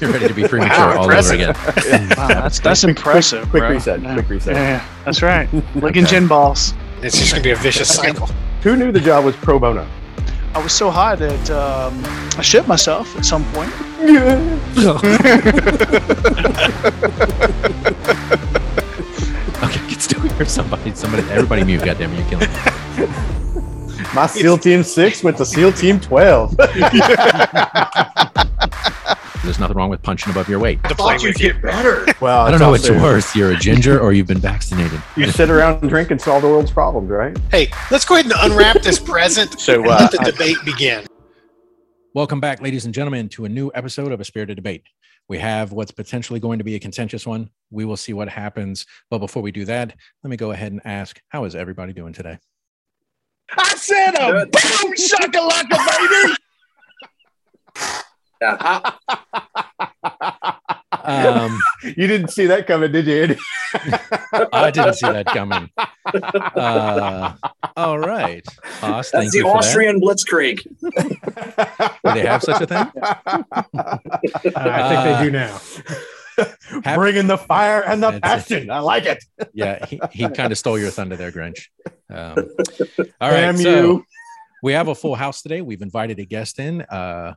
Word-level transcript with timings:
You're 0.00 0.12
ready 0.12 0.28
to 0.28 0.34
be 0.34 0.42
premature 0.48 0.98
all 0.98 1.10
over 1.10 1.32
again. 1.32 1.54
Wow, 2.16 2.28
that's 2.28 2.60
that's 2.60 2.84
impressive. 2.84 3.48
Quick 3.48 3.62
bro. 3.62 3.70
reset. 3.70 4.02
Yeah. 4.02 4.14
Quick 4.14 4.28
reset. 4.28 4.54
Yeah, 4.54 4.62
yeah, 4.62 4.88
that's 5.04 5.22
right. 5.22 5.48
Licking 5.74 6.04
gin 6.04 6.26
balls. 6.26 6.74
It's 7.02 7.16
just 7.16 7.32
going 7.32 7.42
to 7.42 7.48
be 7.48 7.52
a 7.52 7.56
vicious 7.56 7.94
cycle. 7.94 8.26
Who 8.62 8.76
knew 8.76 8.92
the 8.92 9.00
job 9.00 9.24
was 9.24 9.36
pro 9.36 9.58
bono? 9.58 9.86
I 10.54 10.62
was 10.62 10.72
so 10.72 10.90
high 10.90 11.14
that 11.14 11.50
um, 11.50 12.02
I 12.38 12.42
shit 12.42 12.66
myself 12.66 13.16
at 13.16 13.24
some 13.24 13.44
point. 13.52 13.72
Okay, 19.62 19.78
can 19.88 20.00
still 20.00 20.20
hear 20.20 20.46
somebody. 20.46 20.94
Somebody, 20.94 21.22
everybody 21.30 21.64
mute. 21.64 21.84
Goddamn, 21.84 22.14
you're 22.14 22.28
killing 22.28 22.50
me. 22.50 23.24
My 24.14 24.26
SEAL 24.30 24.58
Team 24.58 24.82
6 24.82 25.22
went 25.22 25.36
to 25.36 25.44
SEAL 25.44 25.72
Team 25.72 26.00
12. 26.00 26.56
There's 29.44 29.58
nothing 29.60 29.76
wrong 29.76 29.88
with 29.90 30.02
punching 30.02 30.30
above 30.30 30.48
your 30.48 30.58
weight. 30.58 30.82
To 30.84 30.94
play 30.94 31.16
with 31.22 31.40
you. 31.40 31.54
better. 31.54 32.06
well, 32.20 32.40
I 32.44 32.50
don't 32.50 32.60
know 32.60 32.70
what's 32.70 32.88
also- 32.88 33.00
worse. 33.02 33.34
You're 33.36 33.52
a 33.52 33.56
ginger 33.56 33.98
or 34.00 34.12
you've 34.12 34.26
been 34.26 34.38
vaccinated. 34.38 35.00
You 35.16 35.30
sit 35.30 35.48
around 35.50 35.80
and 35.80 35.88
drink 35.88 36.10
and 36.10 36.20
solve 36.20 36.42
the 36.42 36.48
world's 36.48 36.70
problems, 36.70 37.08
right? 37.10 37.36
Hey, 37.50 37.70
let's 37.90 38.04
go 38.04 38.14
ahead 38.16 38.26
and 38.26 38.34
unwrap 38.52 38.82
this 38.82 38.98
present 38.98 39.58
So, 39.60 39.74
and 39.82 39.86
uh, 39.86 39.96
let 40.00 40.10
the 40.12 40.20
I- 40.20 40.30
debate 40.30 40.56
begin. 40.64 41.06
Welcome 42.14 42.40
back, 42.40 42.60
ladies 42.60 42.84
and 42.84 42.92
gentlemen, 42.94 43.28
to 43.30 43.44
a 43.44 43.48
new 43.48 43.70
episode 43.74 44.10
of 44.12 44.20
A 44.20 44.24
Spirited 44.24 44.56
Debate. 44.56 44.82
We 45.28 45.38
have 45.38 45.72
what's 45.72 45.90
potentially 45.92 46.40
going 46.40 46.58
to 46.58 46.64
be 46.64 46.74
a 46.74 46.80
contentious 46.80 47.26
one. 47.26 47.50
We 47.70 47.84
will 47.84 47.96
see 47.98 48.12
what 48.14 48.28
happens. 48.28 48.86
But 49.10 49.18
before 49.18 49.42
we 49.42 49.52
do 49.52 49.64
that, 49.66 49.94
let 50.24 50.30
me 50.30 50.36
go 50.36 50.50
ahead 50.50 50.72
and 50.72 50.80
ask 50.84 51.20
how 51.28 51.44
is 51.44 51.54
everybody 51.54 51.92
doing 51.92 52.12
today? 52.14 52.38
I 53.56 53.74
said 53.76 54.10
a 54.14 54.32
Good. 54.32 54.50
boom 54.52 54.92
shakalaka, 54.94 55.78
baby. 55.98 56.34
Um, 61.04 61.58
You 61.84 62.06
didn't 62.06 62.28
see 62.28 62.46
that 62.46 62.66
coming, 62.66 62.92
did 62.92 63.06
you, 63.06 63.36
I 64.52 64.70
didn't 64.70 64.94
see 64.94 65.06
that 65.10 65.26
coming. 65.26 65.70
Uh, 66.54 67.32
all 67.76 67.98
right. 67.98 68.46
Haas, 68.80 69.10
thank 69.10 69.24
That's 69.24 69.34
you 69.34 69.42
the 69.44 69.48
for 69.50 69.56
Austrian 69.58 70.00
blitzkrieg. 70.00 70.62
Do 70.62 72.14
they 72.14 72.26
have 72.26 72.42
such 72.42 72.62
a 72.62 72.66
thing? 72.66 72.86
I 74.56 74.88
think 74.88 75.04
they 75.04 75.24
do 75.24 75.30
now. 75.30 75.60
Hap- 76.84 76.96
Bringing 76.96 77.26
the 77.26 77.38
fire 77.38 77.82
and 77.84 78.02
the 78.02 78.20
passion. 78.20 78.70
I 78.70 78.80
like 78.80 79.06
it. 79.06 79.24
Yeah, 79.52 79.84
he, 79.86 80.00
he 80.12 80.28
kind 80.28 80.52
of 80.52 80.58
stole 80.58 80.78
your 80.78 80.90
thunder 80.90 81.16
there, 81.16 81.32
Grinch. 81.32 81.66
Um, 82.10 82.36
all 83.20 83.30
right. 83.30 83.40
Damn 83.40 83.56
so 83.56 83.70
you. 83.70 84.04
we 84.62 84.72
have 84.72 84.88
a 84.88 84.94
full 84.94 85.14
house 85.14 85.42
today. 85.42 85.60
We've 85.60 85.82
invited 85.82 86.18
a 86.18 86.24
guest 86.24 86.58
in. 86.58 86.82
Uh, 86.82 87.34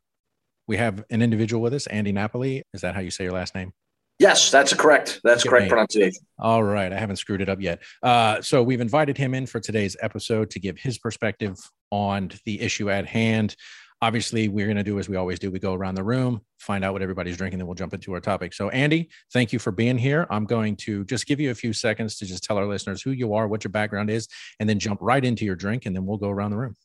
we 0.68 0.78
have 0.78 1.04
an 1.10 1.22
individual 1.22 1.62
with 1.62 1.74
us, 1.74 1.88
Andy 1.88 2.12
Napoli. 2.12 2.64
Is 2.74 2.82
that 2.82 2.96
how 2.96 3.02
you 3.02 3.12
say 3.12 3.24
your 3.26 3.34
last 3.34 3.56
name? 3.56 3.74
Yes, 4.20 4.52
that's 4.52 4.72
correct. 4.74 5.20
That's 5.24 5.42
Good 5.42 5.50
correct 5.50 5.64
name. 5.64 5.70
pronunciation. 5.70 6.24
All 6.38 6.64
right. 6.64 6.94
I 6.94 7.00
haven't 7.00 7.16
screwed 7.16 7.42
it 7.42 7.50
up 7.50 7.60
yet. 7.60 7.80
Uh, 8.04 8.40
so 8.42 8.62
we've 8.62 8.80
invited 8.80 9.18
him 9.18 9.34
in 9.34 9.48
for 9.48 9.60
today's 9.60 9.98
episode 10.00 10.52
to 10.52 10.60
give 10.60 10.78
his 10.78 11.00
perspective 11.00 11.58
on 11.90 12.30
the 12.46 12.62
issue 12.62 12.92
at 12.92 13.08
hand. 13.08 13.56
Obviously, 14.04 14.48
we're 14.48 14.66
going 14.66 14.78
to 14.78 14.84
do 14.84 14.98
as 14.98 15.08
we 15.08 15.16
always 15.16 15.38
do. 15.38 15.52
We 15.52 15.60
go 15.60 15.76
around 15.76 15.94
the 15.94 16.04
room, 16.04 16.42
find 16.58 16.84
out 16.84 16.94
what 16.94 17.04
everybody's 17.04 17.38
drinking, 17.38 17.60
then 17.60 17.68
we'll 17.68 17.76
jump 17.76 17.94
into 17.94 18.14
our 18.14 18.20
topic. 18.20 18.52
So, 18.52 18.70
Andy, 18.70 19.10
thank 19.32 19.54
you 19.54 19.60
for 19.60 19.72
being 19.72 19.96
here. 19.96 20.26
I'm 20.32 20.46
going 20.46 20.76
to 20.78 21.06
just 21.06 21.28
give 21.28 21.40
you 21.40 21.52
a 21.52 21.56
few 21.56 21.72
seconds 21.72 22.18
to 22.18 22.26
just 22.26 22.44
tell 22.44 22.58
our 22.58 22.66
listeners 22.66 23.04
who 23.04 23.12
you 23.12 23.36
are, 23.36 23.48
what 23.48 23.64
your 23.64 23.70
background 23.70 24.10
is, 24.10 24.28
and 24.60 24.68
then 24.68 24.80
jump 24.80 25.00
right 25.04 25.24
into 25.24 25.46
your 25.46 25.56
drink, 25.56 25.86
and 25.86 25.96
then 25.96 26.06
we'll 26.08 26.18
go 26.18 26.30
around 26.30 26.50
the 26.50 26.58
room. 26.58 26.76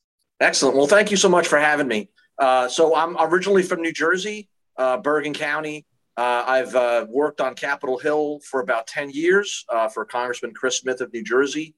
Excellent. 0.40 0.76
Well, 0.76 0.86
thank 0.86 1.10
you 1.10 1.16
so 1.16 1.30
much 1.30 1.48
for 1.48 1.58
having 1.58 1.88
me. 1.88 2.10
Uh, 2.38 2.68
so 2.68 2.94
I'm 2.94 3.16
originally 3.18 3.62
from 3.62 3.80
New 3.80 3.92
Jersey, 3.92 4.50
uh, 4.76 4.98
Bergen 4.98 5.32
County. 5.32 5.86
Uh, 6.18 6.44
I've 6.46 6.74
uh, 6.74 7.06
worked 7.08 7.40
on 7.40 7.54
Capitol 7.54 7.98
Hill 7.98 8.40
for 8.40 8.60
about 8.60 8.86
10 8.86 9.10
years 9.10 9.64
uh, 9.70 9.88
for 9.88 10.04
Congressman 10.04 10.52
Chris 10.52 10.78
Smith 10.78 11.00
of 11.00 11.12
New 11.14 11.24
Jersey. 11.24 11.74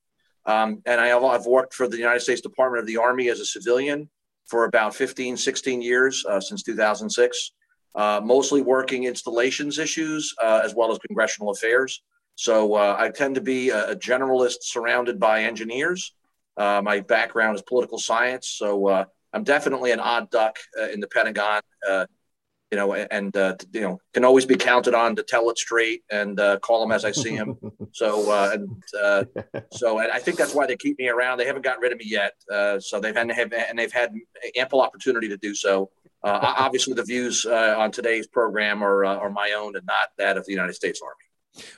Um, 0.46 0.82
and 0.84 1.00
I 1.00 1.08
have, 1.08 1.22
I've 1.22 1.46
worked 1.46 1.74
for 1.74 1.86
the 1.86 1.96
United 1.96 2.20
States 2.20 2.40
Department 2.40 2.80
of 2.80 2.86
the 2.86 2.96
Army 2.96 3.28
as 3.28 3.38
a 3.38 3.44
civilian 3.44 4.08
for 4.48 4.64
about 4.64 4.94
15, 4.94 5.36
16 5.36 5.82
years 5.82 6.24
uh, 6.28 6.40
since 6.40 6.62
2006, 6.62 7.52
uh, 7.94 8.20
mostly 8.24 8.62
working 8.62 9.04
installations 9.04 9.78
issues 9.78 10.34
uh, 10.42 10.60
as 10.64 10.74
well 10.74 10.90
as 10.90 10.98
congressional 11.06 11.50
affairs. 11.50 12.02
So 12.34 12.74
uh, 12.74 12.96
I 12.98 13.10
tend 13.10 13.34
to 13.34 13.40
be 13.40 13.70
a, 13.70 13.90
a 13.90 13.96
generalist 13.96 14.62
surrounded 14.62 15.18
by 15.18 15.42
engineers. 15.42 16.14
Uh, 16.56 16.80
my 16.82 17.00
background 17.00 17.56
is 17.56 17.62
political 17.62 17.98
science, 17.98 18.48
so 18.48 18.88
uh, 18.88 19.04
I'm 19.32 19.44
definitely 19.44 19.92
an 19.92 20.00
odd 20.00 20.30
duck 20.30 20.58
in 20.92 21.00
the 21.00 21.08
Pentagon. 21.08 21.60
You 22.70 22.76
know, 22.76 22.92
and 22.92 23.34
uh, 23.34 23.56
you 23.72 23.80
know, 23.80 23.98
can 24.12 24.26
always 24.26 24.44
be 24.44 24.54
counted 24.54 24.92
on 24.92 25.16
to 25.16 25.22
tell 25.22 25.48
it 25.48 25.56
straight 25.56 26.02
and 26.10 26.38
uh, 26.38 26.58
call 26.58 26.80
them 26.80 26.92
as 26.92 27.04
I 27.04 27.12
see 27.12 27.34
them. 27.34 27.56
so, 27.92 28.30
uh, 28.30 28.50
and 28.52 28.82
uh, 29.02 29.24
so, 29.72 30.00
and 30.00 30.12
I 30.12 30.18
think 30.18 30.36
that's 30.36 30.54
why 30.54 30.66
they 30.66 30.76
keep 30.76 30.98
me 30.98 31.08
around. 31.08 31.38
They 31.38 31.46
haven't 31.46 31.62
gotten 31.62 31.80
rid 31.80 31.92
of 31.92 31.98
me 31.98 32.04
yet, 32.06 32.34
uh, 32.52 32.78
so 32.78 33.00
they've 33.00 33.16
had, 33.16 33.30
have, 33.30 33.52
and 33.54 33.78
they've 33.78 33.92
had 33.92 34.12
ample 34.54 34.82
opportunity 34.82 35.28
to 35.28 35.38
do 35.38 35.54
so. 35.54 35.90
Uh, 36.22 36.54
obviously, 36.58 36.94
the 36.94 37.04
views 37.04 37.46
uh, 37.46 37.74
on 37.78 37.92
today's 37.92 38.26
program 38.26 38.82
are 38.82 39.04
uh, 39.04 39.16
are 39.16 39.30
my 39.30 39.52
own 39.52 39.76
and 39.76 39.86
not 39.86 40.08
that 40.18 40.36
of 40.36 40.44
the 40.46 40.52
United 40.52 40.74
States 40.74 41.00
Army. 41.02 41.27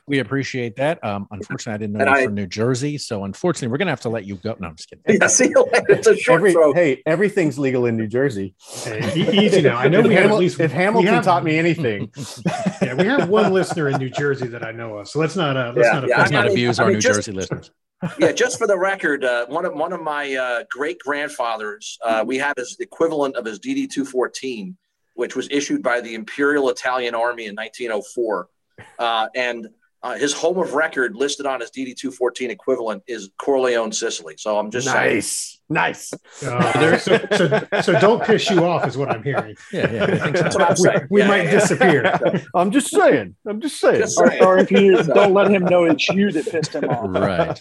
We 0.07 0.19
appreciate 0.19 0.77
that. 0.77 1.03
Um, 1.05 1.27
unfortunately, 1.31 1.73
I 1.75 1.77
didn't 1.79 1.93
know 1.95 2.01
And 2.01 2.09
you 2.09 2.13
were 2.15 2.19
I- 2.21 2.25
from 2.25 2.35
New 2.35 2.47
Jersey. 2.47 2.99
So, 2.99 3.25
unfortunately, 3.25 3.69
we're 3.69 3.79
going 3.79 3.87
to 3.87 3.93
have 3.93 4.01
to 4.03 4.09
let 4.11 4.25
you 4.27 4.37
go. 4.37 4.55
No, 4.61 4.69
I'm 4.69 4.77
just 4.77 4.91
kidding. 4.91 5.05
Yeah, 5.21 5.27
see 5.27 5.49
you 5.49 5.67
later. 5.73 5.87
It's 5.91 6.07
a 6.07 6.17
short 6.17 6.41
Every, 6.41 6.53
throw. 6.53 6.73
hey, 6.75 7.03
everything's 7.07 7.59
legal 7.59 7.87
in 7.87 7.97
New 7.97 8.07
Jersey. 8.07 8.55
Hey, 8.85 9.13
easy 9.45 9.63
now. 9.63 9.77
I 9.77 9.89
know 9.89 10.01
if, 10.01 10.07
we 10.07 10.15
have 10.15 10.31
at 10.31 10.37
least 10.39 10.61
if 10.61 10.71
Hamilton 10.73 11.15
have- 11.15 11.25
taught 11.25 11.45
me 11.45 11.59
anything, 11.59 12.11
Yeah, 12.83 12.95
we 12.95 13.05
have 13.07 13.29
one 13.29 13.53
listener 13.53 13.89
in 13.89 13.99
New 13.99 14.11
Jersey 14.11 14.49
that 14.49 14.65
I 14.65 14.73
know 14.73 14.99
of. 14.99 15.09
So 15.09 15.19
let's 15.19 15.37
not 15.37 15.57
uh, 15.57 15.73
let's 15.75 15.87
Yeah, 15.87 16.01
not 16.01 16.09
yeah, 16.09 16.17
Let's 16.19 16.31
offend 16.31 16.37
I 16.37 16.39
not 16.41 16.45
mean- 16.47 16.53
abuse 16.53 16.79
I 16.79 16.83
our 16.83 16.89
mean, 16.89 16.95
New 16.97 17.01
just- 17.01 17.17
Jersey 17.19 17.33
listeners. 17.33 17.71
yeah, 18.19 18.33
just 18.33 18.57
for 18.59 18.67
the 18.67 18.79
record, 18.79 19.25
uh, 19.25 19.45
one 19.47 19.67
of 19.67 19.75
one 19.75 19.93
of 19.93 20.03
my 20.03 20.35
uh, 20.35 20.65
great 20.71 20.99
grandfathers, 21.01 21.99
uh, 22.05 22.25
we 22.27 22.39
have 22.39 22.55
his 22.57 22.77
equivalent 22.81 23.37
of 23.37 23.45
his 23.45 23.61
DD 23.61 23.91
two 23.91 24.07
fourteen, 24.07 24.77
which 25.15 25.37
was 25.37 25.49
issued 25.51 25.83
by 25.83 26.01
the 26.01 26.15
Imperial 26.15 26.71
Italian 26.71 27.15
Army 27.15 27.45
in 27.45 27.55
1904, 27.55 28.49
uh, 28.99 29.29
and 29.35 29.69
uh, 30.03 30.15
his 30.15 30.33
home 30.33 30.59
of 30.59 30.73
record 30.73 31.15
listed 31.15 31.45
on 31.45 31.61
his 31.61 31.71
DD 31.71 31.95
two 31.95 32.11
fourteen 32.11 32.51
equivalent 32.51 33.03
is 33.07 33.31
Corleone, 33.39 33.93
Sicily. 33.93 34.35
So 34.39 34.59
I'm 34.59 34.71
just 34.71 34.87
saying. 34.89 35.17
nice, 35.17 35.61
nice. 35.69 36.13
Uh, 36.43 36.97
so, 36.99 37.19
so, 37.37 37.69
so 37.83 38.01
don't 38.01 38.23
piss 38.25 38.49
you 38.49 38.65
off, 38.65 38.87
is 38.87 38.97
what 38.97 39.11
I'm 39.11 39.23
hearing. 39.23 39.57
Yeah, 39.73 39.93
yeah. 39.93 40.07
So. 40.07 40.31
That's 40.31 40.57
what 40.57 40.63
I'm 40.63 40.71
We, 40.71 40.77
saying. 40.77 41.07
we 41.11 41.21
Yeah, 41.21 41.29
might 41.29 41.45
yeah. 41.45 41.51
disappear. 41.51 42.21
I'm 42.55 42.71
just 42.71 42.89
saying. 42.91 43.37
I'm 43.47 43.61
just 43.61 43.79
saying. 43.79 44.01
Just 44.01 44.17
saying. 44.17 44.43
or 44.43 44.57
if 44.57 44.71
you 44.71 45.03
don't 45.03 45.35
let 45.35 45.51
him 45.51 45.65
know 45.67 45.85
it's 45.85 46.09
you 46.09 46.33
that 46.33 46.47
pissed 46.51 46.75
him 46.75 46.85
off. 46.85 47.11
Right. 47.11 47.61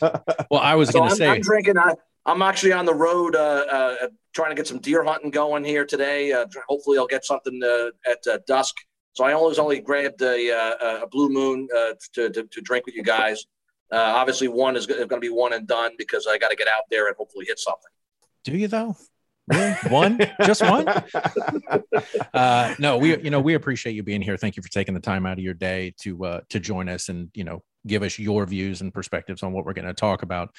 Well, 0.50 0.62
I 0.62 0.76
was 0.76 0.90
So 0.92 1.00
going 1.00 1.10
to 1.10 1.16
say, 1.18 1.28
I'm 1.28 1.42
drinking. 1.42 1.78
I, 1.78 1.94
I'm 2.26 2.42
actually 2.42 2.72
on 2.74 2.86
the 2.86 2.94
road, 2.94 3.36
uh, 3.36 3.66
uh, 3.70 3.96
trying 4.34 4.52
to 4.52 4.56
get 4.56 4.68
some 4.68 4.80
deer 4.80 5.04
hunting 5.04 5.32
going 5.32 5.64
here 5.66 5.86
today. 5.86 6.32
Uh, 6.32 6.46
hopefully, 6.70 6.98
I'll 6.98 7.08
get 7.08 7.26
something 7.26 7.60
uh, 7.64 7.88
at 8.10 8.20
uh, 8.32 8.40
dusk. 8.48 8.76
So 9.20 9.26
I 9.26 9.34
always 9.34 9.60
only 9.60 9.82
grabbed 9.82 10.22
a, 10.22 10.50
uh, 10.50 11.04
a 11.04 11.08
blue 11.08 11.28
moon 11.28 11.68
uh, 11.78 11.92
to, 12.14 12.30
to, 12.30 12.44
to 12.44 12.62
drink 12.62 12.86
with 12.86 12.96
you 12.96 13.04
guys. 13.04 13.44
Uh, 13.92 13.98
obviously, 13.98 14.48
one 14.48 14.78
is 14.78 14.88
going 14.88 15.10
to 15.10 15.20
be 15.20 15.28
one 15.28 15.52
and 15.52 15.68
done 15.68 15.92
because 15.98 16.26
I 16.26 16.38
got 16.38 16.52
to 16.52 16.56
get 16.56 16.70
out 16.70 16.84
there 16.90 17.08
and 17.08 17.18
hopefully 17.18 17.44
hit 17.46 17.60
something. 17.60 17.92
do 18.46 18.56
you 18.56 18.70
though? 18.70 18.96
Really? 19.50 19.74
One? 19.90 20.20
Just 20.46 20.62
one? 20.62 20.88
Uh, 22.34 22.76
no, 22.80 22.98
we, 22.98 23.18
you 23.22 23.30
know, 23.30 23.42
we 23.42 23.56
appreciate 23.56 23.94
you 23.94 24.04
being 24.04 24.22
here. 24.22 24.38
Thank 24.38 24.56
you 24.56 24.64
for 24.64 24.70
taking 24.70 24.94
the 24.94 25.02
time 25.02 25.26
out 25.26 25.34
of 25.34 25.44
your 25.44 25.54
day 25.54 25.94
to, 26.02 26.24
uh, 26.24 26.42
to 26.52 26.60
join 26.60 26.88
us 26.88 27.10
and, 27.10 27.30
you 27.34 27.44
know, 27.44 27.62
give 27.86 28.04
us 28.04 28.18
your 28.18 28.46
views 28.46 28.80
and 28.80 28.94
perspectives 28.94 29.44
on 29.44 29.52
what 29.52 29.66
we're 29.66 29.74
going 29.74 29.88
to 29.88 29.94
talk 29.94 30.22
about. 30.22 30.56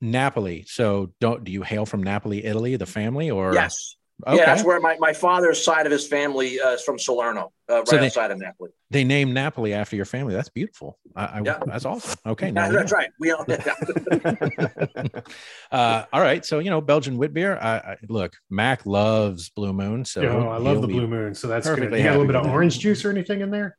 Napoli. 0.00 0.64
So 0.66 1.12
don't, 1.20 1.44
do 1.44 1.52
you 1.52 1.62
hail 1.62 1.84
from 1.84 2.02
Napoli, 2.02 2.44
Italy, 2.44 2.76
the 2.76 2.86
family 2.86 3.30
or? 3.30 3.52
Yes. 3.52 3.96
Okay. 4.26 4.36
Yeah, 4.36 4.46
that's 4.46 4.62
where 4.64 4.78
my, 4.80 4.96
my 5.00 5.12
father's 5.12 5.64
side 5.64 5.84
of 5.86 5.92
his 5.92 6.06
family 6.06 6.60
uh, 6.60 6.70
is 6.74 6.82
from 6.82 6.98
Salerno, 6.98 7.52
uh, 7.68 7.78
right 7.78 7.88
So 7.88 7.96
they- 7.96 8.06
outside 8.06 8.30
of 8.30 8.38
Napoli. 8.38 8.70
they 8.90 9.02
named 9.04 9.34
Napoli 9.34 9.72
after 9.74 9.96
your 9.96 10.04
family. 10.04 10.32
That's 10.34 10.48
beautiful. 10.48 10.98
I, 11.16 11.24
I 11.24 11.40
Yeah. 11.44 11.58
that's 11.66 11.84
awesome. 11.84 12.18
Okay. 12.26 12.50
Now 12.52 12.66
Yeah, 12.66 12.72
that's 12.72 12.92
know. 12.92 12.98
right. 12.98 13.10
We 13.18 13.32
own 13.32 13.44
it. 13.48 15.24
uh, 15.72 16.04
all 16.12 16.20
right. 16.20 16.44
So, 16.44 16.58
you 16.60 16.70
know, 16.70 16.80
Belgian 16.80 17.16
wit 17.18 17.32
beer. 17.34 17.58
I, 17.60 17.76
I 17.76 17.96
look, 18.08 18.34
Mac 18.50 18.86
loves 18.86 19.50
Blue 19.50 19.72
Moon. 19.72 20.04
So 20.04 20.22
oh, 20.22 20.48
I 20.48 20.58
love 20.58 20.80
the 20.82 20.88
blue 20.88 21.06
moon. 21.06 21.34
So 21.34 21.48
that's 21.48 21.66
good. 21.66 21.76
perfectly 21.76 21.98
You 21.98 22.04
got 22.04 22.10
a 22.10 22.18
little 22.18 22.26
bit 22.26 22.36
of 22.36 22.46
orange 22.46 22.78
juice 22.78 23.04
or 23.04 23.10
anything 23.10 23.40
in 23.40 23.50
there? 23.50 23.76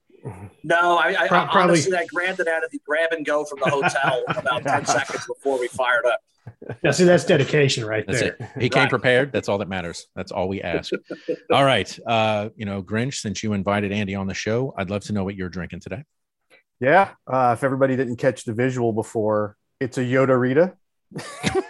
No, 0.64 0.98
I, 0.98 1.24
I, 1.24 1.28
Pro- 1.28 1.40
I 1.40 1.46
probably- 1.46 1.62
honestly, 1.62 1.98
I 1.98 2.06
granted 2.06 2.48
out 2.48 2.64
of 2.64 2.72
the 2.72 2.80
grab 2.86 3.12
and 3.12 3.26
go 3.26 3.44
from 3.46 3.60
the 3.60 3.70
hotel 3.70 4.24
about 4.28 4.64
10 4.68 4.86
seconds 4.86 5.26
before 5.28 5.60
we 5.60 5.68
fired 5.68 6.06
up. 6.06 6.20
Yeah, 6.84 6.92
see, 6.92 7.04
that's 7.06 7.24
dedication 7.26 7.86
right 7.86 8.06
That's 8.06 8.20
there. 8.22 8.36
it. 8.40 8.50
He 8.62 8.70
came 8.70 8.84
Right. 8.84 8.90
prepared. 8.90 9.32
That's 9.32 9.48
all 9.50 9.58
that 9.60 9.70
matters. 9.70 10.08
That's 10.16 10.32
all 10.32 10.48
we 10.50 10.62
ask. 10.62 10.92
all 11.52 11.64
right. 11.64 11.98
Uh, 12.06 12.50
you 12.56 12.66
know, 12.66 12.84
Grinch, 12.84 13.16
since 13.16 13.44
you 13.44 13.54
invited 13.54 13.92
Andy 13.92 14.16
on 14.16 14.28
the 14.28 14.34
show, 14.34 14.74
I'd 14.78 14.90
love 14.90 15.04
to 15.06 15.14
know 15.14 15.24
what 15.24 15.36
you're 15.36 15.50
drinking 15.50 15.80
today. 15.82 16.04
Yeah. 16.80 17.12
Uh, 17.26 17.56
if 17.58 17.64
everybody 17.64 17.96
didn't 17.96 18.18
catch 18.18 18.44
the 18.44 18.54
visual 18.54 18.92
before, 18.94 19.56
it's 19.80 19.98
a 19.98 20.02
Yoda 20.02 20.40
Rita. 20.40 20.74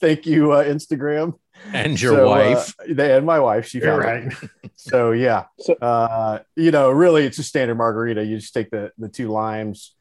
thank 0.00 0.26
you, 0.26 0.52
uh, 0.52 0.64
Instagram. 0.64 1.34
And 1.72 2.00
your 2.00 2.14
So, 2.14 2.26
uh, 2.26 2.30
wife. 2.54 2.74
they 2.88 3.16
and 3.16 3.26
my 3.26 3.40
wife. 3.40 3.66
She 3.68 3.78
You're 3.78 4.02
found 4.02 4.32
it. 4.32 4.42
right. 4.42 4.50
So 4.76 5.12
yeah, 5.12 5.44
So- 5.58 5.74
uh, 5.74 6.40
you 6.54 6.70
know, 6.70 6.90
really, 6.90 7.24
it's 7.24 7.38
a 7.38 7.42
standard 7.42 7.76
margarita. 7.76 8.24
You 8.24 8.36
just 8.38 8.54
take 8.54 8.70
the 8.70 8.92
the 8.98 9.08
two 9.08 9.28
limes, 9.28 9.94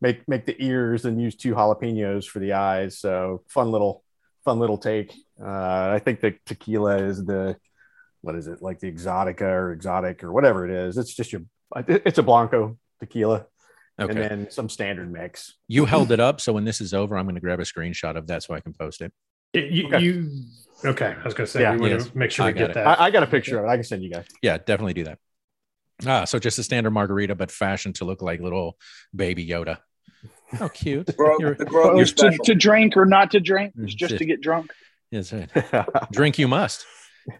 make 0.00 0.26
make 0.28 0.46
the 0.46 0.56
ears, 0.62 1.04
and 1.04 1.20
use 1.20 1.34
two 1.36 1.54
jalapenos 1.54 2.26
for 2.26 2.38
the 2.38 2.52
eyes. 2.54 2.98
So 2.98 3.42
fun 3.48 3.70
little 3.70 4.02
fun 4.44 4.58
little 4.58 4.78
take. 4.78 5.12
Uh, 5.42 5.90
I 5.94 6.00
think 6.04 6.20
the 6.20 6.34
tequila 6.46 6.98
is 6.98 7.24
the 7.24 7.56
what 8.22 8.34
is 8.34 8.46
it 8.46 8.60
like 8.62 8.80
the 8.80 8.90
exotica 8.92 9.42
or 9.42 9.72
exotic 9.72 10.22
or 10.24 10.32
whatever 10.32 10.64
it 10.68 10.70
is. 10.70 10.98
It's 10.98 11.14
just 11.14 11.32
your 11.32 11.42
it's 11.88 12.18
a 12.18 12.22
blanco 12.22 12.78
tequila, 13.00 13.46
Okay. 14.00 14.10
and 14.10 14.18
then 14.18 14.50
some 14.50 14.68
standard 14.68 15.10
mix. 15.12 15.54
you 15.68 15.84
held 15.84 16.10
it 16.12 16.20
up. 16.20 16.40
So 16.40 16.52
when 16.52 16.64
this 16.64 16.80
is 16.80 16.92
over, 16.92 17.16
I'm 17.16 17.24
going 17.24 17.34
to 17.36 17.40
grab 17.40 17.60
a 17.60 17.64
screenshot 17.64 18.16
of 18.16 18.26
that 18.26 18.42
so 18.42 18.54
I 18.54 18.60
can 18.60 18.72
post 18.74 19.00
it. 19.02 19.12
You, 19.52 19.86
Okay. 19.88 20.00
you 20.00 20.30
okay? 20.84 21.14
I 21.18 21.24
was 21.24 21.34
going 21.34 21.46
to 21.46 21.50
say 21.50 21.62
Yeah. 21.62 21.76
we 21.76 21.90
want 21.90 22.02
to 22.02 22.18
make 22.18 22.30
sure 22.30 22.44
I 22.44 22.48
we 22.48 22.54
get 22.58 22.70
it. 22.70 22.74
that. 22.74 22.86
I, 23.00 23.06
I 23.06 23.10
got 23.10 23.22
a 23.22 23.26
picture 23.26 23.58
of 23.58 23.64
it. 23.64 23.68
I 23.68 23.76
can 23.76 23.84
send 23.84 24.02
you 24.02 24.10
guys. 24.10 24.26
Yeah, 24.42 24.58
definitely 24.58 24.94
do 24.94 25.04
that. 25.04 25.18
Ah, 26.06 26.24
so 26.24 26.38
just 26.38 26.58
a 26.58 26.62
standard 26.62 26.90
margarita, 26.92 27.34
but 27.34 27.50
fashioned 27.50 27.96
to 27.96 28.04
look 28.04 28.22
like 28.22 28.40
little 28.40 28.78
baby 29.14 29.46
Yoda. 29.46 29.78
How 30.52 30.68
cute. 30.68 31.16
Bro, 31.16 31.38
You're- 31.38 31.54
the 31.54 31.64
Grove 31.64 31.94
you're 31.94 32.02
is 32.02 32.12
to, 32.14 32.36
to 32.44 32.54
drink 32.54 32.96
or 32.96 33.06
not 33.06 33.30
to 33.32 33.40
drink, 33.40 33.74
it's 33.78 33.94
Mm, 33.94 33.98
just 33.98 34.10
shit. 34.10 34.18
to 34.18 34.24
get 34.24 34.40
drunk. 34.40 34.72
yes, 35.10 35.32
right. 35.32 35.48
Drink 36.12 36.38
you 36.38 36.48
must. 36.48 36.86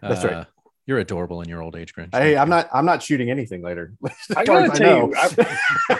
That's 0.01 0.23
right. 0.23 0.33
Uh, 0.33 0.45
You're 0.87 0.99
adorable 0.99 1.41
in 1.41 1.49
your 1.49 1.61
old 1.61 1.75
age, 1.75 1.93
Grinch. 1.93 2.13
hey, 2.13 2.37
I'm 2.37 2.49
not. 2.49 2.69
I'm 2.73 2.85
not 2.85 3.03
shooting 3.03 3.29
anything 3.29 3.61
later. 3.61 3.93
I 4.35 4.45
far 4.45 4.67
gotta 4.67 4.71
as 4.71 4.77
tell 4.77 5.07
you, 5.07 5.13
know. 5.13 5.99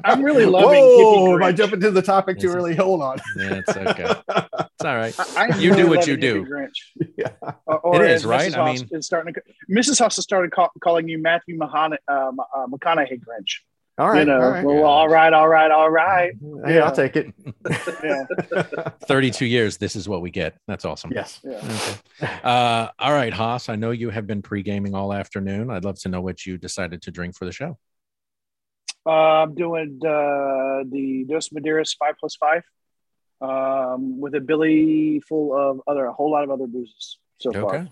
I'm 0.04 0.22
really 0.22 0.46
loving 0.46 0.80
Whoa! 0.82 1.34
Am 1.36 1.42
I 1.42 1.52
Grinch. 1.52 1.56
jumping 1.56 1.80
to 1.80 1.90
the 1.90 2.02
topic 2.02 2.38
too 2.38 2.48
Yes. 2.48 2.56
early? 2.56 2.74
Hold 2.74 3.02
on. 3.02 3.18
Yeah, 3.36 3.60
it's 3.66 3.76
okay. 3.76 4.04
It's 4.04 4.84
all 4.84 4.96
right. 4.96 5.14
I, 5.36 5.48
I'm 5.48 5.60
You 5.60 5.74
do 5.74 5.88
what 5.88 6.06
you 6.06 6.16
do. 6.16 6.44
Grinch. 6.46 7.06
Yeah. 7.16 7.30
Or, 7.66 7.78
or 7.80 8.04
It 8.04 8.10
is, 8.10 8.24
right? 8.24 8.50
Mrs. 8.50 8.54
I 8.54 8.56
Haas 8.68 8.80
mean- 8.80 8.88
is 8.92 9.06
starting 9.06 9.34
to, 9.34 9.42
Mrs. 9.70 9.98
Haas 9.98 10.16
has 10.16 10.24
started 10.24 10.52
call, 10.52 10.70
calling 10.82 11.08
you 11.08 11.18
Matthew 11.18 11.58
Mahana, 11.58 11.96
uh, 12.08 12.32
uh, 12.56 12.66
McConaughey 12.66 13.20
Grinch. 13.20 13.58
All 13.98 14.08
right. 14.10 14.20
you 14.20 14.24
know, 14.24 14.40
all 14.40 14.50
right. 14.50 14.64
well, 14.64 14.84
all 14.84 15.08
right, 15.08 15.32
all 15.32 15.48
right, 15.48 15.70
all 15.70 15.90
right. 15.90 16.32
Hey, 16.64 16.80
I'll 16.80 16.92
take 16.92 17.16
it. 17.16 17.34
Yeah, 18.02 18.24
32 19.06 19.44
years. 19.46 19.76
This 19.76 19.94
is 19.96 20.08
what 20.08 20.22
we 20.22 20.30
get. 20.30 20.56
That's 20.66 20.84
awesome. 20.84 21.12
yes. 21.14 21.40
yeah. 21.44 21.58
Okay. 21.58 22.32
Uh, 22.44 22.88
all 22.98 23.12
right, 23.12 23.32
Haas. 23.32 23.68
I 23.68 23.76
know 23.76 23.90
you 23.90 24.10
have 24.10 24.26
been 24.26 24.42
pre 24.42 24.62
gaming 24.62 24.94
all 24.94 25.12
afternoon. 25.12 25.70
I'd 25.70 25.84
love 25.84 25.98
to 26.00 26.08
know 26.08 26.20
what 26.20 26.44
you 26.46 26.56
decided 26.58 27.02
to 27.02 27.10
drink 27.10 27.36
for 27.36 27.44
the 27.44 27.52
show. 27.52 27.78
Uh, 29.06 29.10
I'm 29.10 29.54
doing 29.54 29.98
uh, 30.04 30.84
the 30.90 31.26
Dos 31.28 31.48
Maderas 31.50 31.96
five 31.98 32.14
plus 32.18 32.36
five 32.36 32.62
um, 33.40 34.20
with 34.20 34.34
a 34.34 34.40
billy 34.40 35.20
full 35.28 35.56
of 35.56 35.80
other, 35.86 36.04
a 36.06 36.12
whole 36.12 36.30
lot 36.30 36.44
of 36.44 36.50
other 36.50 36.66
boozes 36.66 37.18
so 37.38 37.52
far. 37.52 37.74
Okay. 37.76 37.90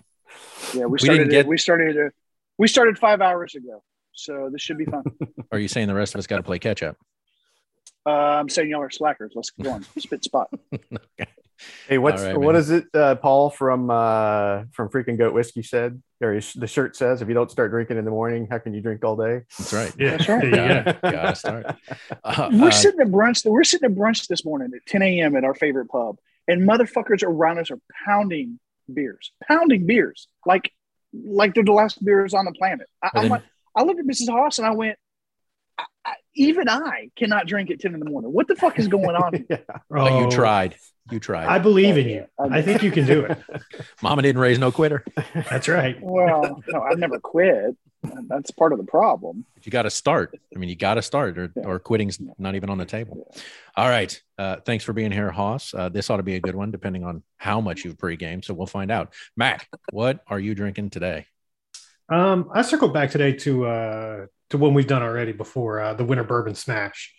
Yeah, 0.75 0.85
we 0.85 0.93
We 0.93 0.99
started. 1.01 1.19
didn't 1.19 1.31
get- 1.33 1.47
we 1.47 1.59
started. 1.59 1.97
uh, 1.99 2.11
we 2.59 2.69
started 2.69 2.99
five 2.99 3.21
hours 3.21 3.55
ago, 3.55 3.83
so 4.21 4.49
this 4.53 4.63
should 4.63 4.79
be 4.79 4.85
fun. 4.85 5.05
Are 5.53 5.59
you 5.59 5.69
saying 5.69 5.89
the 5.89 5.95
rest 5.95 6.15
of 6.15 6.19
us 6.19 6.27
got 6.27 6.37
to 6.37 6.43
play 6.43 6.59
catch 6.59 6.83
up? 6.83 6.97
uh, 8.07 8.11
I'm 8.11 8.49
saying 8.49 8.71
y'all 8.71 8.81
are 8.83 8.91
slackers. 8.91 9.33
Let's 9.35 9.51
go 9.51 9.71
on. 9.71 9.85
Spit 9.99 10.25
spot. 10.25 10.51
Hey, 11.87 11.99
what's 11.99 12.23
All 12.23 12.29
right, 12.29 12.37
what 12.39 12.53
man. 12.55 12.61
is 12.61 12.71
it? 12.71 12.85
Uh, 12.95 13.17
Paul 13.17 13.51
from 13.51 13.91
uh, 13.91 14.63
from 14.73 14.89
freaking 14.89 15.19
Goat 15.19 15.35
Whiskey 15.35 15.63
said, 15.63 16.03
or 16.23 16.41
the 16.57 16.67
shirt 16.67 16.97
says, 16.97 17.21
if 17.21 17.29
you 17.29 17.35
don't 17.35 17.51
start 17.51 17.71
drinking 17.71 17.99
in 17.99 18.07
the 18.07 18.11
morning, 18.11 18.49
how 18.51 18.57
can 18.57 18.73
you 18.73 18.81
drink 18.81 19.05
all 19.05 19.15
day? 19.15 19.43
That's 19.59 19.73
right. 19.75 19.93
yeah, 19.99 20.11
That's 20.17 20.27
right. 20.31 20.51
there. 20.51 20.85
Gotta, 20.85 20.99
gotta 21.13 21.37
start. 21.37 21.67
Uh, 22.25 22.49
We're 22.51 22.69
uh, 22.69 22.71
sitting 22.71 23.01
at 23.01 23.09
brunch. 23.09 23.45
We're 23.45 23.63
sitting 23.65 23.91
at 23.91 23.95
brunch 23.95 24.27
this 24.27 24.43
morning 24.43 24.71
at 24.75 24.87
10 24.87 25.03
a.m. 25.03 25.37
at 25.37 25.45
our 25.45 25.55
favorite 25.55 25.89
pub, 25.91 26.17
and 26.49 26.67
motherfuckers 26.67 27.23
around 27.23 27.59
us 27.59 27.71
are 27.71 27.79
pounding 28.07 28.59
beers, 28.91 29.31
pounding 29.47 29.85
beers 29.87 30.29
like 30.47 30.73
like 31.13 31.53
they're 31.53 31.63
the 31.65 31.73
last 31.73 32.03
beers 32.03 32.33
on 32.33 32.47
the 32.47 32.53
planet. 32.53 32.89
I, 33.03 33.11
I'm 33.15 33.23
then- 33.25 33.31
like, 33.33 33.43
I 33.81 33.85
looked 33.85 34.01
at 34.01 34.07
Mrs. 34.07 34.29
Haas 34.29 34.59
and 34.59 34.67
I 34.67 34.73
went, 34.73 34.99
I, 35.79 35.85
I, 36.05 36.13
even 36.35 36.69
I 36.69 37.09
cannot 37.17 37.47
drink 37.47 37.71
at 37.71 37.81
10 37.81 37.95
in 37.95 38.01
the 38.01 38.09
morning. 38.11 38.31
What 38.33 38.47
the 38.47 38.57
fuck 38.57 38.79
is 38.79 38.89
going 38.89 39.17
on? 39.17 39.33
here? 39.35 39.47
yeah. 39.51 39.57
but 39.89 40.13
you 40.13 40.27
Oh, 40.27 40.31
tried. 40.31 40.77
You 41.11 41.19
tried. 41.19 41.47
I 41.47 41.59
believe 41.59 41.97
in 41.97 42.09
you. 42.09 42.27
I- 42.39 42.59
I 42.59 42.63
think 42.63 42.83
you 42.83 42.91
can 42.91 43.07
do 43.07 43.25
it. 43.25 43.39
Mama 44.03 44.23
didn't 44.23 44.41
raise 44.41 44.59
no 44.59 44.71
quitter. 44.71 45.03
That's 45.35 45.67
right. 45.67 45.97
Well, 46.01 46.63
no, 46.69 46.83
I 46.83 46.95
never 46.95 47.19
quit. 47.19 47.75
That's 48.29 48.51
part 48.51 48.73
of 48.73 48.79
the 48.79 48.85
problem. 48.85 49.45
You 49.63 49.71
got 49.73 49.83
to 49.83 49.91
start. 49.91 50.39
I 50.55 50.59
mean, 50.59 50.69
you 50.71 50.77
got 50.77 50.95
to 50.95 51.03
start, 51.03 51.37
or, 51.39 51.53
Yeah. 51.57 51.65
or 51.65 51.79
quitting's 51.79 52.19
not 52.39 52.55
even 52.55 52.71
on 52.71 52.79
the 52.79 52.85
table. 52.87 53.35
All 53.77 53.89
right. 53.89 54.19
Uh, 54.39 54.57
thanks 54.65 54.85
for 54.85 54.93
being 54.93 55.11
here, 55.13 55.31
Haas. 55.31 55.75
Uh, 55.75 55.89
this 55.89 56.09
ought 56.11 56.17
to 56.19 56.23
be 56.23 56.37
a 56.37 56.41
good 56.41 56.55
one, 56.55 56.71
depending 56.71 57.05
on 57.05 57.23
how 57.39 57.61
much 57.61 57.85
you've 57.85 57.99
pregame. 57.99 58.45
So 58.45 58.55
we'll 58.55 58.67
find 58.67 58.91
out. 58.91 59.13
Mac, 59.37 59.69
what 59.93 60.21
are 60.29 60.39
you 60.41 60.55
drinking 60.55 60.91
today? 60.91 61.27
Um, 62.11 62.51
I 62.53 62.63
circled 62.63 62.93
back 62.93 63.11
today 63.11 63.33
to 63.35 63.67
uh 63.67 64.27
to 64.51 64.59
one 64.59 64.75
we've 64.75 64.87
done 64.87 65.03
already 65.03 65.33
before, 65.33 65.81
uh, 65.81 65.95
the 65.95 66.05
Winter 66.05 66.25
Bourbon 66.25 66.55
Smash. 66.55 67.15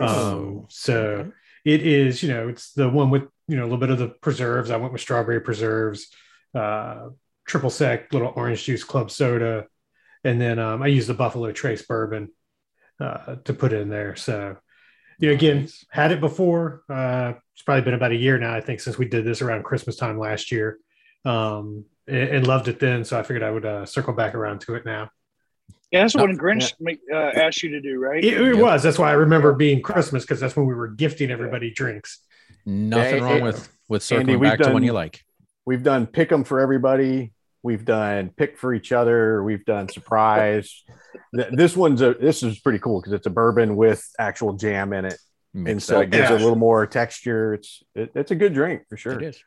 Um, 0.00 0.66
so 0.70 1.32
it 1.64 1.82
is, 1.82 2.22
you 2.22 2.30
know, 2.30 2.48
it's 2.48 2.72
the 2.72 2.88
one 2.88 3.10
with 3.10 3.24
you 3.46 3.56
know 3.56 3.62
a 3.62 3.68
little 3.68 3.78
bit 3.78 3.90
of 3.90 3.98
the 3.98 4.08
preserves. 4.08 4.70
I 4.70 4.76
went 4.76 4.92
with 4.92 5.02
strawberry 5.02 5.40
preserves, 5.40 6.08
uh, 6.54 7.10
triple 7.46 7.70
sec, 7.70 8.12
little 8.12 8.32
orange 8.34 8.64
juice 8.64 8.84
club 8.84 9.10
soda, 9.10 9.66
and 10.24 10.40
then 10.40 10.58
um, 10.58 10.82
I 10.82 10.86
used 10.86 11.08
the 11.08 11.14
Buffalo 11.14 11.52
Trace 11.52 11.82
bourbon 11.82 12.30
uh, 13.00 13.36
to 13.44 13.52
put 13.52 13.72
in 13.72 13.90
there. 13.90 14.16
So, 14.16 14.56
you 15.18 15.28
know, 15.28 15.34
again, 15.34 15.62
Nice. 15.62 15.84
had 15.90 16.12
it 16.12 16.20
before. 16.20 16.82
Uh, 16.88 17.34
it's 17.54 17.62
probably 17.62 17.82
been 17.82 17.94
about 17.94 18.12
a 18.12 18.16
year 18.16 18.38
now, 18.38 18.54
I 18.54 18.60
think, 18.60 18.80
since 18.80 18.96
we 18.96 19.06
did 19.06 19.24
this 19.24 19.42
around 19.42 19.64
Christmas 19.64 19.96
time 19.96 20.18
last 20.18 20.50
year, 20.50 20.78
um, 21.24 21.84
and, 22.08 22.16
and 22.28 22.46
loved 22.46 22.68
it 22.68 22.78
then. 22.80 23.04
So 23.04 23.18
I 23.18 23.22
figured 23.22 23.42
I 23.42 23.50
would 23.50 23.64
uh, 23.64 23.86
circle 23.86 24.12
back 24.14 24.34
around 24.34 24.60
to 24.62 24.74
it 24.74 24.84
now. 24.84 25.10
Yeah, 25.90 26.02
that's 26.02 26.14
No, 26.14 26.24
what 26.24 26.30
Grinch 26.36 26.72
make, 26.80 27.00
uh, 27.12 27.16
asked 27.16 27.62
you 27.62 27.70
to 27.70 27.80
do, 27.80 27.98
right? 27.98 28.24
It, 28.24 28.40
it 28.40 28.54
Yep. 28.54 28.62
was. 28.62 28.82
That's 28.82 28.98
why 28.98 29.10
I 29.10 29.14
remember 29.14 29.52
being 29.52 29.82
Christmas 29.82 30.24
because 30.24 30.40
that's 30.40 30.56
when 30.56 30.66
we 30.66 30.74
were 30.74 30.88
gifting 30.88 31.30
everybody 31.30 31.70
drinks. 31.70 32.20
Nothing 32.64 33.16
Yeah, 33.18 33.24
wrong 33.24 33.36
it- 33.38 33.42
with 33.42 33.68
with 33.88 34.10
Andy, 34.10 34.22
circling 34.22 34.40
we've 34.40 34.50
back 34.50 34.58
to 34.60 34.64
one 34.66 34.72
done- 34.74 34.82
you 34.84 34.92
like. 34.92 35.22
We've 35.66 35.82
done 35.82 36.06
pick 36.06 36.32
'em 36.32 36.44
for 36.44 36.60
everybody. 36.60 37.32
We've 37.62 37.84
done 37.84 38.30
pick 38.30 38.56
for 38.58 38.72
each 38.74 38.90
other. 38.90 39.44
We've 39.44 39.64
done 39.64 39.88
surprise. 39.88 40.82
This 41.32 41.76
one's 41.76 42.00
a 42.00 42.14
this 42.14 42.42
is 42.42 42.58
pretty 42.58 42.78
cool 42.78 43.00
because 43.00 43.12
it's 43.12 43.26
a 43.26 43.30
bourbon 43.30 43.76
with 43.76 44.02
actual 44.18 44.54
jam 44.54 44.92
in 44.94 45.04
it, 45.04 45.18
and 45.54 45.80
so 45.82 46.00
it 46.00 46.10
gives 46.10 46.30
Yeah. 46.30 46.36
a 46.36 46.38
little 46.38 46.56
more 46.56 46.86
texture. 46.86 47.54
It's 47.54 47.82
it, 47.94 48.10
it's 48.14 48.30
a 48.30 48.34
good 48.34 48.54
drink 48.54 48.82
for 48.88 48.96
sure. 48.96 49.12
It 49.12 49.22
is. 49.22 49.42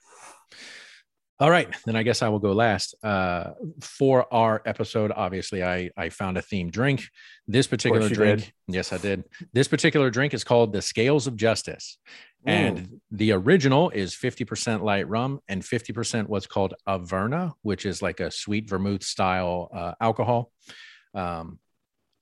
All 1.38 1.52
right, 1.52 1.68
then 1.86 1.98
I 1.98 2.04
guess 2.04 2.22
I 2.22 2.30
will 2.30 2.40
go 2.40 2.54
last. 2.54 2.96
Uh, 3.04 3.52
for 3.82 4.34
our 4.34 4.62
episode, 4.66 5.12
obviously, 5.14 5.64
I 5.64 5.90
I 5.98 6.08
found 6.08 6.38
a 6.38 6.42
themed 6.42 6.72
drink. 6.72 7.10
This 7.46 7.68
particular 7.68 8.08
drink, 8.08 8.40
did. 8.40 8.54
yes, 8.68 8.94
I 8.94 8.98
did. 8.98 9.26
This 9.52 9.68
particular 9.68 10.10
drink 10.10 10.34
is 10.34 10.46
called 10.46 10.72
the 10.72 10.82
Scales 10.82 11.28
of 11.28 11.36
Justice, 11.36 11.98
and 12.46 13.02
the 13.12 13.34
original 13.34 13.90
is 13.90 14.14
fifty 14.14 14.46
percent 14.46 14.86
light 14.86 15.10
rum 15.10 15.42
and 15.50 15.64
fifty 15.66 15.92
percent 15.92 16.30
what's 16.30 16.48
called 16.48 16.74
Averna, 16.88 17.54
which 17.64 17.86
is 17.86 18.02
like 18.02 18.22
a 18.22 18.32
sweet 18.32 18.70
vermouth 18.70 19.04
style 19.04 19.70
uh, 19.74 19.94
alcohol. 20.00 20.54
Um, 21.14 21.60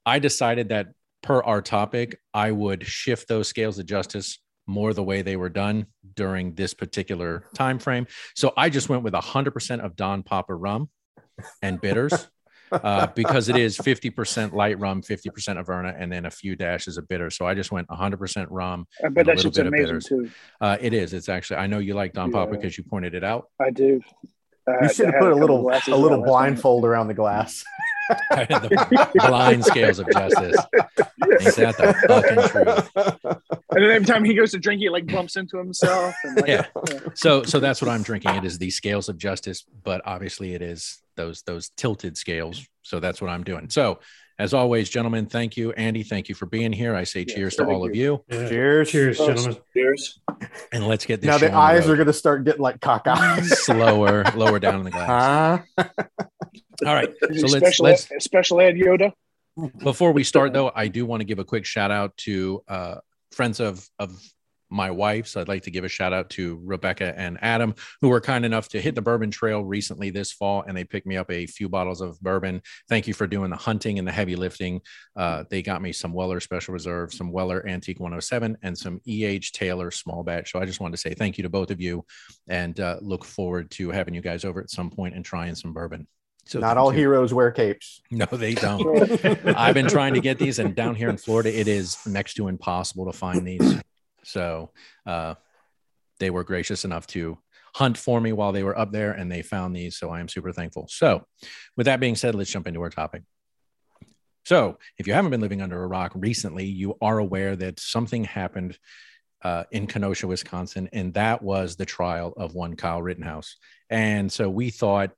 I 0.07 0.17
decided 0.17 0.69
that 0.69 0.87
per 1.21 1.41
our 1.43 1.61
topic, 1.61 2.19
I 2.33 2.51
would 2.51 2.83
shift 2.83 3.27
those 3.27 3.47
scales 3.47 3.77
of 3.77 3.85
justice 3.85 4.39
more 4.67 4.93
the 4.93 5.03
way 5.03 5.21
they 5.21 5.35
were 5.35 5.49
done 5.49 5.85
during 6.15 6.53
this 6.55 6.73
particular 6.73 7.45
time 7.53 7.79
frame. 7.79 8.07
So 8.35 8.53
I 8.55 8.69
just 8.69 8.89
went 8.89 9.03
with 9.03 9.13
100% 9.13 9.79
of 9.83 9.95
Don 9.95 10.23
Papa 10.23 10.53
rum 10.55 10.89
and 11.61 11.81
bitters 11.81 12.27
uh, 12.71 13.07
because 13.07 13.49
it 13.49 13.55
is 13.55 13.77
50% 13.77 14.53
light 14.53 14.79
rum, 14.79 15.01
50% 15.01 15.63
Averna, 15.63 15.95
and 15.99 16.11
then 16.11 16.25
a 16.25 16.31
few 16.31 16.55
dashes 16.55 16.97
of 16.97 17.07
bitter. 17.07 17.29
So 17.29 17.45
I 17.45 17.53
just 17.53 17.71
went 17.71 17.87
100% 17.89 18.47
rum. 18.49 18.87
I 19.03 19.09
bet 19.09 19.23
a 19.23 19.25
that 19.27 19.35
little 19.37 19.51
bit 19.51 19.59
of 19.61 19.67
amazing 19.67 19.85
bitters. 19.87 20.05
too. 20.05 20.29
Uh, 20.61 20.77
it 20.79 20.93
is. 20.93 21.13
It's 21.13 21.29
actually. 21.29 21.57
I 21.57 21.67
know 21.67 21.79
you 21.79 21.93
like 21.93 22.13
Don 22.13 22.31
Papa 22.31 22.51
because 22.51 22.77
you 22.77 22.83
pointed 22.83 23.13
it 23.15 23.23
out. 23.23 23.47
I 23.59 23.69
do. 23.69 24.01
Uh, 24.67 24.83
You 24.83 24.93
should 24.93 25.05
have 25.07 25.19
put 25.19 25.31
a 25.31 25.35
little 25.35 25.69
a 25.69 25.71
little 25.71 25.71
that 25.71 25.91
last 25.91 26.09
night. 26.09 26.25
blindfold 26.25 26.85
around 26.85 27.07
the 27.09 27.13
glass. 27.13 27.63
the 28.09 29.11
blind 29.27 29.65
scales 29.65 29.99
of 29.99 30.09
justice. 30.11 30.55
Ain't 30.75 31.55
that 31.55 31.77
the 31.77 31.93
fucking 32.07 32.49
truth? 32.49 33.55
And 33.71 33.83
then 33.83 33.91
every 33.91 34.05
time 34.05 34.23
he 34.23 34.33
goes 34.33 34.51
to 34.51 34.59
drink, 34.59 34.79
he 34.81 34.89
like 34.89 35.07
bumps 35.07 35.35
into 35.35 35.57
himself. 35.57 36.15
And 36.23 36.35
like, 36.37 36.47
Yeah. 36.47 36.65
So 37.15 37.43
so 37.43 37.59
that's 37.59 37.81
what 37.81 37.89
I'm 37.89 38.03
drinking. 38.03 38.35
It 38.35 38.45
is 38.45 38.57
the 38.57 38.69
scales 38.69 39.09
of 39.09 39.17
justice, 39.17 39.63
but 39.83 40.01
obviously 40.05 40.53
it 40.53 40.61
is 40.61 41.01
those 41.15 41.41
those 41.43 41.69
tilted 41.77 42.17
scales. 42.17 42.65
So 42.81 42.99
that's 42.99 43.21
what 43.21 43.29
I'm 43.29 43.43
doing. 43.43 43.69
So 43.69 43.99
as 44.39 44.51
always, 44.53 44.89
gentlemen, 44.89 45.27
thank 45.27 45.55
you. 45.57 45.71
Andy, 45.73 46.01
thank 46.01 46.27
you 46.27 46.33
for 46.33 46.47
being 46.47 46.73
here. 46.73 46.95
I 46.95 47.03
say 47.03 47.23
Yeah, 47.27 47.35
cheers 47.35 47.55
to 47.57 47.65
thank 47.65 47.73
all 47.75 47.85
of 47.85 47.95
you. 47.95 48.23
you. 48.29 48.37
Yeah. 48.39 48.49
Cheers. 48.49 48.89
Cheers, 48.89 49.19
Oh, 49.19 49.27
gentlemen. 49.27 49.57
Cheers. 49.73 50.19
And 50.71 50.87
let's 50.87 51.05
get 51.05 51.21
this 51.21 51.27
Now 51.27 51.37
show 51.37 51.47
the 51.47 51.53
on 51.53 51.61
eyes 51.75 51.87
are 51.87 51.95
going 51.95 52.07
to 52.07 52.13
start 52.13 52.43
getting 52.43 52.61
like 52.61 52.79
cockeyed. 52.81 53.45
slower, 53.45 54.23
lower 54.35 54.57
down 54.59 54.79
in 54.79 54.83
the 54.85 54.91
glass. 54.91 55.63
Huh? 55.77 55.83
All 56.87 56.93
right. 56.93 57.13
So 57.21 57.47
let's 57.47 57.53
special, 57.53 57.85
let's 57.85 58.11
ed, 58.11 58.21
special 58.21 58.61
ed 58.61 58.75
Yoda. 58.75 59.11
before 59.83 60.11
we 60.11 60.23
start 60.23 60.53
though, 60.53 60.71
I 60.75 60.87
do 60.87 61.05
want 61.05 61.21
to 61.21 61.25
give 61.25 61.39
a 61.39 61.45
quick 61.45 61.65
shout 61.65 61.91
out 61.91 62.15
to 62.17 62.63
uh 62.67 62.95
friends 63.31 63.59
of 63.59 63.87
of 63.99 64.19
my 64.73 64.89
wife. 64.89 65.27
So 65.27 65.39
I'd 65.39 65.47
like 65.47 65.63
to 65.63 65.71
give 65.71 65.83
a 65.83 65.89
shout 65.89 66.13
out 66.13 66.29
to 66.31 66.59
Rebecca 66.63 67.13
and 67.17 67.37
Adam, 67.41 67.75
who 68.01 68.09
were 68.09 68.19
kind 68.19 68.43
enough 68.43 68.67
to 68.69 68.81
hit 68.81 68.95
the 68.95 69.01
bourbon 69.01 69.29
trail 69.29 69.63
recently 69.63 70.09
this 70.09 70.31
fall, 70.31 70.63
and 70.67 70.75
they 70.75 70.83
picked 70.83 71.05
me 71.05 71.15
up 71.15 71.29
a 71.31 71.45
few 71.45 71.69
bottles 71.69 72.01
of 72.01 72.19
bourbon. 72.21 72.61
Thank 72.89 73.07
you 73.07 73.13
for 73.13 73.27
doing 73.27 73.51
the 73.51 73.55
hunting 73.55 73.99
and 73.99 74.07
the 74.07 74.11
heavy 74.11 74.35
lifting. 74.35 74.81
Uh, 75.15 75.43
they 75.49 75.61
got 75.61 75.81
me 75.81 75.93
some 75.93 76.11
Weller 76.11 76.39
Special 76.39 76.73
Reserve, 76.73 77.13
some 77.13 77.31
Weller 77.31 77.65
Antique 77.67 77.99
107, 77.99 78.57
and 78.63 78.75
some 78.75 78.99
EH 79.07 79.51
Taylor 79.53 79.91
Small 79.91 80.23
Batch. 80.23 80.51
So 80.51 80.59
I 80.59 80.65
just 80.65 80.79
wanted 80.79 80.93
to 80.93 81.01
say 81.01 81.13
thank 81.13 81.37
you 81.37 81.43
to 81.43 81.49
both 81.49 81.69
of 81.69 81.79
you, 81.79 82.03
and 82.47 82.77
uh, 82.79 82.97
look 83.01 83.23
forward 83.23 83.69
to 83.71 83.91
having 83.91 84.15
you 84.15 84.21
guys 84.21 84.43
over 84.43 84.59
at 84.59 84.71
some 84.71 84.89
point 84.89 85.13
and 85.15 85.23
trying 85.23 85.53
some 85.55 85.73
bourbon. 85.73 86.07
So 86.45 86.59
not 86.59 86.77
all 86.77 86.91
you. 86.91 86.99
heroes 86.99 87.33
wear 87.33 87.51
capes. 87.51 88.01
No, 88.11 88.25
they 88.25 88.53
don't. 88.53 89.25
I've 89.57 89.73
been 89.73 89.87
trying 89.87 90.13
to 90.15 90.21
get 90.21 90.37
these, 90.37 90.59
and 90.59 90.75
down 90.75 90.95
here 90.95 91.09
in 91.09 91.17
Florida, 91.17 91.57
it 91.57 91.67
is 91.67 91.97
next 92.05 92.33
to 92.35 92.47
impossible 92.47 93.05
to 93.05 93.17
find 93.17 93.47
these. 93.47 93.81
So 94.23 94.71
uh, 95.05 95.35
they 96.19 96.29
were 96.29 96.43
gracious 96.43 96.85
enough 96.85 97.07
to 97.07 97.37
hunt 97.75 97.97
for 97.97 98.21
me 98.21 98.33
while 98.33 98.51
they 98.51 98.63
were 98.63 98.77
up 98.77 98.91
there, 98.91 99.11
and 99.11 99.31
they 99.31 99.41
found 99.41 99.75
these. 99.75 99.97
So 99.97 100.09
I 100.09 100.19
am 100.19 100.27
super 100.27 100.51
thankful. 100.51 100.87
So, 100.89 101.25
with 101.75 101.85
that 101.85 101.99
being 101.99 102.15
said, 102.15 102.35
let's 102.35 102.51
jump 102.51 102.67
into 102.67 102.81
our 102.81 102.89
topic. 102.89 103.23
So, 104.45 104.77
if 104.97 105.07
you 105.07 105.13
haven't 105.13 105.31
been 105.31 105.41
living 105.41 105.61
under 105.61 105.81
a 105.81 105.87
rock 105.87 106.11
recently, 106.15 106.65
you 106.65 106.97
are 107.01 107.17
aware 107.17 107.55
that 107.55 107.79
something 107.79 108.25
happened 108.25 108.77
uh, 109.43 109.63
in 109.71 109.87
Kenosha, 109.87 110.27
Wisconsin, 110.27 110.89
and 110.93 111.13
that 111.15 111.41
was 111.41 111.75
the 111.75 111.85
trial 111.85 112.33
of 112.37 112.53
one 112.53 112.75
Kyle 112.75 113.01
Rittenhouse. 113.01 113.57
And 113.89 114.31
so 114.31 114.49
we 114.49 114.69
thought 114.69 115.11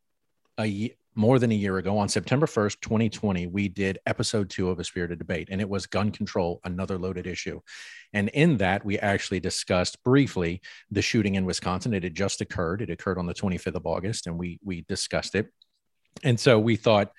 a 0.59 0.95
more 1.15 1.39
than 1.39 1.51
a 1.51 1.55
year 1.55 1.77
ago 1.77 1.97
on 1.97 2.09
September 2.09 2.45
1st, 2.45 2.81
2020, 2.81 3.47
we 3.47 3.69
did 3.69 3.99
episode 4.05 4.49
two 4.49 4.69
of 4.69 4.79
A 4.79 4.83
Spirited 4.83 5.17
Debate, 5.17 5.47
and 5.49 5.61
it 5.61 5.69
was 5.69 5.85
gun 5.85 6.11
control, 6.11 6.59
another 6.65 6.97
loaded 6.97 7.25
issue. 7.25 7.61
And 8.13 8.29
in 8.29 8.57
that, 8.57 8.85
we 8.85 8.99
actually 8.99 9.39
discussed 9.39 10.03
briefly 10.03 10.61
the 10.91 11.01
shooting 11.01 11.35
in 11.35 11.45
Wisconsin. 11.45 11.93
It 11.93 12.03
had 12.03 12.15
just 12.15 12.41
occurred. 12.41 12.81
It 12.81 12.89
occurred 12.89 13.17
on 13.17 13.25
the 13.25 13.33
25th 13.33 13.75
of 13.75 13.85
August, 13.85 14.27
and 14.27 14.37
we 14.37 14.59
we 14.63 14.81
discussed 14.81 15.35
it. 15.35 15.47
And 16.23 16.39
so 16.39 16.59
we 16.59 16.75
thought 16.75 17.11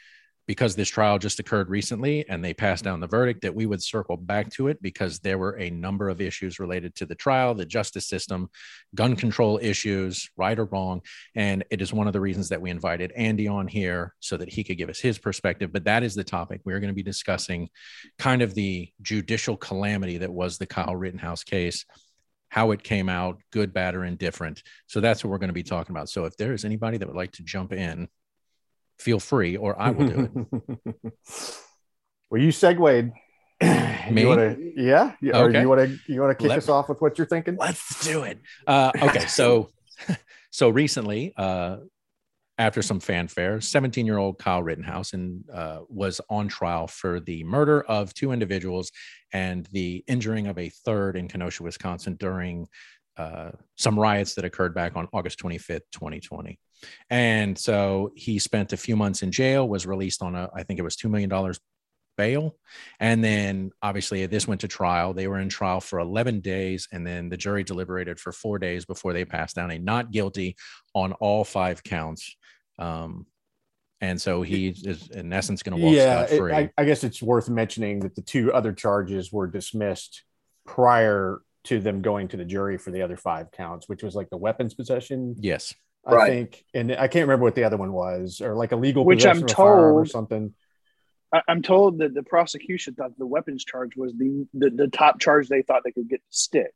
because 0.47 0.77
this 0.77 0.89
trial 0.89 1.19
just 1.19 1.41
occurred 1.41 1.69
recently 1.69 2.29
and 2.29 2.45
they 2.45 2.55
passed 2.55 2.85
mm-hmm. 2.85 2.93
down 2.93 3.01
the 3.01 3.07
verdict 3.07 3.43
that 3.43 3.55
we 3.55 3.67
would 3.67 3.83
circle 3.83 4.17
back 4.17 4.51
to 4.51 4.69
it 4.69 4.81
because 4.81 5.19
there 5.19 5.39
were 5.39 5.59
a 5.59 5.71
number 5.71 6.09
of 6.09 6.21
issues 6.21 6.59
related 6.59 6.95
to 6.95 7.07
the 7.07 7.15
trial 7.15 7.55
the 7.55 7.67
justice 7.67 8.07
system 8.07 8.49
gun 8.95 9.17
control 9.17 9.59
issues 9.61 10.31
right 10.37 10.59
or 10.59 10.67
wrong. 10.67 11.03
And 11.35 11.65
it 11.71 11.83
is 11.83 11.93
one 11.93 12.07
of 12.07 12.13
the 12.13 12.21
reasons 12.21 12.49
that 12.49 12.61
we 12.61 12.71
invited 12.71 13.13
andy 13.13 13.49
on 13.49 13.67
here 13.67 14.15
so 14.21 14.37
that 14.37 14.49
he 14.49 14.65
could 14.65 14.79
give 14.79 14.89
us 14.89 15.01
his 15.01 15.19
perspective. 15.19 15.73
But 15.73 15.85
that 15.85 16.03
is 16.03 16.15
the 16.15 16.25
topic 16.25 16.61
we're 16.65 16.81
going 16.81 16.89
to 16.89 16.95
be 16.95 17.03
discussing 17.03 17.69
kind 18.19 18.43
of 18.43 18.55
the 18.55 18.91
judicial 19.03 19.57
calamity 19.57 20.19
that 20.19 20.33
was 20.33 20.59
the 20.59 20.67
kyle 20.67 20.97
rittenhouse 20.97 21.45
case 21.45 21.85
how 22.49 22.71
it 22.71 22.83
came 22.83 23.09
out 23.09 23.41
good 23.51 23.73
bad 23.75 23.95
or 23.95 24.05
indifferent. 24.05 24.63
So 24.87 25.01
that's 25.01 25.23
what 25.23 25.31
we're 25.31 25.39
going 25.39 25.49
to 25.49 25.55
be 25.55 25.65
talking 25.65 25.95
about. 25.95 26.09
So 26.09 26.25
if 26.27 26.37
there 26.37 26.53
is 26.53 26.65
anybody 26.65 26.97
that 26.97 27.07
would 27.07 27.17
like 27.17 27.33
to 27.33 27.43
jump 27.43 27.73
in 27.73 28.09
feel 28.99 29.21
free 29.21 29.57
or 29.57 29.81
I 29.81 29.91
will 29.91 30.09
do 30.09 30.49
it. 30.95 31.05
well, 32.31 32.41
you 32.41 32.53
segued. 32.53 33.13
Me? 34.11 34.23
You 34.23 34.29
wanna, 34.29 34.57
yeah. 34.77 35.13
Okay. 35.23 35.63
You 35.63 35.69
want 35.69 35.81
to 35.81 36.13
you 36.13 36.21
want 36.21 36.39
to 36.39 36.43
kick 36.43 36.49
Let, 36.51 36.59
us 36.59 36.69
off 36.69 36.89
with 36.89 37.01
what 37.01 37.17
you're 37.17 37.27
thinking? 37.27 37.57
Let's 37.57 38.05
do 38.05 38.23
it. 38.25 38.39
Uh, 38.67 38.93
okay, 39.03 39.27
so 39.27 39.71
so 40.51 40.69
recently, 40.69 41.33
uh, 41.37 41.79
after 42.59 42.83
some 42.83 43.01
fanfare, 43.01 43.61
17 43.61 44.07
year 44.07 44.19
old 44.19 44.39
Kyle 44.39 44.63
Rittenhouse 44.63 45.13
and 45.13 45.45
uh, 45.53 45.81
was 45.89 46.21
on 46.29 46.49
trial 46.49 46.87
for 46.87 47.21
the 47.21 47.45
murder 47.45 47.83
of 47.83 48.15
two 48.15 48.33
individuals 48.33 48.93
and 49.33 49.67
the 49.73 50.05
injuring 50.07 50.47
of 50.47 50.59
a 50.59 50.69
third 50.69 51.17
in 51.17 51.29
Kenosha, 51.29 51.63
Wisconsin 51.63 52.17
during 52.17 52.67
uh, 53.17 53.51
some 53.77 53.99
riots 53.99 54.35
that 54.35 54.45
occurred 54.45 54.75
back 54.75 54.97
on 54.97 55.09
August 55.13 55.39
25th, 55.41 55.81
2020. 55.93 56.59
And 57.11 57.59
so 57.59 58.13
he 58.15 58.39
spent 58.39 58.73
a 58.73 58.77
few 58.77 58.97
months 58.97 59.23
in 59.23 59.31
jail, 59.31 59.69
was 59.69 59.87
released 59.87 60.23
on 60.23 60.35
a, 60.35 60.51
I 60.55 60.63
think 60.63 60.79
it 60.79 60.83
was 60.83 60.97
$2 60.97 61.11
million 61.11 61.55
bail. 62.17 62.57
And 62.99 63.23
then 63.23 63.71
obviously 63.83 64.25
this 64.27 64.49
went 64.49 64.63
to 64.63 64.69
trial. 64.69 65.13
They 65.13 65.29
were 65.29 65.39
in 65.39 65.49
trial 65.49 65.81
for 65.81 65.99
11 65.99 66.41
days. 66.41 66.89
And 66.93 67.07
then 67.07 67.29
the 67.29 67.37
jury 67.37 67.63
deliberated 67.63 68.19
for 68.19 68.33
four 68.33 68.59
days 68.59 68.85
before 68.85 69.13
they 69.13 69.25
passed 69.25 69.57
down 69.57 69.71
a 69.71 69.79
not 69.79 70.11
guilty 70.11 70.57
on 70.95 71.13
all 71.15 71.45
five 71.45 71.83
counts. 71.83 72.37
Um, 72.79 73.27
and 74.01 74.21
so 74.21 74.43
he 74.43 74.69
is 74.69 75.09
in 75.09 75.33
essence 75.33 75.63
going 75.63 75.79
to 75.79 75.83
walk 75.83 75.95
yeah, 75.95 76.27
free. 76.27 76.53
I, 76.53 76.71
I 76.77 76.85
guess 76.85 77.03
it's 77.03 77.23
worth 77.23 77.49
mentioning 77.49 78.01
that 78.01 78.15
the 78.15 78.23
two 78.23 78.53
other 78.53 78.73
charges 78.73 79.33
were 79.33 79.47
dismissed 79.47 80.23
prior 80.67 81.41
to 81.65 81.81
them 81.81 82.03
going 82.03 82.29
to 82.29 82.37
the 82.37 82.45
jury 82.45 82.79
for 82.79 82.91
the 82.91 83.03
other 83.03 83.17
five 83.17 83.51
counts, 83.51 83.89
which 83.89 84.03
was 84.03 84.15
like 84.15 84.29
the 84.31 84.37
weapons 84.37 84.75
possession. 84.75 85.35
Yes. 85.39 85.75
I 86.07 86.15
right. 86.15 86.31
think, 86.31 86.65
and 86.73 86.93
I 86.93 87.09
can't 87.09 87.27
remember 87.27 87.45
what 87.45 87.57
the 87.57 87.65
other 87.65 87.77
one 87.77 87.93
was, 87.93 88.41
or 88.41 88.55
like 88.55 88.73
illegal 88.73 89.05
which 89.05 89.27
I'm 89.27 89.45
told 89.45 89.97
or 89.97 90.07
something. 90.07 90.55
I'm 91.49 91.63
told 91.63 91.99
that 91.99 92.15
the 92.15 92.23
prosecution 92.23 92.95
thought 92.95 93.19
the 93.19 93.27
weapons 93.27 93.65
charge 93.65 93.97
was 93.97 94.15
the, 94.15 94.47
the, 94.55 94.71
the 94.71 94.89
top 94.89 95.19
charge 95.19 95.49
they 95.49 95.63
thought 95.63 95.83
they 95.85 95.91
could 95.91 96.09
get 96.09 96.19
to 96.19 96.37
stick. 96.37 96.73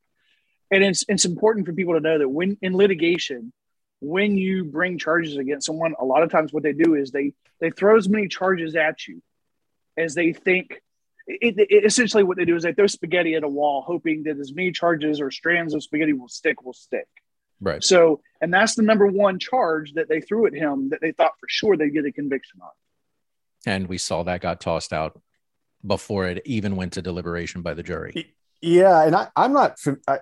And 0.73 0.85
it's 0.85 1.05
it's 1.09 1.25
important 1.25 1.67
for 1.67 1.73
people 1.73 1.95
to 1.95 2.01
know 2.01 2.19
that 2.19 2.29
when 2.29 2.57
in 2.61 2.77
litigation, 2.77 3.53
when 4.01 4.37
you 4.37 4.65
bring 4.65 4.99
charges 4.99 5.37
against 5.37 5.67
someone, 5.67 5.95
a 5.99 6.05
lot 6.05 6.23
of 6.23 6.31
times 6.31 6.53
what 6.53 6.63
they 6.63 6.73
do 6.73 6.95
is 6.95 7.11
they 7.11 7.33
they 7.61 7.71
throw 7.71 7.97
as 7.97 8.09
many 8.09 8.29
charges 8.29 8.75
at 8.77 9.07
you 9.07 9.23
as 9.97 10.15
they 10.15 10.33
think. 10.33 10.83
It, 11.27 11.55
it, 11.59 11.85
essentially, 11.85 12.25
what 12.25 12.37
they 12.37 12.45
do 12.45 12.57
is 12.57 12.65
they 12.65 12.73
throw 12.73 12.89
spaghetti 12.89 13.35
at 13.35 13.45
a 13.45 13.49
wall, 13.49 13.83
hoping 13.83 14.25
that 14.25 14.39
as 14.39 14.53
many 14.53 14.73
charges 14.73 15.21
or 15.21 15.31
strands 15.31 15.75
of 15.75 15.83
spaghetti 15.83 16.13
will 16.13 16.29
stick 16.29 16.65
will 16.65 16.73
stick. 16.73 17.07
Right. 17.61 17.83
So, 17.85 18.21
and 18.41 18.53
that's 18.53 18.75
the 18.75 18.83
number 18.83 19.07
one 19.07 19.39
charge 19.39 19.93
that 19.95 20.09
they 20.09 20.21
threw 20.21 20.47
at 20.47 20.55
him 20.55 20.91
that 20.91 21.01
they 21.01 21.13
thought 21.13 21.33
for 21.39 21.47
sure 21.49 21.77
they'd 21.77 21.91
get 21.91 22.07
a 22.07 22.13
conviction 22.13 22.61
on. 22.63 22.71
And 23.67 23.87
we 23.89 23.99
saw 23.99 24.23
that 24.23 24.41
got 24.41 24.61
tossed 24.61 24.93
out 24.93 25.21
before 25.87 26.27
it 26.27 26.43
even 26.47 26.77
went 26.77 26.95
to 26.95 27.03
deliberation 27.03 27.63
by 27.63 27.75
the 27.75 27.83
jury. 27.83 28.35
Yeah, 28.63 29.03
and 29.05 29.15
I, 29.15 29.29
I'm 29.37 29.53
not. 29.53 29.79
I, 30.09 30.21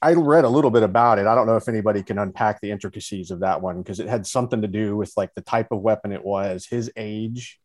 I 0.00 0.14
read 0.14 0.44
a 0.44 0.48
little 0.48 0.70
bit 0.72 0.82
about 0.82 1.20
it. 1.20 1.28
I 1.28 1.34
don't 1.36 1.46
know 1.46 1.56
if 1.56 1.68
anybody 1.68 2.02
can 2.02 2.18
unpack 2.18 2.60
the 2.60 2.72
intricacies 2.72 3.30
of 3.30 3.40
that 3.40 3.62
one 3.62 3.78
because 3.78 4.00
it 4.00 4.08
had 4.08 4.26
something 4.26 4.62
to 4.62 4.68
do 4.68 4.96
with 4.96 5.12
like 5.16 5.32
the 5.34 5.42
type 5.42 5.68
of 5.70 5.80
weapon 5.80 6.10
it 6.10 6.24
was, 6.24 6.66
his 6.66 6.90
age, 6.96 7.60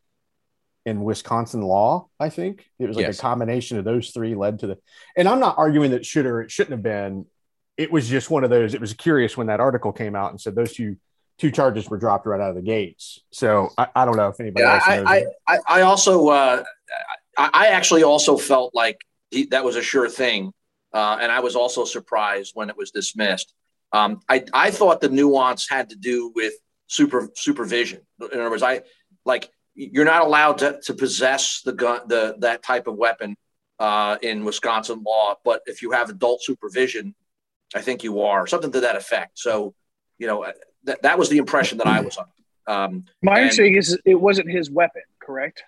in 0.86 1.02
Wisconsin 1.02 1.62
law. 1.62 2.08
I 2.20 2.30
think 2.30 2.64
it 2.78 2.86
was 2.86 2.96
like 2.96 3.06
yes. 3.06 3.18
a 3.18 3.22
combination 3.22 3.76
of 3.78 3.84
those 3.84 4.10
three 4.10 4.36
led 4.36 4.60
to 4.60 4.68
the. 4.68 4.78
And 5.16 5.28
I'm 5.28 5.40
not 5.40 5.58
arguing 5.58 5.90
that 5.90 6.06
should 6.06 6.26
or 6.26 6.40
it 6.40 6.50
shouldn't 6.50 6.72
have 6.72 6.82
been 6.82 7.26
it 7.78 7.92
was 7.92 8.08
just 8.08 8.28
one 8.28 8.42
of 8.44 8.50
those. 8.50 8.74
It 8.74 8.80
was 8.80 8.92
curious 8.92 9.36
when 9.36 9.46
that 9.46 9.60
article 9.60 9.92
came 9.92 10.16
out 10.16 10.32
and 10.32 10.40
said 10.40 10.54
those 10.54 10.74
two 10.74 10.96
two 11.38 11.52
charges 11.52 11.88
were 11.88 11.96
dropped 11.96 12.26
right 12.26 12.40
out 12.40 12.50
of 12.50 12.56
the 12.56 12.62
gates. 12.62 13.20
So 13.30 13.70
I, 13.78 13.86
I 13.94 14.04
don't 14.04 14.16
know 14.16 14.28
if 14.28 14.40
anybody. 14.40 14.64
Yeah, 14.64 14.80
I, 14.84 15.24
I, 15.46 15.58
I, 15.68 15.80
also 15.82 16.28
uh, 16.28 16.64
I 17.38 17.68
actually 17.68 18.02
also 18.02 18.36
felt 18.36 18.74
like 18.74 18.98
he, 19.30 19.44
that 19.46 19.64
was 19.64 19.76
a 19.76 19.82
sure 19.82 20.08
thing, 20.08 20.52
uh, 20.92 21.18
and 21.20 21.30
I 21.30 21.38
was 21.38 21.54
also 21.54 21.84
surprised 21.84 22.50
when 22.54 22.68
it 22.68 22.76
was 22.76 22.90
dismissed. 22.90 23.54
Um, 23.92 24.20
I 24.28 24.44
I 24.52 24.72
thought 24.72 25.00
the 25.00 25.08
nuance 25.08 25.68
had 25.70 25.90
to 25.90 25.96
do 25.96 26.32
with 26.34 26.54
super 26.88 27.30
supervision. 27.36 28.00
In 28.20 28.40
other 28.40 28.50
words, 28.50 28.64
I 28.64 28.82
like 29.24 29.48
you're 29.74 30.04
not 30.04 30.22
allowed 30.22 30.58
to, 30.58 30.80
to 30.82 30.94
possess 30.94 31.62
the 31.64 31.72
gun 31.72 32.00
the 32.08 32.34
that 32.40 32.64
type 32.64 32.88
of 32.88 32.96
weapon 32.96 33.36
uh, 33.78 34.18
in 34.20 34.44
Wisconsin 34.44 35.04
law, 35.06 35.36
but 35.44 35.62
if 35.66 35.80
you 35.80 35.92
have 35.92 36.10
adult 36.10 36.42
supervision, 36.42 37.14
I 37.74 37.80
think 37.80 38.02
you 38.02 38.22
are, 38.22 38.46
something 38.46 38.72
to 38.72 38.80
that 38.80 38.96
effect. 38.96 39.38
So, 39.38 39.74
you 40.18 40.26
know, 40.26 40.44
uh, 40.44 40.52
that, 40.84 41.02
that 41.02 41.18
was 41.18 41.28
the 41.28 41.38
impression 41.38 41.78
that 41.78 41.86
I 41.86 42.00
was 42.00 42.16
under. 42.16 42.30
Um, 42.66 43.04
My 43.22 43.40
understanding 43.40 43.76
is 43.76 43.98
it 44.04 44.14
wasn't 44.14 44.50
his 44.50 44.70
weapon, 44.70 45.02
correct? 45.20 45.62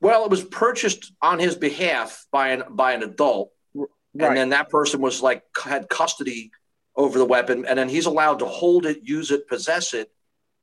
Well, 0.00 0.24
it 0.24 0.30
was 0.30 0.44
purchased 0.44 1.12
on 1.20 1.38
his 1.38 1.54
behalf 1.54 2.26
by 2.30 2.48
an 2.48 2.62
by 2.70 2.92
an 2.92 3.02
adult, 3.02 3.50
right. 3.74 3.88
and 4.14 4.36
then 4.36 4.48
that 4.50 4.68
person 4.68 5.00
was 5.00 5.22
like 5.22 5.42
had 5.62 5.88
custody 5.88 6.50
over 6.94 7.18
the 7.18 7.24
weapon, 7.24 7.66
and 7.66 7.78
then 7.78 7.88
he's 7.88 8.06
allowed 8.06 8.38
to 8.40 8.46
hold 8.46 8.86
it, 8.86 9.00
use 9.02 9.30
it, 9.30 9.48
possess 9.48 9.94
it, 9.94 10.10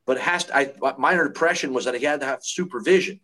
but 0.06 0.18
has 0.20 0.46
to, 0.46 0.56
I, 0.56 0.74
my 0.98 1.20
impression 1.20 1.74
was 1.74 1.86
that 1.86 1.96
he 1.96 2.06
had 2.06 2.22
to 2.22 2.26
have 2.26 2.44
supervision. 2.44 3.20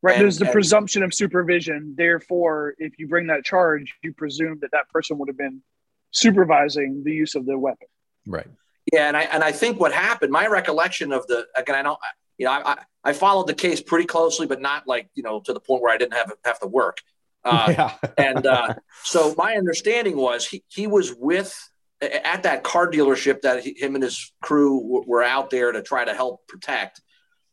Right. 0.00 0.16
And, 0.16 0.22
There's 0.22 0.38
the 0.38 0.44
and, 0.44 0.52
presumption 0.52 1.02
of 1.02 1.12
supervision. 1.12 1.94
Therefore, 1.96 2.74
if 2.78 2.98
you 2.98 3.08
bring 3.08 3.26
that 3.28 3.44
charge, 3.44 3.94
you 4.02 4.12
presume 4.12 4.58
that 4.60 4.70
that 4.72 4.88
person 4.90 5.18
would 5.18 5.28
have 5.28 5.36
been 5.36 5.62
supervising 6.10 7.02
the 7.04 7.12
use 7.12 7.34
of 7.34 7.46
the 7.46 7.58
weapon. 7.58 7.88
Right. 8.26 8.46
Yeah, 8.92 9.08
and 9.08 9.16
I 9.16 9.22
and 9.22 9.44
I 9.44 9.52
think 9.52 9.78
what 9.78 9.92
happened. 9.92 10.32
My 10.32 10.46
recollection 10.46 11.12
of 11.12 11.26
the 11.26 11.46
again, 11.54 11.74
I 11.74 11.82
don't, 11.82 11.98
you 12.38 12.46
know, 12.46 12.52
I 12.52 12.78
I 13.04 13.12
followed 13.12 13.46
the 13.46 13.54
case 13.54 13.82
pretty 13.82 14.06
closely, 14.06 14.46
but 14.46 14.60
not 14.60 14.86
like 14.86 15.10
you 15.14 15.22
know 15.22 15.40
to 15.40 15.52
the 15.52 15.60
point 15.60 15.82
where 15.82 15.92
I 15.92 15.98
didn't 15.98 16.14
have 16.14 16.32
have 16.44 16.58
to 16.60 16.66
work. 16.66 16.98
Uh, 17.44 17.74
yeah. 17.76 18.10
and 18.16 18.46
uh, 18.46 18.74
so 19.04 19.34
my 19.36 19.56
understanding 19.56 20.16
was 20.16 20.46
he 20.46 20.64
he 20.68 20.86
was 20.86 21.14
with 21.14 21.54
at 22.00 22.44
that 22.44 22.62
car 22.62 22.90
dealership 22.90 23.42
that 23.42 23.64
he, 23.64 23.74
him 23.74 23.94
and 23.94 24.04
his 24.04 24.32
crew 24.40 25.02
were 25.06 25.22
out 25.22 25.50
there 25.50 25.72
to 25.72 25.82
try 25.82 26.04
to 26.04 26.14
help 26.14 26.46
protect. 26.46 27.00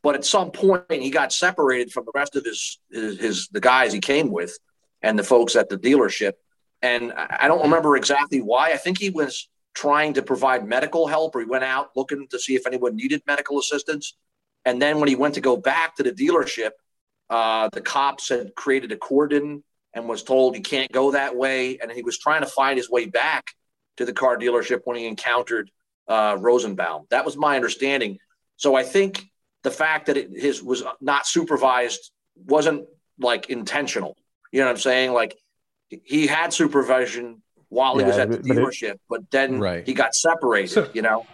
But 0.04 0.16
at 0.16 0.24
some 0.24 0.52
point, 0.52 0.86
he 0.90 1.10
got 1.10 1.34
separated 1.34 1.92
from 1.92 2.06
the 2.06 2.12
rest 2.14 2.36
of 2.36 2.46
his, 2.46 2.80
his, 2.92 3.20
his 3.20 3.48
the 3.48 3.60
guys 3.60 3.92
he 3.92 4.00
came 4.00 4.32
with 4.32 4.56
and 5.02 5.18
the 5.18 5.24
folks 5.24 5.56
at 5.56 5.68
the 5.68 5.78
dealership 5.78 6.34
and 6.86 7.14
I 7.14 7.48
don't 7.48 7.64
remember 7.64 7.98
exactly 7.98 8.42
why. 8.42 8.72
I 8.72 8.78
think 8.78 9.00
he 9.00 9.10
was 9.10 9.50
trying 9.74 10.14
to 10.14 10.22
provide 10.22 10.68
medical 10.68 11.08
help, 11.08 11.36
or 11.36 11.40
he 11.40 11.46
went 11.48 11.64
out 11.64 11.90
looking 11.96 12.28
to 12.30 12.38
see 12.38 12.54
if 12.56 12.68
anyone 12.68 12.96
needed 12.96 13.24
medical 13.26 13.58
assistance. 13.58 14.16
And 14.66 14.80
then 14.80 15.00
when 15.00 15.10
he 15.10 15.16
went 15.16 15.34
to 15.34 15.42
go 15.42 15.58
back 15.58 15.96
to 15.96 16.04
the 16.04 16.12
dealership, 16.12 16.72
uh, 17.30 17.70
the 17.74 17.82
cops 17.82 18.30
had 18.30 18.54
created 18.56 18.92
a 18.92 18.98
cordon 18.98 19.64
and 19.96 20.08
was 20.08 20.22
told 20.22 20.56
he 20.56 20.62
can't 20.62 20.92
go 20.92 21.12
that 21.12 21.36
way. 21.36 21.80
And 21.80 21.92
he 21.92 22.04
was 22.04 22.20
trying 22.20 22.42
to 22.42 22.48
find 22.48 22.78
his 22.78 22.90
way 22.90 23.06
back 23.06 23.46
to 23.98 24.06
the 24.06 24.14
car 24.14 24.38
dealership 24.38 24.82
when 24.84 24.98
he 24.98 25.08
encountered 25.08 25.72
uh, 26.08 26.38
Rosenbaum. 26.40 27.08
That 27.10 27.26
was 27.26 27.36
my 27.36 27.56
understanding. 27.56 28.20
So 28.58 28.76
I 28.76 28.84
think 28.84 29.24
the 29.64 29.72
fact 29.72 30.06
that 30.06 30.18
it, 30.18 30.30
his 30.32 30.62
was 30.62 30.84
not 31.02 31.26
supervised 31.26 32.12
wasn't 32.36 32.86
like 33.20 33.50
intentional. 33.50 34.16
You 34.52 34.60
know 34.60 34.68
what 34.68 34.74
I'm 34.74 34.78
saying? 34.78 35.14
Like 35.14 35.36
he 35.90 36.28
had 36.28 36.54
supervision 36.54 37.42
while 37.70 37.98
he 37.98 38.04
was 38.06 38.18
at 38.18 38.30
the 38.30 38.38
but- 38.38 38.48
but 38.48 38.58
it- 38.58 38.60
dealership, 38.60 39.00
but 39.10 39.30
then 39.32 39.60
Right. 39.60 39.86
he 39.86 39.94
got 39.94 40.16
separated. 40.16 40.70
So- 40.70 40.90
you 40.94 41.02
know, 41.02 41.26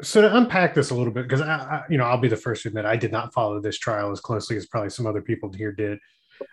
So 0.00 0.20
to 0.22 0.36
unpack 0.36 0.74
this 0.74 0.90
a 0.90 0.94
little 0.94 1.12
bit, 1.12 1.24
because 1.24 1.40
I, 1.40 1.54
I, 1.56 1.84
you 1.90 1.98
know, 1.98 2.04
I'll 2.04 2.18
be 2.20 2.28
the 2.28 2.36
first 2.36 2.62
to 2.62 2.68
admit 2.68 2.84
I 2.84 2.94
did 2.94 3.10
not 3.10 3.34
follow 3.34 3.60
this 3.60 3.76
trial 3.76 4.12
as 4.12 4.20
closely 4.20 4.56
as 4.56 4.64
probably 4.64 4.90
some 4.90 5.08
other 5.08 5.20
people 5.20 5.52
here 5.52 5.72
did. 5.72 5.98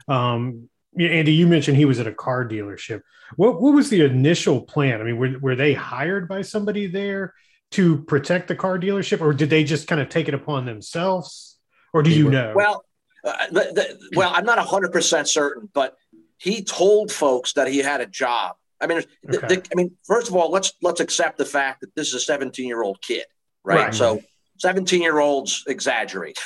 Um, 0.08 0.68
Andy, 1.00 1.32
you 1.34 1.46
mentioned 1.46 1.78
he 1.78 1.86
was 1.86 2.00
at 2.00 2.08
a 2.08 2.12
car 2.12 2.44
dealership. 2.44 3.02
What 3.36 3.62
what 3.62 3.74
was 3.76 3.92
the 3.92 4.04
initial 4.04 4.62
plan? 4.62 5.00
I 5.00 5.04
mean, 5.04 5.18
were 5.18 5.38
were 5.40 5.56
they 5.56 5.74
hired 5.76 6.28
by 6.28 6.42
somebody 6.42 6.88
there 6.88 7.36
to 7.72 8.00
protect 8.06 8.48
the 8.48 8.56
car 8.56 8.80
dealership, 8.80 9.22
or 9.22 9.32
did 9.32 9.52
they 9.52 9.64
just 9.64 9.88
kind 9.88 10.02
of 10.02 10.10
take 10.10 10.28
it 10.28 10.34
upon 10.34 10.66
themselves? 10.66 11.60
Or 11.94 12.02
do 12.02 12.10
They 12.10 12.16
you 12.18 12.26
were- 12.26 12.32
know? 12.32 12.54
Well, 12.56 12.84
uh, 13.24 13.46
the, 13.52 13.60
the, 13.76 14.10
well, 14.16 14.32
I'm 14.34 14.46
not 14.46 14.58
100% 14.58 15.28
certain, 15.28 15.70
but 15.72 15.96
he 16.38 16.64
told 16.64 17.12
folks 17.12 17.54
that 17.54 17.68
he 17.68 17.80
had 17.80 18.02
a 18.02 18.06
job. 18.06 18.56
I 18.82 18.88
mean, 18.88 18.98
Okay. 19.34 19.56
the, 19.56 19.68
I 19.72 19.76
mean, 19.76 19.92
first 20.06 20.28
of 20.28 20.36
all, 20.36 20.52
let's 20.52 20.74
let's 20.82 21.00
accept 21.00 21.38
the 21.38 21.46
fact 21.46 21.82
that 21.82 21.96
this 21.96 22.10
is 22.10 22.14
a 22.16 22.20
17 22.20 22.68
year 22.68 22.84
old 22.84 23.02
kid, 23.02 23.26
right? 23.64 23.86
Right. 23.86 23.94
So 23.94 24.22
17 24.60 25.02
year 25.02 25.20
olds 25.20 25.64
exaggerate. 25.68 26.40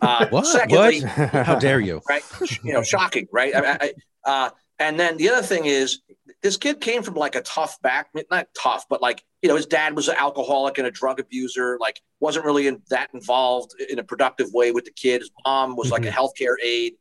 Uh, 0.00 0.26
What? 0.28 0.46
Secondly, 0.46 1.00
How 1.00 1.58
dare 1.58 1.80
you? 1.80 2.02
right? 2.08 2.22
You 2.62 2.72
know, 2.74 2.82
shocking, 2.82 3.26
right? 3.32 3.54
I, 3.54 3.78
I, 3.80 3.92
uh, 4.30 4.50
and 4.78 4.98
then 4.98 5.16
the 5.16 5.28
other 5.30 5.42
thing 5.46 5.64
is, 5.66 6.00
this 6.42 6.56
kid 6.56 6.80
came 6.80 7.02
from 7.02 7.14
like 7.14 7.36
a 7.36 7.42
tough 7.42 7.80
back, 7.82 8.08
not 8.30 8.48
tough, 8.60 8.84
but 8.90 9.00
like 9.00 9.22
you 9.42 9.48
know, 9.48 9.56
his 9.56 9.66
dad 9.66 9.96
was 9.96 10.08
an 10.08 10.16
alcoholic 10.18 10.78
and 10.78 10.86
a 10.86 10.90
drug 10.90 11.18
abuser. 11.20 11.76
Like, 11.80 12.00
wasn't 12.20 12.44
really 12.44 12.66
in, 12.68 12.80
that 12.90 13.08
involved 13.12 13.74
in 13.90 13.98
a 13.98 14.04
productive 14.04 14.52
way 14.52 14.70
with 14.72 14.84
the 14.84 14.92
kid. 14.92 15.20
His 15.20 15.30
mom 15.44 15.74
was 15.76 15.90
like 15.90 16.04
a 16.04 16.10
healthcare 16.10 16.54
aide 16.62 16.94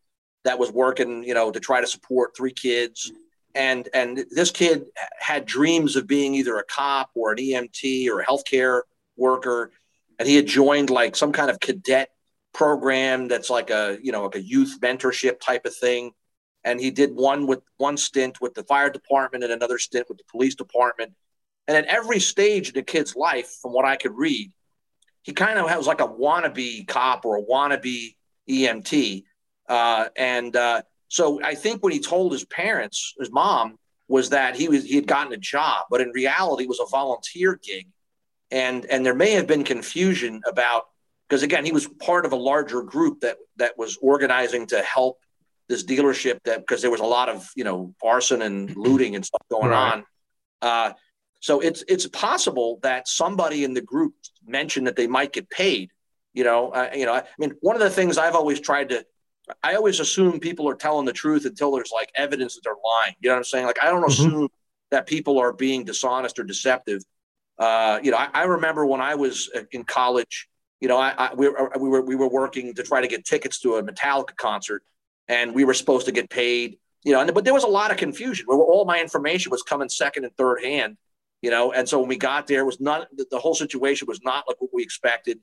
that 0.43 0.59
was 0.59 0.71
working, 0.71 1.23
you 1.23 1.33
know, 1.33 1.51
to 1.51 1.59
try 1.59 1.81
to 1.81 1.87
support 1.87 2.35
three 2.35 2.53
kids. 2.53 3.11
And 3.53 3.89
and 3.93 4.25
this 4.31 4.51
kid 4.51 4.85
had 5.19 5.45
dreams 5.45 5.95
of 5.95 6.07
being 6.07 6.35
either 6.35 6.57
a 6.57 6.63
cop 6.63 7.11
or 7.15 7.31
an 7.31 7.37
EMT 7.37 8.07
or 8.09 8.21
a 8.21 8.25
healthcare 8.25 8.81
worker, 9.17 9.71
and 10.19 10.27
he 10.27 10.35
had 10.35 10.47
joined 10.47 10.89
like 10.89 11.15
some 11.15 11.33
kind 11.33 11.49
of 11.49 11.59
cadet 11.59 12.09
program 12.53 13.27
that's 13.27 13.49
like 13.49 13.69
a 13.69 13.97
you 14.01 14.11
know 14.11 14.23
like 14.23 14.35
a 14.35 14.41
youth 14.41 14.77
mentorship 14.81 15.39
type 15.41 15.65
of 15.65 15.75
thing. 15.75 16.11
And 16.63 16.79
he 16.79 16.91
did 16.91 17.15
one 17.15 17.47
with 17.47 17.61
one 17.77 17.97
stint 17.97 18.39
with 18.39 18.53
the 18.53 18.63
fire 18.63 18.89
department 18.89 19.43
and 19.43 19.51
another 19.51 19.79
stint 19.79 20.07
with 20.07 20.19
the 20.19 20.23
police 20.31 20.53
department. 20.53 21.13
And 21.67 21.75
at 21.75 21.85
every 21.85 22.19
stage 22.19 22.69
in 22.69 22.75
the 22.75 22.83
kid's 22.83 23.15
life 23.15 23.57
from 23.61 23.71
what 23.71 23.85
i 23.85 23.95
could 23.95 24.17
read 24.17 24.51
he 25.23 25.33
kind 25.33 25.59
of 25.59 25.65
was 25.65 25.87
like 25.87 26.01
a 26.01 26.07
wannabe 26.07 26.87
cop 26.87 27.25
or 27.25 27.37
a 27.37 27.43
wannabe 27.43 28.15
emt 28.49 29.23
uh, 29.75 30.03
and 30.33 30.51
uh, 30.65 30.79
so 31.17 31.23
i 31.51 31.53
think 31.63 31.75
when 31.83 31.93
he 31.97 31.99
told 32.13 32.27
his 32.37 32.45
parents 32.63 32.97
his 33.21 33.31
mom 33.41 33.67
was 34.15 34.25
that 34.35 34.51
he 34.61 34.65
was 34.73 34.81
he 34.91 34.95
had 35.01 35.07
gotten 35.15 35.31
a 35.39 35.41
job 35.55 35.79
but 35.91 35.99
in 36.05 36.09
reality 36.21 36.63
it 36.65 36.69
was 36.75 36.83
a 36.87 36.89
volunteer 36.99 37.51
gig. 37.69 37.87
And 38.63 38.79
and 38.93 38.99
there 39.05 39.15
may 39.25 39.31
have 39.39 39.47
been 39.53 39.63
confusion 39.75 40.33
about 40.53 40.81
because 41.23 41.41
again 41.49 41.63
he 41.69 41.71
was 41.79 41.85
part 42.09 42.23
of 42.27 42.31
a 42.33 42.41
larger 42.51 42.81
group 42.93 43.15
that 43.25 43.37
that 43.61 43.73
was 43.81 43.91
organizing 44.11 44.63
to 44.73 44.79
help 44.97 45.15
this 45.69 45.81
dealership 45.91 46.37
that 46.47 46.57
because 46.63 46.81
there 46.83 46.91
was 46.97 46.99
a 47.07 47.11
lot 47.17 47.27
of 47.29 47.37
you 47.59 47.65
know 47.67 47.79
arson 48.13 48.41
and 48.47 48.75
looting 48.85 49.11
and 49.15 49.23
stuff 49.29 49.45
going 49.55 49.71
Right. 49.71 49.93
on. 49.93 49.97
Uh, 50.69 50.89
so 51.47 51.53
it's 51.67 51.81
it's 51.93 52.07
possible 52.27 52.69
that 52.87 53.01
somebody 53.21 53.59
in 53.67 53.73
the 53.73 53.85
group 53.93 54.13
mentioned 54.45 54.85
that 54.87 54.97
they 54.99 55.07
might 55.17 55.31
get 55.37 55.47
paid 55.49 55.87
you 56.37 56.43
know 56.47 56.61
uh, 56.79 56.89
you 56.99 57.05
know 57.07 57.15
i 57.19 57.23
mean 57.41 57.51
one 57.67 57.75
of 57.79 57.83
the 57.87 57.95
things 57.97 58.17
i've 58.23 58.35
always 58.41 58.59
tried 58.69 58.89
to 58.93 58.97
i 59.63 59.75
always 59.75 59.99
assume 59.99 60.39
people 60.39 60.67
are 60.69 60.75
telling 60.75 61.05
the 61.05 61.13
truth 61.13 61.45
until 61.45 61.71
there's 61.71 61.91
like 61.93 62.11
evidence 62.15 62.55
that 62.55 62.61
they're 62.63 62.73
lying 62.73 63.15
you 63.19 63.29
know 63.29 63.35
what 63.35 63.39
i'm 63.39 63.43
saying 63.43 63.65
like 63.65 63.81
i 63.81 63.87
don't 63.89 64.01
Mhm. 64.03 64.07
assume 64.07 64.49
that 64.91 65.07
people 65.07 65.39
are 65.39 65.53
being 65.53 65.83
dishonest 65.85 66.37
or 66.39 66.43
deceptive 66.43 67.01
uh, 67.57 67.99
you 68.03 68.11
know 68.11 68.17
I, 68.17 68.29
I 68.33 68.43
remember 68.43 68.85
when 68.85 69.01
i 69.01 69.15
was 69.15 69.49
in 69.71 69.83
college 69.83 70.47
you 70.79 70.87
know, 70.87 70.97
I, 70.97 71.13
I 71.15 71.33
we, 71.35 71.47
were, 71.47 71.71
we 71.79 71.89
were 71.89 72.01
we 72.01 72.15
were 72.15 72.27
working 72.27 72.73
to 72.73 72.81
try 72.81 73.01
to 73.01 73.07
get 73.07 73.23
tickets 73.23 73.59
to 73.59 73.75
a 73.75 73.83
Metallica 73.83 74.35
concert, 74.35 74.81
and 75.27 75.53
we 75.53 75.63
were 75.63 75.75
supposed 75.75 76.07
to 76.07 76.11
get 76.11 76.27
paid. 76.31 76.79
You 77.03 77.11
know, 77.13 77.21
and, 77.21 77.31
but 77.35 77.45
there 77.45 77.53
was 77.53 77.63
a 77.63 77.67
lot 77.67 77.91
of 77.91 77.97
confusion. 77.97 78.47
Where 78.47 78.57
all 78.57 78.83
my 78.85 78.99
information 78.99 79.51
was 79.51 79.61
coming 79.61 79.89
second 79.89 80.23
and 80.23 80.35
third 80.35 80.63
hand. 80.63 80.97
You 81.43 81.51
know, 81.51 81.71
and 81.71 81.87
so 81.87 81.99
when 81.99 82.09
we 82.09 82.17
got 82.17 82.47
there, 82.47 82.61
it 82.61 82.65
was 82.65 82.79
not 82.81 83.07
the, 83.15 83.27
the 83.29 83.37
whole 83.37 83.53
situation 83.53 84.07
was 84.07 84.21
not 84.23 84.45
like 84.47 84.59
what 84.59 84.71
we 84.73 84.81
expected. 84.81 85.39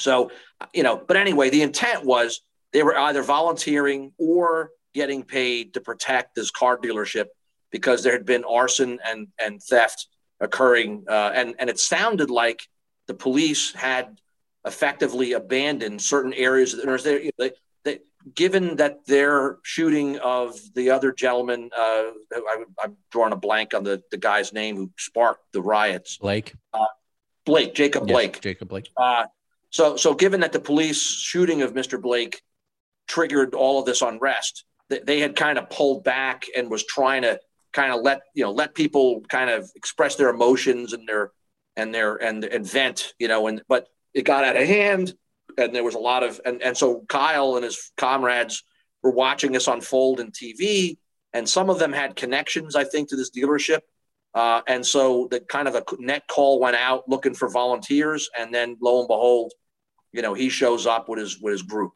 So, 0.00 0.32
you 0.74 0.82
know, 0.82 0.96
but 0.96 1.16
anyway, 1.16 1.48
the 1.48 1.62
intent 1.62 2.04
was 2.04 2.40
they 2.72 2.82
were 2.82 2.96
either 2.96 3.22
volunteering 3.22 4.12
or 4.18 4.70
getting 4.94 5.22
paid 5.22 5.74
to 5.74 5.80
protect 5.80 6.34
this 6.34 6.50
car 6.50 6.76
dealership 6.76 7.26
because 7.70 8.02
there 8.02 8.12
had 8.12 8.26
been 8.26 8.44
arson 8.44 8.98
and 9.04 9.28
and 9.40 9.62
theft 9.62 10.06
occurring, 10.40 11.04
uh, 11.08 11.32
and 11.34 11.54
and 11.58 11.70
it 11.70 11.78
sounded 11.78 12.30
like 12.30 12.66
the 13.06 13.14
police 13.14 13.72
had 13.72 14.18
effectively 14.64 15.32
abandoned 15.32 16.00
certain 16.00 16.32
areas. 16.34 16.76
There's 16.82 17.04
there, 17.04 17.20
they, 17.38 17.52
they, 17.84 17.98
given 18.34 18.76
that 18.76 19.04
their 19.06 19.58
shooting 19.62 20.18
of 20.18 20.58
the 20.74 20.90
other 20.90 21.12
gentleman, 21.12 21.70
uh, 21.76 22.10
I, 22.32 22.64
I'm 22.82 22.96
drawing 23.10 23.32
a 23.32 23.36
blank 23.36 23.74
on 23.74 23.82
the, 23.84 24.02
the 24.10 24.18
guy's 24.18 24.52
name 24.52 24.76
who 24.76 24.90
sparked 24.98 25.52
the 25.52 25.62
riots. 25.62 26.18
Blake. 26.18 26.54
Blake, 27.44 27.74
Jacob 27.74 28.04
Yes, 28.06 28.14
Blake. 28.14 28.40
Jacob 28.40 28.68
Blake. 28.68 28.88
Uh, 28.96 29.24
so, 29.70 29.96
so 29.96 30.14
given 30.14 30.40
that 30.40 30.52
the 30.52 30.60
police 30.60 31.02
shooting 31.02 31.62
of 31.62 31.72
Mr. 31.72 32.00
Blake 32.00 32.40
triggered 33.12 33.54
all 33.54 33.78
of 33.78 33.84
this 33.84 34.00
unrest, 34.00 34.64
they, 34.88 35.20
had 35.20 35.36
kind 35.36 35.58
of 35.58 35.68
pulled 35.68 36.02
back 36.02 36.44
and 36.56 36.70
was 36.70 36.84
trying 36.86 37.22
to 37.22 37.38
kind 37.72 37.92
of 37.92 38.02
let 38.02 38.20
you 38.34 38.44
know 38.44 38.52
let 38.52 38.74
people 38.74 39.22
kind 39.28 39.48
of 39.48 39.70
express 39.74 40.16
their 40.16 40.28
emotions 40.28 40.92
and 40.92 41.08
their 41.08 41.30
and 41.76 41.94
their 41.94 42.16
and 42.16 42.44
and 42.44 42.66
vent, 42.66 43.14
you 43.18 43.28
know, 43.28 43.46
and 43.46 43.62
but 43.68 43.88
it 44.14 44.24
got 44.24 44.44
out 44.44 44.56
of 44.56 44.66
hand, 44.66 45.14
and 45.58 45.74
there 45.74 45.84
was 45.84 45.94
a 45.94 45.98
lot 45.98 46.22
of 46.22 46.40
and 46.44 46.62
and 46.62 46.76
so 46.76 47.04
Kyle 47.08 47.56
and 47.56 47.64
his 47.64 47.92
comrades 47.96 48.62
were 49.02 49.10
watching 49.10 49.52
this 49.52 49.68
unfold 49.68 50.20
in 50.20 50.30
TV, 50.30 50.96
and 51.32 51.48
some 51.48 51.70
of 51.70 51.78
them 51.78 51.92
had 51.92 52.16
connections, 52.16 52.76
I 52.76 52.84
think, 52.84 53.08
to 53.10 53.16
this 53.16 53.30
dealership. 53.30 53.80
Uh, 54.34 54.62
and 54.66 54.84
so 54.84 55.28
the 55.30 55.40
kind 55.40 55.68
of 55.68 55.74
a 55.74 55.84
net 55.98 56.22
call 56.26 56.58
went 56.60 56.76
out 56.76 57.08
looking 57.08 57.34
for 57.34 57.50
volunteers, 57.50 58.30
and 58.38 58.54
then 58.54 58.76
lo 58.80 59.00
and 59.00 59.08
behold, 59.08 59.52
you 60.12 60.22
know, 60.22 60.34
he 60.34 60.48
shows 60.48 60.86
up 60.86 61.08
with 61.08 61.18
his 61.18 61.38
with 61.40 61.52
his 61.52 61.62
group. 61.62 61.92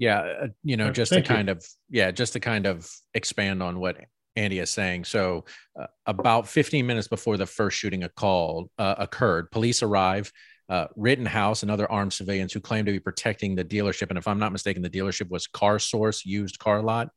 Yeah, 0.00 0.20
uh, 0.20 0.46
you 0.64 0.76
know, 0.78 0.88
Uh, 0.88 0.92
just 0.92 1.10
to 1.10 1.16
thank 1.16 1.28
you. 1.28 1.34
kind 1.36 1.48
of 1.50 1.64
yeah, 1.90 2.10
just 2.10 2.32
to 2.32 2.40
kind 2.40 2.66
of 2.66 2.88
expand 3.12 3.62
on 3.62 3.78
what 3.78 3.98
Andy 4.34 4.58
is 4.58 4.70
saying. 4.70 5.04
So, 5.04 5.44
uh, 5.78 5.86
about 6.06 6.48
15 6.48 6.86
minutes 6.86 7.06
before 7.06 7.36
the 7.36 7.44
first 7.46 7.76
shooting 7.78 8.02
a 8.04 8.08
call 8.08 8.70
uh, 8.78 8.94
occurred, 8.98 9.50
police 9.50 9.82
arrive. 9.82 10.32
Uh, 10.70 10.86
Rittenhouse 10.94 11.62
and 11.62 11.70
other 11.70 11.90
armed 11.90 12.12
civilians 12.12 12.52
who 12.52 12.60
claim 12.60 12.84
to 12.86 12.92
be 12.92 13.00
protecting 13.00 13.56
the 13.56 13.64
dealership, 13.64 14.08
and 14.08 14.16
if 14.16 14.28
I'm 14.28 14.38
not 14.38 14.52
mistaken, 14.52 14.82
the 14.82 14.88
dealership 14.88 15.28
was 15.28 15.48
Car 15.48 15.80
Source 15.80 16.24
used 16.24 16.60
car 16.60 16.80
lot, 16.80 17.08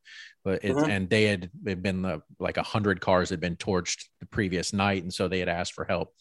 but 0.44 0.66
it, 0.66 0.76
Mhm. 0.76 0.90
and 0.90 1.08
they 1.10 1.26
had 1.26 1.52
been 1.64 2.02
the, 2.02 2.24
like 2.40 2.58
a 2.58 2.64
hundred 2.64 3.00
cars 3.00 3.30
had 3.30 3.40
been 3.40 3.56
torched 3.56 4.06
the 4.22 4.26
previous 4.26 4.74
night, 4.74 5.04
and 5.04 5.14
so 5.14 5.28
they 5.28 5.38
had 5.38 5.50
asked 5.50 5.74
for 5.74 5.86
help 5.86 6.16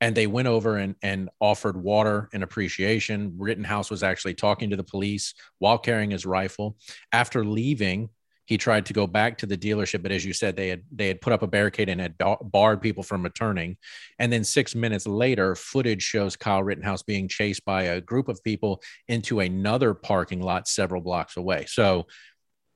and 0.00 0.14
they 0.14 0.26
went 0.26 0.48
over 0.48 0.76
and, 0.76 0.94
and 1.02 1.28
offered 1.40 1.76
water 1.76 2.28
in 2.32 2.42
appreciation. 2.42 3.34
Rittenhouse 3.36 3.90
was 3.90 4.02
actually 4.02 4.34
talking 4.34 4.70
to 4.70 4.76
the 4.76 4.84
police 4.84 5.34
while 5.58 5.78
carrying 5.78 6.10
his 6.10 6.24
rifle. 6.24 6.76
After 7.12 7.44
leaving, 7.44 8.10
he 8.48 8.56
tried 8.56 8.86
to 8.86 8.94
go 8.94 9.06
back 9.06 9.36
to 9.38 9.46
the 9.46 9.58
dealership, 9.58 10.02
but 10.02 10.10
as 10.10 10.24
you 10.24 10.32
said, 10.32 10.56
they 10.56 10.68
had 10.68 10.82
they 10.90 11.08
had 11.08 11.20
put 11.20 11.34
up 11.34 11.42
a 11.42 11.46
barricade 11.46 11.90
and 11.90 12.00
had 12.00 12.14
barred 12.16 12.80
people 12.80 13.02
from 13.02 13.22
returning. 13.22 13.76
And 14.18 14.32
then 14.32 14.42
six 14.42 14.74
minutes 14.74 15.06
later, 15.06 15.54
footage 15.54 16.02
shows 16.02 16.34
Kyle 16.34 16.62
Rittenhouse 16.62 17.02
being 17.02 17.28
chased 17.28 17.64
by 17.66 17.82
a 17.82 18.00
group 18.00 18.28
of 18.28 18.42
people 18.42 18.80
into 19.06 19.40
another 19.40 19.92
parking 19.92 20.40
lot 20.40 20.66
several 20.66 21.02
blocks 21.02 21.36
away. 21.36 21.66
So 21.68 22.06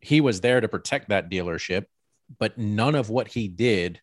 he 0.00 0.20
was 0.20 0.42
there 0.42 0.60
to 0.60 0.68
protect 0.68 1.08
that 1.08 1.30
dealership, 1.30 1.84
but 2.38 2.58
none 2.58 2.94
of 2.94 3.08
what 3.08 3.28
he 3.28 3.48
did 3.48 4.02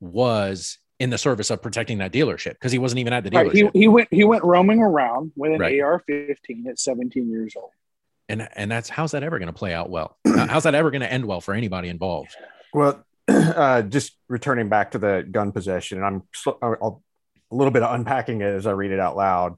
was 0.00 0.78
in 1.04 1.10
the 1.10 1.18
service 1.18 1.50
of 1.50 1.60
protecting 1.60 1.98
that 1.98 2.12
dealership 2.12 2.52
because 2.54 2.72
he 2.72 2.78
wasn't 2.78 2.98
even 2.98 3.12
at 3.12 3.22
the 3.22 3.30
Right, 3.30 3.46
dealership. 3.46 3.70
he, 3.74 3.80
he 3.80 3.88
went 3.88 4.08
he 4.10 4.24
went 4.24 4.42
roaming 4.42 4.80
around 4.80 5.32
with 5.36 5.52
an 5.52 5.60
Right. 5.60 5.78
AR-15 5.78 6.66
at 6.66 6.78
17 6.78 7.30
years 7.30 7.54
old. 7.56 7.70
and 8.30 8.48
and 8.56 8.70
that's 8.70 8.88
how's 8.88 9.10
that 9.12 9.22
ever 9.22 9.38
going 9.38 9.48
to 9.48 9.52
play 9.52 9.74
out 9.74 9.90
well? 9.90 10.16
How's 10.24 10.62
that 10.64 10.74
ever 10.74 10.90
going 10.90 11.02
to 11.02 11.12
end 11.12 11.26
well 11.26 11.42
for 11.42 11.52
anybody 11.52 11.90
involved? 11.90 12.34
Well, 12.72 13.04
uh, 13.28 13.82
just 13.82 14.16
returning 14.28 14.70
back 14.70 14.92
to 14.92 14.98
the 14.98 15.28
gun 15.30 15.52
possession, 15.52 15.98
and 15.98 16.06
I'm 16.06 16.22
sl- 16.34 16.58
I'll, 16.62 17.02
a 17.52 17.54
little 17.54 17.70
bit 17.70 17.82
of 17.82 17.94
unpacking 17.94 18.40
it 18.40 18.46
as 18.46 18.66
I 18.66 18.70
read 18.72 18.90
it 18.90 18.98
out 18.98 19.14
loud. 19.14 19.56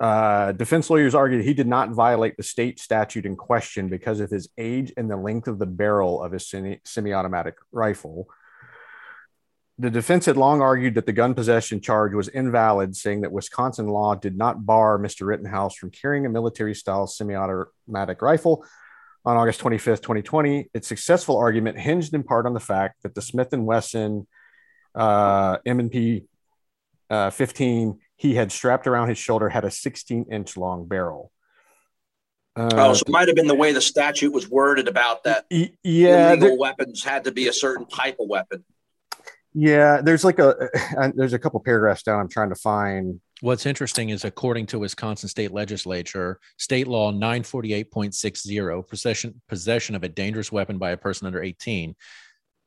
Uh, 0.00 0.50
defense 0.50 0.90
lawyers 0.90 1.14
argued 1.14 1.44
he 1.44 1.54
did 1.54 1.68
not 1.68 1.90
violate 1.90 2.36
the 2.36 2.42
state 2.42 2.80
statute 2.80 3.24
in 3.24 3.36
question 3.36 3.88
because 3.88 4.18
of 4.18 4.30
his 4.30 4.48
age 4.58 4.92
and 4.96 5.08
the 5.08 5.16
length 5.16 5.46
of 5.46 5.60
the 5.60 5.66
barrel 5.66 6.20
of 6.20 6.32
his 6.32 6.52
semi 6.84 7.12
automatic 7.12 7.54
rifle. 7.70 8.26
The 9.78 9.90
defense 9.90 10.26
had 10.26 10.36
long 10.36 10.60
argued 10.60 10.94
that 10.94 11.06
the 11.06 11.12
gun 11.12 11.34
possession 11.34 11.80
charge 11.80 12.14
was 12.14 12.28
invalid, 12.28 12.94
saying 12.94 13.22
that 13.22 13.32
Wisconsin 13.32 13.88
law 13.88 14.14
did 14.14 14.36
not 14.36 14.64
bar 14.64 14.98
Mr. 14.98 15.26
Rittenhouse 15.26 15.74
from 15.74 15.90
carrying 15.90 16.26
a 16.26 16.28
military 16.28 16.74
style 16.74 17.06
semi 17.06 17.34
automatic 17.34 18.20
rifle 18.20 18.64
on 19.24 19.36
August 19.36 19.60
25th, 19.60 20.02
2020. 20.02 20.68
Its 20.74 20.88
successful 20.88 21.38
argument 21.38 21.78
hinged 21.78 22.12
in 22.14 22.22
part 22.22 22.46
on 22.46 22.54
the 22.54 22.60
fact 22.60 23.02
that 23.02 23.14
the 23.14 23.22
Smith 23.22 23.48
& 23.48 23.52
Wesson 23.52 24.26
uh, 24.94 25.58
M&P 25.64 26.24
uh, 27.08 27.30
15 27.30 27.98
he 28.22 28.34
had 28.36 28.52
strapped 28.52 28.86
around 28.86 29.08
his 29.08 29.18
shoulder 29.18 29.48
had 29.48 29.64
a 29.64 29.70
16 29.70 30.26
inch 30.30 30.56
long 30.56 30.86
barrel. 30.86 31.32
Uh, 32.54 32.70
oh, 32.74 32.94
so 32.94 33.02
it 33.04 33.10
might 33.10 33.26
have 33.26 33.34
been 33.34 33.48
the 33.48 33.54
way 33.54 33.72
the 33.72 33.80
statute 33.80 34.32
was 34.32 34.48
worded 34.48 34.86
about 34.86 35.24
that. 35.24 35.44
Yeah, 35.50 36.32
illegal 36.34 36.56
weapons 36.56 37.02
had 37.02 37.24
to 37.24 37.32
be 37.32 37.48
a 37.48 37.52
certain 37.52 37.86
type 37.86 38.18
of 38.20 38.28
weapon. 38.28 38.62
Yeah, 39.54 40.00
there's 40.00 40.24
like 40.24 40.38
a 40.38 40.68
there's 41.14 41.32
a 41.32 41.38
couple 41.38 41.60
paragraphs 41.60 42.02
down. 42.02 42.20
I'm 42.20 42.28
trying 42.28 42.50
to 42.50 42.54
find 42.54 43.20
What's 43.42 43.66
interesting 43.66 44.10
is, 44.10 44.24
according 44.24 44.66
to 44.66 44.78
Wisconsin 44.78 45.28
State 45.28 45.50
Legislature, 45.50 46.38
State 46.58 46.86
Law 46.86 47.10
948.60, 47.10 48.88
possession 48.88 49.42
possession 49.48 49.96
of 49.96 50.04
a 50.04 50.08
dangerous 50.08 50.52
weapon 50.52 50.78
by 50.78 50.92
a 50.92 50.96
person 50.96 51.26
under 51.26 51.42
18. 51.42 51.96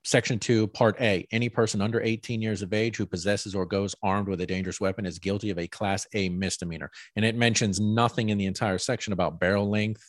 Section 0.04 0.38
2, 0.38 0.67
Part 0.67 1.00
A 1.00 1.26
Any 1.32 1.48
person 1.48 1.82
under 1.82 2.02
18 2.02 2.41
years 2.41 2.62
of 2.62 2.74
age 2.74 2.98
who 2.98 3.06
possesses 3.06 3.56
or 3.56 3.65
goes 3.65 3.95
armed 4.04 4.28
with 4.28 4.41
a 4.41 4.45
dangerous 4.45 4.82
weapon 4.82 5.06
is 5.06 5.17
guilty 5.17 5.50
of 5.50 5.58
a 5.58 5.65
Class 5.65 6.06
A 6.13 6.28
misdemeanor. 6.28 6.91
And 7.15 7.24
it 7.24 7.36
mentions 7.36 7.80
nothing 7.80 8.28
in 8.28 8.38
the 8.38 8.45
entire 8.45 8.78
section 8.78 9.13
about 9.13 9.39
barrel 9.39 9.69
length. 9.69 10.04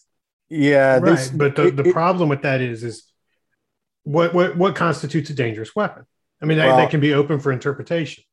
Yeah. 0.48 0.98
Right. 0.98 1.30
but 1.32 1.54
the, 1.54 1.68
it, 1.68 1.76
the 1.76 1.90
it, 1.90 1.92
problem 1.92 2.28
with 2.28 2.42
that 2.42 2.60
is, 2.60 2.82
is 2.82 3.04
what, 4.02 4.34
what, 4.34 4.56
what 4.56 4.74
constitutes 4.74 5.30
a 5.30 5.34
dangerous 5.34 5.76
weapon? 5.76 6.06
I 6.42 6.46
mean, 6.46 6.58
that, 6.58 6.66
well, 6.66 6.76
that 6.76 6.90
can 6.90 7.00
be 7.00 7.14
open 7.14 7.40
for 7.40 7.52
interpretation. 7.52 8.24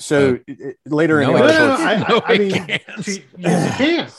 So 0.00 0.38
uh, 0.48 0.54
later 0.86 1.20
no, 1.20 1.28
in 1.28 1.36
the 1.36 1.42
article, 1.42 1.66
no, 1.66 1.76
no, 1.76 1.84
I, 1.84 2.32
I, 2.32 2.34
I 2.34 2.38
mean, 2.38 2.66
yes, 2.68 3.08
it 3.08 3.76
can. 3.76 4.10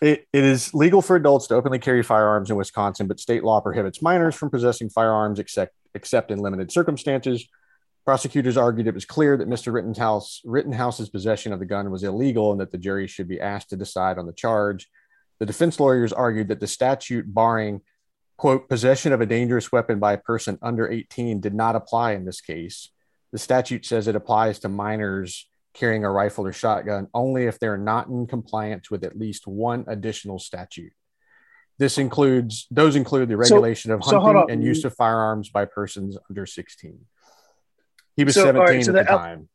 It, 0.00 0.26
it 0.32 0.44
is 0.44 0.74
legal 0.74 1.00
for 1.00 1.16
adults 1.16 1.46
to 1.48 1.54
openly 1.54 1.78
carry 1.78 2.02
firearms 2.02 2.50
in 2.50 2.56
Wisconsin, 2.56 3.06
but 3.06 3.18
state 3.18 3.44
law 3.44 3.60
prohibits 3.60 4.02
minors 4.02 4.34
from 4.34 4.50
possessing 4.50 4.90
firearms 4.90 5.38
except, 5.38 5.74
except 5.94 6.30
in 6.30 6.38
limited 6.38 6.70
circumstances. 6.70 7.48
Prosecutors 8.04 8.56
argued 8.56 8.86
it 8.86 8.94
was 8.94 9.04
clear 9.04 9.36
that 9.36 9.48
Mr. 9.48 9.72
Rittenhouse, 9.72 10.42
Rittenhouse's 10.44 11.08
possession 11.08 11.52
of 11.52 11.60
the 11.60 11.66
gun 11.66 11.90
was 11.90 12.04
illegal 12.04 12.52
and 12.52 12.60
that 12.60 12.72
the 12.72 12.78
jury 12.78 13.06
should 13.06 13.26
be 13.26 13.40
asked 13.40 13.70
to 13.70 13.76
decide 13.76 14.18
on 14.18 14.26
the 14.26 14.32
charge. 14.32 14.88
The 15.40 15.46
defense 15.46 15.80
lawyers 15.80 16.12
argued 16.12 16.48
that 16.48 16.60
the 16.60 16.66
statute 16.66 17.32
barring, 17.32 17.80
quote, 18.36 18.68
possession 18.68 19.12
of 19.12 19.20
a 19.20 19.26
dangerous 19.26 19.72
weapon 19.72 19.98
by 19.98 20.12
a 20.12 20.18
person 20.18 20.58
under 20.62 20.90
18 20.90 21.40
did 21.40 21.54
not 21.54 21.76
apply 21.76 22.12
in 22.12 22.24
this 22.24 22.40
case 22.40 22.90
the 23.32 23.38
statute 23.38 23.84
says 23.84 24.08
it 24.08 24.16
applies 24.16 24.60
to 24.60 24.68
minors 24.68 25.46
carrying 25.74 26.04
a 26.04 26.10
rifle 26.10 26.46
or 26.46 26.54
shotgun 26.54 27.06
only 27.12 27.44
if 27.44 27.58
they're 27.58 27.76
not 27.76 28.08
in 28.08 28.26
compliance 28.26 28.90
with 28.90 29.04
at 29.04 29.18
least 29.18 29.46
one 29.46 29.84
additional 29.88 30.38
statute. 30.38 30.92
This 31.78 31.98
includes 31.98 32.66
those 32.70 32.96
include 32.96 33.28
the 33.28 33.36
regulation 33.36 33.90
so, 33.90 33.96
of 33.96 34.00
hunting 34.00 34.44
so 34.46 34.46
and 34.48 34.64
use 34.64 34.84
of 34.84 34.94
firearms 34.94 35.50
by 35.50 35.66
persons 35.66 36.16
under 36.30 36.46
16. 36.46 36.98
He 38.16 38.24
was 38.24 38.34
so, 38.34 38.44
17 38.44 38.64
right, 38.64 38.78
at 38.78 38.86
the, 38.86 38.92
the 38.92 39.02
time. 39.02 39.48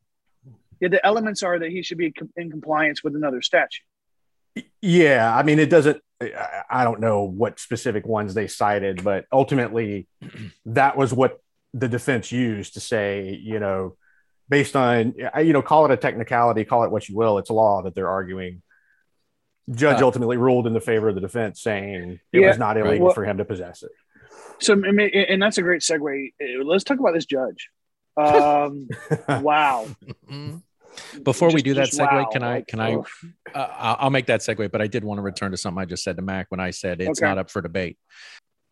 Yeah, 0.78 0.88
the 0.88 1.04
elements 1.04 1.42
are 1.42 1.58
that 1.58 1.70
he 1.70 1.82
should 1.82 1.98
be 1.98 2.14
in 2.36 2.50
compliance 2.52 3.02
with 3.02 3.16
another 3.16 3.42
statute. 3.42 3.84
Yeah, 4.80 5.36
I 5.36 5.42
mean, 5.42 5.58
it 5.58 5.70
doesn't. 5.70 6.00
I 6.70 6.84
don't 6.84 7.00
know 7.00 7.22
what 7.22 7.58
specific 7.58 8.06
ones 8.06 8.34
they 8.34 8.46
cited, 8.46 9.02
but 9.02 9.26
ultimately, 9.32 10.06
that 10.66 10.96
was 10.96 11.12
what 11.12 11.40
the 11.74 11.88
defense 11.88 12.30
used 12.32 12.74
to 12.74 12.80
say, 12.80 13.38
you 13.42 13.58
know, 13.58 13.96
based 14.48 14.76
on, 14.76 15.14
you 15.42 15.52
know, 15.52 15.62
call 15.62 15.86
it 15.86 15.90
a 15.90 15.96
technicality, 15.96 16.64
call 16.64 16.84
it 16.84 16.90
what 16.90 17.08
you 17.08 17.16
will, 17.16 17.38
it's 17.38 17.50
a 17.50 17.54
law 17.54 17.82
that 17.82 17.94
they're 17.94 18.08
arguing. 18.08 18.62
Judge 19.70 20.02
uh, 20.02 20.04
ultimately 20.04 20.36
ruled 20.36 20.66
in 20.66 20.72
the 20.72 20.80
favor 20.80 21.08
of 21.08 21.14
the 21.14 21.20
defense, 21.20 21.62
saying 21.62 22.20
it 22.32 22.40
yeah, 22.40 22.48
was 22.48 22.58
not 22.58 22.76
illegal 22.76 23.06
well, 23.06 23.14
for 23.14 23.24
him 23.24 23.38
to 23.38 23.44
possess 23.44 23.82
it. 23.82 23.90
So, 24.60 24.74
and 24.74 25.40
that's 25.40 25.58
a 25.58 25.62
great 25.62 25.82
segue. 25.82 26.32
Let's 26.64 26.84
talk 26.84 26.98
about 26.98 27.14
this 27.14 27.26
judge. 27.26 27.68
Um, 28.14 28.88
wow. 29.40 29.86
Before 31.22 31.48
just, 31.48 31.54
we 31.54 31.62
do 31.62 31.74
that 31.74 31.88
segue, 31.88 32.12
wow. 32.12 32.28
can 32.30 32.42
I 32.42 32.62
can 32.62 32.80
I 32.80 32.96
uh, 33.54 33.96
I'll 34.00 34.10
make 34.10 34.26
that 34.26 34.40
segue, 34.40 34.70
but 34.70 34.80
I 34.80 34.86
did 34.86 35.04
want 35.04 35.18
to 35.18 35.22
return 35.22 35.50
to 35.50 35.56
something 35.56 35.80
I 35.80 35.84
just 35.84 36.04
said 36.04 36.16
to 36.16 36.22
Mac 36.22 36.46
when 36.50 36.60
I 36.60 36.70
said 36.70 37.00
it's 37.00 37.20
okay. 37.20 37.28
not 37.28 37.38
up 37.38 37.50
for 37.50 37.62
debate. 37.62 37.98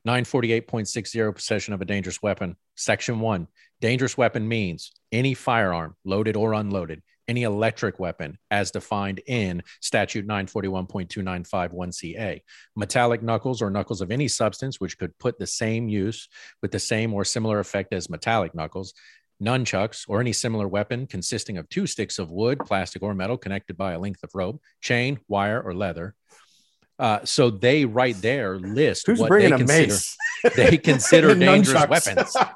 948.60 0.07 1.35
possession 1.35 1.75
of 1.75 1.83
a 1.83 1.85
dangerous 1.85 2.23
weapon. 2.23 2.57
Section 2.75 3.21
1 3.21 3.47
dangerous 3.81 4.17
weapon 4.17 4.47
means 4.47 4.93
any 5.13 5.35
firearm, 5.35 5.97
loaded 6.05 6.37
or 6.37 6.55
unloaded, 6.55 7.03
any 7.29 7.43
electric 7.45 7.99
weapon 7.99 8.39
as 8.51 8.71
defined 8.71 9.21
in 9.27 9.63
statute 9.81 10.27
941.2951ca 10.27 12.41
Metallic 12.77 13.23
knuckles 13.23 13.63
or 13.63 13.71
knuckles 13.71 14.01
of 14.01 14.11
any 14.11 14.27
substance 14.27 14.81
which 14.81 14.99
could 14.99 15.17
put 15.19 15.39
the 15.39 15.47
same 15.47 15.89
use 15.89 16.29
with 16.61 16.73
the 16.73 16.79
same 16.79 17.15
or 17.15 17.25
similar 17.25 17.61
effect 17.61 17.93
as 17.93 18.11
metallic 18.11 18.55
knuckles. 18.55 18.95
Nunchucks 19.41 20.05
or 20.09 20.21
any 20.21 20.33
similar 20.33 20.69
weapon 20.69 21.07
consisting 21.07 21.59
of 21.59 21.69
two 21.69 21.87
sticks 21.87 22.19
of 22.19 22.31
wood, 22.31 22.59
plastic, 22.61 23.03
or 23.03 23.15
metal 23.15 23.39
connected 23.39 23.77
by 23.77 23.93
a 23.93 23.99
length 23.99 24.23
of 24.23 24.31
rope, 24.35 24.61
chain, 24.81 25.19
wire, 25.29 25.61
or 25.61 25.75
leather 25.75 26.15
uh, 27.01 27.25
so 27.25 27.49
they 27.49 27.87
right 27.87 28.15
there 28.21 28.59
list 28.59 29.07
Who's 29.07 29.19
what 29.19 29.29
bringing 29.29 29.49
they 29.49 29.55
a 29.55 29.59
consider, 29.59 29.87
mace? 29.87 30.17
they 30.55 30.77
consider 30.77 31.35
dangerous 31.39 31.89
weapons. 31.89 32.37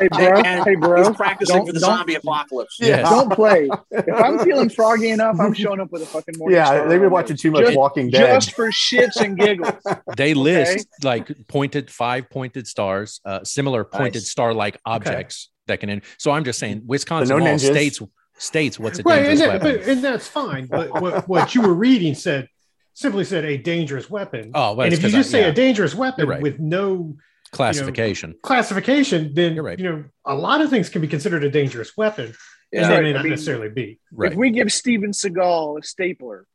Hey 0.00 0.08
bro, 0.08 0.42
hey 0.42 0.74
bro, 0.76 1.04
he's 1.06 1.16
practicing 1.16 1.56
don't, 1.56 1.66
for 1.66 1.72
the 1.74 1.78
zombie 1.78 2.14
apocalypse. 2.14 2.78
Yes. 2.80 3.08
Don't 3.08 3.30
play. 3.30 3.68
If 3.90 4.14
I'm 4.14 4.38
feeling 4.38 4.70
froggy 4.70 5.10
enough, 5.10 5.36
I'm 5.38 5.52
showing 5.52 5.80
up 5.80 5.92
with 5.92 6.02
a 6.02 6.06
fucking 6.06 6.36
morning. 6.38 6.56
Yeah, 6.56 6.86
they've 6.86 7.00
been 7.00 7.10
watching 7.10 7.36
too 7.36 7.50
much 7.50 7.66
just, 7.66 7.76
Walking 7.76 8.08
Dead 8.08 8.40
just 8.40 8.56
for 8.56 8.70
shits 8.70 9.20
and 9.20 9.38
giggles. 9.38 9.74
They 10.16 10.32
list 10.32 10.88
okay? 11.00 11.06
like 11.06 11.46
pointed 11.46 11.90
five 11.90 12.30
pointed 12.30 12.66
stars, 12.66 13.20
uh, 13.24 13.44
similar 13.44 13.84
pointed 13.84 14.14
nice. 14.14 14.30
star 14.30 14.54
like 14.54 14.80
objects 14.86 15.48
okay. 15.48 15.51
That 15.72 15.80
can. 15.80 15.88
In- 15.88 16.02
so 16.18 16.30
I'm 16.30 16.44
just 16.44 16.58
saying, 16.58 16.82
Wisconsin 16.86 17.36
no 17.36 17.44
law 17.44 17.56
states 17.56 18.00
states 18.38 18.78
what's 18.78 18.98
a 18.98 19.02
dangerous 19.02 19.18
right, 19.18 19.30
and 19.30 19.40
that, 19.40 19.62
weapon, 19.62 19.80
but, 19.80 19.88
and 19.88 20.04
that's 20.04 20.28
fine. 20.28 20.66
But 20.66 21.00
what, 21.00 21.28
what 21.28 21.54
you 21.54 21.62
were 21.62 21.74
reading 21.74 22.14
said 22.14 22.48
simply 22.94 23.24
said 23.24 23.44
a 23.44 23.56
dangerous 23.56 24.10
weapon. 24.10 24.52
Oh, 24.54 24.78
and 24.80 24.92
if 24.92 25.02
you 25.02 25.08
just 25.08 25.30
I, 25.30 25.32
say 25.32 25.40
yeah. 25.42 25.48
a 25.48 25.52
dangerous 25.52 25.94
weapon 25.94 26.28
right. 26.28 26.42
with 26.42 26.58
no 26.58 27.16
classification, 27.52 28.30
you 28.30 28.34
know, 28.34 28.40
classification, 28.42 29.32
then 29.34 29.60
right. 29.60 29.78
you 29.78 29.84
know 29.84 30.04
a 30.24 30.34
lot 30.34 30.60
of 30.60 30.70
things 30.70 30.88
can 30.88 31.00
be 31.00 31.08
considered 31.08 31.44
a 31.44 31.50
dangerous 31.50 31.96
weapon, 31.96 32.34
yeah, 32.72 32.82
and 32.82 32.92
they 32.92 33.00
may 33.00 33.12
not 33.12 33.22
mean, 33.22 33.30
necessarily 33.30 33.68
be. 33.68 33.98
Right. 34.12 34.32
If 34.32 34.38
we 34.38 34.50
give 34.50 34.72
Steven 34.72 35.12
Seagal 35.12 35.80
a 35.80 35.82
stapler, 35.82 36.46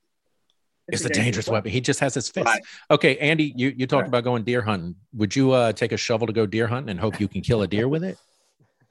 it's, 0.87 1.01
a 1.01 1.09
dangerous, 1.09 1.25
dangerous 1.25 1.49
weapon. 1.49 1.71
He 1.71 1.81
just 1.81 1.99
has 1.99 2.13
his 2.13 2.29
fist. 2.29 2.45
Right. 2.45 2.61
Okay, 2.89 3.17
Andy, 3.17 3.53
you, 3.55 3.73
you 3.75 3.87
talked 3.87 4.03
right. 4.03 4.07
about 4.07 4.23
going 4.23 4.43
deer 4.43 4.61
hunting. 4.61 4.95
Would 5.13 5.35
you 5.35 5.51
uh, 5.51 5.73
take 5.73 5.91
a 5.91 5.97
shovel 5.97 6.27
to 6.27 6.33
go 6.33 6.45
deer 6.45 6.67
hunting 6.67 6.91
and 6.91 6.99
hope 6.99 7.19
you 7.19 7.27
can 7.27 7.41
kill 7.41 7.61
a 7.61 7.67
deer 7.67 7.89
with 7.89 8.03
it? 8.03 8.17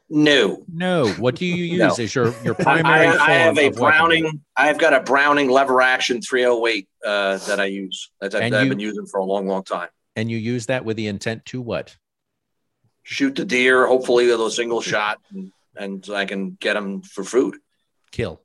No. 0.09 0.65
No. 0.73 1.09
What 1.15 1.35
do 1.35 1.47
you 1.47 1.65
use 1.65 1.99
no. 1.99 2.05
as 2.05 2.15
your, 2.15 2.35
your 2.45 2.55
primary? 2.55 3.09
I, 3.09 3.27
I 3.27 3.31
have 3.33 3.59
a 3.59 3.71
Browning. 3.71 4.25
Weapon? 4.25 4.45
I've 4.57 4.79
got 4.79 4.93
a 4.93 5.01
Browning 5.01 5.51
lever 5.51 5.81
action 5.81 6.23
308 6.23 6.89
uh, 7.05 7.39
that 7.39 7.61
I 7.61 7.67
use. 7.67 8.11
That 8.21 8.35
I've, 8.35 8.69
been 8.69 8.79
using 8.79 9.07
for 9.07 9.19
a 9.19 9.25
long, 9.25 9.47
long 9.47 9.65
time. 9.65 9.89
And 10.15 10.31
you 10.31 10.39
use 10.39 10.67
that 10.67 10.85
with 10.85 10.97
the 10.97 11.09
intent 11.09 11.45
to 11.47 11.61
what? 11.61 11.97
Shoot 13.03 13.35
the 13.35 13.45
deer, 13.45 13.87
hopefully 13.87 14.27
with 14.27 14.41
a 14.41 14.51
single 14.51 14.81
shot, 14.81 15.19
and, 15.33 15.53
and 15.77 16.09
I 16.13 16.25
can 16.25 16.57
get 16.61 16.75
them 16.75 17.03
for 17.03 17.23
food. 17.23 17.57
Kill. 18.13 18.41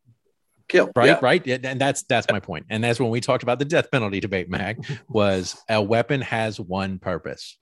Kill. 0.68 0.92
Right, 0.96 1.08
yeah. 1.08 1.20
right. 1.22 1.48
And 1.48 1.80
that's 1.80 2.04
that's 2.04 2.28
my 2.32 2.40
point. 2.40 2.68
And 2.70 2.84
that's 2.84 3.00
when 3.00 3.10
we 3.10 3.22
talked 3.22 3.44
about 3.44 3.60
the 3.60 3.66
death 3.66 3.92
penalty 3.92 4.20
debate, 4.20 4.50
mag 4.50 4.86
was 5.10 5.62
a 5.70 5.82
weapon 5.82 6.22
has 6.22 6.60
one 6.60 7.00
purpose 7.00 7.58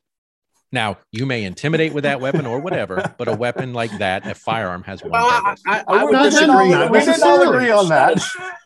now, 0.71 0.97
you 1.11 1.25
may 1.25 1.45
intimidate 1.45 1.93
with 1.93 2.03
that 2.03 2.21
weapon 2.21 2.45
or 2.45 2.59
whatever, 2.59 3.13
but 3.17 3.27
a 3.27 3.35
weapon 3.35 3.73
like 3.73 3.97
that, 3.97 4.27
a 4.27 4.35
firearm, 4.35 4.83
has 4.83 5.01
one 5.01 5.11
well, 5.11 5.41
purpose. 5.41 5.63
I, 5.65 5.79
I, 5.79 5.83
I 5.87 6.03
would 6.03 6.23
disagree. 6.23 6.69
Not 6.69 6.91
we 6.91 6.99
didn't 6.99 7.23
all 7.23 7.49
agree 7.49 7.71
on 7.71 7.89
that. 7.89 8.21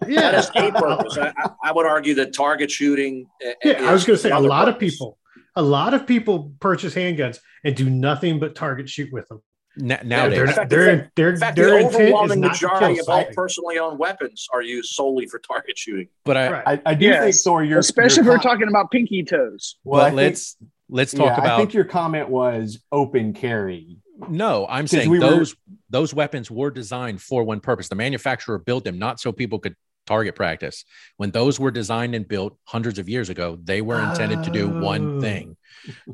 yeah, 0.07 0.31
that 0.31 0.35
is 0.35 0.51
a 0.53 0.71
purpose. 0.71 1.17
I, 1.17 1.33
I, 1.63 1.71
would 1.71 1.85
argue 1.85 2.15
that 2.15 2.33
target 2.33 2.69
shooting. 2.69 3.27
Yeah, 3.63 3.87
I 3.87 3.93
was 3.93 4.03
going 4.03 4.17
to 4.17 4.21
say 4.21 4.31
a 4.31 4.39
lot 4.39 4.65
purpose. 4.65 4.75
of 4.75 4.79
people, 4.79 5.17
a 5.55 5.61
lot 5.61 5.93
of 5.93 6.05
people 6.05 6.51
purchase 6.59 6.93
handguns 6.93 7.39
and 7.63 7.73
do 7.75 7.89
nothing 7.89 8.37
but 8.39 8.53
target 8.53 8.89
shoot 8.89 9.11
with 9.13 9.27
them. 9.29 9.41
nowadays, 9.77 10.37
they're, 10.37 10.47
fact, 10.47 10.69
they're, 10.69 11.11
they're, 11.15 11.29
in 11.29 11.37
fact, 11.37 11.55
the 11.55 11.85
overwhelming 11.85 12.41
majority 12.41 12.99
of 12.99 13.07
all 13.07 13.25
personally 13.33 13.79
owned 13.79 13.97
weapons 13.97 14.49
are 14.51 14.61
used 14.61 14.93
solely 14.93 15.25
for 15.25 15.39
target 15.39 15.77
shooting. 15.77 16.09
But 16.25 16.35
I, 16.35 16.51
right. 16.51 16.63
I, 16.85 16.91
I, 16.91 16.95
do 16.95 17.05
yes. 17.05 17.23
think, 17.23 17.35
Thor, 17.45 17.63
you're 17.63 17.79
especially 17.79 18.25
you're 18.25 18.33
if 18.33 18.43
we're 18.43 18.49
talking 18.49 18.67
about 18.67 18.91
pinky 18.91 19.23
toes. 19.23 19.77
Well, 19.85 20.03
well 20.03 20.13
let's 20.13 20.57
let's 20.93 21.11
talk 21.11 21.25
yeah, 21.25 21.37
about. 21.43 21.53
I 21.53 21.57
think 21.57 21.73
your 21.73 21.83
comment 21.85 22.29
was 22.29 22.79
open 22.91 23.33
carry. 23.33 23.97
No, 24.29 24.65
I'm 24.69 24.87
saying 24.87 25.09
we 25.09 25.19
were- 25.19 25.25
those 25.29 25.55
those 25.89 26.13
weapons 26.13 26.49
were 26.49 26.71
designed 26.71 27.21
for 27.21 27.43
one 27.43 27.59
purpose. 27.59 27.89
The 27.89 27.95
manufacturer 27.95 28.57
built 28.57 28.83
them 28.83 28.97
not 28.97 29.19
so 29.19 29.31
people 29.31 29.59
could 29.59 29.75
target 30.05 30.35
practice. 30.35 30.85
When 31.17 31.31
those 31.31 31.59
were 31.59 31.71
designed 31.71 32.13
and 32.15 32.27
built 32.27 32.57
hundreds 32.65 32.99
of 32.99 33.07
years 33.07 33.29
ago, 33.29 33.57
they 33.63 33.81
were 33.81 34.01
intended 34.01 34.43
to 34.43 34.51
do 34.51 34.71
Oh. 34.73 34.81
one 34.81 35.21
thing. 35.21 35.55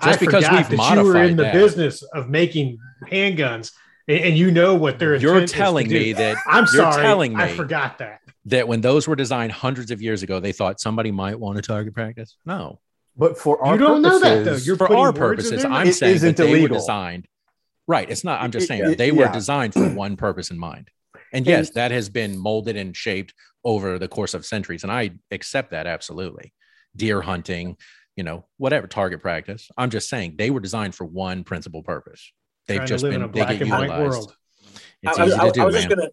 I 0.02 0.06
Just 0.06 0.20
because 0.20 0.44
we've 0.50 0.70
that 0.70 0.76
modified 0.76 0.98
you 0.98 1.04
were 1.14 1.24
in 1.24 1.36
the 1.38 1.44
that, 1.44 1.54
business 1.54 2.02
of 2.14 2.30
making 2.30 2.78
handguns, 3.12 3.72
and, 4.08 4.20
and 4.20 4.38
you 4.38 4.52
know 4.52 4.76
what 4.76 5.00
they're. 5.00 5.16
you're 5.16 5.46
telling 5.48 5.88
me 5.90 6.14
that 6.14 6.38
I'm 6.48 6.66
you're 6.74 6.84
sorry. 6.92 7.02
telling 7.04 7.36
I 7.36 7.50
forgot 7.56 7.98
that. 8.00 8.20
that 8.46 8.68
when 8.68 8.82
those 8.82 9.08
were 9.08 9.16
designed 9.16 9.52
hundreds 9.52 9.92
of 9.92 10.02
years 10.02 10.24
ago, 10.24 10.40
they 10.40 10.52
thought 10.52 10.80
somebody 10.80 11.12
might 11.12 11.40
want 11.40 11.56
to 11.58 11.62
target 11.62 11.94
practice. 11.94 12.38
No, 12.46 12.80
But 13.16 13.38
for 13.38 13.62
our 13.64 13.74
You 13.74 13.80
don't 13.80 14.02
know 14.02 14.20
that, 14.20 14.30
though. 14.30 14.44
purposes- 14.46 14.68
You're 14.68 14.78
for 14.78 14.96
our 14.96 15.14
purposes, 15.14 15.66
I'm. 15.66 15.88
It 15.88 15.94
saying 15.94 16.12
that 16.12 16.16
isn't 16.16 16.38
they 16.38 16.50
illegal. 16.52 16.70
were 16.70 16.80
designed. 16.80 17.28
Right. 17.88 18.10
It's 18.10 18.24
not. 18.24 18.42
I'm 18.42 18.52
just 18.52 18.68
saying 18.68 18.92
it- 18.92 18.98
they 18.98 19.12
were 19.12 19.24
yeah. 19.24 19.32
designed 19.34 19.74
for 19.74 19.90
one 19.90 20.16
purpose 20.16 20.52
in 20.52 20.58
mind. 20.60 20.90
And 21.34 21.46
yes, 21.46 21.72
that 21.72 21.92
has 21.92 22.10
been 22.10 22.38
molded 22.38 22.76
and 22.76 22.96
shaped 22.96 23.34
over 23.64 24.00
the 24.00 24.08
course 24.08 24.34
of 24.34 24.46
centuries, 24.46 24.84
and 24.84 24.92
I 24.92 25.12
accept 25.32 25.72
that 25.72 25.86
absolutely. 25.86 26.54
Deer 26.96 27.22
hunting, 27.22 27.78
you 28.16 28.24
know, 28.24 28.46
whatever 28.58 28.88
target 28.88 29.22
practice. 29.22 29.70
I'm 29.78 29.90
just 29.90 30.10
saying 30.10 30.36
they 30.38 30.50
were 30.50 30.60
designed 30.60 30.96
for 30.96 31.04
one 31.06 31.44
principal 31.44 31.84
purpose. 31.84 32.32
They've 32.68 32.86
just 32.86 33.04
been 33.04 33.22
a 33.22 33.28
they 33.28 33.32
black 33.42 33.50
get 33.60 33.62
and 33.64 33.72
white 33.72 33.90
utilized. 33.90 34.32
It's 35.04 35.18
I, 35.20 35.26
easy 35.26 35.36
I- 35.36 35.46
to 35.46 35.52
do, 35.52 35.62
I 35.62 35.66
was 35.66 35.74
man. 35.76 35.84
just 35.84 35.90
gonna. 35.96 36.10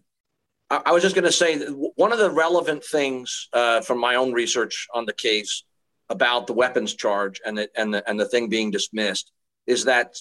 I 0.69 0.81
I 0.87 0.91
was 0.91 1.01
just 1.03 1.15
gonna 1.15 1.31
say 1.31 1.57
that 1.57 1.91
one 1.95 2.11
of 2.11 2.19
the 2.19 2.29
relevant 2.29 2.83
things 2.83 3.47
uh, 3.53 3.81
from 3.81 3.99
my 3.99 4.15
own 4.15 4.33
research 4.33 4.87
on 4.93 5.05
the 5.05 5.13
case 5.13 5.63
about 6.09 6.47
the 6.47 6.53
weapons 6.53 6.93
charge 6.93 7.41
and 7.45 7.57
the 7.57 7.69
and 7.75 7.93
the 7.93 8.09
and 8.09 8.19
the 8.19 8.27
thing 8.27 8.49
being 8.49 8.71
dismissed 8.71 9.31
is 9.65 9.85
that 9.85 10.15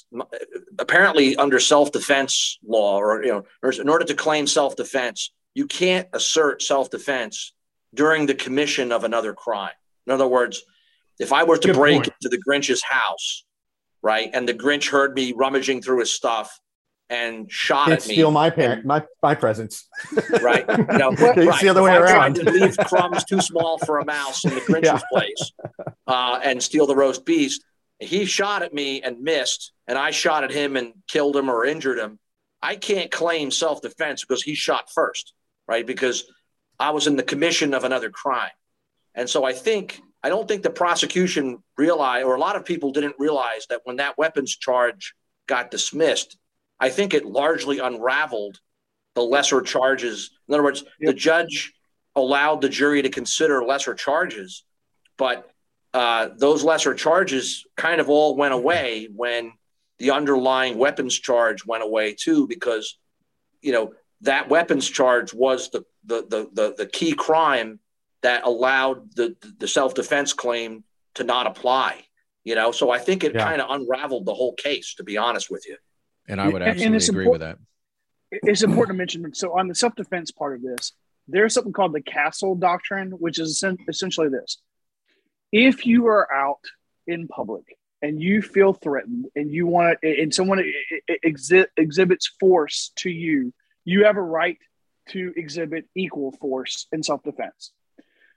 apparently 0.78 1.36
under 1.36 1.60
self 1.60 1.92
defense 1.92 2.58
law 2.66 2.98
or 2.98 3.24
you 3.24 3.32
know 3.32 3.70
in 3.70 3.88
order 3.88 4.04
to 4.04 4.14
claim 4.14 4.46
self 4.46 4.74
defense 4.76 5.32
you 5.54 5.66
can't 5.66 6.08
assert 6.12 6.60
self 6.60 6.90
defense 6.90 7.54
during 7.94 8.26
the 8.26 8.34
commission 8.34 8.92
of 8.92 9.04
another 9.04 9.32
crime. 9.32 9.72
In 10.06 10.12
other 10.12 10.28
words, 10.28 10.62
if 11.18 11.32
I 11.32 11.44
were 11.44 11.56
to 11.56 11.68
Good 11.68 11.76
break 11.76 12.02
point. 12.02 12.12
into 12.20 12.28
the 12.28 12.42
Grinch's 12.46 12.82
house, 12.82 13.44
right, 14.02 14.30
and 14.32 14.46
the 14.46 14.54
Grinch 14.54 14.90
heard 14.90 15.14
me 15.14 15.32
rummaging 15.32 15.80
through 15.80 16.00
his 16.00 16.12
stuff 16.12 16.60
and 17.08 17.50
shot 17.50 17.86
Can't 17.88 18.00
at 18.02 18.08
me, 18.08 18.14
steal 18.14 18.30
my 18.30 18.50
parent, 18.50 18.84
my 18.84 19.04
my 19.22 19.34
presents. 19.34 19.88
right? 20.42 20.64
You 20.68 20.98
know, 20.98 21.10
It's 21.18 21.60
the 21.60 21.68
other 21.68 21.82
way 21.82 21.92
I 21.92 21.98
around. 21.98 22.34
to 22.36 22.50
leave 22.50 22.76
crumbs 22.76 23.24
too 23.24 23.40
small 23.40 23.78
for 23.78 23.98
a 23.98 24.04
mouse 24.04 24.44
in 24.44 24.54
the 24.54 24.60
Grinch's 24.66 24.86
Yeah. 24.86 25.00
place 25.10 25.52
uh, 26.06 26.40
and 26.42 26.62
steal 26.62 26.86
the 26.86 26.96
roast 26.96 27.24
beast. 27.24 27.64
He 28.00 28.24
shot 28.24 28.62
at 28.62 28.74
me 28.74 29.00
and 29.02 29.20
missed, 29.22 29.72
and 29.86 29.96
I 29.96 30.10
shot 30.10 30.44
at 30.44 30.50
him 30.50 30.76
and 30.76 30.92
killed 31.08 31.36
him 31.36 31.48
or 31.48 31.64
injured 31.64 31.98
him. 31.98 32.18
I 32.60 32.76
can't 32.76 33.10
claim 33.10 33.50
self 33.50 33.80
defense 33.82 34.24
because 34.24 34.42
he 34.42 34.54
shot 34.54 34.90
first, 34.92 35.32
right? 35.68 35.86
Because 35.86 36.24
I 36.78 36.90
was 36.90 37.06
in 37.06 37.16
the 37.16 37.22
commission 37.22 37.72
of 37.72 37.84
another 37.84 38.10
crime. 38.10 38.50
And 39.14 39.30
so 39.30 39.44
I 39.44 39.52
think, 39.54 40.00
I 40.22 40.28
don't 40.28 40.46
think 40.46 40.62
the 40.62 40.68
prosecution 40.70 41.62
realized, 41.78 42.26
or 42.26 42.34
a 42.34 42.40
lot 42.40 42.56
of 42.56 42.64
people 42.66 42.90
didn't 42.92 43.14
realize 43.18 43.66
that 43.70 43.80
when 43.84 43.96
that 43.96 44.18
weapons 44.18 44.54
charge 44.56 45.14
got 45.46 45.70
dismissed, 45.70 46.36
I 46.78 46.88
think 46.90 47.14
it 47.14 47.24
largely 47.24 47.78
unraveled 47.78 48.60
the 49.14 49.22
lesser 49.22 49.62
charges. 49.62 50.30
In 50.46 50.54
other 50.54 50.62
words, 50.62 50.84
the 51.00 51.12
judge 51.14 51.72
allowed 52.14 52.60
the 52.60 52.68
jury 52.68 53.02
to 53.02 53.08
consider 53.08 53.64
lesser 53.64 53.94
charges, 53.94 54.64
but 55.16 55.50
uh, 55.94 56.28
those 56.36 56.62
lesser 56.62 56.94
charges 56.94 57.64
kind 57.76 58.00
of 58.00 58.10
all 58.10 58.36
went 58.36 58.52
away 58.52 59.08
when 59.14 59.52
the 59.98 60.10
underlying 60.10 60.76
weapons 60.76 61.18
charge 61.18 61.64
went 61.64 61.82
away 61.82 62.12
too, 62.14 62.46
because 62.46 62.98
you 63.62 63.72
know 63.72 63.94
that 64.20 64.48
weapons 64.50 64.88
charge 64.88 65.32
was 65.32 65.70
the 65.70 65.84
the 66.04 66.26
the 66.28 66.48
the, 66.52 66.74
the 66.76 66.86
key 66.86 67.12
crime 67.12 67.80
that 68.22 68.44
allowed 68.44 69.14
the 69.14 69.34
the 69.58 69.68
self 69.68 69.94
defense 69.94 70.34
claim 70.34 70.84
to 71.14 71.24
not 71.24 71.46
apply. 71.46 72.04
You 72.44 72.54
know, 72.54 72.70
so 72.72 72.90
I 72.90 72.98
think 72.98 73.24
it 73.24 73.34
Yeah. 73.34 73.44
kind 73.44 73.62
of 73.62 73.70
unraveled 73.70 74.26
the 74.26 74.34
whole 74.34 74.54
case. 74.54 74.94
To 74.96 75.04
be 75.04 75.16
honest 75.16 75.50
with 75.50 75.66
you. 75.66 75.76
And 76.28 76.40
I 76.40 76.48
would 76.48 76.62
absolutely 76.62 77.06
agree 77.06 77.28
with 77.28 77.40
that. 77.40 77.58
it's 78.30 78.62
important 78.62 78.96
to 78.96 78.98
mention. 78.98 79.34
So 79.34 79.58
on 79.58 79.68
the 79.68 79.74
self 79.74 79.94
defense 79.94 80.30
part 80.30 80.56
of 80.56 80.62
this, 80.62 80.92
there's 81.28 81.54
something 81.54 81.72
called 81.72 81.92
the 81.92 82.00
Castle 82.00 82.54
Doctrine, 82.54 83.12
which 83.12 83.38
is 83.38 83.62
essentially 83.88 84.28
this: 84.28 84.58
if 85.52 85.86
you 85.86 86.06
are 86.06 86.32
out 86.32 86.64
in 87.06 87.28
public 87.28 87.76
and 88.02 88.20
you 88.20 88.42
feel 88.42 88.72
threatened 88.72 89.26
and 89.34 89.50
you 89.50 89.66
want 89.66 89.98
to, 90.02 90.22
and 90.22 90.34
someone 90.34 90.62
exhi- 91.24 91.66
exhibits 91.76 92.30
force 92.38 92.92
to 92.96 93.10
you, 93.10 93.52
you 93.84 94.04
have 94.04 94.16
a 94.16 94.22
right 94.22 94.58
to 95.10 95.32
exhibit 95.36 95.88
equal 95.94 96.32
force 96.32 96.86
in 96.92 97.02
self 97.02 97.22
defense. 97.22 97.72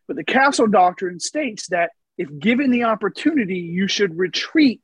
But 0.08 0.16
the 0.16 0.24
Castle 0.24 0.68
Doctrine 0.68 1.20
states 1.20 1.68
that 1.68 1.92
if 2.18 2.40
given 2.40 2.72
the 2.72 2.84
opportunity, 2.84 3.60
you 3.60 3.88
should 3.88 4.18
retreat 4.18 4.82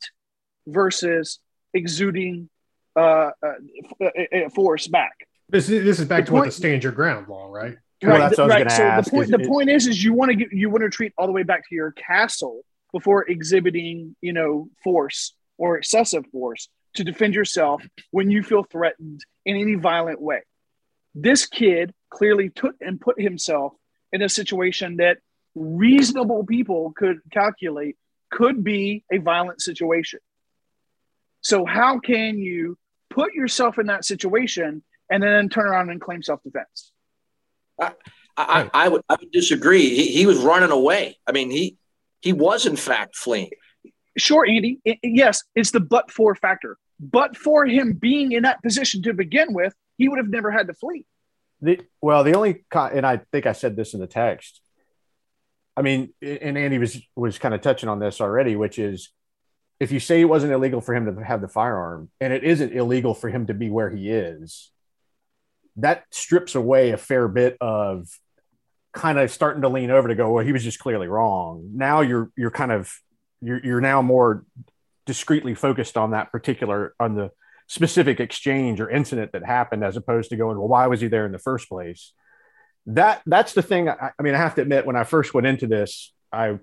versus 0.67 1.39
exuding 1.73 2.49
uh, 2.95 2.99
uh, 2.99 3.31
f- 3.83 3.93
uh, 4.01 4.37
uh, 4.45 4.49
force 4.49 4.87
back. 4.87 5.27
This 5.49 5.69
is 5.69 5.83
this 5.83 5.99
is 5.99 6.07
back 6.07 6.21
The 6.25 6.27
to 6.27 6.33
what 6.33 6.45
the 6.45 6.51
stand 6.51 6.83
your 6.83 6.91
ground 6.91 7.27
law, 7.27 7.51
right? 7.51 7.77
Well, 8.03 8.19
that's 8.19 8.37
what 8.37 8.51
I 8.51 8.61
was 8.61 8.63
right. 8.65 8.71
So 8.71 8.83
ask, 8.83 9.05
the 9.05 9.11
point 9.11 9.25
is 9.25 9.31
the 9.31 9.41
it- 9.41 9.47
point 9.47 9.69
is 9.69 9.87
is 9.87 10.03
you 10.03 10.13
want 10.13 10.31
to 10.31 10.35
get 10.35 10.51
you 10.51 10.69
want 10.69 10.83
to 10.83 10.89
treat 10.89 11.13
all 11.17 11.27
the 11.27 11.33
way 11.33 11.43
back 11.43 11.67
to 11.69 11.75
your 11.75 11.91
castle 11.91 12.61
before 12.91 13.29
exhibiting 13.29 14.15
you 14.21 14.33
know 14.33 14.69
force 14.83 15.33
or 15.57 15.77
excessive 15.77 16.25
force 16.31 16.69
to 16.95 17.03
defend 17.03 17.33
yourself 17.33 17.83
when 18.11 18.29
you 18.31 18.41
feel 18.43 18.63
threatened 18.63 19.21
in 19.45 19.55
any 19.57 19.75
violent 19.75 20.21
way. 20.21 20.41
This 21.13 21.45
kid 21.45 21.93
clearly 22.09 22.49
took 22.49 22.75
and 22.81 22.99
put 22.99 23.19
himself 23.19 23.73
in 24.11 24.21
a 24.21 24.29
situation 24.29 24.97
that 24.97 25.17
reasonable 25.55 26.45
people 26.45 26.93
could 26.95 27.19
calculate 27.31 27.95
could 28.31 28.63
be 28.63 29.03
a 29.11 29.17
violent 29.17 29.61
situation. 29.61 30.19
So 31.41 31.65
how 31.65 31.99
can 31.99 32.37
you 32.39 32.77
put 33.15 33.33
yourself 33.33 33.79
in 33.79 33.87
that 33.87 34.03
situation 34.03 34.83
and 35.09 35.23
then 35.23 35.47
turn 35.49 35.65
around 35.67 35.89
and 35.89 36.01
claim 36.01 36.21
self-defense? 36.21 36.91
I, 37.79 37.93
I, 38.37 38.69
I 38.73 38.89
would 38.89 39.01
I 39.09 39.15
would 39.19 39.31
disagree. 39.31 39.89
He, 39.89 40.07
he 40.07 40.25
was 40.25 40.37
running 40.39 40.71
away. 40.71 41.17
I 41.25 41.31
mean, 41.31 41.49
he 41.49 41.77
he 42.21 42.33
was 42.33 42.65
in 42.65 42.75
fact 42.75 43.15
fleeing. 43.15 43.51
Sure, 44.17 44.45
Andy. 44.47 44.79
I- 44.87 44.99
yes, 45.03 45.43
it's 45.55 45.71
the 45.71 45.79
but 45.79 46.11
for 46.11 46.35
factor. 46.35 46.77
But 46.99 47.35
for 47.35 47.65
him 47.65 47.93
being 47.93 48.31
in 48.31 48.43
that 48.43 48.61
position 48.61 49.01
to 49.03 49.13
begin 49.13 49.53
with, 49.53 49.73
he 49.97 50.07
would 50.07 50.17
have 50.17 50.29
never 50.29 50.51
had 50.51 50.67
to 50.67 50.73
flee. 50.73 51.05
The, 51.61 51.81
well, 52.01 52.23
the 52.23 52.33
only 52.33 52.65
and 52.73 53.05
I 53.05 53.17
think 53.31 53.45
I 53.45 53.53
said 53.53 53.75
this 53.75 53.93
in 53.93 53.99
the 53.99 54.07
text. 54.07 54.61
I 55.77 55.81
mean, 55.81 56.13
and 56.21 56.57
Andy 56.57 56.77
was 56.77 57.01
was 57.15 57.37
kind 57.37 57.53
of 57.53 57.61
touching 57.61 57.89
on 57.89 57.99
this 57.99 58.21
already, 58.21 58.55
which 58.55 58.79
is 58.79 59.11
if 59.79 59.91
you 59.91 59.99
say 59.99 60.21
it 60.21 60.25
wasn't 60.25 60.53
illegal 60.53 60.81
for 60.81 60.95
him 60.95 61.05
to 61.05 61.23
have 61.23 61.41
the 61.41 61.47
firearm, 61.47 62.09
and 62.21 62.31
it 62.31 62.43
isn't 62.43 62.73
illegal 62.73 63.13
for 63.13 63.29
him 63.29 63.47
to 63.47 63.53
be 63.53 63.69
where 63.69 63.89
he 63.89 64.09
is, 64.09 64.71
that 65.77 66.05
strips 66.11 66.55
away 66.55 66.91
a 66.91 66.97
fair 66.97 67.27
bit 67.27 67.57
of 67.59 68.07
kind 68.93 69.19
of 69.19 69.29
starting 69.29 69.61
to 69.61 69.69
lean 69.69 69.91
over 69.91 70.07
to 70.07 70.15
go, 70.15 70.31
well, 70.31 70.45
he 70.45 70.53
was 70.53 70.63
just 70.63 70.79
clearly 70.79 71.07
wrong. 71.07 71.71
Now 71.73 72.01
you're 72.01 72.31
you're 72.37 72.51
kind 72.51 72.71
of 72.71 72.93
you're 73.41 73.59
you're 73.63 73.81
now 73.81 74.01
more 74.01 74.45
discreetly 75.05 75.53
focused 75.53 75.97
on 75.97 76.11
that 76.11 76.31
particular 76.31 76.95
on 76.99 77.15
the 77.15 77.31
specific 77.67 78.19
exchange 78.19 78.79
or 78.79 78.89
incident 78.89 79.31
that 79.31 79.45
happened 79.45 79.83
as 79.83 79.97
opposed 79.97 80.29
to 80.29 80.35
going 80.35 80.57
well 80.57 80.67
why 80.67 80.85
was 80.87 81.01
he 81.01 81.07
there 81.07 81.25
in 81.25 81.31
the 81.31 81.39
first 81.39 81.67
place 81.67 82.13
that 82.85 83.21
that's 83.25 83.53
the 83.53 83.61
thing 83.61 83.89
I, 83.89 84.11
I 84.17 84.23
mean 84.23 84.35
i 84.35 84.37
have 84.37 84.53
to 84.55 84.61
admit 84.61 84.85
when 84.85 84.95
i 84.95 85.03
first 85.03 85.33
went 85.33 85.47
into 85.47 85.65
this 85.65 86.13
I, 86.31 86.59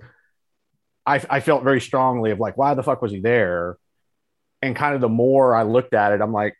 I 1.06 1.22
i 1.30 1.40
felt 1.40 1.64
very 1.64 1.80
strongly 1.80 2.30
of 2.30 2.38
like 2.40 2.56
why 2.56 2.74
the 2.74 2.82
fuck 2.82 3.02
was 3.02 3.12
he 3.12 3.20
there 3.20 3.76
and 4.60 4.74
kind 4.76 4.94
of 4.94 5.00
the 5.00 5.08
more 5.08 5.54
i 5.54 5.62
looked 5.62 5.94
at 5.94 6.12
it 6.12 6.20
i'm 6.20 6.32
like 6.32 6.54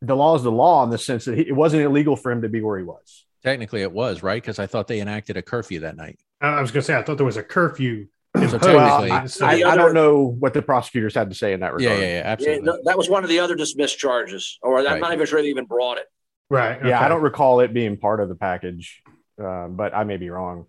the 0.00 0.14
law 0.16 0.34
is 0.36 0.42
the 0.42 0.50
law 0.52 0.82
in 0.84 0.90
the 0.90 0.98
sense 0.98 1.24
that 1.26 1.36
he, 1.38 1.48
it 1.48 1.56
wasn't 1.56 1.82
illegal 1.82 2.16
for 2.16 2.30
him 2.32 2.42
to 2.42 2.48
be 2.48 2.60
where 2.60 2.78
he 2.78 2.84
was 2.84 3.24
Technically, 3.44 3.82
it 3.82 3.90
was 3.90 4.22
right 4.22 4.40
because 4.40 4.60
I 4.60 4.66
thought 4.68 4.86
they 4.86 5.00
enacted 5.00 5.36
a 5.36 5.42
curfew 5.42 5.80
that 5.80 5.96
night. 5.96 6.20
I 6.40 6.46
I 6.58 6.60
was 6.60 6.70
going 6.70 6.82
to 6.82 6.86
say 6.86 6.94
I 6.96 7.02
thought 7.02 7.16
there 7.16 7.26
was 7.26 7.36
a 7.36 7.42
curfew. 7.42 8.06
So 8.36 8.42
imposed. 8.44 8.62
technically- 8.62 8.76
well, 8.76 9.12
I, 9.12 9.26
So- 9.26 9.44
I, 9.46 9.56
the 9.56 9.64
I 9.64 9.74
don't 9.74 9.94
know 9.94 10.36
what 10.38 10.54
the 10.54 10.62
prosecutors 10.62 11.12
had 11.16 11.28
to 11.30 11.34
say 11.34 11.52
in 11.52 11.58
that 11.58 11.74
regard 11.74 11.98
Yeah, 11.98 12.04
yeah, 12.04 12.08
yeah, 12.12 12.18
Yeah, 12.18 12.22
absolutely. 12.24 12.62
no, 12.66 12.78
that 12.84 12.96
was 12.96 13.10
one 13.10 13.24
of 13.24 13.28
the 13.30 13.40
other 13.40 13.56
dismissed 13.56 13.98
charges, 13.98 14.60
or 14.62 14.78
I'm 14.78 14.84
Right. 14.86 15.00
not 15.00 15.12
even 15.12 15.26
sure 15.26 15.42
they 15.42 15.48
even 15.48 15.64
brought 15.64 15.98
it. 15.98 16.04
right. 16.50 16.78
Yeah, 16.86 17.04
I 17.04 17.08
don't 17.08 17.20
recall 17.22 17.58
it 17.58 17.74
being 17.74 17.96
part 17.96 18.20
of 18.20 18.28
the 18.28 18.36
package, 18.36 19.02
uh, 19.44 19.66
but 19.66 19.92
I 19.92 20.04
may 20.04 20.18
be 20.18 20.30
wrong. 20.30 20.66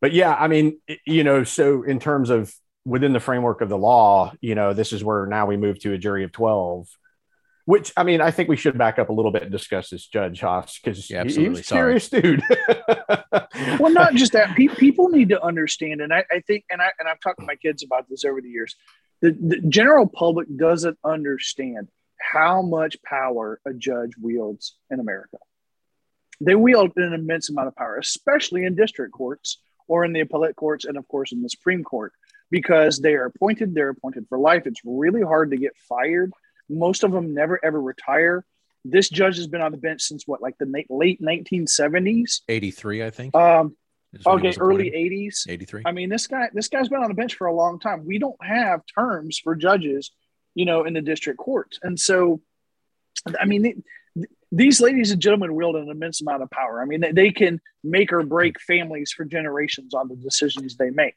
But 0.00 0.12
yeah, 0.12 0.34
I 0.34 0.48
mean, 0.48 0.78
you 1.06 1.24
know, 1.24 1.44
so 1.44 1.82
in 1.82 1.98
terms 1.98 2.30
of 2.30 2.54
within 2.84 3.12
the 3.12 3.20
framework 3.20 3.60
of 3.60 3.68
the 3.68 3.78
law, 3.78 4.32
you 4.40 4.54
know, 4.54 4.72
this 4.72 4.92
is 4.92 5.02
where 5.02 5.26
now 5.26 5.46
we 5.46 5.56
move 5.56 5.80
to 5.80 5.92
a 5.92 5.98
jury 5.98 6.24
of 6.24 6.32
12, 6.32 6.88
which 7.64 7.92
I 7.96 8.04
mean, 8.04 8.20
I 8.20 8.30
think 8.30 8.48
we 8.48 8.56
should 8.56 8.78
back 8.78 8.98
up 8.98 9.08
a 9.08 9.12
little 9.12 9.32
bit 9.32 9.42
and 9.42 9.52
discuss 9.52 9.90
this 9.90 10.06
Judge 10.06 10.40
Haas 10.40 10.78
because 10.78 11.10
Yeah, 11.10 11.24
he's 11.24 11.36
a 11.36 11.62
serious 11.62 12.08
dude. 12.08 12.42
Well, 13.80 13.92
not 13.92 14.14
just 14.14 14.32
that. 14.32 14.56
Pe- 14.56 14.68
people 14.68 15.08
need 15.08 15.30
to 15.30 15.42
understand, 15.42 16.00
and 16.00 16.12
I, 16.12 16.24
I 16.30 16.40
think, 16.40 16.64
and 16.70 16.80
I 16.80 16.90
and 16.98 17.08
I've 17.08 17.20
talked 17.20 17.40
to 17.40 17.46
my 17.46 17.56
kids 17.56 17.82
about 17.82 18.08
this 18.08 18.24
over 18.24 18.40
the 18.40 18.48
years. 18.48 18.76
The, 19.20 19.32
the 19.32 19.60
general 19.68 20.06
public 20.06 20.46
doesn't 20.56 20.96
understand 21.04 21.88
how 22.20 22.62
much 22.62 22.96
power 23.02 23.60
a 23.66 23.72
judge 23.72 24.12
wields 24.20 24.76
in 24.90 25.00
America. 25.00 25.38
They 26.40 26.54
wield 26.54 26.92
an 26.96 27.12
immense 27.12 27.50
amount 27.50 27.68
of 27.68 27.76
power, 27.76 27.96
especially 27.96 28.64
in 28.64 28.76
district 28.76 29.12
courts 29.12 29.58
or 29.88 30.04
in 30.04 30.12
the 30.12 30.20
appellate 30.20 30.56
courts, 30.56 30.84
and 30.84 30.96
of 30.96 31.08
course 31.08 31.32
in 31.32 31.42
the 31.42 31.48
Supreme 31.48 31.82
Court, 31.82 32.12
because 32.50 32.98
they 32.98 33.14
are 33.14 33.26
appointed. 33.26 33.74
They're 33.74 33.90
appointed 33.90 34.26
for 34.28 34.38
life. 34.38 34.66
It's 34.66 34.80
really 34.84 35.22
hard 35.22 35.50
to 35.50 35.56
get 35.56 35.72
fired. 35.88 36.32
Most 36.68 37.02
of 37.02 37.12
them 37.12 37.34
never 37.34 37.58
ever 37.64 37.80
retire. 37.80 38.44
This 38.84 39.08
judge 39.08 39.36
has 39.36 39.48
been 39.48 39.60
on 39.60 39.72
the 39.72 39.78
bench 39.78 40.02
since 40.02 40.26
what, 40.26 40.40
like 40.40 40.56
the 40.58 40.84
late 40.88 41.20
1970s? 41.20 42.42
83, 42.48 43.04
I 43.04 43.10
think. 43.10 43.34
Um, 43.34 43.76
okay, 44.26 44.54
early 44.58 44.90
80s. 44.90 45.48
83. 45.48 45.82
I 45.84 45.92
mean, 45.92 46.08
this 46.08 46.26
guy, 46.26 46.48
this 46.54 46.68
guy's 46.68 46.88
been 46.88 47.02
on 47.02 47.08
the 47.08 47.14
bench 47.14 47.34
for 47.34 47.46
a 47.46 47.54
long 47.54 47.80
time. 47.80 48.04
We 48.06 48.18
don't 48.18 48.42
have 48.42 48.82
terms 48.94 49.38
for 49.38 49.54
judges, 49.56 50.12
you 50.54 50.64
know, 50.64 50.84
in 50.84 50.94
the 50.94 51.02
district 51.02 51.38
courts, 51.38 51.78
and 51.82 51.98
so, 51.98 52.40
I 53.38 53.44
mean, 53.46 53.82
these 54.50 54.80
ladies 54.80 55.10
and 55.10 55.20
gentlemen 55.20 55.54
wield 55.54 55.76
an 55.76 55.90
immense 55.90 56.20
amount 56.20 56.42
of 56.42 56.50
power. 56.50 56.80
I 56.80 56.86
mean, 56.86 57.04
they, 57.12 57.30
can 57.30 57.60
make 57.84 58.12
or 58.12 58.22
break 58.22 58.60
families 58.60 59.12
for 59.12 59.24
generations 59.24 59.94
on 59.94 60.08
the 60.08 60.16
decisions 60.16 60.76
they 60.76 60.90
make. 60.90 61.16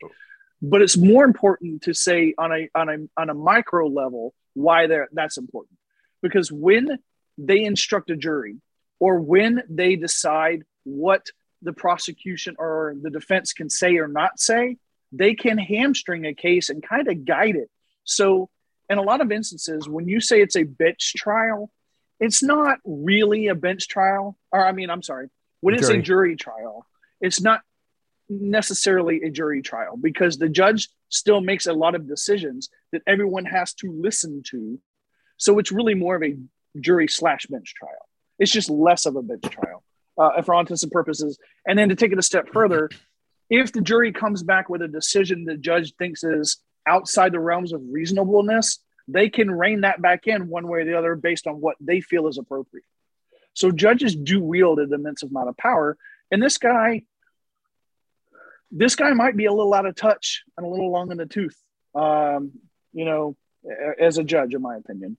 But 0.61 0.81
it's 0.81 0.97
more 0.97 1.23
important 1.23 1.83
to 1.83 1.93
say 1.93 2.35
on 2.37 2.51
a 2.51 2.69
on 2.75 2.89
a 2.89 2.97
on 3.19 3.29
a 3.29 3.33
micro 3.33 3.87
level 3.87 4.33
why 4.53 4.85
they're, 4.87 5.09
that's 5.11 5.37
important, 5.37 5.77
because 6.21 6.51
when 6.51 6.99
they 7.37 7.63
instruct 7.63 8.09
a 8.11 8.15
jury 8.15 8.57
or 8.99 9.19
when 9.19 9.63
they 9.69 9.95
decide 9.95 10.63
what 10.83 11.25
the 11.61 11.73
prosecution 11.73 12.55
or 12.59 12.95
the 13.01 13.09
defense 13.09 13.53
can 13.53 13.69
say 13.69 13.97
or 13.97 14.07
not 14.07 14.39
say, 14.39 14.77
they 15.11 15.33
can 15.33 15.57
hamstring 15.57 16.25
a 16.25 16.33
case 16.33 16.69
and 16.69 16.83
kind 16.83 17.07
of 17.07 17.25
guide 17.25 17.55
it. 17.55 17.69
So, 18.03 18.49
in 18.89 18.97
a 18.97 19.03
lot 19.03 19.21
of 19.21 19.31
instances, 19.31 19.87
when 19.87 20.07
you 20.07 20.19
say 20.19 20.41
it's 20.41 20.57
a 20.57 20.63
bench 20.63 21.13
trial, 21.15 21.71
it's 22.21 22.41
not 22.43 22.77
really 22.85 23.47
a 23.47 23.55
bench 23.55 23.87
trial. 23.89 24.37
Or, 24.51 24.65
I 24.65 24.71
mean, 24.71 24.89
I'm 24.89 25.01
sorry, 25.01 25.27
when 25.59 25.75
it's 25.75 25.87
jury. 25.87 25.99
a 25.99 26.01
jury 26.01 26.35
trial, 26.37 26.85
it's 27.19 27.41
not 27.41 27.61
necessarily 28.29 29.23
a 29.23 29.29
jury 29.29 29.61
trial 29.61 29.97
because 29.97 30.37
the 30.37 30.47
judge 30.47 30.87
still 31.09 31.41
makes 31.41 31.65
a 31.65 31.73
lot 31.73 31.95
of 31.95 32.07
decisions 32.07 32.69
that 32.93 33.01
everyone 33.05 33.45
has 33.45 33.73
to 33.73 33.91
listen 33.91 34.43
to. 34.51 34.79
So, 35.37 35.59
it's 35.59 35.71
really 35.71 35.95
more 35.95 36.15
of 36.15 36.23
a 36.23 36.37
jury 36.79 37.07
slash 37.07 37.47
bench 37.47 37.73
trial. 37.75 38.07
It's 38.39 38.51
just 38.51 38.69
less 38.69 39.05
of 39.05 39.15
a 39.15 39.21
bench 39.21 39.43
trial 39.49 39.83
uh, 40.17 40.41
for 40.43 40.53
all 40.53 40.61
intents 40.61 40.83
and 40.83 40.91
purposes. 40.91 41.37
And 41.67 41.77
then 41.77 41.89
to 41.89 41.95
take 41.95 42.11
it 42.11 42.19
a 42.19 42.23
step 42.23 42.49
further, 42.53 42.89
if 43.49 43.73
the 43.73 43.81
jury 43.81 44.13
comes 44.13 44.43
back 44.43 44.69
with 44.69 44.81
a 44.81 44.87
decision 44.87 45.43
the 45.43 45.57
judge 45.57 45.93
thinks 45.95 46.23
is 46.23 46.57
outside 46.87 47.31
the 47.31 47.39
realms 47.39 47.73
of 47.73 47.81
reasonableness, 47.89 48.79
they 49.13 49.29
can 49.29 49.49
rein 49.49 49.81
that 49.81 50.01
back 50.01 50.27
in 50.27 50.47
one 50.47 50.67
way 50.67 50.81
or 50.81 50.85
the 50.85 50.97
other 50.97 51.15
based 51.15 51.47
on 51.47 51.55
what 51.55 51.75
they 51.79 52.01
feel 52.01 52.27
is 52.27 52.37
appropriate. 52.37 52.85
So 53.53 53.71
judges 53.71 54.15
do 54.15 54.41
wield 54.41 54.79
an 54.79 54.93
immense 54.93 55.23
amount 55.23 55.49
of 55.49 55.57
power. 55.57 55.97
And 56.31 56.41
this 56.41 56.57
guy, 56.57 57.03
this 58.71 58.95
guy 58.95 59.11
might 59.13 59.35
be 59.35 59.45
a 59.45 59.53
little 59.53 59.73
out 59.73 59.85
of 59.85 59.95
touch 59.95 60.43
and 60.57 60.65
a 60.65 60.69
little 60.69 60.91
long 60.91 61.11
in 61.11 61.17
the 61.17 61.25
tooth, 61.25 61.57
um, 61.93 62.51
you 62.93 63.05
know, 63.05 63.35
as 63.99 64.17
a 64.17 64.23
judge, 64.23 64.53
in 64.53 64.61
my 64.61 64.77
opinion. 64.77 65.17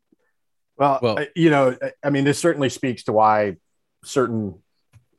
Well, 0.76 0.98
well, 1.02 1.18
you 1.37 1.50
know, 1.50 1.76
I 2.02 2.11
mean, 2.11 2.24
this 2.24 2.38
certainly 2.38 2.70
speaks 2.70 3.05
to 3.05 3.12
why 3.12 3.57
certain 4.05 4.61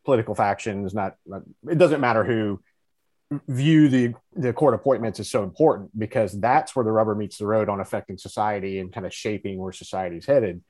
political 0.04 0.36
factions, 0.36 0.94
not, 0.94 1.16
not 1.26 1.44
it 1.70 1.78
doesn't 1.78 2.02
matter 2.02 2.24
who, 2.24 2.60
view 3.48 3.90
the 3.90 4.14
the 4.36 4.54
court 4.54 4.74
appointments 4.74 5.20
as 5.20 5.30
so 5.30 5.44
important 5.44 5.98
because 5.98 6.40
that's 6.40 6.76
where 6.76 6.86
the 6.86 6.92
rubber 6.92 7.16
meets 7.16 7.38
the 7.38 7.46
road 7.46 7.70
on 7.70 7.80
affecting 7.80 8.18
society 8.18 8.80
and 8.80 8.92
kind 8.92 9.06
of 9.06 9.14
shaping 9.14 9.58
where 9.58 9.72
society's 9.72 10.26
headed. 10.26 10.62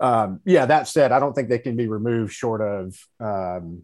Um, 0.00 0.40
yeah, 0.44 0.66
that 0.66 0.88
said, 0.88 1.12
I 1.12 1.20
don't 1.20 1.34
think 1.34 1.48
they 1.48 1.58
can 1.58 1.76
be 1.76 1.88
removed 1.88 2.32
short 2.32 2.60
of. 2.62 2.96
Um, 3.20 3.82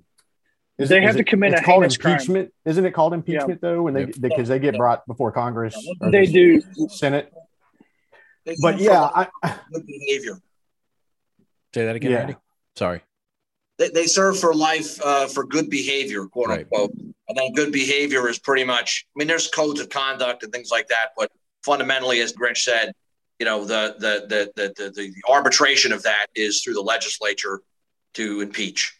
is 0.78 0.88
they 0.88 0.98
it, 0.98 1.02
have 1.04 1.14
to 1.14 1.20
it, 1.20 1.26
commit 1.26 1.52
it's 1.52 1.62
a 1.62 1.64
called 1.64 1.84
impeachment. 1.84 2.52
Crime. 2.52 2.70
Isn't 2.70 2.84
it 2.86 2.92
called 2.92 3.14
impeachment 3.14 3.60
yeah. 3.62 3.68
though? 3.70 3.82
When 3.82 3.94
they 3.94 4.06
because 4.06 4.48
they 4.48 4.58
get 4.58 4.76
brought 4.76 5.06
before 5.06 5.32
Congress, 5.32 5.76
they 6.00 6.26
do 6.26 6.62
Senate 6.88 7.32
but 8.60 8.80
yeah, 8.80 9.02
I, 9.02 9.28
behavior. 9.84 10.40
Say 11.74 11.84
that 11.84 11.96
again, 11.96 12.10
yeah. 12.12 12.18
Andy. 12.18 12.36
Sorry. 12.76 13.02
They, 13.78 13.90
they 13.90 14.06
serve 14.06 14.38
for 14.38 14.54
life 14.54 15.00
uh, 15.04 15.26
for 15.26 15.44
good 15.44 15.68
behavior, 15.68 16.26
quote 16.26 16.48
right. 16.48 16.60
unquote. 16.60 16.92
And 17.28 17.36
then 17.36 17.52
good 17.52 17.72
behavior 17.72 18.28
is 18.28 18.38
pretty 18.38 18.64
much. 18.64 19.06
I 19.08 19.18
mean, 19.18 19.28
there's 19.28 19.48
codes 19.48 19.80
of 19.80 19.88
conduct 19.88 20.42
and 20.42 20.52
things 20.52 20.70
like 20.70 20.88
that, 20.88 21.10
but 21.16 21.30
fundamentally, 21.64 22.20
as 22.20 22.32
Grinch 22.32 22.58
said, 22.58 22.92
you 23.38 23.44
know, 23.44 23.64
the 23.64 23.96
the 23.98 24.26
the 24.28 24.52
the 24.56 24.90
the, 24.90 24.90
the 24.90 25.12
arbitration 25.28 25.92
of 25.92 26.02
that 26.04 26.26
is 26.34 26.62
through 26.62 26.74
the 26.74 26.80
legislature 26.82 27.60
to 28.14 28.40
impeach. 28.40 28.98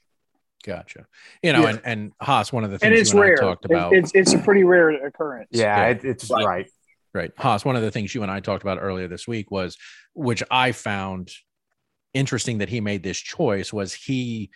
Gotcha. 0.64 1.06
You 1.42 1.52
know, 1.52 1.62
yeah. 1.62 1.68
and 1.68 1.80
and 1.84 2.12
Haas, 2.20 2.52
one 2.52 2.64
of 2.64 2.70
the 2.70 2.78
things 2.78 2.90
and 2.90 2.98
it's 2.98 3.14
rare. 3.14 3.36
talked 3.36 3.64
about. 3.64 3.92
It's 3.92 4.10
it's 4.14 4.34
a 4.34 4.38
pretty 4.38 4.64
rare 4.64 4.90
occurrence. 5.06 5.48
Yeah, 5.52 5.76
yeah. 5.76 5.88
It, 5.90 6.04
it's 6.04 6.30
right. 6.30 6.44
right. 6.44 6.70
Right. 7.14 7.30
Haas, 7.38 7.64
one 7.64 7.76
of 7.76 7.82
the 7.82 7.90
things 7.90 8.14
you 8.14 8.22
and 8.22 8.30
I 8.30 8.40
talked 8.40 8.62
about 8.62 8.78
earlier 8.78 9.08
this 9.08 9.26
week 9.26 9.50
was, 9.50 9.78
which 10.12 10.42
I 10.50 10.72
found 10.72 11.30
interesting 12.12 12.58
that 12.58 12.68
he 12.68 12.82
made 12.82 13.02
this 13.02 13.16
choice, 13.16 13.72
was 13.72 13.94
he 13.94 14.50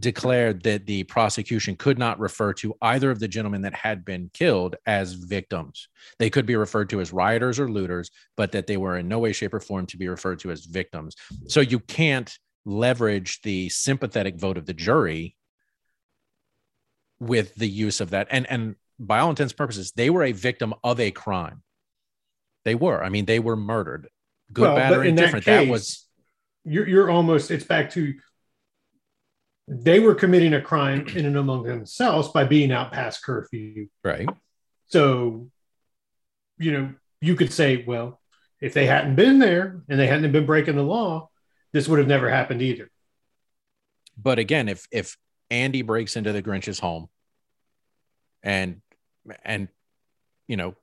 declared 0.00 0.62
that 0.62 0.86
the 0.86 1.04
prosecution 1.04 1.76
could 1.76 1.98
not 1.98 2.18
refer 2.18 2.52
to 2.54 2.74
either 2.82 3.10
of 3.10 3.20
the 3.20 3.28
gentlemen 3.28 3.62
that 3.62 3.74
had 3.74 4.04
been 4.04 4.30
killed 4.32 4.76
as 4.86 5.12
victims. 5.12 5.88
They 6.18 6.30
could 6.30 6.46
be 6.46 6.56
referred 6.56 6.90
to 6.90 7.00
as 7.00 7.12
rioters 7.12 7.60
or 7.60 7.70
looters, 7.70 8.10
but 8.36 8.52
that 8.52 8.66
they 8.66 8.76
were 8.76 8.96
in 8.96 9.08
no 9.08 9.18
way, 9.18 9.32
shape, 9.32 9.54
or 9.54 9.60
form 9.60 9.86
to 9.86 9.96
be 9.96 10.08
referred 10.08 10.40
to 10.40 10.50
as 10.50 10.64
victims. 10.64 11.14
So 11.46 11.60
you 11.60 11.78
can't 11.78 12.36
leverage 12.64 13.40
the 13.42 13.68
sympathetic 13.68 14.36
vote 14.36 14.58
of 14.58 14.66
the 14.66 14.74
jury 14.74 15.36
with 17.18 17.54
the 17.54 17.68
use 17.68 18.00
of 18.00 18.10
that. 18.10 18.28
And 18.30 18.46
and 18.50 18.76
by 18.98 19.20
all 19.20 19.30
intents 19.30 19.52
and 19.52 19.58
purposes, 19.58 19.92
they 19.92 20.10
were 20.10 20.24
a 20.24 20.32
victim 20.32 20.74
of 20.82 21.00
a 21.00 21.10
crime. 21.10 21.62
They 22.64 22.74
were. 22.74 23.02
I 23.02 23.08
mean, 23.08 23.24
they 23.24 23.38
were 23.38 23.56
murdered. 23.56 24.08
Good, 24.52 24.62
well, 24.62 24.76
bad, 24.76 24.92
or 24.92 25.04
indifferent. 25.04 25.44
That, 25.44 25.60
case, 25.60 25.66
that 25.66 25.72
was. 25.72 26.06
You're, 26.64 26.88
you're 26.88 27.10
almost. 27.10 27.50
It's 27.50 27.64
back 27.64 27.90
to. 27.90 28.14
They 29.72 30.00
were 30.00 30.16
committing 30.16 30.52
a 30.52 30.60
crime 30.60 31.06
in 31.14 31.26
and 31.26 31.36
among 31.36 31.62
themselves 31.62 32.28
by 32.28 32.42
being 32.42 32.72
out 32.72 32.92
past 32.92 33.22
curfew. 33.22 33.86
Right. 34.02 34.28
So, 34.88 35.48
you 36.58 36.72
know, 36.72 36.94
you 37.20 37.36
could 37.36 37.52
say, 37.52 37.84
well, 37.86 38.20
if 38.60 38.74
they 38.74 38.86
hadn't 38.86 39.14
been 39.14 39.38
there 39.38 39.80
and 39.88 39.98
they 39.98 40.08
hadn't 40.08 40.32
been 40.32 40.44
breaking 40.44 40.74
the 40.74 40.82
law, 40.82 41.30
this 41.72 41.86
would 41.86 42.00
have 42.00 42.08
never 42.08 42.28
happened 42.28 42.62
either. 42.62 42.90
But 44.20 44.40
again, 44.40 44.68
if 44.68 44.88
if 44.90 45.16
Andy 45.50 45.82
breaks 45.82 46.16
into 46.16 46.32
the 46.32 46.42
Grinch's 46.42 46.80
home 46.80 47.08
and 48.42 48.82
and 49.44 49.68
you 50.48 50.56
know 50.56 50.74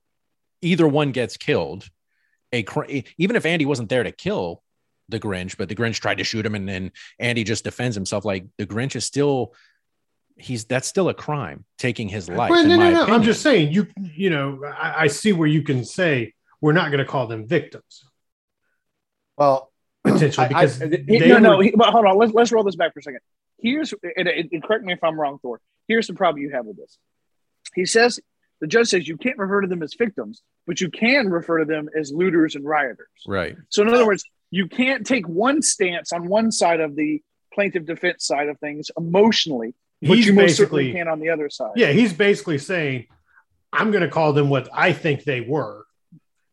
either 0.61 0.87
one 0.87 1.11
gets 1.11 1.35
killed, 1.35 1.89
a 2.53 2.65
even 3.17 3.35
if 3.35 3.45
Andy 3.45 3.65
wasn't 3.65 3.89
there 3.89 4.03
to 4.03 4.13
kill 4.13 4.63
the 5.09 5.19
Grinch, 5.19 5.57
but 5.57 5.69
the 5.69 5.75
Grinch 5.75 5.99
tried 5.99 6.17
to 6.17 6.23
shoot 6.23 6.45
him, 6.45 6.55
and 6.55 6.67
then 6.67 6.91
Andy 7.19 7.43
just 7.43 7.63
defends 7.63 7.95
himself. 7.95 8.25
Like 8.25 8.45
the 8.57 8.65
Grinch 8.65 8.95
is 8.95 9.05
still 9.05 9.53
he's 10.37 10.65
that's 10.65 10.87
still 10.87 11.09
a 11.09 11.13
crime 11.13 11.65
taking 11.77 12.07
his 12.07 12.29
life. 12.29 12.51
Well, 12.51 12.65
no, 12.65 12.75
no, 12.75 12.91
no. 12.91 13.05
I'm 13.05 13.23
just 13.23 13.41
saying 13.41 13.71
you 13.71 13.87
you 13.95 14.29
know 14.29 14.61
I, 14.65 15.03
I 15.03 15.07
see 15.07 15.33
where 15.33 15.47
you 15.47 15.63
can 15.63 15.83
say 15.83 16.33
we're 16.61 16.73
not 16.73 16.89
going 16.91 16.99
to 16.99 17.05
call 17.05 17.27
them 17.27 17.47
victims. 17.47 18.03
Well, 19.37 19.71
potentially 20.03 20.47
because 20.47 20.81
I, 20.81 20.85
I, 20.85 20.89
no, 21.07 21.33
were, 21.35 21.39
no. 21.39 21.59
He, 21.59 21.71
but 21.71 21.89
hold 21.89 22.05
on, 22.05 22.17
let's 22.17 22.33
let's 22.33 22.51
roll 22.51 22.63
this 22.63 22.75
back 22.75 22.93
for 22.93 22.99
a 22.99 23.03
second. 23.03 23.19
Here's 23.59 23.93
and, 24.15 24.27
and 24.27 24.63
correct 24.63 24.83
me 24.83 24.93
if 24.93 25.03
I'm 25.03 25.19
wrong, 25.19 25.39
Thor. 25.41 25.59
Here's 25.87 26.07
the 26.07 26.13
problem 26.13 26.43
you 26.43 26.51
have 26.51 26.65
with 26.65 26.77
this. 26.77 26.97
He 27.75 27.85
says 27.85 28.19
the 28.59 28.67
judge 28.67 28.87
says 28.87 29.07
you 29.07 29.17
can't 29.17 29.37
refer 29.37 29.61
to 29.61 29.67
them 29.67 29.83
as 29.83 29.93
victims, 29.93 30.41
but 30.65 30.81
you 30.81 30.89
can 30.89 31.29
refer 31.29 31.59
to 31.59 31.65
them 31.65 31.89
as 31.97 32.11
looters 32.11 32.55
and 32.55 32.65
rioters. 32.65 33.07
Right. 33.27 33.55
So, 33.69 33.83
in 33.83 33.93
other 33.93 34.05
words, 34.05 34.23
you 34.51 34.67
can't 34.67 35.05
take 35.05 35.27
one 35.27 35.61
stance 35.61 36.13
on 36.13 36.27
one 36.27 36.51
side 36.51 36.79
of 36.79 36.95
the 36.95 37.21
plaintiff 37.53 37.85
defense 37.85 38.25
side 38.25 38.49
of 38.49 38.59
things 38.59 38.91
emotionally, 38.97 39.73
but 40.01 40.17
he's 40.17 40.27
you 40.27 40.33
most 40.33 40.57
certainly 40.57 40.91
can 40.91 41.07
on 41.07 41.19
the 41.19 41.29
other 41.29 41.49
side. 41.49 41.73
Yeah, 41.75 41.91
he's 41.91 42.13
basically 42.13 42.57
saying, 42.57 43.07
I'm 43.73 43.91
going 43.91 44.03
to 44.03 44.09
call 44.09 44.33
them 44.33 44.49
what 44.49 44.69
I 44.73 44.93
think 44.93 45.23
they 45.23 45.41
were. 45.41 45.85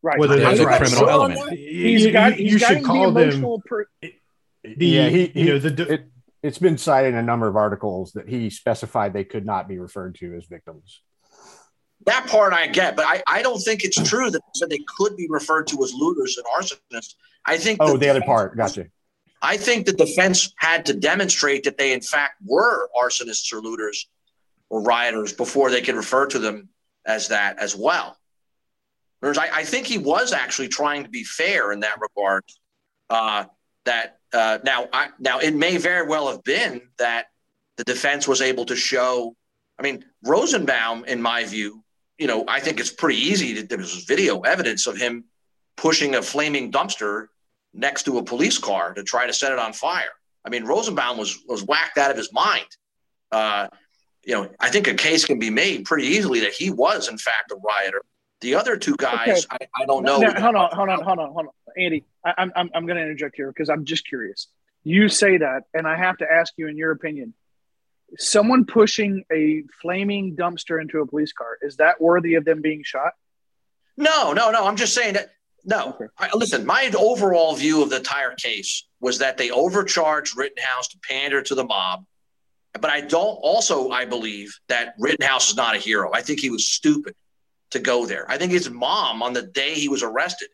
Right. 0.01 0.19
Whether 0.19 0.37
there's 0.37 0.59
a 0.59 0.65
criminal 0.65 1.09
element. 1.09 1.57
He's 1.57 2.11
got, 2.11 2.33
he's 2.33 2.53
you 2.53 2.59
should 2.59 2.83
call 2.83 3.11
the 3.11 3.25
them. 3.25 3.61
Per- 3.65 3.87
the, 4.01 4.85
yeah, 4.85 5.09
he, 5.09 5.31
you 5.33 5.45
know, 5.45 5.59
the. 5.59 5.71
De- 5.71 5.93
it, 5.93 6.07
it's 6.43 6.59
been 6.59 6.77
cited 6.77 7.13
in 7.13 7.19
a 7.19 7.23
number 7.23 7.47
of 7.47 7.55
articles 7.55 8.11
that 8.11 8.29
he 8.29 8.51
specified 8.51 9.13
they 9.13 9.23
could 9.23 9.47
not 9.47 9.67
be 9.67 9.79
referred 9.79 10.13
to 10.15 10.35
as 10.35 10.45
victims. 10.45 11.01
That 12.05 12.27
part 12.27 12.53
I 12.53 12.67
get, 12.67 12.95
but 12.95 13.05
I, 13.05 13.23
I 13.27 13.41
don't 13.41 13.59
think 13.59 13.83
it's 13.83 14.01
true 14.07 14.29
that 14.29 14.41
they 14.69 14.79
could 14.97 15.17
be 15.17 15.27
referred 15.29 15.67
to 15.67 15.83
as 15.83 15.93
looters 15.93 16.37
and 16.37 16.45
arsonists. 16.57 17.15
I 17.45 17.57
think. 17.57 17.77
Oh, 17.81 17.97
the 17.97 18.09
other 18.09 18.21
part. 18.21 18.55
Gotcha. 18.55 18.87
I 19.41 19.57
think 19.57 19.85
the 19.85 19.93
defense 19.93 20.53
had 20.57 20.85
to 20.87 20.93
demonstrate 20.93 21.63
that 21.65 21.77
they, 21.77 21.93
in 21.93 22.01
fact, 22.01 22.35
were 22.43 22.89
arsonists 22.99 23.53
or 23.53 23.61
looters 23.61 24.07
or 24.69 24.81
rioters 24.81 25.33
before 25.33 25.69
they 25.69 25.81
could 25.81 25.95
refer 25.95 26.25
to 26.27 26.39
them 26.39 26.69
as 27.05 27.27
that 27.27 27.59
as 27.59 27.75
well. 27.75 28.17
Whereas 29.19 29.37
I, 29.37 29.49
I 29.53 29.63
think 29.63 29.87
he 29.87 29.97
was 29.97 30.33
actually 30.33 30.67
trying 30.67 31.03
to 31.03 31.09
be 31.09 31.23
fair 31.23 31.71
in 31.71 31.81
that 31.81 31.99
regard. 32.01 32.43
Uh, 33.09 33.45
that 33.85 34.17
uh, 34.33 34.57
now 34.63 34.87
I, 34.91 35.09
now 35.19 35.39
it 35.39 35.53
may 35.53 35.77
very 35.77 36.07
well 36.07 36.27
have 36.27 36.43
been 36.43 36.81
that 36.97 37.27
the 37.77 37.83
defense 37.83 38.27
was 38.27 38.41
able 38.41 38.65
to 38.65 38.75
show. 38.75 39.35
I 39.77 39.83
mean, 39.83 40.03
Rosenbaum, 40.23 41.05
in 41.05 41.21
my 41.21 41.43
view, 41.43 41.83
you 42.17 42.27
know, 42.27 42.45
I 42.47 42.59
think 42.59 42.79
it's 42.79 42.91
pretty 42.91 43.19
easy. 43.19 43.53
That 43.53 43.69
there 43.69 43.77
was 43.77 44.03
video 44.05 44.41
evidence 44.41 44.87
of 44.87 44.97
him 44.97 45.25
pushing 45.75 46.15
a 46.15 46.21
flaming 46.21 46.71
dumpster 46.71 47.27
next 47.73 48.03
to 48.03 48.17
a 48.17 48.23
police 48.23 48.57
car 48.57 48.93
to 48.93 49.03
try 49.03 49.27
to 49.27 49.33
set 49.33 49.51
it 49.51 49.59
on 49.59 49.73
fire. 49.73 50.11
I 50.45 50.49
mean, 50.49 50.65
Rosenbaum 50.65 51.17
was 51.17 51.39
was 51.47 51.63
whacked 51.63 51.97
out 51.97 52.11
of 52.11 52.17
his 52.17 52.31
mind. 52.31 52.67
Uh, 53.31 53.67
you 54.23 54.33
know, 54.33 54.49
I 54.59 54.69
think 54.69 54.87
a 54.87 54.93
case 54.93 55.25
can 55.25 55.39
be 55.39 55.49
made 55.49 55.85
pretty 55.85 56.07
easily 56.07 56.41
that 56.41 56.53
he 56.53 56.71
was 56.71 57.09
in 57.09 57.17
fact 57.17 57.51
a 57.51 57.55
rioter. 57.55 58.01
The 58.41 58.55
other 58.55 58.77
two 58.77 58.95
guys, 58.97 59.45
okay. 59.45 59.67
I, 59.75 59.83
I, 59.83 59.85
don't 59.85 60.03
know. 60.03 60.19
Now, 60.19 60.39
hold 60.39 60.55
on, 60.55 60.69
hold 60.71 60.89
on, 60.89 61.03
hold 61.03 61.19
on, 61.19 61.31
hold 61.31 61.47
on, 61.47 61.53
Andy. 61.77 62.03
I, 62.23 62.33
am 62.37 62.51
I'm 62.55 62.69
I'm 62.75 62.85
going 62.85 62.97
to 62.97 63.01
interject 63.01 63.35
here 63.35 63.47
because 63.47 63.69
I'm 63.69 63.85
just 63.85 64.07
curious. 64.07 64.47
You 64.83 65.09
say 65.09 65.37
that, 65.37 65.63
and 65.73 65.87
I 65.87 65.95
have 65.95 66.17
to 66.17 66.31
ask 66.31 66.53
you, 66.57 66.67
in 66.67 66.77
your 66.77 66.91
opinion, 66.91 67.33
someone 68.17 68.65
pushing 68.65 69.23
a 69.31 69.63
flaming 69.81 70.35
dumpster 70.35 70.81
into 70.81 70.99
a 70.99 71.07
police 71.07 71.33
car 71.33 71.57
is 71.61 71.77
that 71.77 71.99
worthy 71.99 72.35
of 72.35 72.45
them 72.45 72.61
being 72.61 72.83
shot? 72.83 73.13
No, 73.97 74.33
no, 74.33 74.51
no. 74.51 74.65
I'm 74.65 74.75
just 74.75 74.93
saying 74.93 75.13
that. 75.13 75.29
No, 75.63 75.89
okay. 75.89 76.05
I, 76.19 76.29
listen. 76.35 76.65
My 76.65 76.91
overall 76.97 77.55
view 77.55 77.81
of 77.81 77.89
the 77.89 77.97
entire 77.97 78.35
case 78.35 78.85
was 78.99 79.17
that 79.19 79.37
they 79.37 79.49
overcharged 79.49 80.37
Rittenhouse 80.37 80.89
to 80.89 80.99
pander 81.07 81.41
to 81.41 81.55
the 81.55 81.63
mob 81.63 82.05
but 82.81 82.89
I 82.89 83.01
don't 83.01 83.35
also 83.41 83.89
I 83.89 84.05
believe 84.05 84.57
that 84.67 84.95
Rittenhouse 84.99 85.49
is 85.49 85.55
not 85.55 85.75
a 85.75 85.79
hero. 85.79 86.11
I 86.13 86.21
think 86.21 86.39
he 86.39 86.49
was 86.49 86.67
stupid 86.67 87.15
to 87.71 87.79
go 87.79 88.05
there. 88.05 88.29
I 88.29 88.37
think 88.37 88.51
his 88.51 88.69
mom 88.69 89.21
on 89.21 89.33
the 89.33 89.41
day 89.41 89.73
he 89.73 89.89
was 89.89 90.03
arrested 90.03 90.49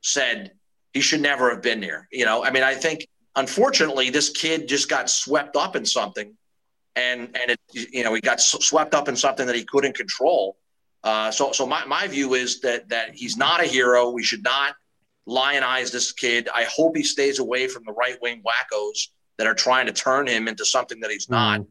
said 0.00 0.52
he 0.92 1.00
should 1.00 1.20
never 1.20 1.50
have 1.50 1.62
been 1.62 1.80
there. 1.80 2.08
You 2.10 2.24
know, 2.24 2.44
I 2.44 2.50
mean, 2.50 2.62
I 2.62 2.74
think 2.74 3.06
unfortunately 3.34 4.10
this 4.10 4.30
kid 4.30 4.68
just 4.68 4.88
got 4.88 5.10
swept 5.10 5.56
up 5.56 5.76
in 5.76 5.84
something, 5.84 6.36
and 6.96 7.36
and 7.36 7.50
it 7.50 7.60
you 7.72 8.02
know 8.02 8.14
he 8.14 8.20
got 8.20 8.40
swept 8.40 8.94
up 8.94 9.08
in 9.08 9.14
something 9.14 9.46
that 9.46 9.54
he 9.54 9.64
couldn't 9.64 9.94
control. 9.94 10.56
Uh, 11.04 11.30
so 11.30 11.52
so 11.52 11.66
my, 11.66 11.84
my 11.84 12.06
view 12.08 12.34
is 12.34 12.60
that 12.60 12.88
that 12.88 13.14
he's 13.14 13.36
not 13.36 13.60
a 13.60 13.64
hero. 13.64 14.10
We 14.10 14.24
should 14.24 14.42
not 14.42 14.74
lionize 15.28 15.92
this 15.92 16.12
kid. 16.12 16.48
I 16.52 16.64
hope 16.64 16.96
he 16.96 17.02
stays 17.02 17.38
away 17.38 17.68
from 17.68 17.84
the 17.84 17.92
right 17.92 18.16
wing 18.22 18.42
wackos 18.42 19.08
that 19.38 19.46
are 19.46 19.54
trying 19.54 19.86
to 19.86 19.92
turn 19.92 20.26
him 20.26 20.48
into 20.48 20.64
something 20.64 21.00
that 21.00 21.10
he's 21.10 21.28
not. 21.28 21.60
Mm. 21.60 21.66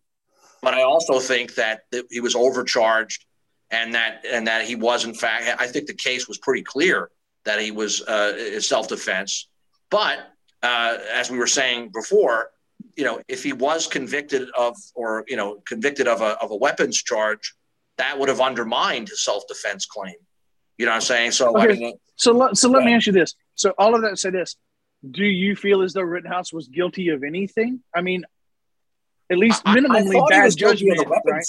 But 0.62 0.74
I 0.74 0.84
also 0.84 1.20
think 1.20 1.56
that, 1.56 1.82
that 1.92 2.06
he 2.10 2.20
was 2.20 2.36
overcharged 2.36 3.26
and 3.72 3.94
that 3.96 4.24
and 4.32 4.48
that 4.48 4.66
he 4.66 4.76
was 4.76 5.06
in 5.06 5.14
fact 5.14 5.60
I 5.60 5.68
think 5.68 5.88
the 5.88 5.94
case 5.94 6.28
was 6.28 6.38
pretty 6.38 6.62
clear 6.62 7.10
that 7.46 7.60
he 7.60 7.72
was 7.72 8.02
uh, 8.04 8.60
self 8.62 8.88
defense. 8.88 9.48
But 9.90 10.20
uh, 10.64 10.98
as 11.14 11.30
we 11.30 11.38
were 11.38 11.48
saying 11.48 11.92
before, 11.94 12.50
you 12.96 13.04
know, 13.04 13.22
if 13.28 13.44
he 13.44 13.54
was 13.54 13.88
convicted 13.88 14.50
of 14.58 14.76
or 14.94 15.26
you 15.28 15.36
know 15.36 15.62
convicted 15.68 16.08
of 16.08 16.22
a 16.22 16.38
of 16.42 16.52
a 16.52 16.56
weapons 16.56 17.02
charge, 17.02 17.54
that 17.98 18.18
would 18.18 18.30
have 18.30 18.42
undermined 18.42 19.10
his 19.10 19.24
self 19.24 19.44
defense 19.48 19.86
claim. 19.86 20.16
You 20.78 20.86
know 20.86 20.92
what 20.92 20.96
I'm 20.96 21.02
saying? 21.02 21.32
So 21.32 21.58
okay. 21.58 21.74
I 21.74 21.76
mean, 21.76 21.98
so 22.16 22.32
let, 22.34 22.58
so 22.58 22.70
let 22.70 22.84
me 22.84 22.94
ask 22.94 23.08
you 23.08 23.14
this. 23.14 23.36
So 23.56 23.74
all 23.78 23.96
of 23.96 24.02
that 24.02 24.18
say 24.20 24.30
this: 24.30 24.56
do 25.10 25.24
you 25.24 25.56
feel 25.56 25.82
as 25.82 25.94
though 25.94 26.02
Rittenhouse 26.02 26.52
was 26.52 26.68
guilty 26.68 27.10
of 27.10 27.24
anything? 27.24 27.82
I 27.94 28.02
mean, 28.02 28.26
at 29.30 29.38
least 29.38 29.64
minimally 29.66 30.16
I, 30.16 30.26
I 30.26 30.30
bad 30.30 30.58
judgment, 30.58 31.00
right? 31.26 31.46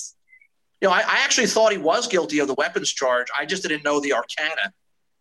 You 0.80 0.88
know, 0.88 0.94
I, 0.94 1.00
I, 1.00 1.24
actually 1.24 1.46
thought 1.46 1.72
he 1.72 1.78
was 1.78 2.06
guilty 2.06 2.38
of 2.40 2.48
the 2.48 2.54
weapons 2.54 2.92
charge. 2.92 3.28
I 3.38 3.46
just 3.46 3.62
didn't 3.62 3.82
know 3.82 3.98
the 3.98 4.12
arcana 4.12 4.72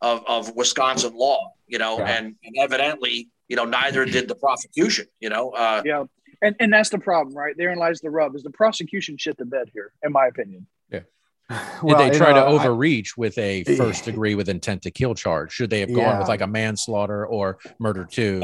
of, 0.01 0.23
of 0.27 0.53
Wisconsin 0.53 1.15
law, 1.15 1.53
you 1.65 1.77
know, 1.77 1.97
yeah. 1.97 2.17
and, 2.17 2.35
and, 2.43 2.55
evidently, 2.59 3.29
you 3.47 3.55
know, 3.55 3.65
neither 3.65 4.05
did 4.05 4.27
the 4.27 4.35
prosecution, 4.35 5.05
you 5.19 5.29
know. 5.29 5.51
Uh, 5.51 5.81
yeah. 5.85 6.03
And, 6.41 6.55
and 6.59 6.73
that's 6.73 6.89
the 6.89 6.99
problem, 6.99 7.35
right? 7.35 7.55
Therein 7.57 7.77
lies 7.77 8.01
the 8.01 8.09
rub 8.09 8.35
is 8.35 8.43
the 8.43 8.51
prosecution 8.51 9.17
shit 9.17 9.37
the 9.37 9.45
bed 9.45 9.69
here, 9.73 9.93
in 10.03 10.11
my 10.11 10.27
opinion. 10.27 10.67
Yeah. 10.91 11.01
Did 11.85 11.97
they 11.97 12.09
try 12.11 12.33
know, 12.33 12.41
to 12.41 12.45
overreach 12.47 13.13
I, 13.17 13.21
with 13.21 13.37
a 13.37 13.63
first 13.63 14.05
degree 14.05 14.35
with 14.35 14.49
intent 14.49 14.81
to 14.83 14.91
kill 14.91 15.15
charge? 15.15 15.53
Should 15.53 15.69
they 15.69 15.79
have 15.79 15.89
gone 15.89 15.97
yeah. 15.97 16.19
with 16.19 16.27
like 16.27 16.41
a 16.41 16.47
manslaughter 16.47 17.25
or 17.25 17.59
murder 17.79 18.05
two, 18.09 18.43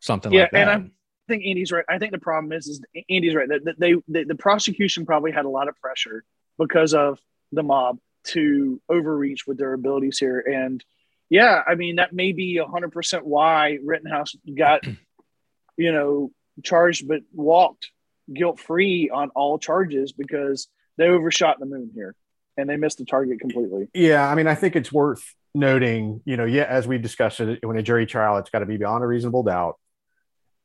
something 0.00 0.32
yeah, 0.32 0.42
like 0.42 0.50
that? 0.52 0.68
And 0.68 0.70
I 0.70 1.32
think 1.32 1.46
Andy's 1.46 1.72
right. 1.72 1.84
I 1.88 1.98
think 1.98 2.12
the 2.12 2.18
problem 2.18 2.52
is, 2.52 2.66
is 2.66 2.80
Andy's 3.08 3.34
right 3.34 3.48
that 3.48 3.78
they, 3.78 3.94
they, 4.08 4.24
the 4.24 4.34
prosecution 4.34 5.06
probably 5.06 5.30
had 5.30 5.44
a 5.44 5.48
lot 5.48 5.68
of 5.68 5.76
pressure 5.80 6.24
because 6.58 6.92
of 6.92 7.18
the 7.52 7.62
mob 7.62 7.98
to 8.24 8.80
overreach 8.88 9.46
with 9.46 9.58
their 9.58 9.72
abilities 9.72 10.18
here. 10.18 10.40
And 10.40 10.84
yeah, 11.30 11.62
I 11.66 11.74
mean 11.74 11.96
that 11.96 12.12
may 12.12 12.32
be 12.32 12.56
hundred 12.58 12.92
percent 12.92 13.26
why 13.26 13.78
Rittenhouse 13.84 14.34
got, 14.56 14.84
you 15.76 15.92
know, 15.92 16.30
charged 16.62 17.06
but 17.08 17.20
walked 17.32 17.90
guilt 18.32 18.60
free 18.60 19.10
on 19.10 19.30
all 19.30 19.58
charges 19.58 20.12
because 20.12 20.68
they 20.96 21.06
overshot 21.06 21.58
the 21.58 21.66
moon 21.66 21.90
here 21.94 22.14
and 22.56 22.68
they 22.68 22.76
missed 22.76 22.98
the 22.98 23.04
target 23.04 23.40
completely. 23.40 23.88
Yeah, 23.94 24.28
I 24.28 24.34
mean, 24.34 24.46
I 24.46 24.54
think 24.54 24.76
it's 24.76 24.92
worth 24.92 25.34
noting, 25.54 26.20
you 26.24 26.36
know, 26.36 26.44
yeah, 26.44 26.64
as 26.64 26.86
we 26.86 26.98
discussed 26.98 27.40
it, 27.40 27.64
when 27.64 27.78
a 27.78 27.82
jury 27.82 28.06
trial, 28.06 28.36
it's 28.38 28.50
got 28.50 28.58
to 28.58 28.66
be 28.66 28.76
beyond 28.76 29.04
a 29.04 29.06
reasonable 29.06 29.44
doubt. 29.44 29.78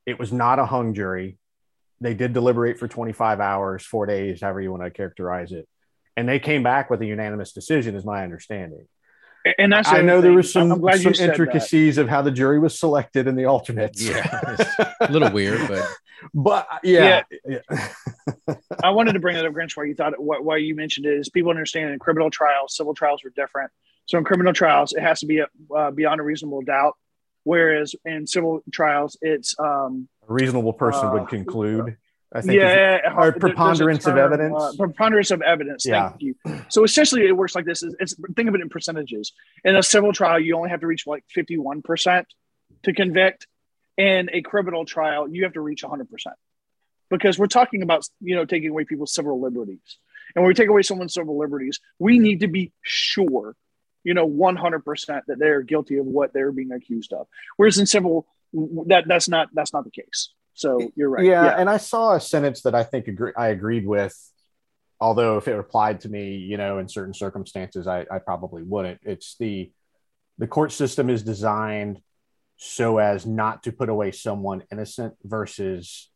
It 0.06 0.20
was 0.20 0.34
not 0.34 0.60
a 0.60 0.66
hung 0.66 0.94
jury. 0.94 1.38
They 2.02 2.14
did 2.14 2.34
deliberate 2.34 2.80
for 2.80 2.88
25 2.88 3.40
hours, 3.40 3.86
four 3.86 4.06
days, 4.06 4.42
however 4.42 4.60
you 4.60 4.72
want 4.72 4.84
to 4.84 4.92
characterize 4.92 5.52
it. 5.52 5.68
And 6.18 6.28
they 6.28 6.40
came 6.40 6.64
back 6.64 6.90
with 6.90 7.02
a 7.02 7.06
unanimous 7.06 7.54
decision, 7.54 7.96
is 7.96 8.04
my 8.04 8.24
understanding. 8.24 8.88
And 9.58 9.74
that's 9.74 9.90
I 9.90 10.02
know 10.02 10.22
there 10.22 10.32
was 10.32 10.52
some, 10.54 10.70
some 10.70 11.14
intricacies 11.14 11.98
of 11.98 12.08
how 12.08 12.22
the 12.22 12.32
jury 12.32 12.60
was 12.60 12.80
selected 12.80 13.28
in 13.28 13.36
the 13.36 13.46
alternates. 13.46 14.02
Yeah, 14.02 14.56
a 15.02 15.12
little 15.12 15.32
weird, 15.32 15.68
but 15.68 15.86
but 16.34 16.68
yeah, 16.84 17.24
yeah. 17.46 17.60
I 18.82 18.92
wanted 18.92 19.14
to 19.14 19.20
bring 19.20 19.36
it 19.36 19.46
up, 19.46 19.54
Grinch, 19.54 19.76
why 19.76 19.84
you 19.84 19.96
thought 19.96 20.14
why 20.18 20.58
you 20.58 20.76
mentioned 20.76 21.06
it 21.06 21.18
is 21.18 21.30
people 21.30 21.50
understand 21.50 21.92
in 21.92 22.00
criminal 22.00 22.30
trials, 22.30 22.76
civil 22.76 22.94
trials 22.94 23.26
are 23.26 23.32
different. 23.32 23.70
So 24.06 24.18
in 24.18 24.24
criminal 24.24 24.54
trials, 24.54 24.94
it 24.94 25.02
has 25.02 25.20
to 25.22 25.26
be 25.26 25.40
a, 25.40 25.48
uh, 25.76 25.92
beyond 25.92 26.22
a 26.22 26.24
reasonable 26.24 26.62
doubt, 26.62 26.98
whereas 27.44 27.96
in 28.06 28.28
civil 28.28 28.64
trials, 28.72 29.18
it's 29.22 29.56
um, 29.60 30.08
a 30.28 30.34
reasonable 30.34 30.74
person 30.74 31.08
uh, 31.08 31.14
would 31.14 31.28
conclude. 31.28 31.98
I 32.34 32.42
think 32.42 32.54
yeah, 32.54 32.96
is, 32.98 33.14
or 33.16 33.32
preponderance 33.32 34.06
term, 34.06 34.18
of 34.18 34.24
evidence. 34.24 34.56
Uh, 34.60 34.74
preponderance 34.78 35.32
of 35.32 35.42
evidence. 35.42 35.86
Yeah. 35.86 36.10
Thank 36.10 36.22
you. 36.24 36.36
So 36.70 36.84
essentially, 36.84 37.28
it 37.28 37.38
works 37.38 37.54
like 37.54 37.66
this: 37.66 37.84
is 37.84 37.96
it's 38.00 38.16
think 38.36 38.50
of 38.50 38.56
it 38.56 38.62
in 38.62 38.70
percentages. 38.70 39.34
In 39.64 39.76
a 39.76 39.84
civil 39.84 40.14
trial, 40.14 40.40
you 40.40 40.58
only 40.58 40.70
have 40.70 40.80
to 40.80 40.88
reach 40.88 41.06
like 41.06 41.24
fifty-one 41.30 41.84
percent 41.84 42.28
to 42.84 42.94
convict 42.94 43.48
in 43.98 44.30
a 44.34 44.42
criminal 44.42 44.86
trial, 44.86 45.30
you 45.30 45.44
have 45.44 45.54
to 45.54 45.62
reach 45.62 45.84
100% 45.84 46.08
because 47.10 47.38
we're 47.38 47.48
talking 47.48 47.84
about, 47.84 48.08
you 48.22 48.36
know, 48.36 48.46
taking 48.46 48.70
away 48.70 48.86
people's 48.86 49.14
civil 49.14 49.40
liberties. 49.40 49.98
And 50.36 50.44
when 50.44 50.48
we 50.48 50.54
take 50.54 50.70
away 50.70 50.82
someone's 50.82 51.14
civil 51.14 51.38
liberties, 51.38 51.80
we 52.00 52.18
need 52.18 52.40
to 52.40 52.48
be 52.48 52.72
sure, 52.82 53.56
you 54.04 54.14
know, 54.14 54.28
100% 54.28 55.22
that 55.28 55.40
they're 55.40 55.62
guilty 55.62 55.98
of 55.98 56.06
what 56.06 56.34
they're 56.34 56.52
being 56.52 56.72
accused 56.72 57.14
of. 57.14 57.28
Whereas 57.58 57.78
in 57.78 57.86
civil, 57.86 58.26
that 58.88 59.08
that's 59.08 59.30
not 59.30 59.50
that's 59.54 59.74
not 59.74 59.84
the 59.84 59.92
case. 59.92 60.30
So 60.54 60.92
you're 60.96 61.10
right. 61.10 61.26
Yeah, 61.26 61.46
yeah. 61.46 61.56
and 61.58 61.70
I 61.70 61.78
saw 61.78 62.16
a 62.16 62.20
sentence 62.20 62.62
that 62.64 62.76
I 62.76 62.84
think 62.84 63.08
agree, 63.08 63.32
I 63.38 63.48
agreed 63.48 63.88
with. 63.88 64.16
Although 65.00 65.38
if 65.38 65.48
it 65.48 65.60
applied 65.60 66.02
to 66.02 66.10
me, 66.10 66.36
you 66.38 66.56
know, 66.56 66.78
in 66.78 66.88
certain 66.88 67.14
circumstances, 67.14 67.88
I, 67.88 68.06
I 68.10 68.20
probably 68.20 68.64
wouldn't. 68.64 69.02
It's 69.04 69.36
the 69.38 69.72
the 70.38 70.48
court 70.48 70.72
system 70.72 71.10
is 71.10 71.24
designed 71.24 72.02
so 72.58 72.98
as 72.98 73.26
not 73.26 73.64
to 73.64 73.72
put 73.72 73.90
away 73.90 74.12
someone 74.12 74.64
innocent 74.72 75.16
versus 75.24 76.10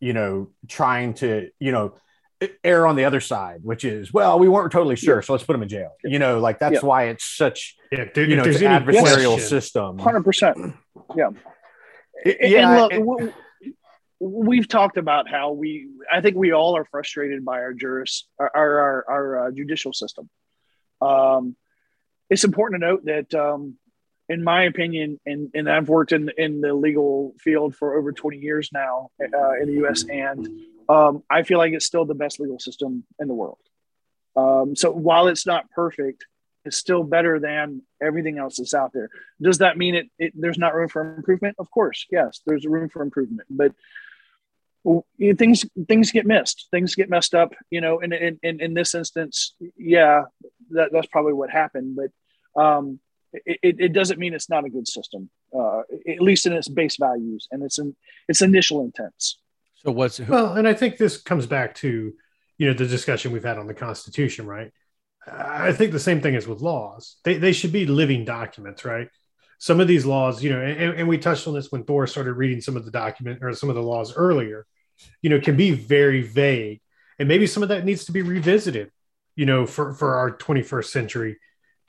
you 0.00 0.12
know 0.12 0.48
trying 0.68 1.14
to 1.14 1.50
you 1.58 1.72
know 1.72 1.94
err 2.64 2.86
on 2.86 2.96
the 2.96 3.04
other 3.04 3.20
side 3.20 3.60
which 3.62 3.84
is 3.84 4.12
well 4.12 4.38
we 4.38 4.48
weren't 4.48 4.72
totally 4.72 4.96
sure 4.96 5.16
yeah. 5.16 5.20
so 5.20 5.32
let's 5.32 5.44
put 5.44 5.52
them 5.52 5.62
in 5.62 5.68
jail 5.68 5.92
you 6.04 6.18
know 6.18 6.40
like 6.40 6.58
that's 6.58 6.74
yeah. 6.74 6.80
why 6.80 7.04
it's 7.04 7.24
such 7.24 7.76
yeah, 7.90 8.04
dude, 8.12 8.30
you 8.30 8.36
know 8.36 8.42
it's 8.44 8.60
an 8.60 8.82
adversarial 8.82 9.34
question. 9.34 9.48
system 9.48 9.98
100% 9.98 10.74
yeah 11.16 11.30
yeah 12.24 12.86
and 12.90 13.06
look 13.06 13.22
it, 13.22 13.34
we've 14.22 14.68
talked 14.68 14.96
about 14.96 15.28
how 15.28 15.52
we 15.52 15.88
i 16.10 16.20
think 16.20 16.36
we 16.36 16.52
all 16.52 16.76
are 16.76 16.84
frustrated 16.84 17.44
by 17.44 17.58
our 17.58 17.72
juris 17.72 18.28
our 18.38 18.50
our, 18.54 19.04
our 19.08 19.46
uh, 19.46 19.50
judicial 19.50 19.92
system 19.92 20.28
um, 21.00 21.56
it's 22.30 22.44
important 22.44 22.80
to 22.80 22.86
note 22.86 23.04
that 23.04 23.34
um, 23.34 23.76
in 24.28 24.42
my 24.42 24.62
opinion, 24.62 25.20
and, 25.26 25.50
and 25.54 25.70
I've 25.70 25.88
worked 25.88 26.12
in, 26.12 26.30
in 26.38 26.60
the 26.60 26.72
legal 26.72 27.34
field 27.38 27.74
for 27.74 27.98
over 27.98 28.12
20 28.12 28.38
years 28.38 28.70
now 28.72 29.10
uh, 29.20 29.52
in 29.60 29.66
the 29.66 29.86
US, 29.86 30.04
and 30.04 30.48
um, 30.88 31.22
I 31.28 31.42
feel 31.42 31.58
like 31.58 31.72
it's 31.72 31.84
still 31.84 32.04
the 32.04 32.14
best 32.14 32.40
legal 32.40 32.58
system 32.58 33.04
in 33.18 33.28
the 33.28 33.34
world. 33.34 33.58
Um, 34.34 34.74
so 34.74 34.90
while 34.90 35.26
it's 35.26 35.46
not 35.46 35.70
perfect, 35.70 36.24
it's 36.64 36.76
still 36.76 37.02
better 37.02 37.40
than 37.40 37.82
everything 38.00 38.38
else 38.38 38.56
that's 38.56 38.72
out 38.72 38.92
there. 38.94 39.10
Does 39.40 39.58
that 39.58 39.76
mean 39.76 39.96
it, 39.96 40.06
it 40.18 40.32
there's 40.34 40.58
not 40.58 40.74
room 40.74 40.88
for 40.88 41.14
improvement? 41.14 41.56
Of 41.58 41.70
course, 41.70 42.06
yes, 42.10 42.40
there's 42.46 42.64
room 42.64 42.88
for 42.88 43.02
improvement, 43.02 43.48
but 43.50 43.72
things 45.36 45.64
things 45.88 46.10
get 46.10 46.26
missed, 46.26 46.68
things 46.70 46.94
get 46.94 47.10
messed 47.10 47.34
up. 47.34 47.52
You 47.70 47.80
know, 47.80 48.00
in 48.00 48.12
in 48.12 48.38
in, 48.42 48.60
in 48.60 48.74
this 48.74 48.94
instance, 48.94 49.54
yeah, 49.76 50.22
that, 50.70 50.90
that's 50.92 51.06
probably 51.08 51.34
what 51.34 51.50
happened, 51.50 51.96
but. 51.96 52.10
Um, 52.54 53.00
it, 53.46 53.76
it, 53.80 53.92
doesn't 53.94 54.18
mean 54.18 54.34
it's 54.34 54.50
not 54.50 54.66
a 54.66 54.68
good 54.68 54.86
system. 54.86 55.30
uh, 55.58 55.80
at 56.06 56.20
least 56.20 56.44
in 56.44 56.52
its 56.52 56.68
base 56.68 56.96
values 56.98 57.48
and 57.50 57.62
its 57.62 57.78
in, 57.78 57.96
its 58.28 58.42
initial 58.42 58.82
intents. 58.82 59.38
So 59.76 59.90
what's 59.90 60.20
well, 60.20 60.52
and 60.52 60.68
I 60.68 60.74
think 60.74 60.96
this 60.96 61.20
comes 61.20 61.46
back 61.46 61.74
to 61.76 62.12
you 62.58 62.66
know 62.66 62.74
the 62.74 62.86
discussion 62.86 63.32
we've 63.32 63.44
had 63.44 63.58
on 63.58 63.66
the 63.66 63.74
Constitution, 63.74 64.46
right? 64.46 64.70
I 65.26 65.72
think 65.72 65.92
the 65.92 66.00
same 66.00 66.20
thing 66.20 66.34
is 66.34 66.46
with 66.46 66.60
laws. 66.60 67.16
They 67.24 67.38
they 67.38 67.52
should 67.52 67.72
be 67.72 67.86
living 67.86 68.24
documents, 68.24 68.84
right? 68.84 69.08
Some 69.58 69.80
of 69.80 69.86
these 69.86 70.04
laws, 70.04 70.42
you 70.42 70.50
know, 70.50 70.60
and, 70.60 70.94
and 70.98 71.08
we 71.08 71.18
touched 71.18 71.46
on 71.46 71.54
this 71.54 71.70
when 71.70 71.84
Thor 71.84 72.06
started 72.06 72.34
reading 72.34 72.60
some 72.60 72.76
of 72.76 72.84
the 72.84 72.90
document 72.90 73.38
or 73.42 73.52
some 73.54 73.68
of 73.68 73.76
the 73.76 73.82
laws 73.82 74.14
earlier, 74.14 74.66
you 75.22 75.30
know, 75.30 75.40
can 75.40 75.56
be 75.56 75.70
very 75.72 76.22
vague, 76.22 76.80
and 77.18 77.28
maybe 77.28 77.46
some 77.46 77.62
of 77.62 77.68
that 77.70 77.84
needs 77.84 78.04
to 78.06 78.12
be 78.12 78.22
revisited, 78.22 78.90
you 79.36 79.46
know, 79.46 79.66
for 79.66 79.94
for 79.94 80.14
our 80.16 80.36
21st 80.36 80.86
century 80.90 81.38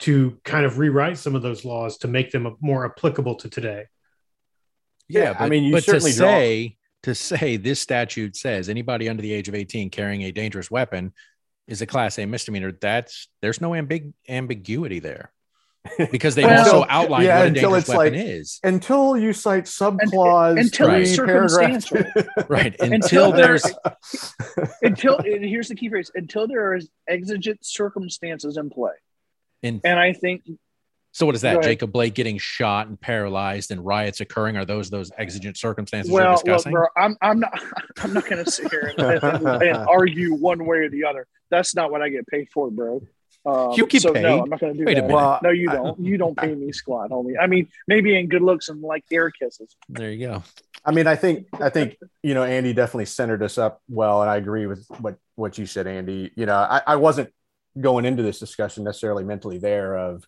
to 0.00 0.38
kind 0.44 0.64
of 0.66 0.78
rewrite 0.78 1.18
some 1.18 1.34
of 1.34 1.42
those 1.42 1.64
laws 1.64 1.98
to 1.98 2.08
make 2.08 2.30
them 2.30 2.56
more 2.60 2.84
applicable 2.84 3.36
to 3.36 3.48
today. 3.48 3.84
Yeah, 5.08 5.22
Yeah, 5.22 5.32
but, 5.34 5.42
I 5.42 5.48
mean, 5.48 5.64
you 5.64 5.72
but 5.72 5.84
to 5.84 5.90
certainly 5.90 6.12
draw- 6.12 6.26
say 6.28 6.76
to 7.02 7.14
say 7.14 7.56
this 7.58 7.80
statute 7.80 8.34
says 8.36 8.68
anybody 8.68 9.08
under 9.08 9.22
the 9.22 9.32
age 9.32 9.48
of 9.48 9.54
18 9.54 9.90
carrying 9.90 10.22
a 10.22 10.32
dangerous 10.32 10.70
weapon 10.70 11.12
is 11.68 11.82
a 11.82 11.86
class 11.86 12.18
A 12.18 12.24
misdemeanor. 12.26 12.72
That's 12.72 13.28
there's 13.42 13.60
no 13.60 13.70
ambig- 13.70 14.14
ambiguity 14.28 15.00
there 15.00 15.30
because 16.10 16.34
they 16.34 16.44
Well, 16.46 16.64
also 16.64 16.86
outline 16.88 17.24
yeah, 17.24 17.38
what 17.38 17.44
a 17.44 17.48
until 17.48 17.62
dangerous 17.70 17.82
it's 17.88 17.96
weapon 17.96 18.14
like- 18.14 18.26
is. 18.26 18.60
Until 18.64 19.16
you 19.16 19.32
cite 19.32 19.64
subclause 19.64 20.58
until 20.60 20.90
it's 20.90 21.14
three, 21.14 21.26
paragraph 21.26 21.82
circumstantial. 21.82 22.22
Right. 22.48 22.74
Until 22.80 22.94
Until 22.94 23.32
there's 23.32 23.64
until 24.82 25.18
and 25.18 25.44
here's 25.44 25.68
the 25.68 25.74
key 25.74 25.88
phrase 25.88 26.10
until 26.14 26.46
there 26.46 26.72
are 26.72 26.78
exigent 27.08 27.64
circumstances 27.64 28.56
in 28.56 28.70
play. 28.70 28.92
in 29.62 29.80
And 29.84 29.98
I 29.98 30.12
think 30.12 30.42
so 31.12 31.26
what 31.26 31.36
is 31.36 31.42
that? 31.42 31.52
ahead. 31.58 31.62
Jacob 31.62 31.92
Blake 31.92 32.14
getting 32.14 32.38
shot 32.38 32.88
and 32.88 33.00
paralyzed 33.00 33.70
and 33.70 33.86
riots 33.86 34.20
occurring. 34.20 34.56
Are 34.56 34.64
those 34.64 34.90
those 34.90 35.12
exigent 35.16 35.56
circumstances 35.56 36.10
you're 36.10 36.20
well, 36.20 36.42
bro, 36.64 36.86
I'm 36.96 37.16
I'm 37.22 37.38
not 37.38 37.62
I'm 37.98 38.12
not 38.12 38.28
going 38.28 38.44
to 38.44 38.50
sit 38.50 38.68
here 38.72 38.92
and, 38.98 39.22
and, 39.22 39.62
and 39.62 39.76
argue 39.76 40.34
one 40.34 40.66
way 40.66 40.78
or 40.78 40.88
the 40.90 41.04
other. 41.04 41.26
That's 41.50 41.76
not 41.76 41.92
what 41.92 42.02
I 42.02 42.08
get 42.08 42.26
paid 42.26 42.48
for, 42.52 42.68
bro. 42.68 43.00
Um, 43.46 43.72
You 43.72 43.86
get 43.86 44.02
so 44.02 44.12
paid? 44.12 44.22
No, 44.22 44.42
I'm 44.42 44.48
not 44.48 44.60
going 44.60 44.72
to 44.72 44.78
do 44.78 44.84
Wait 44.86 44.96
a 44.96 45.02
that. 45.02 45.06
minute. 45.08 45.14
Well, 45.16 45.40
No, 45.42 45.50
you 45.50 45.68
don't. 45.68 45.98
You 46.04 46.16
don't 46.16 46.36
pay 46.36 46.54
me 46.54 46.72
squat, 46.72 47.10
homie. 47.10 47.34
I 47.40 47.46
mean, 47.46 47.68
maybe 47.86 48.18
in 48.18 48.28
good 48.28 48.42
looks 48.42 48.68
and 48.68 48.80
like 48.80 49.04
air 49.10 49.30
kisses. 49.30 49.76
there 49.88 50.10
you 50.10 50.26
go. 50.28 50.42
I 50.84 50.92
mean, 50.92 51.06
I 51.06 51.16
think 51.16 51.46
I 51.60 51.70
think 51.70 51.96
you 52.22 52.34
know 52.34 52.44
Andy 52.44 52.72
definitely 52.72 53.06
centered 53.06 53.42
us 53.42 53.56
up 53.58 53.80
well, 53.88 54.20
and 54.22 54.30
I 54.30 54.36
agree 54.36 54.66
with 54.66 54.86
what 55.00 55.16
what 55.34 55.56
you 55.58 55.66
said, 55.66 55.86
Andy. 55.86 56.30
You 56.36 56.46
know, 56.46 56.56
I, 56.56 56.82
I 56.86 56.96
wasn't 56.96 57.32
going 57.78 58.04
into 58.04 58.22
this 58.22 58.38
discussion 58.38 58.84
necessarily 58.84 59.24
mentally 59.24 59.58
there. 59.58 59.96
Of 59.96 60.24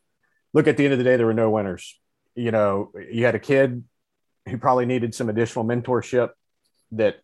look, 0.52 0.66
at 0.66 0.76
the 0.76 0.84
end 0.84 0.92
of 0.92 0.98
the 0.98 1.04
day, 1.04 1.16
there 1.16 1.26
were 1.26 1.34
no 1.34 1.50
winners. 1.50 1.98
You 2.34 2.50
know, 2.52 2.92
you 3.10 3.24
had 3.24 3.34
a 3.34 3.38
kid 3.38 3.84
who 4.48 4.58
probably 4.58 4.86
needed 4.86 5.14
some 5.14 5.28
additional 5.28 5.64
mentorship. 5.64 6.30
That 6.92 7.16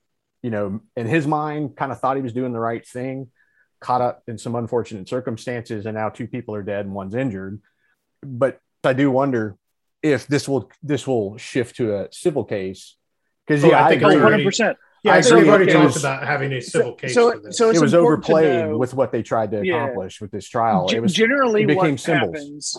you 0.43 0.51
know, 0.51 0.80
in 0.97 1.07
his 1.07 1.26
mind, 1.26 1.76
kind 1.76 1.93
of 1.93 2.01
thought 2.01 2.16
he 2.16 2.22
was 2.22 2.32
doing 2.32 2.53
the 2.53 2.61
right 2.61 2.86
thing, 2.86 3.30
caught 3.83 4.01
up 4.01 4.22
in 4.26 4.39
some 4.39 4.55
unfortunate 4.55 5.09
circumstances, 5.09 5.85
and 5.87 5.95
now 5.97 6.09
two 6.09 6.26
people 6.26 6.55
are 6.55 6.62
dead 6.62 6.87
and 6.87 6.95
one's 6.95 7.14
injured. 7.14 7.61
But 8.22 8.61
I 8.85 8.93
do 8.95 9.11
wonder 9.11 9.57
if 10.03 10.26
this 10.26 10.49
will 10.49 10.70
this 10.83 11.07
will 11.07 11.37
shift 11.39 11.76
to 11.76 11.97
a 11.97 12.09
civil 12.12 12.45
case 12.45 12.97
because 13.47 13.64
Oh, 13.64 13.68
yeah, 13.68 13.83
I 13.83 13.87
I, 13.87 13.89
think 13.91 14.03
Oh, 14.03 14.07
it's 14.09 14.14
agree. 14.16 14.26
already- 14.26 14.45
100%. 14.45 14.76
Yeah, 15.05 15.12
I 15.12 15.16
I 15.16 15.20
think 15.22 15.30
agree. 15.33 15.43
we've 15.43 15.49
already 15.53 15.70
It 15.70 15.74
talked 15.74 15.85
was- 15.87 15.97
about 15.99 16.26
having 16.26 16.53
a 16.53 16.61
civil 16.61 16.95
case 16.95 17.14
so, 17.14 17.33
for 17.33 17.39
this. 17.41 17.59
so 17.59 17.70
it's 17.70 17.78
it 17.78 17.83
was 17.83 17.95
overplayed 17.95 18.72
with 18.74 18.95
what 18.95 19.11
they 19.12 19.22
tried 19.22 19.51
to 19.53 19.64
Yeah. 19.64 19.83
accomplish 19.85 20.20
with 20.20 20.30
this 20.30 20.49
trial. 20.49 20.87
G- 20.89 20.97
It 20.97 21.01
was 21.03 21.12
generally 21.12 21.62
it 21.64 21.66
became 21.66 21.93
what 21.93 22.01
symbols. 22.01 22.37
happens 22.37 22.78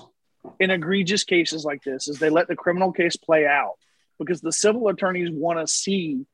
in 0.59 0.71
egregious 0.71 1.23
cases 1.23 1.63
like 1.65 1.83
this 1.83 2.07
is 2.07 2.19
they 2.19 2.29
let 2.29 2.47
the 2.47 2.55
criminal 2.55 2.91
case 2.93 3.15
play 3.17 3.45
out 3.45 3.73
because 4.19 4.39
the 4.41 4.51
civil 4.51 4.87
attorneys 4.89 5.29
want 5.31 5.59
to 5.59 5.67
see 5.67 6.25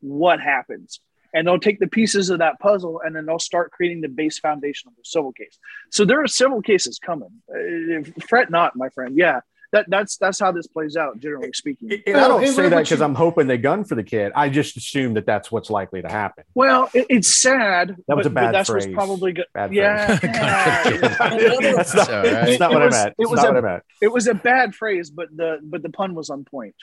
what 0.00 0.40
happens 0.40 1.00
and 1.36 1.46
they'll 1.46 1.60
take 1.68 1.78
the 1.78 1.86
pieces 1.86 2.30
of 2.30 2.38
that 2.40 2.58
puzzle 2.58 3.00
and 3.04 3.14
then 3.14 3.26
they'll 3.26 3.38
start 3.38 3.70
creating 3.70 4.00
the 4.00 4.08
base 4.08 4.38
foundation 4.38 4.88
of 4.88 4.94
the 4.96 5.04
civil 5.04 5.32
case 5.32 5.58
so 5.90 6.04
there 6.04 6.20
are 6.22 6.26
civil 6.26 6.60
cases 6.62 6.98
coming 6.98 7.30
uh, 7.54 8.02
fret 8.28 8.50
not 8.50 8.74
my 8.76 8.88
friend 8.88 9.16
yeah 9.16 9.40
that, 9.72 9.84
that's 9.88 10.16
that's 10.16 10.38
how 10.38 10.52
this 10.52 10.68
plays 10.68 10.96
out 10.96 11.18
generally 11.18 11.50
speaking 11.52 11.90
And 12.06 12.16
I 12.16 12.28
don't 12.28 12.42
and 12.44 12.52
say 12.54 12.68
that 12.68 12.82
because 12.84 13.02
I'm 13.02 13.16
hoping 13.16 13.48
they 13.48 13.58
gun 13.58 13.82
for 13.84 13.96
the 13.96 14.04
kid. 14.04 14.30
I 14.36 14.48
just 14.48 14.76
assume 14.76 15.14
that 15.14 15.26
that's 15.26 15.50
what's 15.50 15.70
likely 15.70 16.00
to 16.02 16.08
happen. 16.08 16.44
well 16.54 16.88
it, 16.94 17.06
it's 17.10 17.26
sad 17.28 17.96
That 18.06 18.16
was 18.16 18.26
but, 18.26 18.30
a 18.30 18.34
bad 18.34 18.46
but 18.46 18.52
that's 18.52 18.70
phrase. 18.70 18.84
what's 18.86 18.94
probably 18.94 19.32
good 19.32 19.46
Bad 19.52 19.74
yeah, 19.74 20.18
that's 20.22 21.94
not, 21.94 22.10
all 22.10 22.22
right. 22.22 22.32
that's 22.32 22.60
not 22.60 22.70
It 22.72 22.74
what 22.74 22.82
was- 22.84 22.94
I 22.94 23.04
meant. 23.04 23.14
it 23.18 23.28
was 23.28 23.36
not 23.42 23.50
a- 23.50 23.52
what 23.54 23.64
I 23.64 23.68
meant. 23.72 23.82
it 24.00 24.08
was 24.12 24.26
a 24.28 24.34
bad 24.34 24.74
phrase 24.74 25.10
but 25.10 25.28
the 25.36 25.58
but 25.62 25.82
the 25.82 25.90
pun 25.90 26.14
was 26.14 26.30
on 26.30 26.44
point 26.44 26.76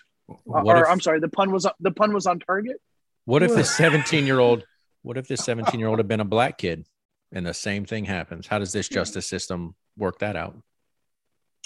What 0.44 0.66
or 0.66 0.84
if- 0.84 0.90
I'm 0.90 1.00
sorry, 1.00 1.20
the 1.20 1.30
pun 1.30 1.52
was 1.52 1.66
the 1.80 1.92
pun 1.92 2.14
was 2.14 2.26
on 2.28 2.40
target. 2.40 2.78
What 3.26 3.44
if 3.44 3.54
the 3.54 3.64
17 3.64 4.26
year 4.26 4.40
old, 4.40 4.64
what 5.02 5.18
if 5.18 5.28
this 5.28 5.44
17 5.46 5.80
year 5.80 5.88
old 5.90 6.00
had 6.00 6.08
been 6.08 6.20
a 6.20 6.26
black 6.26 6.58
kid 6.58 6.86
and 7.32 7.46
the 7.46 7.54
same 7.54 7.86
thing 7.86 8.06
happens? 8.06 8.48
How 8.48 8.60
does 8.60 8.72
this 8.74 8.90
justice 8.90 9.28
system 9.28 9.76
work 9.98 10.20
that 10.20 10.36
out? 10.36 10.56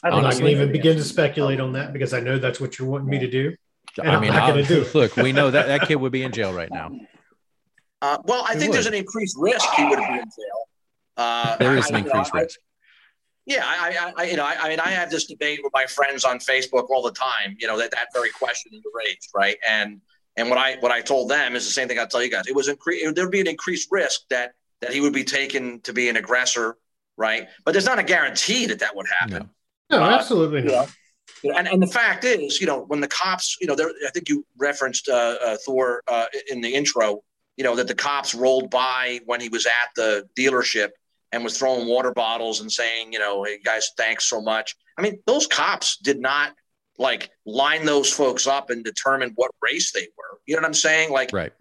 I 0.03 0.07
I'm 0.09 0.13
not 0.13 0.23
honestly- 0.25 0.41
going 0.41 0.55
to 0.55 0.61
even 0.61 0.71
begin 0.71 0.97
to 0.97 1.03
speculate 1.03 1.59
on 1.59 1.73
that 1.73 1.93
because 1.93 2.13
I 2.13 2.19
know 2.19 2.37
that's 2.37 2.59
what 2.59 2.77
you're 2.77 2.87
wanting 2.87 3.09
me 3.09 3.19
to 3.19 3.27
do. 3.29 3.55
And 3.99 4.09
I 4.11 4.15
I'm 4.15 4.21
mean, 4.21 4.31
not 4.33 4.47
gonna 4.49 4.63
do 4.63 4.81
it. 4.83 4.93
look, 4.93 5.15
we 5.17 5.31
know 5.31 5.49
that 5.49 5.67
that 5.67 5.87
kid 5.87 5.95
would 5.95 6.11
be 6.11 6.21
in 6.21 6.31
jail 6.31 6.53
right 6.53 6.69
now. 6.71 6.91
Uh, 7.99 8.19
well, 8.25 8.45
I 8.47 8.53
He 8.53 8.59
think 8.59 8.73
there's 8.73 8.85
an 8.85 8.93
increased 8.93 9.35
risk 9.39 9.67
he 9.75 9.85
would 9.85 9.97
be 9.97 10.03
in 10.03 10.11
jail. 10.19 10.67
Uh, 11.15 11.57
There 11.57 11.75
is 11.75 11.85
I- 11.85 11.87
an 11.89 11.95
you 11.95 12.01
know, 12.01 12.07
increased 12.19 12.35
I- 12.35 12.41
risk. 12.41 12.59
Yeah, 13.47 13.63
I, 13.65 14.11
I, 14.17 14.23
I 14.23 14.23
you 14.29 14.35
know, 14.35 14.43
I, 14.45 14.55
I 14.59 14.69
mean, 14.69 14.79
I 14.81 14.89
have 14.89 15.09
this 15.09 15.25
debate 15.25 15.61
with 15.63 15.71
my 15.73 15.85
friends 15.85 16.25
on 16.25 16.37
Facebook 16.37 16.89
all 16.89 17.01
the 17.01 17.13
time. 17.13 17.55
You 17.57 17.65
know, 17.65 17.77
that 17.79 17.89
that 17.91 18.09
very 18.13 18.29
question 18.29 18.71
you 18.73 18.83
raised, 18.93 19.29
right? 19.33 19.55
And 19.67 20.01
and 20.37 20.49
what 20.49 20.57
I 20.57 20.77
what 20.79 20.91
I 20.91 21.01
told 21.01 21.29
them 21.29 21.55
is 21.55 21.65
the 21.65 21.71
same 21.71 21.87
thing 21.87 21.99
I 21.99 22.05
tell 22.05 22.23
you 22.23 22.31
guys. 22.31 22.47
It 22.47 22.55
was 22.55 22.69
incre- 22.69 23.13
There'd 23.13 23.31
be 23.31 23.41
an 23.41 23.47
increased 23.47 23.89
risk 23.91 24.21
that 24.29 24.53
that 24.81 24.93
he 24.93 25.01
would 25.01 25.13
be 25.13 25.23
taken 25.23 25.81
to 25.81 25.91
be 25.91 26.07
an 26.07 26.17
aggressor, 26.17 26.77
right? 27.17 27.47
But 27.65 27.71
there's 27.73 27.85
not 27.85 27.99
a 27.99 28.03
guarantee 28.03 28.67
that 28.67 28.79
that 28.79 28.95
would 28.95 29.07
happen. 29.19 29.49
No. 29.89 29.97
No, 29.97 30.03
Uh, 30.03 30.09
absolutely 30.11 30.61
not. 30.61 30.89
You 31.43 31.51
know, 31.51 31.57
and, 31.57 31.67
and 31.67 31.81
the 31.81 31.87
fact 31.87 32.23
is, 32.23 32.61
you 32.61 32.67
know, 32.67 32.83
when 32.87 32.99
the 32.99 33.07
cops, 33.07 33.57
you 33.59 33.67
know, 33.67 33.75
there, 33.75 33.89
I 34.05 34.09
think 34.11 34.29
you 34.29 34.45
referenced 34.57 35.07
uh, 35.09 35.35
uh, 35.43 35.57
Thor 35.65 36.03
uh, 36.07 36.25
in 36.49 36.61
the 36.61 36.73
intro, 36.73 37.21
you 37.57 37.63
know, 37.63 37.75
that 37.75 37.87
the 37.87 37.95
cops 37.95 38.35
rolled 38.35 38.69
by 38.69 39.19
when 39.25 39.39
he 39.41 39.49
was 39.49 39.65
at 39.65 39.89
the 39.95 40.27
dealership 40.37 40.89
and 41.31 41.43
was 41.43 41.57
throwing 41.57 41.87
water 41.87 42.11
bottles 42.13 42.61
and 42.61 42.71
saying, 42.71 43.13
you 43.13 43.19
know, 43.19 43.43
hey 43.43 43.59
guys, 43.63 43.91
thanks 43.97 44.25
so 44.25 44.41
much. 44.41 44.75
I 44.97 45.01
mean, 45.01 45.19
those 45.25 45.47
cops 45.47 45.97
did 45.97 46.19
not 46.19 46.53
like 46.97 47.29
line 47.45 47.85
those 47.85 48.11
folks 48.11 48.47
up 48.47 48.69
and 48.69 48.83
determine 48.83 49.31
what 49.35 49.51
race 49.61 49.91
they 49.91 50.07
were. 50.17 50.39
You 50.45 50.55
know 50.55 50.61
what 50.61 50.67
I'm 50.67 50.73
saying? 50.73 51.11
Like 51.11 51.31
Right. 51.31 51.53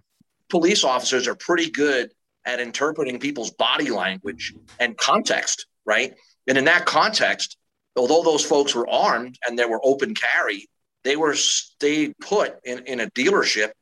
police 0.49 0.84
officers 0.84 1.28
are 1.28 1.34
pretty 1.34 1.70
good 1.70 2.11
at 2.45 2.61
interpreting 2.61 3.18
people's 3.18 3.51
body 3.51 3.91
language 3.91 4.55
and 4.78 4.97
context, 4.97 5.66
right? 5.84 6.14
And 6.47 6.57
in 6.57 6.64
that 6.66 6.87
context, 6.87 7.57
although 7.97 8.22
those 8.22 8.45
folks 8.45 8.74
were 8.74 8.89
armed 8.89 9.37
and 9.47 9.59
there 9.59 9.68
were 9.68 9.80
open 9.82 10.14
carry, 10.14 10.68
they 11.05 11.16
were 11.16 11.34
stayed 11.34 12.14
put 12.20 12.57
in, 12.64 12.84
in 12.87 13.01
a 13.01 13.11
dealership 13.11 13.72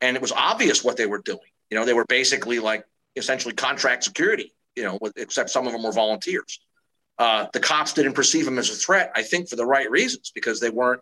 and 0.00 0.16
it 0.16 0.22
was 0.22 0.32
obvious 0.32 0.82
what 0.82 0.96
they 0.96 1.06
were 1.06 1.22
doing. 1.24 1.40
You 1.70 1.78
know, 1.78 1.84
they 1.84 1.94
were 1.94 2.06
basically 2.08 2.58
like 2.58 2.84
essentially 3.16 3.54
contract 3.54 4.04
security, 4.04 4.52
you 4.76 4.84
know, 4.84 4.98
except 5.16 5.50
some 5.50 5.66
of 5.66 5.72
them 5.72 5.82
were 5.82 5.92
volunteers. 5.92 6.60
Uh, 7.22 7.46
the 7.52 7.60
cops 7.60 7.92
didn't 7.92 8.14
perceive 8.14 8.48
him 8.48 8.58
as 8.58 8.68
a 8.68 8.74
threat, 8.74 9.12
I 9.14 9.22
think, 9.22 9.48
for 9.48 9.54
the 9.54 9.64
right 9.64 9.88
reasons, 9.88 10.32
because 10.34 10.58
they 10.58 10.70
weren't 10.70 11.00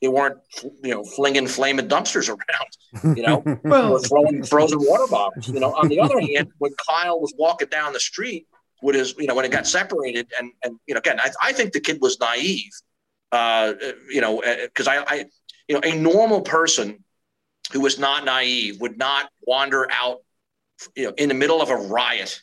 they 0.00 0.08
weren't 0.08 0.38
you 0.82 0.90
know 0.90 1.04
flinging 1.04 1.46
flaming 1.46 1.86
dumpsters 1.86 2.28
around, 2.34 3.16
you 3.16 3.22
know, 3.22 3.44
Well, 3.64 3.92
or 3.92 4.00
throwing 4.00 4.42
frozen 4.42 4.80
water 4.80 5.06
bottles. 5.08 5.46
You 5.46 5.60
know, 5.60 5.72
on 5.72 5.86
the 5.86 6.00
other 6.00 6.18
hand, 6.34 6.50
when 6.58 6.72
Kyle 6.88 7.20
was 7.20 7.32
walking 7.38 7.68
down 7.68 7.92
the 7.92 8.00
street 8.00 8.48
with 8.82 8.96
his, 8.96 9.14
you 9.16 9.28
know, 9.28 9.36
when 9.36 9.44
it 9.44 9.52
got 9.52 9.68
separated, 9.68 10.26
and 10.36 10.50
and 10.64 10.80
you 10.88 10.94
know, 10.94 10.98
again, 10.98 11.20
I, 11.20 11.30
I 11.40 11.52
think 11.52 11.72
the 11.74 11.80
kid 11.80 11.98
was 12.00 12.18
naive, 12.18 12.72
uh, 13.30 13.74
you 14.10 14.20
know, 14.20 14.42
because 14.64 14.88
I, 14.88 15.04
I, 15.06 15.26
you 15.68 15.76
know, 15.76 15.80
a 15.84 15.94
normal 15.94 16.40
person 16.40 17.04
who 17.72 17.82
was 17.82 18.00
not 18.00 18.24
naive 18.24 18.80
would 18.80 18.98
not 18.98 19.30
wander 19.46 19.86
out, 19.92 20.22
you 20.96 21.04
know, 21.04 21.12
in 21.16 21.28
the 21.28 21.36
middle 21.36 21.62
of 21.62 21.70
a 21.70 21.76
riot, 21.76 22.42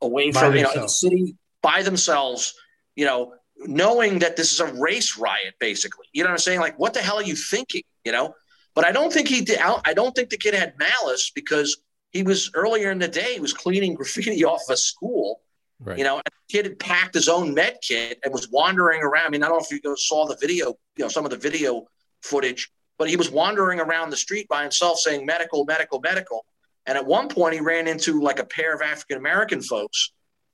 away 0.00 0.32
By 0.32 0.40
from 0.40 0.56
you 0.56 0.64
know, 0.64 0.72
in 0.72 0.80
the 0.80 0.88
city 0.88 1.36
by 1.62 1.82
themselves, 1.82 2.54
you 2.96 3.04
know, 3.04 3.34
knowing 3.56 4.20
that 4.20 4.36
this 4.36 4.52
is 4.52 4.60
a 4.60 4.72
race 4.74 5.18
riot, 5.18 5.54
basically. 5.58 6.06
You 6.12 6.22
know 6.22 6.30
what 6.30 6.34
I'm 6.34 6.38
saying? 6.38 6.60
Like, 6.60 6.78
what 6.78 6.94
the 6.94 7.00
hell 7.00 7.16
are 7.16 7.22
you 7.22 7.36
thinking? 7.36 7.82
You 8.04 8.12
know. 8.12 8.34
But 8.74 8.86
I 8.86 8.92
don't 8.92 9.12
think 9.12 9.28
he 9.28 9.40
did. 9.40 9.58
I 9.58 9.92
don't 9.94 10.14
think 10.14 10.30
the 10.30 10.36
kid 10.36 10.54
had 10.54 10.78
malice 10.78 11.32
because 11.34 11.78
he 12.12 12.22
was 12.22 12.50
earlier 12.54 12.90
in 12.90 12.98
the 12.98 13.08
day. 13.08 13.34
He 13.34 13.40
was 13.40 13.52
cleaning 13.52 13.94
graffiti 13.96 14.44
off 14.44 14.62
a 14.70 14.76
school. 14.76 15.40
Right. 15.82 15.96
You 15.96 16.04
know, 16.04 16.16
and 16.16 16.24
the 16.26 16.52
kid 16.52 16.66
had 16.66 16.78
packed 16.78 17.14
his 17.14 17.28
own 17.28 17.54
med 17.54 17.78
kit 17.82 18.18
and 18.22 18.32
was 18.32 18.50
wandering 18.50 19.02
around. 19.02 19.26
I 19.26 19.30
mean, 19.30 19.42
I 19.42 19.48
don't 19.48 19.58
know 19.58 19.66
if 19.68 19.84
you 19.84 19.96
saw 19.96 20.26
the 20.26 20.36
video, 20.36 20.74
you 20.96 21.04
know, 21.04 21.08
some 21.08 21.24
of 21.24 21.30
the 21.30 21.38
video 21.38 21.86
footage, 22.22 22.70
but 22.98 23.08
he 23.08 23.16
was 23.16 23.30
wandering 23.30 23.80
around 23.80 24.10
the 24.10 24.16
street 24.16 24.46
by 24.48 24.62
himself 24.62 24.98
saying 24.98 25.24
medical, 25.24 25.64
medical, 25.64 26.00
medical. 26.00 26.44
And 26.84 26.98
at 26.98 27.06
one 27.06 27.28
point, 27.28 27.54
he 27.54 27.60
ran 27.60 27.88
into 27.88 28.20
like 28.20 28.38
a 28.38 28.44
pair 28.44 28.74
of 28.74 28.82
African 28.82 29.16
American 29.16 29.62
folks, 29.62 30.12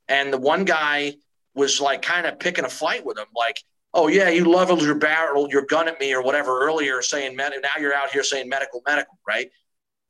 and 0.08 0.32
the 0.32 0.38
one 0.38 0.64
guy 0.64 1.14
was 1.54 1.80
like 1.80 2.02
kind 2.02 2.26
of 2.26 2.38
picking 2.38 2.64
a 2.64 2.68
fight 2.68 3.04
with 3.04 3.18
him, 3.18 3.26
like, 3.34 3.62
oh 3.94 4.08
yeah, 4.08 4.28
you 4.28 4.44
leveled 4.44 4.82
your 4.82 4.94
barrel, 4.94 5.48
your 5.50 5.62
gun 5.62 5.88
at 5.88 5.98
me 5.98 6.12
or 6.14 6.22
whatever 6.22 6.60
earlier, 6.60 7.02
saying 7.02 7.34
med- 7.34 7.54
now 7.62 7.70
you're 7.80 7.94
out 7.94 8.10
here 8.10 8.22
saying 8.22 8.48
medical, 8.48 8.82
medical, 8.86 9.18
right? 9.26 9.50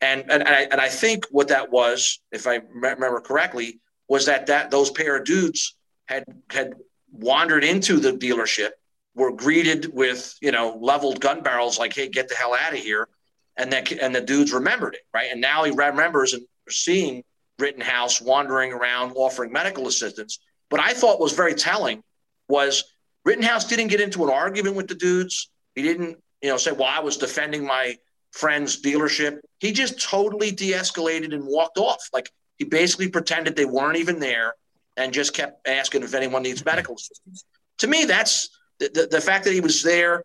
And 0.00 0.22
and 0.22 0.42
and 0.42 0.48
I, 0.48 0.62
and 0.62 0.80
I 0.80 0.88
think 0.88 1.26
what 1.30 1.48
that 1.48 1.70
was, 1.70 2.20
if 2.32 2.46
I 2.46 2.60
remember 2.74 3.20
correctly, 3.20 3.80
was 4.08 4.26
that 4.26 4.46
that 4.46 4.70
those 4.70 4.90
pair 4.90 5.16
of 5.16 5.24
dudes 5.24 5.76
had 6.06 6.24
had 6.50 6.74
wandered 7.10 7.64
into 7.64 7.98
the 7.98 8.12
dealership, 8.12 8.70
were 9.14 9.32
greeted 9.32 9.92
with 9.94 10.36
you 10.42 10.52
know 10.52 10.78
leveled 10.80 11.20
gun 11.20 11.42
barrels, 11.42 11.78
like 11.78 11.94
hey, 11.94 12.08
get 12.08 12.28
the 12.28 12.34
hell 12.34 12.54
out 12.54 12.74
of 12.74 12.78
here, 12.80 13.08
and 13.56 13.72
that 13.72 13.90
and 13.92 14.14
the 14.14 14.20
dudes 14.20 14.52
remembered 14.52 14.94
it, 14.94 15.02
right? 15.14 15.28
And 15.30 15.40
now 15.40 15.64
he 15.64 15.70
remembers 15.70 16.34
and 16.34 16.44
seeing 16.68 17.22
Rittenhouse 17.58 18.20
wandering 18.20 18.72
around 18.72 19.12
offering 19.14 19.52
medical 19.52 19.88
assistance. 19.88 20.38
But 20.68 20.80
I 20.80 20.92
thought 20.92 21.20
was 21.20 21.32
very 21.32 21.54
telling 21.54 22.02
was 22.48 22.84
Rittenhouse 23.24 23.64
didn't 23.66 23.88
get 23.88 24.00
into 24.00 24.24
an 24.24 24.30
argument 24.30 24.76
with 24.76 24.88
the 24.88 24.94
dudes. 24.94 25.50
He 25.74 25.82
didn't, 25.82 26.18
you 26.42 26.50
know, 26.50 26.56
say, 26.56 26.72
"Well, 26.72 26.88
I 26.88 27.00
was 27.00 27.16
defending 27.16 27.64
my 27.64 27.96
friend's 28.32 28.80
dealership." 28.80 29.40
He 29.58 29.72
just 29.72 30.00
totally 30.00 30.50
de-escalated 30.50 31.32
and 31.32 31.44
walked 31.44 31.78
off. 31.78 32.08
Like 32.12 32.30
he 32.58 32.64
basically 32.64 33.08
pretended 33.08 33.56
they 33.56 33.64
weren't 33.64 33.96
even 33.96 34.18
there 34.20 34.54
and 34.96 35.12
just 35.12 35.34
kept 35.34 35.66
asking 35.66 36.02
if 36.02 36.14
anyone 36.14 36.42
needs 36.42 36.64
medical 36.64 36.94
assistance. 36.94 37.44
To 37.78 37.86
me, 37.86 38.04
that's 38.04 38.48
the, 38.78 38.88
the, 38.88 39.06
the 39.06 39.20
fact 39.20 39.44
that 39.44 39.52
he 39.52 39.60
was 39.60 39.82
there 39.82 40.22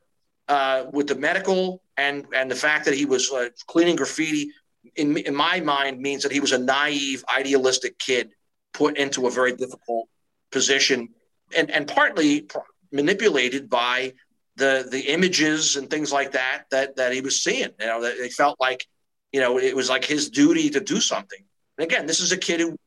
uh, 0.47 0.85
with 0.91 1.07
the 1.07 1.15
medical 1.15 1.81
and 1.97 2.25
and 2.33 2.49
the 2.49 2.55
fact 2.55 2.85
that 2.85 2.93
he 2.93 3.05
was 3.05 3.31
uh, 3.31 3.49
cleaning 3.67 3.95
graffiti 3.95 4.51
in, 4.95 5.17
in 5.17 5.35
my 5.35 5.59
mind 5.59 5.99
means 5.99 6.23
that 6.23 6.31
he 6.31 6.39
was 6.39 6.51
a 6.51 6.57
naive, 6.57 7.23
idealistic 7.35 7.97
kid 7.99 8.31
put 8.73 8.97
into 8.97 9.27
a 9.27 9.31
very 9.31 9.55
difficult 9.55 10.07
position 10.51 11.09
and, 11.55 11.69
and 11.71 11.87
partly 11.87 12.47
manipulated 12.91 13.69
by 13.69 14.13
the 14.57 14.87
the 14.89 15.11
images 15.13 15.77
and 15.77 15.89
things 15.89 16.11
like 16.11 16.33
that 16.33 16.63
that 16.71 16.95
that 16.97 17.13
he 17.13 17.21
was 17.21 17.41
seeing. 17.41 17.69
You 17.79 17.87
know, 17.87 18.01
that 18.01 18.17
they 18.17 18.29
felt 18.29 18.59
like, 18.59 18.85
you 19.31 19.39
know, 19.39 19.59
it 19.59 19.75
was 19.75 19.89
like 19.89 20.05
his 20.05 20.29
duty 20.29 20.69
to 20.71 20.79
do 20.79 20.99
something. 20.99 21.39
And 21.77 21.85
again, 21.85 22.05
this 22.05 22.19
is 22.19 22.31
a 22.31 22.37
kid 22.37 22.59
who 22.59 22.77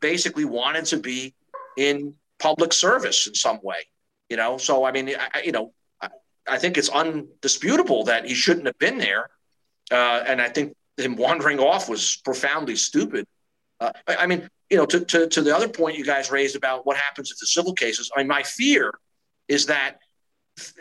basically 0.00 0.44
wanted 0.44 0.84
to 0.86 0.98
be 0.98 1.34
in 1.76 2.14
public 2.38 2.72
service 2.72 3.26
in 3.26 3.34
some 3.34 3.58
way. 3.62 3.78
You 4.28 4.36
know, 4.36 4.58
so 4.58 4.84
I 4.84 4.92
mean, 4.92 5.10
I, 5.34 5.42
you 5.42 5.52
know, 5.52 5.72
I, 6.00 6.08
I 6.46 6.58
think 6.58 6.76
it's 6.78 6.88
undisputable 6.88 8.04
that 8.04 8.26
he 8.26 8.34
shouldn't 8.34 8.66
have 8.66 8.78
been 8.78 8.98
there, 8.98 9.30
uh, 9.90 10.24
and 10.26 10.40
I 10.40 10.48
think 10.48 10.74
him 10.96 11.16
wandering 11.16 11.58
off 11.58 11.88
was 11.88 12.16
profoundly 12.24 12.76
stupid. 12.76 13.26
Uh, 13.80 13.92
I, 14.06 14.16
I 14.16 14.26
mean, 14.26 14.48
you 14.70 14.76
know, 14.76 14.86
to, 14.86 15.00
to, 15.00 15.28
to 15.28 15.42
the 15.42 15.54
other 15.54 15.68
point 15.68 15.98
you 15.98 16.04
guys 16.04 16.30
raised 16.30 16.56
about 16.56 16.86
what 16.86 16.96
happens 16.96 17.30
if 17.30 17.38
the 17.38 17.46
civil 17.46 17.74
cases, 17.74 18.10
I 18.14 18.20
mean, 18.20 18.28
my 18.28 18.42
fear 18.42 18.92
is 19.48 19.66
that 19.66 19.98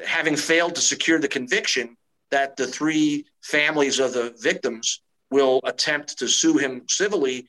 having 0.05 0.36
failed 0.36 0.76
to 0.76 0.82
secure 0.82 1.20
the 1.20 1.28
conviction, 1.28 1.97
that 2.32 2.55
the 2.55 2.68
three 2.68 3.26
families 3.43 3.99
of 3.99 4.14
the 4.14 4.36
victims 4.39 5.01
will 5.32 5.59
attempt 5.64 6.18
to 6.20 6.28
sue 6.28 6.57
him 6.57 6.84
civilly, 6.88 7.47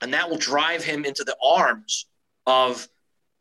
and 0.00 0.12
that 0.14 0.28
will 0.28 0.38
drive 0.38 0.82
him 0.82 1.04
into 1.04 1.22
the 1.24 1.36
arms 1.44 2.06
of 2.46 2.88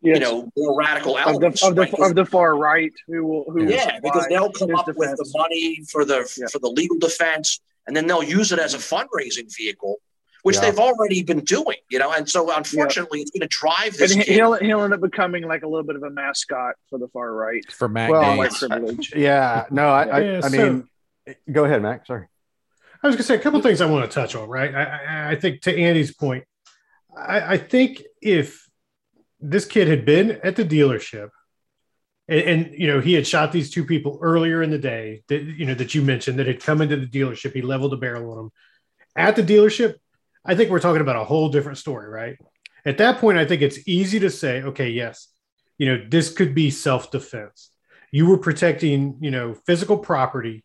yes. 0.02 0.18
you 0.18 0.20
know 0.20 0.50
more 0.56 0.78
radical 0.78 1.18
elements 1.18 1.64
of 1.64 1.76
the, 1.76 1.84
of 1.84 1.92
the, 1.92 1.98
right? 1.98 2.10
of 2.10 2.16
the 2.16 2.26
far 2.26 2.58
right 2.58 2.92
who 3.08 3.26
will 3.26 3.46
who 3.48 3.66
yeah 3.66 3.94
will 3.96 4.02
because 4.02 4.28
they'll 4.30 4.52
come 4.52 4.76
up 4.76 4.86
defense. 4.86 4.98
with 4.98 5.18
the 5.18 5.38
money 5.38 5.82
for 5.90 6.06
the 6.06 6.30
yeah. 6.38 6.48
for 6.48 6.60
the 6.60 6.70
legal 6.70 6.98
defense 6.98 7.60
and 7.90 7.98
then 7.98 8.06
they'll 8.06 8.24
use 8.24 8.52
it 8.52 8.60
as 8.60 8.76
a 8.76 8.78
fundraising 8.78 9.54
vehicle 9.54 9.98
which 10.44 10.56
yeah. 10.56 10.62
they've 10.62 10.80
already 10.80 11.24
been 11.24 11.42
doing, 11.42 11.78
you 11.90 12.00
know. 12.00 12.14
And 12.14 12.30
so, 12.30 12.56
unfortunately, 12.56 13.20
yeah. 13.20 13.24
it's 13.24 13.32
going 13.32 13.42
to 13.42 13.48
drive 13.48 13.98
this. 13.98 14.14
And 14.14 14.24
he'll 14.24 14.54
he'll 14.54 14.84
end 14.84 14.94
up 14.94 15.02
becoming 15.02 15.44
like 15.44 15.64
a 15.64 15.68
little 15.68 15.84
bit 15.84 15.96
of 15.96 16.04
a 16.04 16.10
mascot 16.10 16.76
for 16.90 16.98
the 16.98 17.08
far 17.10 17.34
right 17.34 17.70
for 17.72 17.90
Mac. 17.90 18.10
Well, 18.10 18.48
privilege. 18.48 19.14
yeah, 19.16 19.66
no, 19.70 19.90
I, 19.90 20.04
I, 20.04 20.20
yeah, 20.20 20.42
I 20.44 20.50
mean, 20.50 20.88
go 21.52 21.66
ahead, 21.66 21.82
Mac. 21.82 22.06
Sorry. 22.06 22.28
I 23.02 23.08
was 23.08 23.16
going 23.16 23.24
to 23.24 23.28
say 23.28 23.36
a 23.36 23.40
couple 23.40 23.62
things 23.62 23.82
I 23.82 23.86
want 23.86 24.10
to 24.10 24.14
touch 24.14 24.36
on. 24.36 24.48
Right, 24.50 24.74
I, 24.74 25.32
I 25.32 25.36
think 25.36 25.62
to 25.64 25.78
Andy's 25.78 26.14
point, 26.14 26.46
I, 27.16 27.54
I 27.54 27.58
think 27.58 28.04
if 28.22 28.68
this 29.42 29.66
kid 29.66 29.88
had 29.88 30.06
been 30.06 30.40
at 30.44 30.56
the 30.56 30.66
dealership 30.66 31.30
and, 32.30 32.42
and, 32.42 32.76
you 32.78 32.88
know 32.88 33.00
he 33.00 33.14
had 33.14 33.28
shot 33.28 33.52
these 33.52 33.72
two 33.72 33.84
people 33.84 34.20
earlier 34.22 34.62
in 34.62 34.70
the 34.70 34.78
day 34.78 35.24
that 35.28 35.42
you 35.42 35.66
know 35.66 35.74
that 35.74 35.94
you 35.94 36.02
mentioned 36.02 36.40
that 36.40 36.48
had 36.48 36.64
come 36.64 36.82
into 36.82 36.98
the 36.98 37.08
dealership 37.08 37.54
he 37.54 37.62
leveled 37.62 37.94
a 37.94 37.98
barrel 37.98 38.32
on 38.32 38.38
them 38.38 38.52
at 39.16 39.36
the 39.36 39.44
dealership 39.44 39.96
I 40.46 40.56
think 40.56 40.70
we're 40.70 40.80
talking 40.80 41.02
about 41.02 41.16
a 41.16 41.24
whole 41.24 41.50
different 41.50 41.78
story, 41.78 42.10
right? 42.10 42.38
At 42.86 42.98
that 43.00 43.20
point, 43.20 43.38
I 43.38 43.46
think 43.46 43.62
it's 43.62 43.88
easy 43.88 44.20
to 44.22 44.30
say, 44.30 44.62
okay, 44.64 44.90
yes, 44.90 45.28
you 45.78 45.86
know, 45.86 46.04
this 46.10 46.34
could 46.34 46.56
be 46.56 46.72
self 46.72 47.12
defense. 47.12 47.72
You 48.12 48.26
were 48.26 48.38
protecting, 48.38 49.18
you 49.20 49.32
know, 49.32 49.54
physical 49.54 49.98
property 49.98 50.64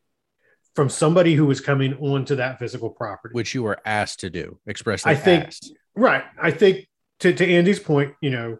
from 0.74 0.88
somebody 0.88 1.34
who 1.34 1.46
was 1.46 1.60
coming 1.60 1.94
onto 1.94 2.36
that 2.36 2.58
physical 2.58 2.90
property, 2.90 3.34
which 3.34 3.54
you 3.54 3.62
were 3.62 3.78
asked 3.84 4.20
to 4.20 4.30
do, 4.30 4.58
expressly. 4.66 5.12
I 5.12 5.16
think, 5.16 5.46
asked. 5.46 5.72
right. 5.94 6.24
I 6.40 6.50
think 6.50 6.88
to, 7.20 7.32
to 7.32 7.46
Andy's 7.46 7.78
point, 7.78 8.14
you 8.20 8.30
know, 8.30 8.58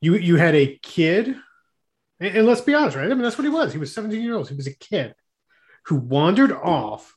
you 0.00 0.16
you 0.16 0.36
had 0.36 0.54
a 0.54 0.78
kid, 0.82 1.36
and, 2.20 2.36
and 2.38 2.46
let's 2.46 2.60
be 2.60 2.74
honest, 2.74 2.96
right? 2.96 3.06
I 3.06 3.14
mean, 3.14 3.22
that's 3.22 3.38
what 3.38 3.44
he 3.44 3.50
was. 3.50 3.72
He 3.72 3.78
was 3.78 3.94
17 3.94 4.20
years 4.20 4.36
old. 4.36 4.48
He 4.48 4.56
was 4.56 4.66
a 4.66 4.74
kid 4.74 5.14
who 5.86 5.96
wandered 5.96 6.52
off 6.52 7.16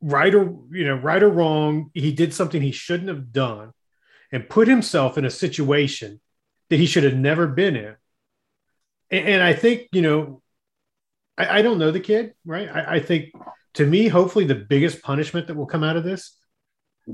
right 0.00 0.34
or 0.34 0.54
you 0.70 0.84
know 0.84 0.94
right 0.94 1.22
or 1.22 1.28
wrong 1.28 1.90
he 1.94 2.12
did 2.12 2.32
something 2.32 2.60
he 2.60 2.70
shouldn't 2.70 3.08
have 3.08 3.32
done 3.32 3.72
and 4.30 4.48
put 4.48 4.68
himself 4.68 5.16
in 5.16 5.24
a 5.24 5.30
situation 5.30 6.20
that 6.68 6.76
he 6.76 6.86
should 6.86 7.04
have 7.04 7.16
never 7.16 7.46
been 7.46 7.76
in 7.76 7.96
and, 9.10 9.26
and 9.26 9.42
i 9.42 9.52
think 9.52 9.88
you 9.92 10.02
know 10.02 10.42
I, 11.38 11.58
I, 11.58 11.62
don't 11.62 11.78
know 11.78 11.90
the 11.90 12.00
kid 12.00 12.34
right 12.44 12.68
I, 12.68 12.96
I 12.96 13.00
think 13.00 13.32
to 13.74 13.86
me 13.86 14.08
hopefully 14.08 14.44
the 14.44 14.54
biggest 14.54 15.02
punishment 15.02 15.46
that 15.46 15.56
will 15.56 15.66
come 15.66 15.82
out 15.82 15.96
of 15.96 16.04
this 16.04 16.36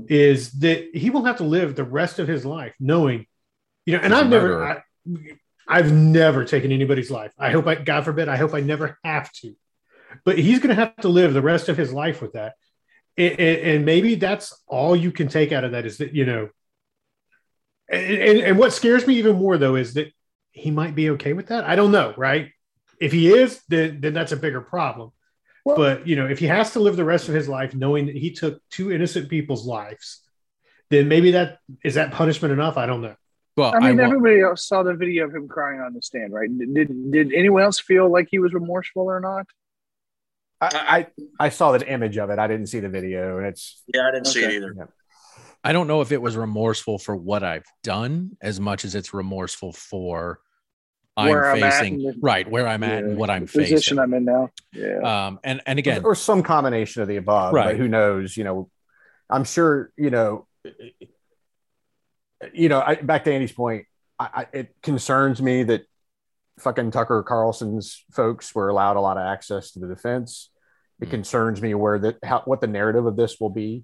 is 0.07 0.51
that 0.59 0.89
he 0.93 1.09
will 1.09 1.25
have 1.25 1.37
to 1.37 1.43
live 1.43 1.75
the 1.75 1.83
rest 1.83 2.19
of 2.19 2.27
his 2.27 2.45
life 2.45 2.75
knowing 2.79 3.25
you 3.85 3.95
know 3.95 4.03
and 4.03 4.13
i've 4.13 4.29
never 4.29 4.63
I, 4.63 4.83
I've 5.67 5.91
never 5.91 6.45
taken 6.45 6.71
anybody's 6.71 7.11
life. 7.11 7.33
I 7.37 7.51
hope 7.51 7.67
I, 7.67 7.75
God 7.75 8.03
forbid, 8.05 8.27
I 8.27 8.37
hope 8.37 8.53
I 8.53 8.59
never 8.59 8.97
have 9.03 9.31
to. 9.33 9.55
But 10.25 10.37
he's 10.37 10.59
going 10.59 10.69
to 10.69 10.75
have 10.75 10.95
to 10.97 11.07
live 11.07 11.33
the 11.33 11.41
rest 11.41 11.69
of 11.69 11.77
his 11.77 11.91
life 11.91 12.21
with 12.21 12.33
that. 12.33 12.53
And, 13.17 13.39
and, 13.39 13.85
maybe 13.85 14.15
that's 14.15 14.59
all 14.67 14.95
you 14.95 15.11
can 15.11 15.27
take 15.27 15.51
out 15.51 15.63
of 15.63 15.73
that 15.73 15.85
is 15.85 15.97
that 15.97 16.15
you 16.15 16.25
know 16.25 16.49
and, 17.87 18.39
and, 18.39 18.57
what 18.57 18.73
scares 18.73 19.05
me 19.05 19.17
even 19.17 19.35
more 19.35 19.59
though 19.59 19.75
is 19.75 19.93
that 19.93 20.11
he 20.49 20.71
might 20.71 20.95
be 20.95 21.11
okay 21.11 21.33
with 21.33 21.47
that. 21.47 21.63
I 21.63 21.75
don't 21.75 21.91
know 21.91 22.15
right? 22.17 22.49
If 22.99 23.11
he 23.11 23.31
is 23.31 23.61
then, 23.69 24.01
then 24.01 24.13
that's 24.13 24.31
a 24.31 24.37
bigger 24.37 24.61
problem. 24.61 25.11
Well, 25.63 25.75
but 25.75 26.07
you 26.07 26.15
know 26.15 26.25
if 26.25 26.39
he 26.39 26.47
has 26.47 26.73
to 26.73 26.79
live 26.79 26.95
the 26.95 27.05
rest 27.05 27.29
of 27.29 27.35
his 27.35 27.47
life 27.47 27.75
knowing 27.75 28.07
that 28.07 28.15
he 28.15 28.31
took 28.31 28.59
two 28.71 28.91
innocent 28.91 29.29
people's 29.29 29.65
lives 29.65 30.21
then 30.89 31.07
maybe 31.07 31.31
that 31.31 31.59
is 31.83 31.95
that 31.95 32.11
punishment 32.13 32.51
enough? 32.51 32.77
I 32.77 32.87
don't 32.87 33.01
know 33.01 33.15
well, 33.55 33.73
I 33.75 33.79
mean, 33.79 33.99
I 33.99 34.03
everybody 34.03 34.41
else 34.41 34.67
saw 34.67 34.83
the 34.83 34.93
video 34.93 35.25
of 35.25 35.35
him 35.35 35.47
crying 35.47 35.79
on 35.79 35.93
the 35.93 36.01
stand, 36.01 36.33
right? 36.33 36.49
Did 36.57 37.11
did 37.11 37.33
anyone 37.33 37.63
else 37.63 37.79
feel 37.79 38.11
like 38.11 38.27
he 38.29 38.39
was 38.39 38.53
remorseful 38.53 39.03
or 39.03 39.19
not? 39.19 39.45
I, 40.61 41.07
I, 41.39 41.49
saw 41.49 41.73
the 41.77 41.85
image 41.91 42.17
of 42.17 42.29
it. 42.29 42.39
I 42.39 42.47
didn't 42.47 42.67
see 42.67 42.79
the 42.79 42.87
video, 42.87 43.37
and 43.37 43.47
it's 43.47 43.83
yeah, 43.93 44.07
I 44.07 44.11
didn't 44.11 44.27
okay. 44.27 44.39
see 44.39 44.45
it 44.45 44.53
either. 44.53 44.73
Yeah. 44.77 44.85
I 45.63 45.73
don't 45.73 45.87
know 45.87 46.01
if 46.01 46.11
it 46.11 46.21
was 46.21 46.35
remorseful 46.35 46.99
for 46.99 47.15
what 47.15 47.43
I've 47.43 47.65
done 47.83 48.37
as 48.41 48.59
much 48.59 48.85
as 48.85 48.95
it's 48.95 49.13
remorseful 49.13 49.73
for 49.73 50.39
I'm 51.15 51.59
facing 51.59 51.95
I'm 51.95 52.03
the, 52.03 52.15
right 52.21 52.49
where 52.49 52.67
I'm 52.67 52.83
at 52.83 53.03
and 53.03 53.17
what 53.17 53.29
I'm 53.29 53.45
position 53.45 53.77
facing. 53.77 53.99
I'm 53.99 54.13
in 54.13 54.25
now. 54.25 54.49
Yeah. 54.73 55.27
Um. 55.27 55.39
And 55.43 55.61
and 55.65 55.79
again, 55.79 56.01
or, 56.03 56.11
or 56.11 56.15
some 56.15 56.43
combination 56.43 57.01
of 57.01 57.07
the 57.07 57.17
above. 57.17 57.53
Right. 57.53 57.77
who 57.77 57.87
knows? 57.87 58.35
You 58.35 58.43
know, 58.43 58.69
I'm 59.29 59.43
sure. 59.43 59.91
You 59.97 60.09
know. 60.09 60.47
You 62.53 62.69
know. 62.69 62.81
I, 62.81 62.95
back 62.95 63.23
to 63.25 63.33
Andy's 63.33 63.51
point. 63.51 63.85
I, 64.19 64.29
I, 64.33 64.47
it 64.53 64.75
concerns 64.81 65.41
me 65.41 65.63
that 65.63 65.83
fucking 66.59 66.91
Tucker 66.91 67.23
Carlson's 67.23 68.03
folks 68.11 68.53
were 68.53 68.69
allowed 68.69 68.97
a 68.97 69.01
lot 69.01 69.17
of 69.17 69.23
access 69.25 69.71
to 69.71 69.79
the 69.79 69.87
defense. 69.87 70.49
It 71.01 71.07
mm. 71.07 71.11
concerns 71.11 71.61
me 71.61 71.73
where 71.73 71.99
that 71.99 72.17
how 72.23 72.41
what 72.45 72.61
the 72.61 72.67
narrative 72.67 73.05
of 73.05 73.15
this 73.15 73.39
will 73.39 73.49
be. 73.49 73.83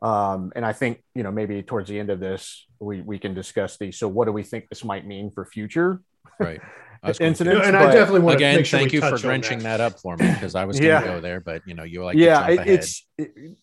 Um, 0.00 0.52
and 0.54 0.64
I 0.64 0.72
think 0.72 1.02
you 1.14 1.22
know 1.22 1.32
maybe 1.32 1.62
towards 1.62 1.88
the 1.88 1.98
end 1.98 2.10
of 2.10 2.20
this 2.20 2.66
we 2.78 3.00
we 3.00 3.18
can 3.18 3.34
discuss 3.34 3.76
these. 3.78 3.98
So 3.98 4.08
what 4.08 4.26
do 4.26 4.32
we 4.32 4.42
think 4.42 4.68
this 4.68 4.84
might 4.84 5.06
mean 5.06 5.30
for 5.30 5.44
future 5.44 6.02
right 6.38 6.60
incidents? 7.20 7.66
And 7.66 7.76
I 7.76 7.92
definitely 7.92 8.20
want 8.20 8.36
again. 8.36 8.64
Sure 8.64 8.78
thank 8.78 8.92
you 8.92 9.00
for 9.00 9.16
drenching 9.16 9.60
that. 9.60 9.78
that. 9.78 9.80
up 9.80 10.00
for 10.00 10.16
me 10.16 10.30
because 10.32 10.54
I 10.54 10.64
was 10.64 10.78
going 10.78 11.00
to 11.00 11.06
yeah. 11.06 11.14
go 11.14 11.20
there, 11.20 11.40
but 11.40 11.62
you 11.66 11.74
know 11.74 11.84
you 11.84 12.04
like 12.04 12.16
yeah, 12.16 12.48
it, 12.48 12.66
it's. 12.66 13.06
It, 13.16 13.56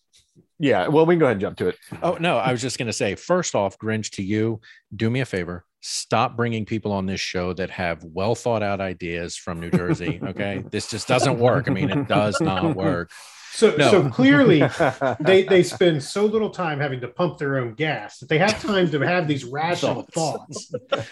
yeah, 0.58 0.88
well, 0.88 1.06
we 1.06 1.14
can 1.14 1.20
go 1.20 1.26
ahead 1.26 1.34
and 1.34 1.40
jump 1.40 1.58
to 1.58 1.68
it. 1.68 1.78
Oh 2.02 2.16
no, 2.20 2.38
I 2.38 2.52
was 2.52 2.60
just 2.60 2.78
going 2.78 2.86
to 2.86 2.92
say. 2.92 3.14
First 3.14 3.54
off, 3.54 3.78
Grinch, 3.78 4.10
to 4.12 4.22
you, 4.22 4.60
do 4.94 5.10
me 5.10 5.20
a 5.20 5.26
favor 5.26 5.64
stop 5.88 6.36
bringing 6.36 6.64
people 6.64 6.90
on 6.90 7.06
this 7.06 7.20
show 7.20 7.52
that 7.52 7.70
have 7.70 8.02
well 8.02 8.34
thought 8.34 8.62
out 8.62 8.80
ideas 8.80 9.36
from 9.36 9.60
New 9.60 9.70
Jersey. 9.70 10.20
Okay. 10.26 10.64
this 10.70 10.90
just 10.90 11.06
doesn't 11.06 11.38
work. 11.38 11.68
I 11.68 11.72
mean, 11.72 11.90
it 11.90 12.08
does 12.08 12.40
not 12.40 12.74
work. 12.74 13.10
So, 13.56 13.74
No. 13.74 13.90
so 13.90 14.10
clearly, 14.10 14.60
they 15.20 15.44
they 15.44 15.62
spend 15.62 16.02
so 16.02 16.26
little 16.26 16.50
time 16.50 16.78
having 16.78 17.00
to 17.00 17.08
pump 17.08 17.38
their 17.38 17.56
own 17.58 17.72
gas 17.72 18.18
that 18.18 18.28
they 18.28 18.36
have 18.36 18.60
time 18.60 18.90
to 18.90 19.00
have 19.00 19.26
these 19.26 19.44
rational 19.44 20.02
thoughts. 20.12 20.70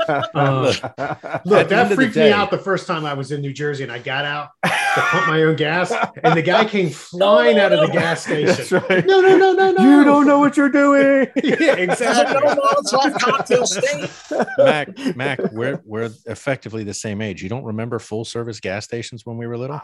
Uh, 0.08 0.72
Look, 0.74 0.82
Look, 0.84 0.92
At 0.92 1.42
the 1.44 1.58
end 1.58 1.68
that 1.70 1.82
of 1.84 1.88
the 1.88 1.94
freaked 1.94 2.16
me 2.16 2.30
out 2.32 2.50
the 2.50 2.58
first 2.58 2.86
time 2.86 3.06
I 3.06 3.14
was 3.14 3.32
in 3.32 3.40
New 3.40 3.52
Jersey 3.54 3.82
and 3.82 3.90
I 3.90 3.98
got 3.98 4.26
out 4.26 4.50
to 4.62 4.70
pump 5.00 5.26
my 5.28 5.42
own 5.42 5.56
gas, 5.56 5.90
and 6.22 6.36
the 6.36 6.42
guy 6.42 6.66
came 6.66 6.90
flying 6.90 7.58
out 7.58 7.72
of 7.72 7.80
the 7.80 7.92
gas 7.92 8.24
station. 8.24 8.82
right. 8.90 9.06
No, 9.06 9.20
no, 9.22 9.38
no, 9.38 9.52
no, 9.52 9.72
no. 9.72 9.82
You 9.98 10.04
don't 10.04 10.26
know 10.26 10.38
what 10.38 10.56
you're 10.58 10.68
doing. 10.68 11.28
yeah, 11.42 11.76
exactly. 11.76 12.34
No 12.44 12.54
Molotov 12.56 13.18
cocktail 13.20 13.66
state. 13.66 14.10
Mac, 14.58 15.16
Mac, 15.16 15.38
we're 15.52 15.80
we're 15.86 16.10
effectively 16.26 16.84
the 16.84 16.92
same 16.94 17.22
age. 17.22 17.42
You 17.42 17.48
don't 17.48 17.64
remember 17.64 17.98
full 17.98 18.26
service 18.26 18.60
gas 18.60 18.84
stations 18.84 19.24
when 19.24 19.38
we 19.38 19.46
were 19.46 19.56
little? 19.56 19.80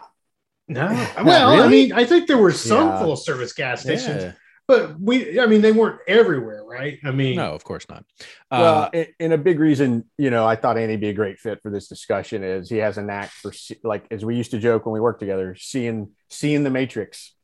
No, 0.67 0.85
well, 1.23 1.61
I 1.61 1.67
mean, 1.67 1.91
I 1.91 2.05
think 2.05 2.27
there 2.27 2.37
were 2.37 2.51
some 2.51 2.87
Yeah. 2.87 2.99
full 2.99 3.15
service 3.17 3.51
gas 3.53 3.81
stations, 3.81 4.23
Yeah. 4.23 4.31
but 4.67 4.99
we, 4.99 5.37
I 5.39 5.45
mean, 5.45 5.61
they 5.61 5.71
weren't 5.73 5.99
everywhere, 6.07 6.63
right? 6.63 6.97
I 7.03 7.11
mean, 7.11 7.35
No, 7.35 7.53
of 7.53 7.63
course 7.63 7.85
not. 7.89 8.05
well, 8.49 8.83
Uh, 8.83 8.89
and, 8.93 9.07
and 9.19 9.33
a 9.33 9.37
big 9.37 9.59
reason, 9.59 10.05
you 10.17 10.29
know, 10.29 10.45
I 10.45 10.55
thought 10.55 10.77
Andy'd 10.77 11.01
be 11.01 11.09
a 11.09 11.13
great 11.13 11.39
fit 11.39 11.59
for 11.61 11.69
this 11.71 11.87
discussion 11.89 12.43
is 12.43 12.69
he 12.69 12.77
has 12.77 12.97
a 12.97 13.01
knack 13.01 13.31
for 13.31 13.51
like 13.83 14.05
as 14.11 14.23
we 14.23 14.35
used 14.37 14.51
to 14.51 14.59
joke 14.59 14.85
when 14.85 14.93
we 14.93 15.01
worked 15.01 15.19
together, 15.19 15.55
seeing 15.59 16.11
seeing 16.29 16.63
the 16.63 16.69
matrix. 16.69 17.35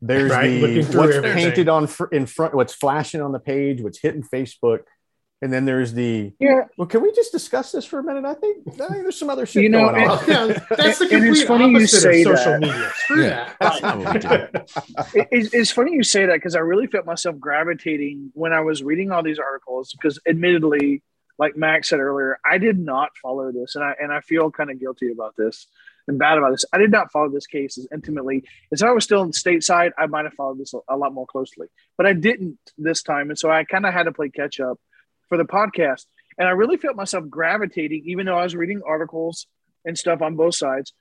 There's 0.00 0.30
Right, 0.30 0.48
the 0.48 0.60
looking 0.60 0.84
through 0.84 1.00
what's 1.00 1.16
everything. 1.16 1.38
painted 1.44 1.68
on 1.68 1.86
fr- 1.86 2.12
in 2.12 2.26
front, 2.26 2.54
what's 2.54 2.74
flashing 2.74 3.22
on 3.22 3.32
the 3.32 3.40
page, 3.40 3.80
what's 3.80 3.98
hitting 4.00 4.22
Facebook, 4.22 4.80
and 5.44 5.52
then 5.52 5.64
there's 5.66 5.92
the. 5.92 6.32
Yeah, 6.40 6.62
Well, 6.78 6.86
can 6.88 7.02
we 7.02 7.12
just 7.12 7.30
discuss 7.32 7.70
this 7.70 7.84
for 7.84 7.98
a 7.98 8.02
minute? 8.02 8.24
I 8.24 8.34
think, 8.34 8.66
I 8.66 8.70
think 8.70 8.88
there's 9.02 9.18
some 9.18 9.28
other 9.30 9.44
shit 9.46 9.62
You 9.62 9.68
know, 9.68 9.90
going 9.90 10.08
on. 10.08 10.18
yeah, 10.26 10.58
that's 10.70 10.98
the 10.98 11.08
And 11.12 11.24
it's 11.26 11.44
complete 11.44 11.46
funny 11.46 11.68
you 11.70 11.76
opposite 11.76 12.00
say 12.00 12.22
of 12.22 12.38
social 12.38 12.52
that. 12.52 12.60
media. 12.60 12.90
Screw 12.96 13.22
Yeah, 13.22 13.28
that. 13.28 13.56
that's 13.60 13.82
not 13.82 13.98
what 13.98 14.16
it, 15.14 15.28
it's- 15.30 15.50
it's 15.52 15.70
funny 15.70 15.92
you 15.92 16.02
say 16.02 16.26
that 16.26 16.34
because 16.34 16.56
I 16.56 16.60
really 16.60 16.86
felt 16.86 17.06
myself 17.06 17.38
gravitating 17.38 18.30
when 18.34 18.52
I 18.52 18.60
was 18.60 18.82
reading 18.82 19.10
all 19.12 19.22
these 19.22 19.38
articles. 19.38 19.92
Because 19.92 20.18
admittedly, 20.28 21.02
like 21.38 21.56
Max 21.56 21.88
said 21.90 22.00
earlier, 22.00 22.38
I 22.48 22.58
did 22.58 22.78
not 22.78 23.10
follow 23.22 23.52
this, 23.52 23.74
and 23.74 23.84
I 23.84 23.94
and 24.00 24.12
I 24.12 24.20
feel 24.20 24.50
kind 24.50 24.70
of 24.70 24.80
guilty 24.80 25.10
about 25.12 25.34
this 25.36 25.66
and 26.06 26.18
bad 26.18 26.38
about 26.38 26.50
this. 26.52 26.64
I 26.72 26.78
did 26.78 26.90
not 26.90 27.10
follow 27.12 27.28
this 27.30 27.46
case 27.46 27.76
as 27.78 27.88
intimately 27.92 28.44
as 28.72 28.82
if 28.82 28.88
I 28.88 28.92
was 28.92 29.04
still 29.04 29.22
in 29.22 29.28
the 29.28 29.32
stateside. 29.32 29.90
I 29.98 30.06
might 30.06 30.24
have 30.26 30.34
followed 30.34 30.58
this 30.58 30.72
a, 30.74 30.78
a 30.94 30.96
lot 30.96 31.12
more 31.12 31.26
closely, 31.26 31.66
but 31.96 32.06
I 32.06 32.12
didn't 32.12 32.58
this 32.78 33.02
time, 33.02 33.30
and 33.30 33.38
so 33.38 33.50
I 33.50 33.64
kind 33.64 33.84
of 33.86 33.92
had 33.92 34.04
to 34.04 34.12
play 34.12 34.28
catch 34.28 34.60
up 34.60 34.78
for 35.28 35.38
the 35.38 35.44
podcast. 35.44 36.06
And 36.38 36.48
I 36.48 36.52
really 36.52 36.76
felt 36.76 36.96
myself 36.96 37.28
gravitating, 37.28 38.02
even 38.06 38.26
though 38.26 38.38
I 38.38 38.42
was 38.42 38.56
reading 38.56 38.82
articles 38.86 39.46
and 39.84 39.96
stuff 39.96 40.22
on 40.22 40.36
both 40.36 40.56
sides. 40.56 40.92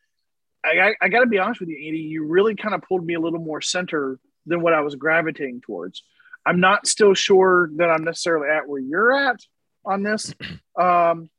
I, 0.64 0.80
I, 0.80 0.96
I 1.02 1.10
got 1.10 1.22
to 1.22 1.26
be 1.28 1.40
honest 1.40 1.60
with 1.60 1.70
you, 1.70 1.78
Andy. 1.86 2.00
You 2.00 2.26
really 2.26 2.56
kind 2.56 2.76
of 2.76 2.82
pulled 2.84 3.06
me 3.06 3.16
a 3.16 3.20
little 3.20 3.40
more 3.40 3.62
center 3.62 4.20
than 4.46 4.62
what 4.62 4.74
I 4.74 4.82
was 4.82 4.96
gravitating 4.96 5.62
towards. 5.62 6.04
I'm 6.46 6.60
not 6.60 6.88
still 6.88 7.14
sure 7.14 7.70
that 7.78 7.90
I'm 7.90 8.04
necessarily 8.04 8.50
at 8.50 8.68
where 8.68 8.80
you're 8.80 9.12
at 9.12 9.40
on 9.86 10.04
this 10.04 10.34
um, 10.80 11.30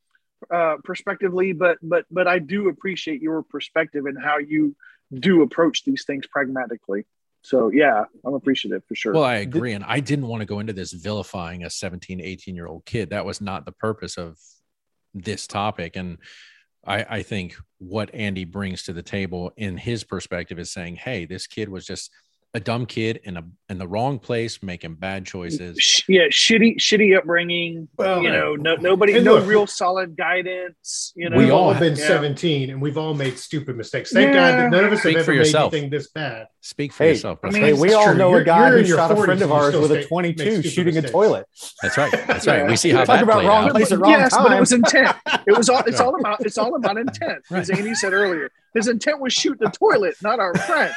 uh, 0.51 0.77
perspectively, 0.85 1.53
but 1.53 1.79
but 1.83 2.05
but 2.11 2.27
I 2.27 2.39
do 2.39 2.69
appreciate 2.69 3.23
your 3.23 3.43
perspective 3.43 4.07
and 4.07 4.23
how 4.23 4.39
you 4.39 4.77
do 5.13 5.43
approach 5.43 5.85
these 5.85 6.05
things 6.05 6.27
pragmatically. 6.27 7.07
So 7.45 7.71
yeah, 7.71 8.05
I'm 8.25 8.33
appreciative 8.33 8.83
for 8.89 8.95
sure. 8.95 9.13
Well, 9.13 9.23
I 9.23 9.37
agree. 9.37 9.75
And 9.75 9.85
I 9.85 10.01
didn't 10.01 10.27
want 10.29 10.41
to 10.41 10.47
go 10.47 10.61
into 10.61 10.73
this 10.73 10.93
vilifying 10.93 11.63
a 11.63 11.71
17, 11.71 12.19
18 12.19 12.57
year 12.57 12.67
old 12.67 12.87
kid. 12.87 13.11
That 13.11 13.27
was 13.27 13.43
not 13.43 13.67
the 13.67 13.73
purpose 13.73 14.17
of 14.17 14.39
this 15.13 15.47
topic. 15.47 15.95
And 15.97 16.17
I, 16.87 17.05
I 17.09 17.23
think 17.23 17.57
what 17.79 18.15
Andy 18.15 18.45
brings 18.45 18.85
to 18.85 18.95
the 18.95 19.03
table 19.03 19.53
in 19.59 19.77
his 19.77 20.05
perspective 20.05 20.59
is 20.59 20.73
saying, 20.73 20.97
hey, 20.97 21.27
this 21.27 21.47
kid 21.47 21.69
was 21.69 21.85
just 21.85 22.11
a 22.57 22.61
dumb 22.61 22.87
kid 22.87 23.21
in 23.25 23.37
a 23.37 23.45
in 23.69 23.79
the 23.79 23.89
wrong 23.89 24.19
place, 24.19 24.63
making 24.63 24.95
bad 24.95 25.25
choices. 25.27 26.03
Yeah, 26.09 26.27
shitty 26.31 26.77
shitty 26.79 27.17
upbringing. 27.17 27.89
Well, 27.97 28.23
you 28.23 28.31
know, 28.31 28.55
no 28.55 28.77
nobody, 28.77 29.19
no 29.21 29.35
look, 29.37 29.47
real 29.49 29.67
solid 29.67 30.17
guidance. 30.17 31.13
You 31.17 31.31
know, 31.31 31.37
We've 31.39 31.51
all, 31.51 31.73
all 31.73 31.75
been 31.75 31.97
yeah. 31.97 32.07
17 32.07 32.71
and 32.71 32.81
we've 32.81 32.97
all 32.99 33.15
made 33.15 33.39
stupid 33.39 33.77
mistakes. 33.77 34.13
Thank 34.13 34.29
Yeah. 34.29 34.35
God 34.35 34.59
that 34.59 34.71
none 34.71 34.85
of 34.85 34.93
us 34.93 35.01
Speak 35.01 35.17
have 35.17 35.25
for 35.25 35.33
ever 35.33 35.39
made 35.41 35.47
yourself. 35.47 35.73
anything 35.73 35.91
this 35.91 36.11
bad. 36.11 36.47
Speak 36.61 36.93
for 36.93 37.05
Hey, 37.05 37.11
yourself. 37.11 37.39
I 37.43 37.51
mean, 37.51 37.63
Hey, 37.63 37.73
we 37.73 37.93
all 37.95 38.05
true. 38.05 38.15
know 38.15 38.31
You're- 38.31 38.43
a 38.43 38.45
guy 38.45 38.69
you're 38.69 38.77
who 38.77 38.83
in 38.83 38.87
your 38.87 38.97
shot 38.99 39.11
a 39.11 39.17
friend 39.17 39.43
of 39.43 39.51
ours 39.51 39.75
with 39.77 39.91
a 39.93 40.05
22 40.05 40.45
make 40.45 40.53
stupid 40.53 40.71
shooting 40.71 40.97
a 40.99 41.03
toilet. 41.03 41.47
that's 41.83 41.97
right. 41.97 42.13
That's 42.27 42.47
right. 42.47 42.67
We 42.69 42.77
see 42.77 42.91
how 42.91 42.99
Talk 43.05 43.17
that 43.17 43.23
about 43.25 43.45
wrong 43.45 43.65
out. 43.67 43.71
place 43.73 43.91
at 43.91 43.99
wrong 43.99 44.11
yes, 44.13 44.37
but 44.37 44.53
it 44.53 44.61
was 44.61 44.73
intent. 44.73 45.17
It 45.47 45.57
was 45.57 45.69
all. 45.69 45.83
It's 45.87 45.99
all 46.01 46.15
about. 46.19 46.45
It's 46.45 46.59
all 46.59 46.75
about 46.77 46.99
intent. 46.99 47.39
As 47.51 47.71
Andy 47.71 47.95
said 47.95 48.13
earlier, 48.13 48.51
his 48.75 48.89
intent 48.89 49.21
was 49.21 49.33
shoot 49.33 49.59
the 49.59 49.71
toilet, 49.71 50.17
not 50.23 50.41
our 50.41 50.55
friend. 50.55 50.93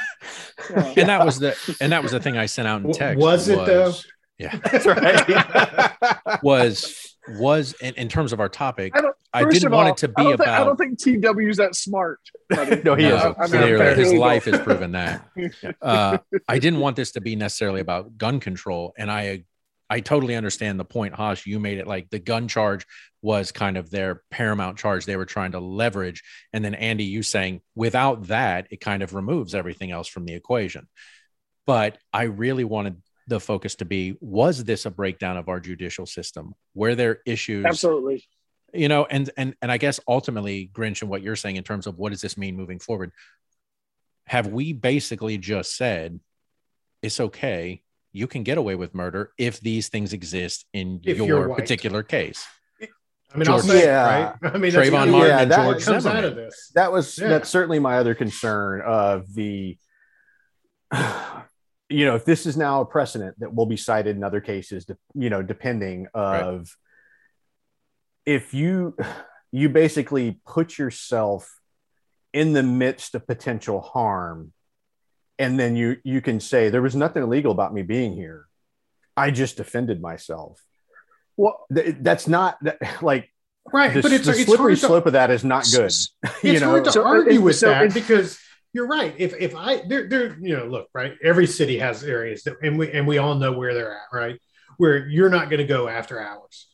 Yeah. 0.72 0.94
And 0.98 1.10
that 1.10 1.24
was 1.26 1.40
the 1.40 1.78
and 1.80 1.92
that 1.92 2.04
was 2.04 2.12
the 2.12 2.20
thing 2.20 2.38
I 2.38 2.48
sent 2.48 2.68
out 2.68 2.82
in 2.84 2.92
text. 2.92 3.20
was 3.22 3.48
it, 3.48 3.66
though? 3.66 3.94
Yeah. 4.38 4.56
That's 4.72 4.86
right. 4.86 6.40
Was 6.44 7.16
was 7.40 7.74
in, 7.82 7.94
in 7.96 8.08
terms 8.08 8.32
of 8.32 8.40
our 8.40 8.48
topic, 8.48 8.96
I 8.96 9.02
don't. 9.02 9.16
I 9.34 9.44
didn't 9.44 9.72
want 9.72 9.88
all, 9.88 9.94
it 9.94 9.98
to 9.98 10.08
be 10.08 10.24
don't 10.24 10.38
think, 10.38 10.50
I 10.50 10.64
don't 10.64 10.78
think 10.78 10.98
TW 10.98 11.40
is 11.50 11.58
that 11.58 11.76
smart. 11.76 12.20
No, 12.50 12.96
he 12.96 13.04
No, 13.04 13.16
is. 13.18 13.24
I- 13.24 13.28
I 13.38 13.42
mean, 13.42 13.50
clearly 13.50 13.86
his 13.96 13.98
here 13.98 14.06
you 14.14 14.14
go. 14.14 14.20
life 14.26 14.46
has 14.46 14.60
proven 14.62 14.94
that. 14.94 15.28
Uh, 15.82 16.20
I 16.48 16.60
didn't 16.60 16.80
want 16.80 16.96
this 16.96 17.12
to 17.14 17.22
be 17.22 17.36
necessarily 17.36 17.82
about 17.82 18.18
gun 18.18 18.40
control, 18.40 18.94
and 18.98 19.12
I 19.12 19.44
I 19.90 20.02
totally 20.02 20.36
understand 20.36 20.80
the 20.80 20.86
point, 20.86 21.14
Haas. 21.14 21.46
You 21.46 21.60
made 21.60 21.78
it 21.78 21.88
like 21.88 22.10
the 22.10 22.20
gun 22.20 22.48
charge 22.48 22.86
was 23.22 23.52
kind 23.52 23.78
of 23.78 23.90
their 23.90 24.22
paramount 24.32 24.78
charge 24.78 25.06
they 25.06 25.16
were 25.16 25.26
trying 25.26 25.54
to 25.54 25.60
leverage, 25.60 26.24
and 26.54 26.64
then 26.64 26.76
Andy, 26.76 27.06
you 27.06 27.24
saying 27.24 27.62
without 27.76 28.28
that, 28.28 28.68
it 28.70 28.82
kind 28.82 29.02
of 29.02 29.14
removes 29.14 29.56
everything 29.56 29.92
else 29.92 30.08
from 30.08 30.26
the 30.26 30.34
equation. 30.34 30.88
But 31.66 31.98
I 32.14 32.24
really 32.24 32.64
wanted 32.64 33.02
the 33.28 33.40
focus 33.40 33.76
to 33.76 33.86
be: 33.86 34.16
was 34.20 34.64
this 34.64 34.86
a 34.86 34.92
breakdown 34.92 35.38
of 35.38 35.50
our 35.50 35.60
judicial 35.60 36.06
system? 36.06 36.54
Were 36.74 36.96
there 36.96 37.20
issues? 37.26 37.66
Absolutely. 37.66 38.26
you 38.74 38.90
know 38.90 39.06
and 39.06 39.30
and 39.38 39.56
and 39.62 39.72
i 39.72 39.78
guess 39.78 40.00
ultimately 40.08 40.70
grinch 40.74 41.02
and 41.02 41.10
what 41.10 41.22
you're 41.22 41.38
saying 41.38 41.56
in 41.56 41.64
terms 41.64 41.88
of 41.88 41.98
what 41.98 42.12
does 42.12 42.20
this 42.22 42.38
mean 42.38 42.56
moving 42.58 42.80
forward 42.80 43.12
have 44.26 44.48
we 44.48 44.74
basically 44.74 45.38
just 45.38 45.76
said 45.78 46.20
it's 47.02 47.20
okay 47.20 47.82
you 48.18 48.28
can 48.28 48.44
get 48.44 48.58
away 48.58 48.76
with 48.76 48.94
murder 48.96 49.32
if 49.38 49.60
these 49.62 49.90
things 49.90 50.12
exist 50.14 50.66
in 50.74 51.00
If 51.04 51.18
your 51.18 51.54
particular 51.56 52.02
case 52.04 52.46
I 53.34 53.38
mean, 53.40 53.50
I'll 53.50 53.60
say 53.60 53.84
Yeah. 53.84 54.06
right? 54.42 54.54
I 54.54 54.58
mean, 54.58 54.72
Trayvon 54.72 54.92
that's 54.92 55.12
Martin 55.12 55.30
Yeah, 55.30 55.42
and 55.42 55.52
that 55.52 55.64
George 55.64 55.84
comes 55.84 56.04
Zimmerman. 56.04 56.18
out 56.24 56.30
of 56.32 56.36
this. 56.36 56.72
that 56.76 56.92
was 56.92 57.18
Yeah. 57.20 57.28
that's 57.28 57.50
certainly 57.50 57.80
my 57.80 57.98
other 57.98 58.16
concern 58.16 58.82
of 58.86 59.34
the 59.34 59.78
you 61.90 62.06
know 62.06 62.16
if 62.16 62.26
this 62.26 62.46
is 62.46 62.56
now 62.58 62.82
a 62.82 62.86
precedent 62.86 63.36
that 63.40 63.54
will 63.54 63.66
be 63.66 63.78
cited 63.78 64.16
in 64.16 64.24
other 64.24 64.42
cases 64.42 64.86
you 65.14 65.30
know 65.30 65.42
depending 65.42 66.08
of 66.14 66.76
if 68.26 68.54
you 68.54 68.96
you 69.52 69.70
basically 69.70 70.40
put 70.46 70.78
yourself 70.78 71.60
in 72.34 72.54
the 72.54 72.64
midst 72.64 73.16
of 73.16 73.26
potential 73.28 73.80
harm 73.82 74.54
and 75.40 75.60
then 75.60 75.76
you 75.76 75.98
you 76.04 76.22
can 76.22 76.40
say 76.40 76.70
there 76.70 76.82
was 76.82 76.96
nothing 76.96 77.24
illegal 77.24 77.52
about 77.52 77.74
me 77.74 77.82
being 77.82 78.14
here 78.14 78.48
i 79.16 79.32
just 79.32 79.58
defended 79.58 80.02
myself 80.02 80.64
Well, 81.36 81.66
Th- 81.74 81.96
that's 82.02 82.28
not 82.28 82.58
that, 82.64 83.02
like 83.02 83.32
Right, 83.74 83.94
the, 83.94 84.02
but 84.02 84.14
it's, 84.14 84.26
the 84.26 84.32
it's 84.32 84.46
slippery 84.46 84.76
to, 84.76 84.80
slope 84.80 85.06
of 85.08 85.14
that 85.14 85.30
is 85.30 85.44
not 85.44 85.66
good 85.66 85.86
s- 85.88 86.10
you 86.44 86.54
it's 86.54 86.62
know 86.62 86.70
hard 86.70 86.86
to 86.86 86.92
So, 86.92 87.04
uh, 87.04 87.08
argue 87.08 87.42
with 87.42 87.58
so 87.58 87.68
that 87.70 87.94
because 87.94 88.40
you're 88.74 88.88
right. 88.88 89.14
If 89.18 89.34
if 89.40 89.56
I 89.56 89.82
there 89.88 90.08
there 90.08 90.38
you 90.40 90.56
know 90.56 90.66
look 90.66 90.88
right, 90.94 91.14
every 91.24 91.48
city 91.48 91.78
has 91.80 92.04
areas 92.04 92.44
that 92.44 92.56
and 92.62 92.78
we 92.80 92.92
and 92.92 93.06
we 93.08 93.18
all 93.18 93.36
know 93.36 93.52
where 93.54 93.74
they're 93.74 93.92
at, 93.94 94.08
right? 94.14 94.40
Where 94.78 95.08
you're 95.08 95.30
not 95.30 95.50
going 95.50 95.60
to 95.60 95.66
go 95.66 95.88
after 95.90 96.22
hours, 96.22 96.68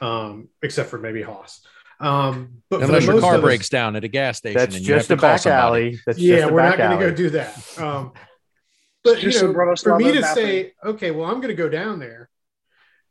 um, 0.00 0.48
except 0.62 0.88
for 0.90 0.98
maybe 0.98 1.22
Haas. 1.22 1.66
Um, 1.98 2.62
but 2.68 2.82
unless 2.82 3.06
your 3.06 3.20
car 3.20 3.34
of 3.34 3.40
us- 3.40 3.44
breaks 3.44 3.68
down 3.68 3.96
at 3.96 4.04
a 4.04 4.08
gas 4.08 4.38
station 4.38 4.58
that's 4.58 4.76
and 4.76 4.86
you 4.86 4.92
have 4.92 5.00
just 5.00 5.08
to 5.08 5.14
a 5.14 5.16
back 5.16 5.40
somebody. 5.40 5.62
alley 5.62 6.00
that's 6.04 6.18
yeah, 6.18 6.40
just 6.40 6.52
we're 6.52 6.62
not 6.62 6.78
going 6.78 6.98
to 6.98 7.10
go 7.10 7.14
do 7.14 7.30
that. 7.30 7.78
Um, 7.78 8.12
but 9.04 9.22
you 9.22 9.30
know, 9.30 9.74
for 9.76 9.98
me 9.98 10.12
to 10.12 10.18
Slava 10.20 10.34
say, 10.34 10.72
okay, 10.84 11.10
well, 11.10 11.30
I'm 11.30 11.36
going 11.36 11.48
to 11.48 11.54
go 11.54 11.68
down 11.68 11.98
there, 11.98 12.28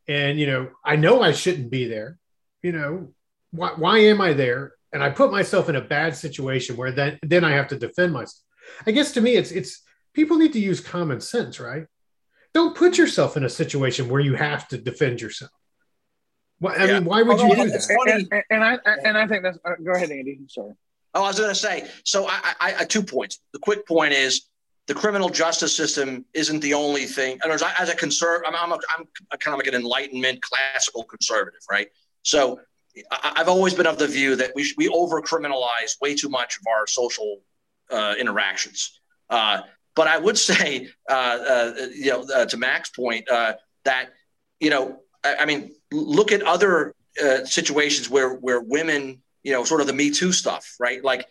and 0.07 0.39
you 0.39 0.47
know, 0.47 0.69
I 0.83 0.97
know 0.97 1.21
I 1.21 1.31
shouldn't 1.31 1.71
be 1.71 1.87
there. 1.87 2.17
You 2.61 2.73
know, 2.73 3.13
why, 3.51 3.71
why 3.75 3.99
am 3.99 4.21
I 4.21 4.33
there? 4.33 4.73
And 4.91 5.03
I 5.03 5.09
put 5.09 5.31
myself 5.31 5.67
in 5.67 5.75
a 5.75 5.81
bad 5.81 6.15
situation 6.15 6.77
where 6.77 6.91
then 6.91 7.19
then 7.23 7.43
I 7.43 7.51
have 7.53 7.69
to 7.69 7.77
defend 7.77 8.13
myself. 8.13 8.43
I 8.85 8.91
guess 8.91 9.13
to 9.13 9.21
me, 9.21 9.35
it's 9.35 9.51
it's 9.51 9.81
people 10.13 10.37
need 10.37 10.53
to 10.53 10.59
use 10.59 10.79
common 10.79 11.21
sense, 11.21 11.59
right? 11.59 11.85
Don't 12.53 12.75
put 12.75 12.97
yourself 12.97 13.35
in 13.35 13.43
a 13.43 13.49
situation 13.49 14.09
where 14.09 14.21
you 14.21 14.35
have 14.35 14.67
to 14.69 14.77
defend 14.77 15.21
yourself. 15.21 15.51
Why, 16.59 16.73
I 16.75 16.85
Yeah. 16.85 16.93
mean, 16.95 17.05
why 17.05 17.21
would 17.21 17.39
you 17.39 17.55
do 17.55 17.69
that? 17.69 17.81
funny- 17.83 18.11
and, 18.11 18.27
and, 18.31 18.43
and 18.49 18.63
I 18.63 18.77
and 19.03 19.17
I 19.17 19.27
think 19.27 19.43
that's. 19.43 19.57
Uh, 19.65 19.75
go 19.83 19.91
ahead, 19.93 20.09
Andy. 20.11 20.37
I'm 20.39 20.49
sorry. 20.49 20.73
Oh, 21.13 21.23
I 21.23 21.27
was 21.27 21.37
going 21.39 21.49
to 21.49 21.55
say. 21.55 21.89
So, 22.03 22.27
I, 22.27 22.53
I, 22.59 22.75
I 22.79 22.85
two 22.85 23.01
points. 23.03 23.39
The 23.53 23.59
quick 23.59 23.87
point 23.87 24.13
is 24.13 24.47
the 24.87 24.93
criminal 24.93 25.29
justice 25.29 25.75
system 25.75 26.25
isn't 26.33 26.59
the 26.59 26.73
only 26.73 27.05
thing. 27.05 27.33
In 27.33 27.41
other 27.43 27.51
words, 27.51 27.63
I- 27.63 27.73
as 27.79 27.89
a 27.89 27.95
conservative, 27.95 28.53
I'm, 28.53 28.55
I'm, 28.55 28.71
a, 28.71 28.79
I'm 28.97 29.05
kind 29.39 29.53
of 29.53 29.59
like 29.59 29.67
an 29.67 29.75
enlightenment 29.75 30.41
classical 30.41 31.03
conservative, 31.03 31.61
right? 31.69 31.87
So, 32.23 32.59
I, 33.11 33.33
I've 33.37 33.49
always 33.49 33.73
been 33.73 33.87
of 33.87 33.97
the 33.97 34.07
view 34.07 34.35
that 34.37 34.51
we 34.55 34.63
sh- 34.63 34.75
we 34.77 34.87
over 34.89 35.21
criminalize 35.21 35.99
way 36.01 36.15
too 36.15 36.29
much 36.29 36.57
of 36.57 36.63
our 36.67 36.87
social 36.87 37.41
uh, 37.91 38.15
interactions. 38.19 38.99
Uh, 39.29 39.61
but 39.95 40.07
I 40.07 40.17
would 40.17 40.37
say, 40.49 40.89
uh, 41.09 41.13
uh, 41.13 41.73
you 41.93 42.11
know, 42.11 42.25
uh, 42.33 42.45
to 42.45 42.57
Mac's 42.57 42.89
point, 42.89 43.29
uh, 43.29 43.53
that 43.83 44.09
you 44.59 44.69
know, 44.69 44.99
I, 45.23 45.35
I, 45.41 45.45
mean, 45.45 45.73
look 45.95 46.31
at 46.31 46.41
other 46.41 46.93
uh, 47.23 47.45
situations 47.45 48.09
where 48.09 48.33
where 48.35 48.59
women, 48.59 49.21
you 49.43 49.51
know, 49.51 49.63
sort 49.63 49.81
of 49.81 49.87
the 49.87 49.93
Me 49.93 50.11
Too 50.11 50.31
stuff, 50.31 50.75
right? 50.79 51.03
Like, 51.03 51.25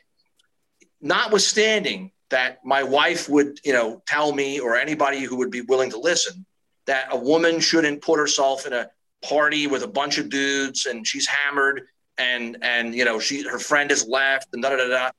notwithstanding 1.01 2.13
that 2.31 2.59
my 2.65 2.83
wife 2.83 3.29
would, 3.29 3.61
you 3.65 3.73
know, 3.73 4.03
tell 4.07 4.33
me 4.33 4.61
or 4.61 4.77
anybody 4.77 5.21
who 5.21 5.37
would 5.37 5.51
be 5.51 5.61
willing 5.61 5.91
to 5.91 5.99
listen 5.99 6.45
that 6.87 7.09
a 7.11 7.17
woman 7.17 7.61
shouldn't 7.61 8.03
put 8.03 8.19
herself 8.19 8.67
in 8.67 8.73
a 8.73 8.91
party 9.23 9.67
with 9.67 9.83
a 9.83 9.89
bunch 9.89 10.19
of 10.19 10.29
dudes 10.29 10.87
and 10.87 11.07
she's 11.07 11.27
hammered 11.27 11.83
and 12.19 12.59
and 12.61 12.95
you 12.95 13.05
know 13.05 13.19
she 13.19 13.43
her 13.43 13.59
friend 13.59 13.91
has 13.91 14.07
left 14.07 14.49
and 14.53 14.63
da 14.63 14.71
da 14.71 14.77
da. 14.77 14.89
da 14.89 15.11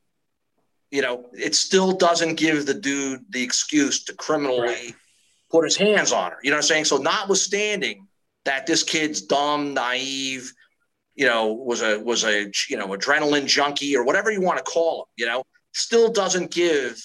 you 0.96 1.02
know, 1.02 1.26
it 1.34 1.56
still 1.56 1.92
doesn't 1.92 2.36
give 2.36 2.66
the 2.66 2.74
dude 2.74 3.26
the 3.30 3.44
excuse 3.44 4.06
to 4.06 4.14
criminally 4.14 4.68
right. 4.68 4.96
put 5.52 5.66
his 5.66 5.76
hands 5.76 6.14
on 6.14 6.32
her. 6.32 6.38
You 6.42 6.52
know 6.52 6.56
what 6.56 6.64
I'm 6.64 6.68
saying? 6.68 6.86
So, 6.86 6.98
notwithstanding 6.98 8.05
that 8.46 8.66
this 8.66 8.84
kid's 8.84 9.22
dumb, 9.22 9.74
naive, 9.74 10.54
you 11.16 11.26
know, 11.26 11.54
was 11.54 11.82
a 11.82 12.00
was 12.00 12.24
a 12.24 12.52
you 12.70 12.78
know 12.78 12.88
adrenaline 12.90 13.48
junkie 13.48 13.96
or 13.96 14.04
whatever 14.04 14.32
you 14.32 14.42
want 14.42 14.58
to 14.58 14.64
call 14.64 15.02
him, 15.02 15.06
you 15.18 15.26
know, 15.26 15.44
still 15.74 16.12
doesn't 16.12 16.52
give 16.52 16.98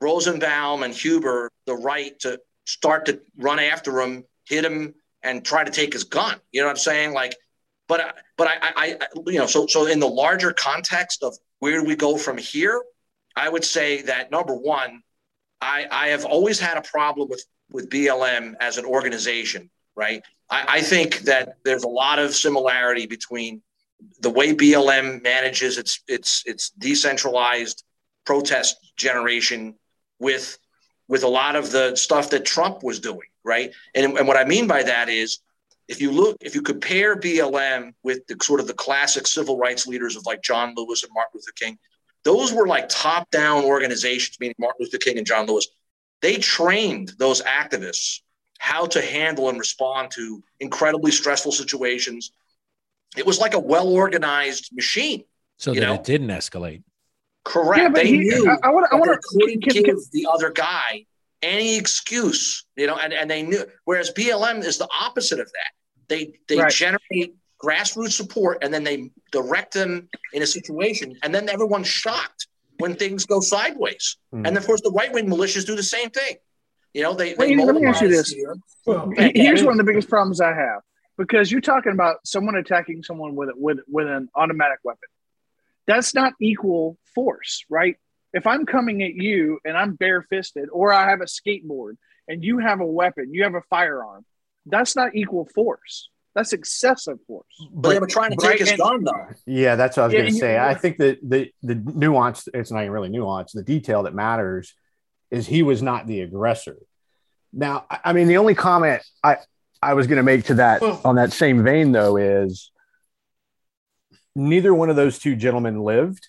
Rosenbaum 0.00 0.82
and 0.82 0.94
Huber 0.94 1.50
the 1.66 1.74
right 1.74 2.18
to 2.20 2.40
start 2.66 3.06
to 3.06 3.20
run 3.36 3.58
after 3.58 4.00
him, 4.00 4.24
hit 4.44 4.64
him, 4.64 4.94
and 5.22 5.44
try 5.44 5.64
to 5.64 5.70
take 5.70 5.92
his 5.92 6.04
gun. 6.04 6.38
You 6.52 6.60
know 6.60 6.66
what 6.66 6.72
I'm 6.72 6.76
saying? 6.78 7.12
Like, 7.12 7.36
but 7.88 8.16
but 8.36 8.48
I, 8.48 8.54
I, 8.60 8.96
I 9.00 9.06
you 9.26 9.38
know, 9.38 9.46
so 9.46 9.66
so 9.66 9.86
in 9.86 10.00
the 10.00 10.08
larger 10.08 10.52
context 10.52 11.22
of 11.22 11.36
where 11.58 11.80
do 11.80 11.86
we 11.86 11.96
go 11.96 12.16
from 12.16 12.36
here? 12.36 12.82
I 13.34 13.48
would 13.48 13.64
say 13.64 14.02
that 14.02 14.30
number 14.30 14.54
one, 14.54 15.02
I, 15.60 15.86
I 15.90 16.08
have 16.08 16.24
always 16.24 16.58
had 16.58 16.76
a 16.76 16.82
problem 16.82 17.28
with 17.28 17.44
with 17.70 17.90
BLM 17.90 18.54
as 18.60 18.78
an 18.78 18.84
organization, 18.84 19.70
right? 19.96 20.22
I, 20.50 20.64
I 20.68 20.80
think 20.80 21.20
that 21.20 21.56
there's 21.64 21.84
a 21.84 21.88
lot 21.88 22.18
of 22.18 22.34
similarity 22.34 23.06
between 23.06 23.62
the 24.20 24.30
way 24.30 24.54
BLM 24.54 25.22
manages 25.22 25.78
its 25.78 26.00
its 26.06 26.42
its 26.46 26.70
decentralized 26.70 27.84
protest 28.24 28.76
generation 28.96 29.74
with 30.18 30.58
with 31.08 31.22
a 31.22 31.28
lot 31.28 31.56
of 31.56 31.70
the 31.70 31.94
stuff 31.96 32.30
that 32.30 32.44
Trump 32.44 32.82
was 32.82 32.98
doing, 32.98 33.28
right? 33.44 33.72
And, 33.94 34.18
and 34.18 34.26
what 34.26 34.36
I 34.36 34.44
mean 34.44 34.66
by 34.66 34.82
that 34.82 35.08
is 35.08 35.38
if 35.88 36.00
you 36.00 36.10
look, 36.10 36.36
if 36.40 36.54
you 36.54 36.62
compare 36.62 37.16
BLM 37.16 37.92
with 38.02 38.26
the 38.26 38.36
sort 38.42 38.60
of 38.60 38.66
the 38.66 38.74
classic 38.74 39.26
civil 39.26 39.56
rights 39.56 39.86
leaders 39.86 40.16
of 40.16 40.26
like 40.26 40.42
John 40.42 40.74
Lewis 40.76 41.04
and 41.04 41.12
Martin 41.14 41.32
Luther 41.34 41.52
King, 41.54 41.78
those 42.24 42.52
were 42.52 42.66
like 42.66 42.88
top 42.88 43.30
down 43.30 43.64
organizations, 43.64 44.38
meaning 44.40 44.56
Martin 44.58 44.78
Luther 44.80 44.98
King 44.98 45.18
and 45.18 45.26
John 45.26 45.46
Lewis. 45.46 45.68
They 46.22 46.38
trained 46.38 47.12
those 47.18 47.40
activists 47.42 48.20
how 48.58 48.86
to 48.86 49.00
handle 49.00 49.48
and 49.48 49.58
respond 49.58 50.10
to 50.12 50.42
incredibly 50.60 51.10
stressful 51.10 51.52
situations. 51.52 52.32
It 53.16 53.26
was 53.26 53.38
like 53.38 53.54
a 53.54 53.58
well 53.58 53.88
organized 53.88 54.74
machine. 54.74 55.24
So 55.58 55.72
that 55.72 55.80
know? 55.80 55.94
it 55.94 56.04
didn't 56.04 56.28
escalate. 56.28 56.82
Correct. 57.44 57.80
Yeah, 57.80 57.88
they 57.88 58.06
he, 58.06 58.18
knew 58.18 58.50
I, 58.50 58.68
I 58.68 58.70
want 58.70 58.90
to 58.90 59.20
couldn't 59.38 59.62
give 59.62 59.84
can, 59.84 59.98
the 60.12 60.26
other 60.30 60.50
guy 60.50 61.06
any 61.42 61.76
excuse, 61.76 62.64
you 62.76 62.86
know, 62.86 62.96
and, 62.96 63.12
and 63.12 63.30
they 63.30 63.42
knew. 63.42 63.64
Whereas 63.84 64.10
BLM 64.10 64.64
is 64.64 64.78
the 64.78 64.88
opposite 65.00 65.38
of 65.38 65.46
that. 65.46 65.70
They 66.08 66.38
they 66.48 66.58
right. 66.58 66.70
generate 66.70 67.34
grassroots 67.62 68.12
support 68.12 68.58
and 68.62 68.72
then 68.72 68.84
they 68.84 69.10
direct 69.32 69.72
them 69.72 70.08
in 70.32 70.42
a 70.42 70.46
situation 70.46 71.16
and 71.22 71.34
then 71.34 71.48
everyone's 71.48 71.88
shocked 71.88 72.48
when 72.78 72.94
things 72.94 73.24
go 73.24 73.40
sideways 73.40 74.18
mm. 74.34 74.46
and 74.46 74.56
of 74.56 74.66
course 74.66 74.82
the 74.82 74.90
right-wing 74.90 75.26
militias 75.26 75.64
do 75.64 75.74
the 75.74 75.82
same 75.82 76.10
thing 76.10 76.36
you 76.96 77.02
know 77.02 77.12
they, 77.12 77.34
they 77.34 77.54
let 77.54 77.74
me 77.74 77.84
ask 77.84 78.00
you 78.00 78.08
this 78.08 78.34
well, 78.86 79.10
here's 79.16 79.62
one 79.62 79.72
of 79.72 79.78
the 79.78 79.84
biggest 79.84 80.08
problems 80.08 80.40
i 80.40 80.52
have 80.54 80.80
because 81.18 81.52
you're 81.52 81.60
talking 81.60 81.92
about 81.92 82.16
someone 82.24 82.56
attacking 82.56 83.02
someone 83.02 83.36
with 83.36 83.50
with 83.54 83.78
with 83.86 84.08
an 84.08 84.28
automatic 84.34 84.78
weapon 84.82 85.08
that's 85.86 86.14
not 86.14 86.32
equal 86.40 86.96
force 87.14 87.64
right 87.68 87.96
if 88.32 88.46
i'm 88.46 88.64
coming 88.64 89.02
at 89.02 89.14
you 89.14 89.58
and 89.64 89.76
i'm 89.76 89.94
barefisted 89.94 90.68
or 90.72 90.90
i 90.90 91.10
have 91.10 91.20
a 91.20 91.26
skateboard 91.26 91.96
and 92.28 92.42
you 92.42 92.58
have 92.58 92.80
a 92.80 92.86
weapon 92.86 93.34
you 93.34 93.44
have 93.44 93.54
a 93.54 93.62
firearm 93.68 94.24
that's 94.64 94.96
not 94.96 95.14
equal 95.14 95.46
force 95.54 96.08
that's 96.34 96.52
excessive 96.52 97.16
force. 97.26 97.46
But 97.72 97.88
they 97.88 97.98
were 97.98 98.06
trying 98.06 98.30
to 98.32 98.36
take 98.36 98.58
his 98.58 98.72
gun, 98.72 99.04
though. 99.04 99.28
Yeah, 99.46 99.74
that's 99.74 99.96
what 99.96 100.02
I 100.02 100.06
was 100.08 100.12
yeah, 100.12 100.20
going 100.20 100.32
to 100.34 100.38
say. 100.38 100.58
I 100.58 100.74
think 100.74 100.98
that 100.98 101.18
the 101.22 101.50
the 101.62 101.76
nuance, 101.76 102.46
it's 102.52 102.70
not 102.70 102.80
even 102.80 102.92
really 102.92 103.08
nuance. 103.08 103.52
The 103.52 103.62
detail 103.62 104.02
that 104.02 104.12
matters 104.14 104.74
is 105.30 105.46
he 105.46 105.62
was 105.62 105.82
not 105.82 106.06
the 106.06 106.20
aggressor. 106.20 106.76
Now, 107.52 107.86
I 108.04 108.12
mean, 108.12 108.28
the 108.28 108.36
only 108.36 108.54
comment 108.54 109.02
I 109.22 109.38
I 109.82 109.94
was 109.94 110.06
going 110.06 110.16
to 110.16 110.22
make 110.22 110.44
to 110.46 110.54
that 110.54 110.82
on 110.82 111.16
that 111.16 111.32
same 111.32 111.62
vein, 111.62 111.92
though, 111.92 112.16
is 112.16 112.70
neither 114.34 114.74
one 114.74 114.90
of 114.90 114.96
those 114.96 115.18
two 115.18 115.36
gentlemen 115.36 115.80
lived 115.80 116.28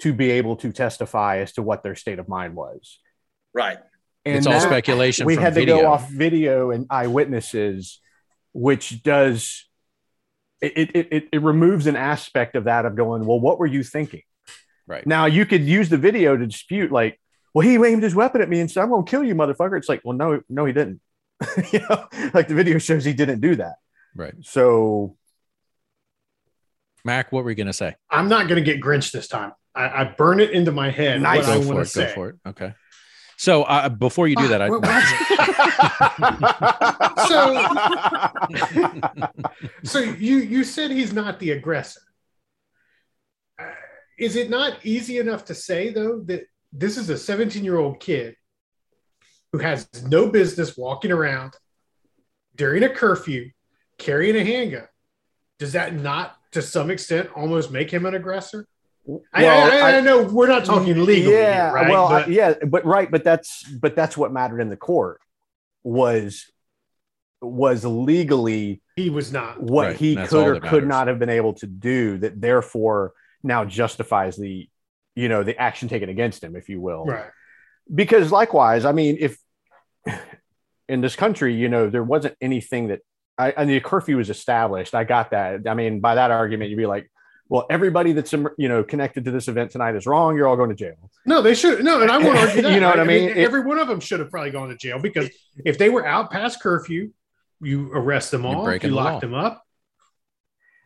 to 0.00 0.12
be 0.12 0.32
able 0.32 0.56
to 0.56 0.72
testify 0.72 1.38
as 1.38 1.52
to 1.52 1.62
what 1.62 1.82
their 1.82 1.94
state 1.94 2.18
of 2.18 2.28
mind 2.28 2.54
was. 2.54 2.98
Right. 3.54 3.78
And 4.24 4.36
it's 4.36 4.46
all 4.46 4.60
speculation. 4.60 5.26
We 5.26 5.36
had 5.36 5.54
to 5.54 5.64
go 5.64 5.86
off 5.86 6.08
video 6.08 6.70
and 6.70 6.86
eyewitnesses 6.90 8.00
which 8.52 9.02
does 9.02 9.66
it, 10.60 10.94
it, 10.94 11.08
it, 11.10 11.28
it 11.32 11.42
removes 11.42 11.86
an 11.86 11.96
aspect 11.96 12.54
of 12.54 12.64
that 12.64 12.86
of 12.86 12.94
going, 12.94 13.26
well, 13.26 13.40
what 13.40 13.58
were 13.58 13.66
you 13.66 13.82
thinking? 13.82 14.22
Right. 14.86 15.06
Now 15.06 15.26
you 15.26 15.44
could 15.44 15.62
use 15.62 15.88
the 15.88 15.96
video 15.96 16.36
to 16.36 16.46
dispute, 16.46 16.92
like, 16.92 17.18
well, 17.54 17.66
he 17.66 17.74
aimed 17.76 18.02
his 18.02 18.14
weapon 18.14 18.40
at 18.40 18.48
me 18.48 18.60
and 18.60 18.70
said, 18.70 18.82
I'm 18.82 18.90
gonna 18.90 19.04
kill 19.04 19.22
you, 19.22 19.34
motherfucker. 19.34 19.76
It's 19.76 19.88
like, 19.88 20.00
well, 20.04 20.16
no, 20.16 20.40
no, 20.48 20.64
he 20.64 20.72
didn't. 20.72 21.00
you 21.72 21.80
know, 21.80 22.06
like 22.34 22.48
the 22.48 22.54
video 22.54 22.78
shows 22.78 23.04
he 23.04 23.12
didn't 23.12 23.40
do 23.40 23.56
that. 23.56 23.74
Right. 24.14 24.34
So 24.42 25.16
Mac, 27.04 27.32
what 27.32 27.44
were 27.44 27.50
you 27.50 27.56
gonna 27.56 27.72
say? 27.72 27.96
I'm 28.10 28.28
not 28.28 28.48
gonna 28.48 28.60
get 28.60 28.80
Grinch 28.80 29.10
this 29.12 29.28
time. 29.28 29.52
I, 29.74 29.88
I 29.88 30.04
burn 30.04 30.40
it 30.40 30.50
into 30.50 30.72
my 30.72 30.90
head. 30.90 31.22
Nice. 31.22 31.46
Go 31.46 31.62
for 31.62 31.80
it. 31.82 31.86
Say. 31.86 32.06
Go 32.06 32.12
for 32.14 32.28
it. 32.30 32.36
Okay. 32.46 32.74
So 33.36 33.64
uh, 33.64 33.88
before 33.88 34.28
you 34.28 34.36
do 34.36 34.46
that, 34.48 34.62
I 34.62 34.68
so 39.82 39.98
so 39.98 39.98
you 39.98 40.36
you 40.36 40.62
said 40.62 40.92
he's 40.92 41.12
not 41.12 41.40
the 41.40 41.50
aggressor. 41.50 42.02
Uh, 43.58 43.70
is 44.16 44.36
it 44.36 44.48
not 44.48 44.74
easy 44.84 45.18
enough 45.18 45.46
to 45.46 45.54
say 45.54 45.90
though 45.92 46.20
that 46.26 46.46
this 46.72 46.96
is 46.96 47.10
a 47.10 47.18
17 47.18 47.64
year 47.64 47.78
old 47.78 48.00
kid 48.00 48.36
who 49.52 49.58
has 49.58 49.88
no 50.04 50.28
business 50.28 50.76
walking 50.76 51.12
around 51.12 51.54
during 52.56 52.82
a 52.82 52.88
curfew 52.88 53.50
carrying 53.98 54.36
a 54.36 54.44
handgun? 54.44 54.88
Does 55.58 55.72
that 55.72 55.94
not, 55.94 56.36
to 56.52 56.62
some 56.62 56.90
extent, 56.90 57.30
almost 57.36 57.70
make 57.70 57.90
him 57.90 58.06
an 58.06 58.14
aggressor? 58.14 58.66
Well, 59.04 59.22
I, 59.32 59.46
I, 59.46 59.96
I, 59.98 60.00
know 60.00 60.22
we're 60.22 60.46
not 60.46 60.64
talking 60.64 61.04
legal, 61.04 61.32
yeah, 61.32 61.66
here, 61.66 61.74
right? 61.74 61.90
Well, 61.90 62.08
but, 62.08 62.30
yeah, 62.30 62.54
but 62.64 62.84
right, 62.84 63.10
but 63.10 63.24
that's 63.24 63.64
but 63.64 63.96
that's 63.96 64.16
what 64.16 64.32
mattered 64.32 64.60
in 64.60 64.68
the 64.68 64.76
court 64.76 65.20
was 65.82 66.50
was 67.40 67.84
legally 67.84 68.80
he 68.94 69.10
was 69.10 69.32
not 69.32 69.60
what 69.60 69.86
right. 69.88 69.96
he 69.96 70.14
could 70.14 70.46
or 70.46 70.60
could 70.60 70.86
not 70.86 71.08
have 71.08 71.18
been 71.18 71.28
able 71.28 71.54
to 71.54 71.66
do 71.66 72.18
that 72.18 72.40
therefore 72.40 73.12
now 73.42 73.64
justifies 73.64 74.36
the 74.36 74.68
you 75.14 75.28
know 75.28 75.42
the 75.42 75.56
action 75.58 75.88
taken 75.88 76.08
against 76.08 76.42
him 76.42 76.56
if 76.56 76.68
you 76.68 76.80
will 76.80 77.04
right 77.04 77.30
because 77.92 78.32
likewise 78.32 78.84
i 78.84 78.92
mean 78.92 79.16
if 79.20 79.38
in 80.88 81.00
this 81.00 81.16
country 81.16 81.54
you 81.54 81.68
know 81.68 81.88
there 81.88 82.04
wasn't 82.04 82.36
anything 82.40 82.88
that 82.88 83.00
I, 83.38 83.50
and 83.52 83.68
the 83.68 83.80
curfew 83.80 84.16
was 84.16 84.30
established 84.30 84.94
i 84.94 85.04
got 85.04 85.30
that 85.30 85.66
i 85.66 85.74
mean 85.74 86.00
by 86.00 86.16
that 86.16 86.30
argument 86.30 86.70
you'd 86.70 86.76
be 86.76 86.86
like 86.86 87.10
well, 87.52 87.66
everybody 87.68 88.12
that's 88.12 88.32
you 88.32 88.50
know 88.56 88.82
connected 88.82 89.26
to 89.26 89.30
this 89.30 89.46
event 89.46 89.72
tonight 89.72 89.94
is 89.94 90.06
wrong. 90.06 90.36
You're 90.36 90.48
all 90.48 90.56
going 90.56 90.70
to 90.70 90.74
jail. 90.74 91.10
No, 91.26 91.42
they 91.42 91.54
should. 91.54 91.84
No, 91.84 92.00
and 92.00 92.10
I 92.10 92.16
won't 92.16 92.38
argue 92.38 92.62
that. 92.62 92.72
you 92.72 92.80
know 92.80 92.86
right? 92.86 92.96
what 92.96 93.00
I 93.00 93.06
mean? 93.06 93.30
I 93.30 93.34
mean 93.34 93.44
every 93.44 93.60
one 93.60 93.78
of 93.78 93.88
them 93.88 94.00
should 94.00 94.20
have 94.20 94.30
probably 94.30 94.52
gone 94.52 94.70
to 94.70 94.76
jail 94.76 94.98
because 94.98 95.28
if 95.62 95.76
they 95.76 95.90
were 95.90 96.06
out 96.06 96.30
past 96.30 96.62
curfew, 96.62 97.12
you 97.60 97.92
arrest 97.92 98.30
them 98.30 98.46
all, 98.46 98.72
you 98.72 98.88
lock 98.88 99.20
them 99.20 99.34
up, 99.34 99.62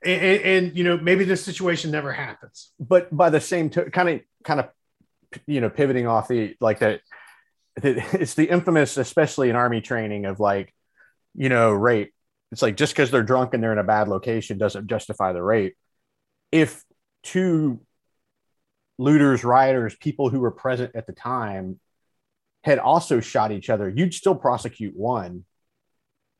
and, 0.06 0.42
and, 0.42 0.76
you 0.76 0.84
know 0.84 0.96
maybe 0.96 1.24
this 1.24 1.44
situation 1.44 1.90
never 1.90 2.12
happens. 2.12 2.72
But 2.78 3.14
by 3.14 3.30
the 3.30 3.40
same 3.40 3.70
kind 3.70 4.08
of 4.08 4.20
kind 4.44 4.60
of 4.60 4.68
you 5.46 5.60
know 5.60 5.70
pivoting 5.70 6.06
off 6.06 6.28
the 6.28 6.56
like 6.60 6.78
that, 6.78 7.00
it's 7.82 8.34
the 8.34 8.48
infamous, 8.48 8.96
especially 8.96 9.50
in 9.50 9.56
army 9.56 9.80
training, 9.80 10.26
of 10.26 10.40
like 10.40 10.72
you 11.34 11.48
know 11.48 11.70
rape. 11.72 12.12
It's 12.52 12.62
like 12.62 12.76
just 12.76 12.94
because 12.94 13.10
they're 13.10 13.22
drunk 13.24 13.54
and 13.54 13.62
they're 13.62 13.72
in 13.72 13.78
a 13.78 13.84
bad 13.84 14.08
location 14.08 14.56
doesn't 14.56 14.86
justify 14.86 15.32
the 15.32 15.42
rape 15.42 15.76
if 16.52 16.84
two 17.22 17.80
looters, 18.98 19.44
rioters, 19.44 19.96
people 19.96 20.30
who 20.30 20.40
were 20.40 20.50
present 20.50 20.92
at 20.94 21.06
the 21.06 21.12
time 21.12 21.78
had 22.64 22.78
also 22.78 23.20
shot 23.20 23.52
each 23.52 23.70
other, 23.70 23.88
you'd 23.88 24.14
still 24.14 24.34
prosecute 24.34 24.96
one. 24.96 25.44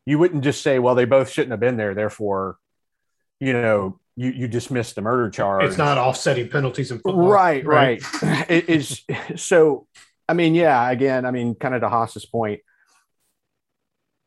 You 0.06 0.18
wouldn't 0.18 0.44
just 0.44 0.62
say, 0.62 0.78
well, 0.78 0.94
they 0.94 1.04
both 1.04 1.30
shouldn't 1.30 1.50
have 1.50 1.60
been 1.60 1.76
there, 1.76 1.94
therefore, 1.94 2.56
you 3.40 3.52
know, 3.52 3.98
you, 4.16 4.30
you 4.30 4.48
dismiss 4.48 4.94
the 4.94 5.02
murder 5.02 5.30
charge. 5.30 5.64
It's 5.64 5.78
not 5.78 5.98
offsetting 5.98 6.48
penalties 6.48 6.90
in 6.90 6.98
football. 6.98 7.28
Right, 7.28 7.64
right. 7.64 8.22
right. 8.22 8.46
it 8.50 8.68
is 8.68 9.02
so 9.36 9.86
I 10.28 10.34
mean, 10.34 10.54
yeah, 10.54 10.90
again, 10.90 11.24
I 11.24 11.30
mean, 11.30 11.54
kind 11.54 11.74
of 11.74 11.82
to 11.82 11.88
Haas's 11.88 12.26
point, 12.26 12.60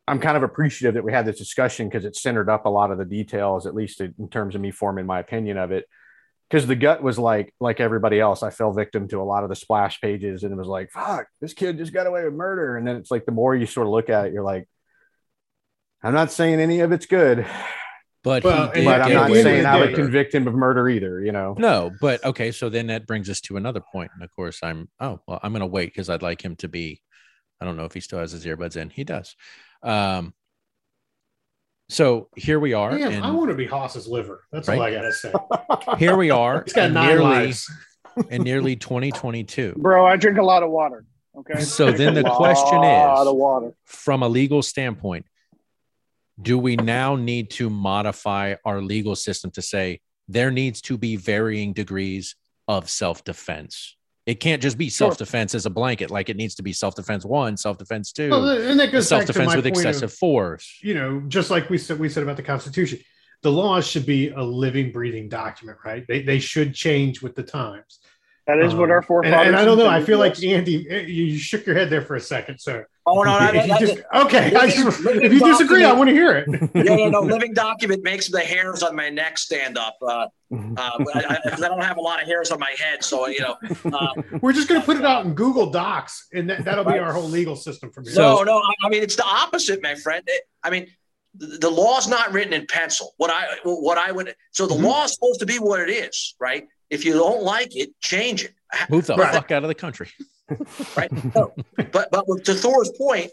I'm 0.07 0.20
kind 0.20 0.38
of 0.38 0.43
appreciative 0.43 0.95
that 0.95 1.03
we 1.03 1.12
had 1.12 1.26
this 1.26 1.38
discussion 1.38 1.88
because 1.88 2.05
it 2.05 2.16
centered 2.16 2.49
up 2.49 2.66
a 2.66 2.70
lot 2.70 2.91
of 2.91 2.97
the 2.97 3.05
details, 3.05 3.68
at 3.68 3.76
least 3.76 4.01
in 4.01 4.30
terms 4.30 4.55
of 4.55 4.62
me 4.62 4.72
forming 4.72 5.05
my 5.05 5.20
opinion 5.20 5.57
of 5.57 5.72
it. 5.72 5.86
Because 6.49 6.66
the 6.66 6.76
gut 6.76 7.03
was 7.03 7.20
like, 7.20 7.53
like 7.60 7.80
everybody 7.80 8.20
else, 8.20 8.41
I 8.41 8.49
fell 8.49 8.74
victim 8.74 9.07
to 9.10 9.22
a 9.22 9.24
lot 9.24 9.43
of 9.43 9.49
the 9.49 9.55
splash 9.55 10.01
pages 10.01 10.43
and 10.43 10.51
it 10.51 10.57
was 10.57 10.68
like, 10.68 10.89
fuck, 10.89 11.28
this 11.41 11.53
kid 11.53 11.78
just 11.78 11.93
got 11.93 12.07
away 12.07 12.24
with 12.24 12.34
murder. 12.34 12.76
And 12.76 12.88
then 12.88 12.95
it's 12.95 13.12
like, 13.12 13.26
the 13.26 13.32
more 13.32 13.55
you 13.55 13.68
sort 13.68 13.86
of 13.86 13.91
look 13.91 14.10
at 14.10 14.26
it, 14.26 14.34
you're 14.34 14.43
like, 14.43 14.68
I'm 16.01 16.14
not 16.14 16.32
saying 16.32 16.60
any 16.60 16.80
of 16.80 16.91
it's 16.91 17.05
good, 17.05 17.45
But, 18.24 18.43
Well, 18.43 18.67
he 18.67 18.82
did 18.82 18.86
but 18.86 19.01
I'm 19.01 19.13
not 19.13 19.32
saying 19.32 19.65
I 19.65 19.80
would 19.80 19.95
convict 19.95 20.36
him 20.36 20.47
of 20.47 20.53
murder 20.53 20.89
either, 20.89 21.22
you 21.22 21.32
know? 21.32 21.55
No, 21.57 21.91
but 22.01 22.24
okay. 22.26 22.51
So 22.51 22.67
then 22.67 22.88
that 22.88 23.07
brings 23.07 23.30
us 23.30 23.39
to 23.41 23.55
another 23.55 23.80
point. 23.80 24.11
And 24.13 24.24
of 24.24 24.36
course, 24.36 24.59
I'm, 24.61 24.89
oh, 24.99 25.22
well, 25.26 25.39
I'm 25.41 25.53
going 25.53 25.61
to 25.61 25.67
wait 25.67 25.86
because 25.86 26.09
I'd 26.09 26.22
like 26.22 26.41
him 26.43 26.57
to 26.57 26.67
be, 26.67 27.01
I 27.61 27.65
don't 27.65 27.78
know 27.78 27.86
if 27.86 27.93
he 27.93 28.01
still 28.01 28.20
has 28.20 28.34
his 28.34 28.45
earbuds 28.45 28.76
in. 28.76 28.89
He 28.89 29.05
does. 29.05 29.36
Um, 29.84 30.34
so 31.89 32.30
here 32.36 32.59
we 32.59 32.74
are. 32.74 32.95
Damn, 32.95 33.11
and 33.11 33.26
I 33.26 33.32
want 33.32 33.49
to 33.49 33.55
be 33.55 33.65
Haas's 33.65 34.07
liver. 34.07 34.43
That's 34.51 34.70
all 34.70 34.82
I 34.82 34.91
gotta 34.91 35.11
say. 35.11 35.34
here 35.97 36.15
we 36.15 36.30
are. 36.30 36.61
He's 36.63 36.74
got 36.74 36.91
nine 36.91 37.07
nearly, 37.07 37.24
lives. 37.24 37.72
in 38.30 38.43
nearly 38.43 38.76
2022. 38.76 39.74
Bro, 39.78 40.05
I 40.05 40.15
drink 40.15 40.38
a 40.38 40.43
lot 40.43 40.61
of 40.61 40.70
water. 40.70 41.05
Okay. 41.36 41.61
So 41.61 41.91
then 41.91 42.13
the 42.13 42.24
question 42.24 42.84
is- 42.84 43.28
of 43.28 43.36
water. 43.36 43.74
From 43.86 44.22
a 44.22 44.28
legal 44.28 44.61
standpoint, 44.61 45.26
do 46.42 46.58
we 46.58 46.76
now 46.76 47.16
need 47.16 47.50
to 47.52 47.70
modify 47.70 48.56
our 48.66 48.82
legal 48.82 49.16
system 49.16 49.52
to 49.52 49.62
say 49.62 50.00
there 50.28 50.52
needs 50.52 50.82
to 50.82 50.98
be 50.98 51.16
varying 51.16 51.74
degrees 51.74 52.36
of 52.68 52.90
self 52.90 53.24
defense? 53.24 53.96
It 54.26 54.40
can't 54.40 54.62
just 54.62 54.78
be 54.78 54.90
self 54.90 55.18
defense 55.18 55.56
as 55.56 55.66
a 55.66 55.70
blanket. 55.72 56.12
Like 56.12 56.30
it 56.30 56.38
needs 56.38 56.56
to 56.56 56.64
be 56.64 56.72
self 56.72 56.96
defense 56.96 57.26
one, 57.26 57.58
self 57.58 57.78
defense 57.78 58.12
two, 58.12 58.30
Well, 58.30 58.48
and 58.50 58.80
that 58.80 58.92
goes 58.92 59.08
self 59.08 59.26
defense 59.26 59.56
with 59.56 59.66
point 59.66 59.78
of- 59.78 59.86
excessive 59.86 60.14
force. 60.14 60.78
you 60.82 60.94
know, 60.94 61.22
just 61.28 61.50
like 61.50 61.70
we 61.70 61.78
said, 61.78 61.98
we 62.00 62.10
said 62.10 62.24
about 62.24 62.38
the 62.38 62.44
Constitution, 62.44 63.00
the 63.42 63.52
laws 63.52 63.88
should 63.88 64.06
be 64.06 64.30
a 64.30 64.42
living, 64.44 64.92
breathing 64.92 65.30
document, 65.30 65.80
right? 65.84 66.06
They, 66.08 66.22
they 66.22 66.40
should 66.40 66.76
change 66.76 67.22
with 67.22 67.36
the 67.36 67.44
times. 67.44 68.00
That 68.48 68.60
is 68.60 68.74
what 68.76 68.86
Um, 68.86 68.92
our 68.92 68.98
and, 68.98 69.06
forefathers. 69.06 69.48
and 69.48 69.56
I 69.56 69.64
don't 69.66 69.78
know. 69.78 69.88
I 69.88 70.04
feel 70.04 70.18
like. 70.20 70.42
Andy, 70.44 70.88
eh, 70.90 71.02
you, 71.02 71.24
you 71.26 71.38
shook 71.38 71.66
your 71.66 71.76
head 71.76 71.90
there 71.90 72.02
for 72.02 72.16
a 72.16 72.22
second. 72.22 72.60
So 72.60 72.84
Oh 73.12 73.24
no, 73.24 73.39
that, 73.39 73.55
if 73.55 73.64
you 73.66 73.70
that- 73.74 73.80
just, 73.80 73.97
okay, 74.26 74.55
I 74.55 74.70
just, 74.70 74.99
Living 75.01 75.24
if 75.24 75.34
you 75.34 75.39
disagree, 75.39 75.84
I 75.84 75.91
want 75.93 76.10
to 76.10 76.14
hear 76.14 76.36
it. 76.38 76.47
yeah, 76.76 76.95
yeah, 76.95 77.10
no. 77.10 77.22
Living 77.36 77.53
document 77.53 78.03
makes 78.03 78.28
the 78.30 78.39
hairs 78.41 78.84
on 78.84 78.95
my 78.95 79.10
neck 79.10 79.38
stand 79.38 79.78
up. 79.78 79.97
Uh, 80.01 80.07
uh, 80.07 80.28
I, 80.78 81.39
I, 81.45 81.49
'cause 81.49 81.64
I 81.64 81.68
don't 81.68 81.84
have 81.84 81.97
a 81.97 82.01
lot 82.01 82.22
of 82.22 82.28
hairs 82.28 82.51
on 82.51 82.60
my 82.60 82.74
head, 82.78 83.03
so 83.03 83.28
you 83.28 83.39
know. 83.41 83.57
Uh, 83.91 84.22
We're 84.41 84.53
just 84.53 84.68
going 84.70 84.80
to 84.82 84.86
put 84.86 84.97
it 84.97 85.05
out 85.05 85.26
in 85.26 85.34
Google 85.34 85.70
Docs, 85.72 86.28
and 86.34 86.49
that, 86.49 86.64
that'll 86.66 86.86
be 86.86 86.97
our 86.99 87.12
whole 87.14 87.24
legal 87.28 87.55
system 87.55 87.91
from 87.91 88.03
here. 88.05 88.14
So- 88.14 88.38
no, 88.38 88.43
no. 88.43 88.57
I, 88.57 88.74
I 88.86 88.89
mean, 88.89 89.01
it's 89.03 89.16
the 89.16 89.26
opposite, 89.26 89.82
my 89.82 89.95
friend. 89.95 90.24
It- 90.28 90.43
I 90.64 90.70
mean, 90.70 90.88
the, 91.36 91.57
the 91.60 91.70
law's 91.70 92.07
not 92.07 92.32
written 92.34 92.53
in 92.53 92.66
pencil. 92.68 93.14
What 93.18 93.30
I, 93.32 93.45
what 93.64 93.97
I 93.97 94.12
would. 94.12 94.36
So 94.51 94.66
the 94.68 94.76
Mhm. 94.76 94.84
law 94.84 95.03
is 95.05 95.14
supposed 95.14 95.39
to 95.41 95.45
be 95.45 95.57
what 95.57 95.80
it 95.80 95.89
is, 95.91 96.36
right? 96.39 96.68
If 96.89 97.05
you 97.05 97.14
don't 97.14 97.43
like 97.43 97.76
it, 97.76 97.91
change 98.01 98.43
it. 98.43 98.53
Move 98.89 99.05
the 99.05 99.16
Right. 99.16 99.32
fuck 99.34 99.51
out 99.51 99.64
of 99.64 99.68
the 99.68 99.76
country. 99.76 100.10
Right? 100.95 101.12
No. 101.36 101.54
But 101.91 102.10
but 102.12 102.26
to 102.45 102.54
Thor's 102.54 102.91
point, 102.97 103.32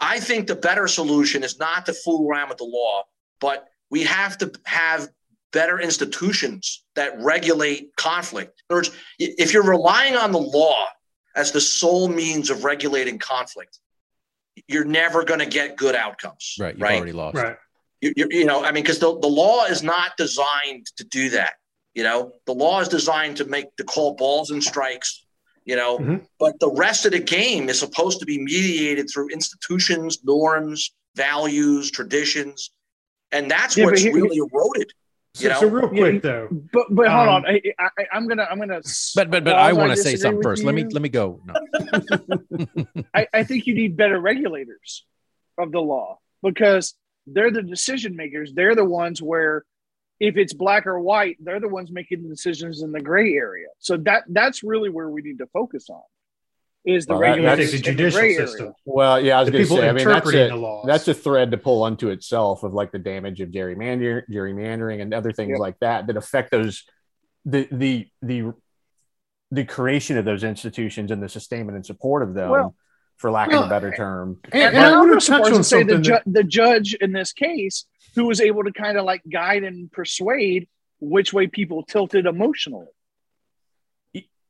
I 0.00 0.20
think 0.20 0.46
the 0.46 0.56
better 0.56 0.88
solution 0.88 1.42
is 1.42 1.58
not 1.58 1.86
to 1.86 1.92
fool 1.92 2.28
around 2.28 2.48
with 2.48 2.58
the 2.58 2.64
law, 2.64 3.04
but 3.40 3.68
we 3.90 4.04
have 4.04 4.38
to 4.38 4.50
have 4.64 5.08
better 5.52 5.78
institutions 5.78 6.84
that 6.96 7.20
regulate 7.20 7.94
conflict. 7.96 8.62
In 8.68 8.74
other 8.74 8.78
words, 8.78 8.90
if 9.18 9.52
you're 9.52 9.62
relying 9.62 10.16
on 10.16 10.32
the 10.32 10.40
law 10.40 10.86
as 11.36 11.52
the 11.52 11.60
sole 11.60 12.08
means 12.08 12.50
of 12.50 12.64
regulating 12.64 13.18
conflict, 13.18 13.78
you're 14.66 14.84
never 14.84 15.24
going 15.24 15.40
to 15.40 15.46
get 15.46 15.76
good 15.76 15.94
outcomes. 15.94 16.56
Right. 16.58 16.74
You've 16.74 16.82
right? 16.82 16.96
already 16.96 17.12
lost. 17.12 17.36
Right. 17.36 17.56
you, 18.00 18.12
you, 18.16 18.28
you 18.30 18.44
know, 18.44 18.64
I 18.64 18.72
mean, 18.72 18.82
because 18.82 18.98
the, 18.98 19.18
the 19.18 19.28
law 19.28 19.64
is 19.66 19.82
not 19.82 20.16
designed 20.16 20.86
to 20.96 21.04
do 21.04 21.30
that. 21.30 21.54
You 21.94 22.04
know, 22.04 22.32
the 22.46 22.54
law 22.54 22.80
is 22.80 22.88
designed 22.88 23.36
to 23.38 23.44
make 23.44 23.76
to 23.76 23.84
call 23.84 24.14
balls 24.14 24.50
and 24.50 24.62
strikes. 24.62 25.26
You 25.64 25.76
know, 25.76 25.98
Mhm. 25.98 26.26
but 26.40 26.58
the 26.58 26.70
rest 26.70 27.06
of 27.06 27.12
the 27.12 27.20
game 27.20 27.68
is 27.68 27.78
supposed 27.78 28.18
to 28.20 28.26
be 28.26 28.38
mediated 28.42 29.08
through 29.12 29.28
institutions, 29.28 30.18
norms, 30.24 30.92
values, 31.14 31.90
traditions, 31.90 32.72
and 33.30 33.48
that's 33.50 33.76
Yeah, 33.76 33.84
what's 33.84 34.00
here- 34.02 34.12
really 34.14 34.38
eroded. 34.38 34.92
So, 35.34 35.42
You 35.44 35.48
know? 35.50 35.60
so 35.60 35.66
real 35.68 35.94
Yeah, 35.94 36.00
quick 36.00 36.22
though, 36.22 36.48
But 36.72 36.86
but 36.90 37.08
hold 37.08 37.28
Um, 37.28 37.34
on, 37.36 37.46
I, 37.46 37.62
I, 37.78 37.88
I'm 38.12 38.26
gonna 38.28 38.46
I'm 38.50 38.58
gonna. 38.58 38.80
But 39.14 39.30
but 39.30 39.44
but 39.44 39.54
I 39.54 39.72
want 39.72 39.90
to 39.92 39.96
say 39.96 40.16
something 40.16 40.38
with 40.38 40.44
first. 40.44 40.62
Let 40.64 40.74
me 40.74 40.84
let 40.84 41.00
me 41.00 41.08
go. 41.08 41.40
No. 41.46 41.54
I, 43.14 43.26
I 43.32 43.44
think 43.44 43.66
you 43.66 43.74
need 43.74 43.96
better 43.96 44.20
regulators 44.20 45.06
of 45.56 45.72
the 45.72 45.80
law 45.80 46.18
because 46.42 46.94
they're 47.26 47.50
the 47.50 47.62
decision 47.62 48.16
makers. 48.16 48.52
They're 48.52 48.74
the 48.74 48.84
ones 48.84 49.22
where 49.22 49.64
if 50.28 50.36
it's 50.36 50.52
black 50.52 50.86
or 50.86 51.00
white, 51.00 51.36
they're 51.40 51.58
the 51.58 51.68
ones 51.68 51.90
making 51.90 52.22
the 52.22 52.28
decisions 52.28 52.80
in 52.82 52.92
the 52.92 53.00
gray 53.00 53.34
area. 53.34 53.66
So 53.80 53.96
that 54.08 54.22
that's 54.28 54.62
really 54.62 54.88
where 54.88 55.10
we 55.10 55.20
need 55.20 55.38
to 55.38 55.46
focus 55.48 55.90
on 55.90 56.00
is 56.84 57.06
the 57.06 57.12
Well, 57.14 57.20
that- 57.22 57.26
regulators 57.30 57.70
think 57.72 57.84
the 57.84 57.90
in 57.90 57.96
the 57.96 58.02
judicial 58.02 58.20
area. 58.20 58.46
system, 58.46 58.72
Well, 58.84 59.20
yeah, 59.20 59.38
I 59.38 59.40
was 59.40 59.50
going 59.50 59.64
to 59.64 59.68
say, 59.68 59.76
I 59.88 59.92
mean, 59.92 60.04
that's 60.06 60.26
interpreting 60.26 60.60
the 60.60 60.66
a, 60.66 60.86
that's 60.86 61.08
a 61.08 61.14
thread 61.14 61.50
to 61.50 61.56
pull 61.58 61.82
unto 61.82 62.08
itself 62.10 62.62
of 62.62 62.72
like 62.72 62.92
the 62.92 62.98
damage 63.00 63.40
of 63.40 63.50
gerrymander, 63.50 64.22
gerrymandering 64.30 65.00
and 65.02 65.12
other 65.12 65.32
things 65.32 65.50
Yep. 65.50 65.58
like 65.58 65.78
that 65.80 66.06
that 66.06 66.16
affect 66.16 66.50
those, 66.52 66.84
the, 67.44 67.68
the, 67.72 68.08
the, 68.22 68.52
the 69.50 69.64
creation 69.64 70.18
of 70.18 70.24
those 70.24 70.44
institutions 70.44 71.10
and 71.10 71.22
the 71.22 71.28
sustainment 71.28 71.74
and 71.76 71.84
support 71.86 72.22
of 72.22 72.34
them, 72.34 72.50
Well- 72.50 72.74
for 73.22 73.30
lack 73.30 73.50
of 73.52 73.64
a 73.64 73.68
better 73.68 73.90
term. 73.92 74.38
and, 74.52 74.62
And, 74.62 74.76
and 74.76 74.84
I 74.84 74.90
I'm 74.92 75.08
want 75.08 75.20
to 75.20 75.26
touch 75.26 75.46
on 75.46 75.52
to 75.52 75.64
say 75.64 75.82
the, 75.84 75.98
ju- 75.98 76.10
that- 76.12 76.22
the 76.26 76.42
judge 76.44 76.92
in 76.94 77.12
this 77.12 77.32
case 77.32 77.86
who 78.14 78.26
was 78.26 78.40
able 78.42 78.64
to 78.64 78.72
kind 78.72 78.98
of 78.98 79.04
like 79.06 79.22
guide 79.32 79.62
and 79.64 79.90
persuade 79.90 80.68
which 81.00 81.32
way 81.32 81.46
people 81.46 81.82
tilted 81.84 82.26
emotionally. 82.26 82.88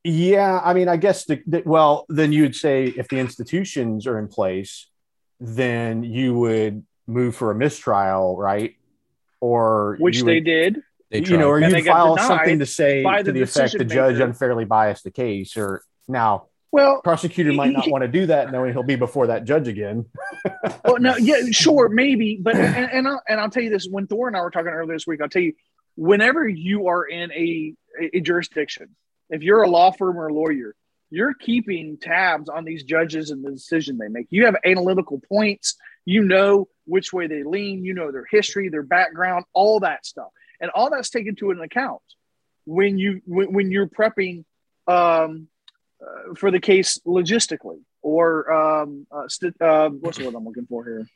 Yeah, 0.03 0.59
I 0.61 0.73
mean, 0.73 0.89
I 0.89 0.97
guess 0.97 1.23
the, 1.25 1.41
the 1.47 1.63
well, 1.65 2.05
then 2.09 2.33
you'd 2.33 2.55
say 2.57 2.85
if 2.85 3.07
the 3.07 3.19
institutions 3.19 4.05
are 4.05 4.19
in 4.19 4.27
place, 4.27 4.89
then 5.39 6.03
you 6.03 6.33
would 6.33 6.83
move 7.07 7.35
for 7.37 7.51
a 7.51 7.55
mistrial, 7.55 8.35
right? 8.37 8.75
Or 9.39 9.95
Which 10.01 10.17
you 10.17 10.25
they 10.25 10.35
would, 10.35 10.43
did. 10.45 10.81
They 11.09 11.19
you 11.19 11.37
know, 11.37 11.47
or 11.47 11.59
you 11.59 11.83
file 11.85 12.17
something 12.17 12.59
to 12.59 12.65
say 12.65 13.03
to 13.03 13.23
the 13.23 13.31
the 13.31 13.41
effect 13.43 13.77
the 13.77 13.85
judge 13.85 14.15
maker. 14.15 14.25
unfairly 14.25 14.65
biased 14.65 15.03
the 15.05 15.11
case, 15.11 15.55
or 15.55 15.81
now 16.07 16.47
Well, 16.73 17.01
prosecutor 17.03 17.53
might 17.53 17.71
not 17.71 17.87
want 17.87 18.01
to 18.01 18.07
do 18.07 18.25
that, 18.25 18.51
knowing 18.51 18.73
he'll 18.73 18.81
be 18.81 18.95
before 18.95 19.27
that 19.27 19.45
judge 19.45 19.67
again. 19.67 20.07
well, 20.83 20.97
no, 20.97 21.15
yeah, 21.17 21.43
sure, 21.51 21.87
maybe, 21.87 22.39
but 22.41 22.55
and, 22.55 22.91
and 22.91 23.07
I'll 23.07 23.21
and 23.29 23.39
I'll 23.39 23.51
tell 23.51 23.61
you 23.61 23.69
this: 23.69 23.87
when 23.87 24.07
Thor 24.07 24.27
and 24.27 24.35
I 24.35 24.41
were 24.41 24.49
talking 24.49 24.71
earlier 24.71 24.95
this 24.95 25.05
week, 25.05 25.21
I'll 25.21 25.29
tell 25.29 25.43
you, 25.43 25.53
whenever 25.95 26.47
you 26.47 26.87
are 26.87 27.05
in 27.05 27.31
a, 27.31 27.75
a 28.11 28.21
jurisdiction, 28.21 28.95
if 29.29 29.43
you're 29.43 29.61
a 29.61 29.69
law 29.69 29.91
firm 29.91 30.17
or 30.17 30.29
a 30.29 30.33
lawyer, 30.33 30.73
you're 31.11 31.35
keeping 31.35 31.99
tabs 32.01 32.49
on 32.49 32.65
these 32.65 32.83
judges 32.83 33.29
and 33.29 33.45
the 33.45 33.51
decision 33.51 33.99
they 33.99 34.07
make. 34.07 34.25
You 34.31 34.45
have 34.45 34.55
analytical 34.65 35.21
points. 35.29 35.75
You 36.05 36.23
know 36.23 36.69
which 36.85 37.13
way 37.13 37.27
they 37.27 37.43
lean. 37.43 37.85
You 37.85 37.93
know 37.93 38.11
their 38.11 38.25
history, 38.31 38.69
their 38.69 38.81
background, 38.81 39.45
all 39.53 39.81
that 39.81 40.07
stuff, 40.07 40.29
and 40.59 40.71
all 40.71 40.89
that's 40.89 41.11
taken 41.11 41.35
to 41.35 41.51
an 41.51 41.61
account 41.61 42.01
when 42.65 42.97
you 42.97 43.21
when, 43.27 43.53
when 43.53 43.69
you're 43.69 43.87
prepping 43.87 44.43
um, 44.87 45.49
uh, 46.03 46.33
for 46.35 46.51
the 46.51 46.59
case 46.59 46.99
logistically 47.07 47.79
or 48.01 48.51
um, 48.51 49.07
uh, 49.11 49.27
st- 49.27 49.59
uh, 49.61 49.89
what's 49.89 50.17
the 50.17 50.25
word 50.25 50.35
I'm 50.35 50.43
looking 50.45 50.65
for 50.65 50.83
here? 50.83 51.07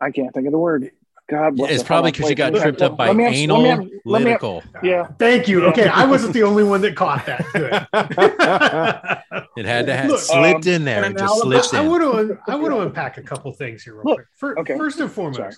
I 0.00 0.10
can't 0.10 0.32
think 0.32 0.46
of 0.46 0.52
the 0.52 0.58
word. 0.58 0.90
God, 1.28 1.56
bless 1.56 1.72
It's 1.72 1.82
probably 1.82 2.12
because 2.12 2.30
you 2.30 2.36
got 2.36 2.52
let 2.52 2.62
tripped 2.62 2.82
up 2.82 2.96
by 2.96 3.08
let 3.08 3.16
me 3.16 3.24
have- 3.24 3.32
anal 3.34 3.60
let 3.60 3.62
me 3.78 3.84
have- 3.84 3.90
let 4.04 4.22
me 4.22 4.30
have- 4.30 4.62
Yeah, 4.84 5.06
Thank 5.18 5.48
you. 5.48 5.62
Yeah. 5.62 5.68
Okay, 5.70 5.88
I 5.88 6.04
wasn't 6.06 6.34
the 6.34 6.44
only 6.44 6.62
one 6.62 6.82
that 6.82 6.94
caught 6.94 7.26
that. 7.26 7.44
Good. 7.52 9.42
It 9.56 9.64
had 9.64 9.86
to 9.86 9.96
have 9.96 10.10
Look, 10.10 10.20
slipped 10.20 10.66
um, 10.66 10.72
in 10.72 10.84
there. 10.84 11.02
It 11.02 11.06
and 11.06 11.18
just 11.18 11.40
slipped 11.40 11.72
I 11.74 11.82
in. 11.82 11.88
want 11.90 12.02
to 12.02 12.38
I 12.46 12.56
want 12.56 12.74
to 12.74 12.80
unpack 12.80 13.16
a 13.16 13.22
couple 13.22 13.50
things 13.52 13.82
here 13.82 13.94
real 13.94 14.04
Look, 14.04 14.16
quick. 14.16 14.26
Fir- 14.36 14.58
okay. 14.58 14.76
First 14.76 15.00
and 15.00 15.10
foremost, 15.10 15.38
Sorry. 15.38 15.54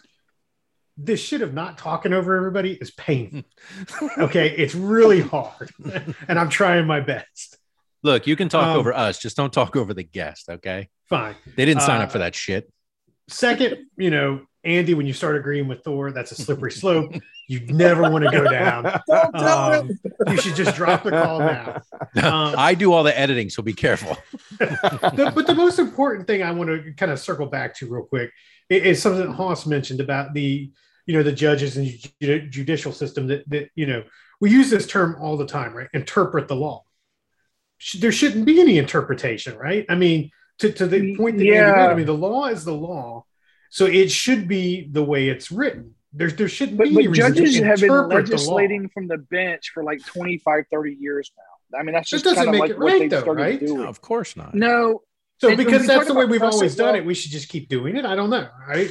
this 0.96 1.20
shit 1.20 1.42
of 1.42 1.52
not 1.52 1.78
talking 1.78 2.12
over 2.12 2.36
everybody 2.36 2.74
is 2.74 2.92
painful. 2.92 3.42
okay, 4.18 4.50
it's 4.56 4.74
really 4.74 5.20
hard, 5.20 5.70
and 6.28 6.38
I'm 6.38 6.48
trying 6.48 6.86
my 6.86 7.00
best. 7.00 7.59
Look, 8.03 8.26
you 8.26 8.36
can 8.36 8.49
talk 8.49 8.68
Um, 8.68 8.78
over 8.78 8.92
us. 8.92 9.18
Just 9.18 9.36
don't 9.36 9.53
talk 9.53 9.76
over 9.76 9.94
the 9.94 10.05
guest. 10.05 10.49
Okay. 10.49 10.88
Fine. 11.09 11.34
They 11.57 11.64
didn't 11.64 11.82
sign 11.82 12.01
Uh, 12.01 12.05
up 12.05 12.12
for 12.12 12.18
that 12.18 12.34
shit. 12.34 12.70
Second, 13.28 13.86
you 13.96 14.11
know, 14.11 14.42
Andy, 14.64 14.94
when 14.94 15.07
you 15.07 15.12
start 15.12 15.36
agreeing 15.36 15.68
with 15.68 15.82
Thor, 15.84 16.11
that's 16.12 16.32
a 16.32 16.34
slippery 16.34 16.72
slope. 16.82 17.12
You 17.49 17.61
never 17.61 18.03
want 18.11 18.24
to 18.24 18.30
go 18.30 18.44
down. 18.44 18.82
Don't 19.09 19.32
do 19.32 19.38
Um, 19.38 19.90
you 20.28 20.36
should 20.36 20.55
just 20.55 20.76
drop 20.76 21.03
the 21.03 21.11
call 21.11 21.38
now. 21.40 21.80
Um, 22.22 22.55
I 22.59 22.74
do 22.74 22.92
all 22.92 23.03
the 23.03 23.18
editing, 23.18 23.49
so 23.49 23.62
be 23.62 23.72
careful. 23.72 24.16
the, 24.59 25.32
but 25.34 25.46
the 25.46 25.55
most 25.55 25.78
important 25.78 26.26
thing 26.26 26.42
I 26.42 26.51
want 26.51 26.68
to 26.68 26.92
kind 26.94 27.11
of 27.12 27.18
circle 27.18 27.46
back 27.46 27.74
to 27.76 27.86
real 27.86 28.05
quick 28.05 28.30
i- 28.70 28.74
is 28.74 29.01
something 29.01 29.26
that 29.26 29.32
Haas 29.32 29.66
mentioned 29.66 30.01
about 30.01 30.34
the 30.34 30.70
you 31.07 31.14
know 31.16 31.22
the 31.22 31.32
judges 31.32 31.78
and 31.78 31.88
judicial 32.53 32.92
system 32.92 33.28
that 33.28 33.49
that 33.49 33.70
you 33.74 33.86
know 33.86 34.05
we 34.40 34.51
use 34.51 34.68
this 34.68 34.86
term 34.86 35.16
all 35.20 35.36
the 35.38 35.46
time, 35.46 35.74
right? 35.74 35.88
Interpret 35.94 36.49
the 36.49 36.57
law. 36.57 36.84
Sh- 37.79 37.99
there 38.01 38.12
shouldn't 38.12 38.45
be 38.45 38.61
any 38.61 38.79
interpretation, 38.79 39.57
right? 39.57 39.87
I 39.89 39.95
mean, 39.95 40.31
to, 40.59 40.72
to 40.72 40.87
the 40.87 41.16
point 41.16 41.39
that 41.39 41.45
Andy 41.45 41.55
Yeah. 41.55 41.72
made, 41.74 41.91
I 41.91 41.95
mean, 41.95 42.07
the 42.07 42.14
law 42.14 42.47
is 42.49 42.64
the 42.64 42.74
law, 42.74 43.24
so 43.70 43.87
it 43.87 44.11
should 44.11 44.47
be 44.49 44.89
the 44.91 45.03
way 45.05 45.29
it's 45.29 45.51
written. 45.51 45.95
There's 46.12 46.35
there 46.35 46.49
shouldn't 46.49 46.79
But, 46.79 46.89
be 46.89 46.95
but 46.95 46.99
reason 47.01 47.14
judges 47.14 47.57
to 47.57 47.64
have 47.64 47.76
been 47.81 47.91
interpret 47.91 48.09
the 48.26 48.33
legislating 48.33 48.89
from 48.89 49.09
the 49.09 49.18
bench 49.18 49.70
for 49.74 49.85
like 49.85 50.05
25, 50.07 50.64
30 50.70 50.97
years 50.99 51.31
now. 51.37 51.79
I 51.79 51.83
mean, 51.83 51.95
that's 51.95 52.11
That 52.11 52.16
just 52.16 52.24
doesn't 52.24 52.37
kind 52.45 52.49
of 52.49 52.53
make 52.55 52.61
like 52.62 52.70
it 52.70 52.79
what 52.79 52.87
right, 52.93 52.99
they've 53.01 53.11
though, 53.11 53.20
started 53.20 53.43
right? 53.43 53.61
doing. 53.61 53.79
No, 53.83 53.87
of 53.89 54.01
course 54.01 54.35
not. 54.37 54.55
No, 54.55 55.03
So 55.41 55.49
And 55.49 55.57
because 55.57 55.86
that's 55.86 56.09
the 56.09 56.14
way 56.14 56.24
we've 56.24 56.43
always 56.43 56.74
done 56.74 56.97
it, 56.97 57.05
we 57.07 57.14
should 57.14 57.30
just 57.30 57.49
keep 57.49 57.68
doing 57.68 57.97
it. 57.97 58.05
I 58.05 58.16
don't 58.16 58.28
know, 58.30 58.49
right? 58.66 58.91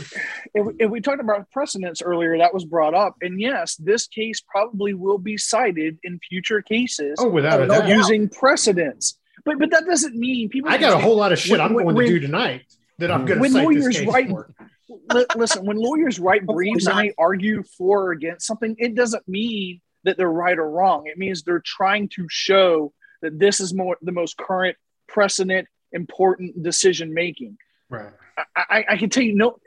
if, 0.54 0.68
if 0.80 0.90
we 0.90 1.02
talked 1.02 1.20
about 1.20 1.50
precedents 1.52 2.02
earlier, 2.02 2.38
that 2.38 2.54
was 2.54 2.64
brought 2.64 2.94
up. 2.94 3.16
And 3.22 3.40
yes, 3.40 3.76
this 3.76 4.08
case 4.08 4.42
probably 4.42 4.94
will 4.94 5.18
be 5.18 5.38
cited 5.38 5.98
in 6.04 6.20
future 6.30 6.62
cases 6.62 7.16
Oh, 7.20 7.28
without 7.28 7.62
a 7.62 7.68
doubt. 7.68 7.90
using 7.90 8.30
precedents. 8.30 9.20
But 9.44 9.60
but 9.60 9.72
that 9.72 9.86
doesn't 9.86 10.16
mean 10.16 10.48
people. 10.50 10.70
I 10.70 10.78
got 10.78 10.94
a 10.94 10.98
whole 11.00 11.18
lot 11.18 11.32
of 11.34 11.40
shit 11.40 11.60
I'm 11.60 11.74
going 11.74 11.86
when- 11.86 11.96
to 11.98 12.08
do 12.08 12.20
tonight 12.20 12.64
that 13.00 13.12
I'm 13.12 13.26
going 13.26 13.38
to 13.38 13.42
when 13.42 13.52
cite 13.52 13.64
lawyers 13.66 13.86
this 13.86 14.00
case 14.00 14.08
write- 14.08 14.30
for. 14.30 14.54
Listen, 15.36 15.66
when 15.66 15.78
lawyers 15.78 16.18
write 16.18 16.46
briefs 16.46 16.88
and 16.88 16.98
they 16.98 17.14
argue 17.18 17.62
for 17.78 18.06
or 18.06 18.12
against 18.14 18.48
something, 18.48 18.74
it 18.80 18.96
doesn't 18.96 19.28
mean 19.28 19.82
that 20.06 20.16
they're 20.18 20.32
right 20.32 20.58
or 20.58 20.70
wrong. 20.70 21.08
It 21.08 21.18
means 21.18 21.44
they're 21.44 21.62
trying 21.66 22.08
to 22.16 22.26
show 22.30 22.94
that 23.22 23.38
this 23.38 23.60
is 23.60 23.74
more 23.74 23.98
the 24.02 24.14
most 24.14 24.38
current 24.38 24.78
precedent, 25.10 25.68
important 25.92 26.62
decision 26.64 27.14
making. 27.14 27.58
Right. 27.90 28.12
I, 28.38 28.44
I, 28.56 28.86
I 28.90 28.98
can 28.98 29.10
tell 29.10 29.24
you, 29.24 29.36
no, 29.36 29.60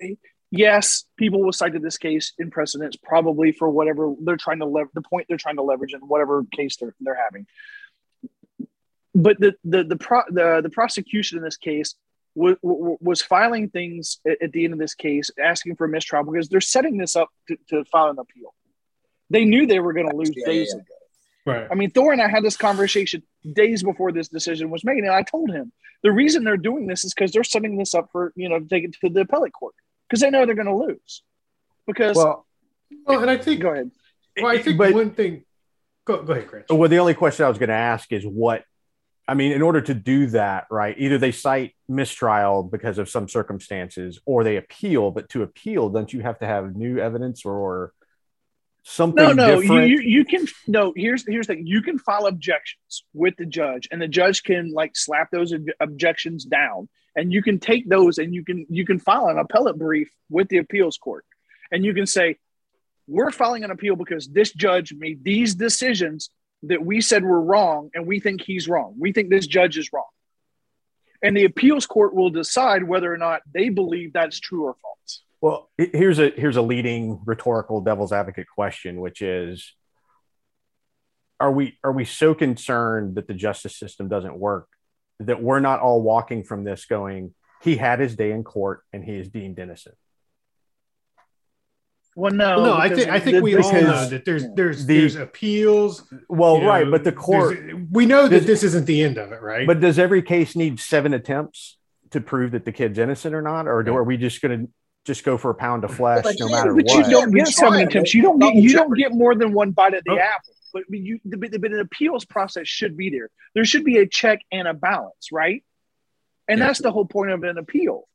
yes, 0.51 1.05
people 1.16 1.43
will 1.43 1.53
cite 1.53 1.81
this 1.81 1.99
case 1.99 2.33
in 2.39 2.51
precedents 2.51 2.97
probably 2.97 3.53
for 3.53 3.71
whatever 3.71 4.14
they're 4.21 4.37
trying 4.37 4.59
to 4.61 4.66
lever 4.66 4.91
the 4.95 5.03
point 5.03 5.27
they're 5.29 5.39
trying 5.39 5.57
to 5.57 5.62
leverage 5.62 5.95
in 5.95 6.01
whatever 6.01 6.45
case 6.53 6.77
they're 6.77 6.95
they're 7.01 7.18
having. 7.23 7.47
But 9.14 9.41
the 9.41 9.55
the 9.64 9.85
the 9.85 9.97
pro, 9.97 10.23
the, 10.29 10.61
the 10.62 10.71
prosecution 10.71 11.39
in 11.39 11.45
this 11.45 11.57
case 11.57 11.95
was, 12.35 12.57
was 12.62 13.23
filing 13.23 13.71
things 13.71 14.21
at, 14.27 14.41
at 14.43 14.53
the 14.53 14.64
end 14.64 14.73
of 14.73 14.79
this 14.79 14.95
case, 14.95 15.31
asking 15.43 15.77
for 15.77 15.87
a 15.87 15.89
mistrial 15.89 16.25
because 16.25 16.49
they're 16.49 16.61
setting 16.61 16.97
this 16.97 17.16
up 17.16 17.29
to, 17.49 17.57
to 17.68 17.85
file 17.87 18.11
an 18.11 18.18
appeal. 18.18 18.55
They 19.31 19.45
knew 19.45 19.66
they 19.66 19.81
were 19.81 19.93
going 19.93 20.09
to 20.11 20.16
lose 20.16 20.33
Yeah, 20.35 20.47
days 20.47 20.73
yeah. 20.75 20.81
ago. 20.81 20.95
Right. 21.51 21.68
I 21.70 21.74
mean, 21.74 21.90
Thor 21.90 22.12
and 22.12 22.20
I 22.22 22.28
had 22.28 22.42
this 22.42 22.57
conversation 22.57 23.22
days 23.53 23.82
before 23.82 24.12
this 24.12 24.28
decision 24.28 24.70
was 24.70 24.84
made, 24.84 24.98
and 24.98 25.11
I 25.11 25.22
told 25.22 25.51
him 25.51 25.72
the 26.03 26.12
reason 26.12 26.44
they're 26.44 26.57
doing 26.57 26.86
this 26.86 27.05
is 27.05 27.14
because 27.14 27.32
they're 27.32 27.44
setting 27.44 27.76
this 27.76 27.94
up 27.94 28.09
for 28.12 28.32
you 28.36 28.48
know 28.48 28.59
to 28.59 28.66
take 28.66 28.84
it 28.84 28.92
to 29.01 29.09
the 29.09 29.20
appellate 29.20 29.53
court 29.53 29.74
because 30.09 30.20
they 30.20 30.30
know 30.30 30.46
they're 30.46 30.55
going 30.55 30.66
to 30.66 30.74
lose. 30.74 31.22
Because 31.86 32.16
Well, 32.16 32.46
Well, 33.07 33.20
and 33.20 33.30
I 33.30 33.36
think, 33.36 33.61
go 33.61 33.70
ahead. 33.70 33.90
well, 34.40 34.53
I 34.53 34.59
think 34.59 34.78
but- 34.78 34.92
one 34.92 35.11
thing. 35.12 35.44
Go, 36.07 36.22
go 36.22 36.32
ahead, 36.32 36.48
Chris. 36.48 36.64
Well, 36.70 36.88
the 36.88 36.98
only 36.98 37.14
question 37.14 37.44
I 37.44 37.48
was 37.48 37.59
going 37.59 37.68
to 37.68 37.74
ask 37.74 38.11
is 38.11 38.24
what, 38.24 38.64
I 39.28 39.34
mean, 39.34 39.53
in 39.53 39.61
order 39.62 39.80
to 39.82 39.94
do 39.94 40.28
that, 40.28 40.66
right? 40.70 40.96
Either 40.98 41.18
they 41.18 41.30
cite 41.30 41.74
mistrial 41.88 42.62
because 42.62 42.98
of 42.98 43.09
some 43.09 43.28
circumstances 43.28 44.18
or 44.24 44.42
they 44.42 44.57
appeal, 44.57 45.11
but 45.11 45.28
to 45.30 45.42
appeal, 45.42 45.90
don't 45.90 46.12
you 46.12 46.20
have 46.20 46.38
to 46.40 46.46
have 46.46 46.74
new 46.74 46.98
evidence 46.98 47.44
or 47.44 47.92
something 48.83 49.22
No, 49.22 49.33
no, 49.33 49.55
you, 49.57 49.61
different? 49.62 49.89
you 49.89 50.01
you 50.01 50.24
can 50.24 50.47
no. 50.66 50.93
Here's 50.97 51.26
here's 51.26 51.47
the 51.47 51.55
thing. 51.55 51.66
You 51.66 51.83
can 51.83 51.99
file 51.99 52.26
objections 52.26 53.05
with 53.12 53.37
the 53.37 53.47
judge, 53.47 53.89
and 53.91 54.01
the 54.01 54.09
judge 54.09 54.43
can 54.43 54.72
like 54.72 54.97
slap 54.97 55.31
those 55.31 55.53
ob- 55.53 55.66
objections 55.81 56.45
down, 56.45 56.89
and 57.16 57.33
you 57.33 57.43
can 57.43 57.59
take 57.59 57.89
those 57.89 58.18
and 58.18 58.35
you 58.35 58.45
can 58.45 58.66
you 58.68 58.85
can 58.87 58.99
file 58.99 59.26
an 59.28 59.39
appellate 59.39 59.78
brief 59.78 60.11
with 60.28 60.49
the 60.49 60.59
appeals 60.59 60.97
court, 60.99 61.24
and 61.70 61.85
you 61.85 61.95
can 61.95 62.07
say, 62.07 62.37
we're 63.07 63.31
filing 63.31 63.64
an 63.64 63.70
appeal 63.70 63.97
because 63.97 64.28
this 64.28 64.53
judge 64.53 64.93
made 64.97 65.24
these 65.24 65.55
decisions 65.55 66.31
that 66.64 66.85
we 66.85 67.01
said 67.01 67.24
were 67.24 67.41
wrong, 67.41 67.91
and 67.95 68.07
we 68.07 68.20
think 68.20 68.43
he's 68.43 68.68
wrong. 68.68 68.95
We 68.99 69.12
think 69.12 69.31
this 69.31 69.47
judge 69.47 69.78
is 69.78 69.93
wrong, 69.93 70.09
and 71.22 71.37
the 71.37 71.45
appeals 71.45 71.87
court 71.87 72.14
will 72.14 72.31
decide 72.31 72.83
whether 72.85 73.12
or 73.12 73.18
not 73.18 73.43
they 73.53 73.68
believe 73.68 74.12
that's 74.12 74.39
true 74.41 74.64
or 74.64 74.76
false. 74.81 75.22
Well, 75.41 75.70
here's 75.78 76.18
a 76.18 76.30
here's 76.30 76.57
a 76.57 76.62
leading 76.62 77.20
rhetorical 77.24 77.80
devil's 77.80 78.12
advocate 78.12 78.47
question, 78.55 79.01
which 79.01 79.22
is 79.22 79.74
are 81.38 81.51
we 81.51 81.78
are 81.82 81.93
we 81.93 82.05
so 82.05 82.34
concerned 82.34 83.14
that 83.14 83.26
the 83.26 83.34
justice 83.34 83.76
system 83.78 84.09
doesn't 84.09 84.36
work 84.36 84.68
that 85.20 85.43
we're 85.43 85.61
not 85.61 85.80
all 85.80 86.03
walking 86.03 86.45
from 86.45 86.64
this 86.64 86.84
going, 86.84 87.34
he 87.62 87.76
had 87.76 88.01
his 88.01 88.16
day 88.16 88.32
in 88.32 88.45
court 88.45 88.82
and 88.93 89.03
he 89.05 89.16
is 89.16 89.28
deemed 89.28 89.59
innocent? 89.59 89.97
Well, 92.16 92.32
no, 92.32 92.62
no, 92.62 92.74
I 92.74 92.88
think 92.91 93.09
I 93.09 93.20
think 93.20 93.43
we 93.43 93.57
all 93.57 93.72
know 93.72 94.09
that 94.11 94.24
there's 94.26 94.45
there's 94.55 94.84
the- 94.84 94.99
there's 95.01 95.16
appeals. 95.16 96.03
Well, 96.28 96.57
you 96.57 96.62
know, 96.62 96.68
right, 96.68 96.91
but 96.91 97.05
the 97.05 97.12
court 97.12 97.59
We 97.91 98.05
know 98.05 98.24
that 98.28 98.41
Does- 98.41 98.47
this 98.47 98.62
isn't 98.64 98.84
the 98.84 99.03
end 99.03 99.16
of 99.16 99.32
it, 99.32 99.41
right? 99.41 99.66
But 99.66 99.80
does 99.80 99.99
every 99.99 100.20
case 100.20 100.55
need 100.55 100.80
seven 100.80 101.14
attempts 101.14 101.78
to 102.11 102.20
prove 102.20 102.51
that 102.51 102.64
the 102.64 102.72
kid's 102.72 102.99
innocent 102.99 103.34
or 103.34 103.41
not? 103.41 103.68
Or 103.68 103.82
do, 103.82 103.97
are 103.97 104.05
we 104.05 104.16
just 104.16 104.43
going 104.43 104.66
to 104.66 104.72
just 105.05 105.24
go 105.24 105.38
for 105.38 105.51
a 105.51 105.55
pound 105.55 105.84
of 105.84 105.94
flesh 105.94 106.22
But 106.24 106.36
no 106.38 106.46
yeah, 106.48 106.53
matter 106.57 106.74
but 106.74 106.84
what? 106.84 107.07
you 107.07 107.11
don't 107.11 107.30
get 107.34 107.46
Retry 107.46 107.53
seven 107.53 107.80
it. 107.80 107.88
attempts. 107.88 108.14
You 108.14 108.22
don't 108.22 108.38
get 108.38 108.55
you 108.55 108.72
don't 108.72 108.94
get 108.96 109.12
more 109.12 109.34
than 109.34 109.53
one 109.53 109.70
bite 109.70 109.94
at 109.94 110.05
the 110.05 110.12
Oh. 110.12 110.18
apple. 110.18 110.55
But 110.72 110.84
but 110.88 110.98
you 110.98 111.18
but, 111.24 111.40
but 111.61 111.72
an 111.72 111.80
appeals 111.80 112.24
process 112.24 112.68
should 112.68 112.96
be 112.96 113.11
there. 113.11 113.28
There 113.55 113.64
should 113.64 113.84
be 113.84 113.98
a 113.98 114.07
check 114.07 114.40
and 114.53 114.68
a 114.68 114.74
balance, 114.74 115.30
right? 115.32 115.64
And 116.48 116.59
Yeah. 116.59 116.66
that's 116.66 116.80
the 116.80 116.92
whole 116.92 117.07
point 117.07 117.30
of 117.30 117.42
an 117.44 117.59
appeal. 117.59 118.07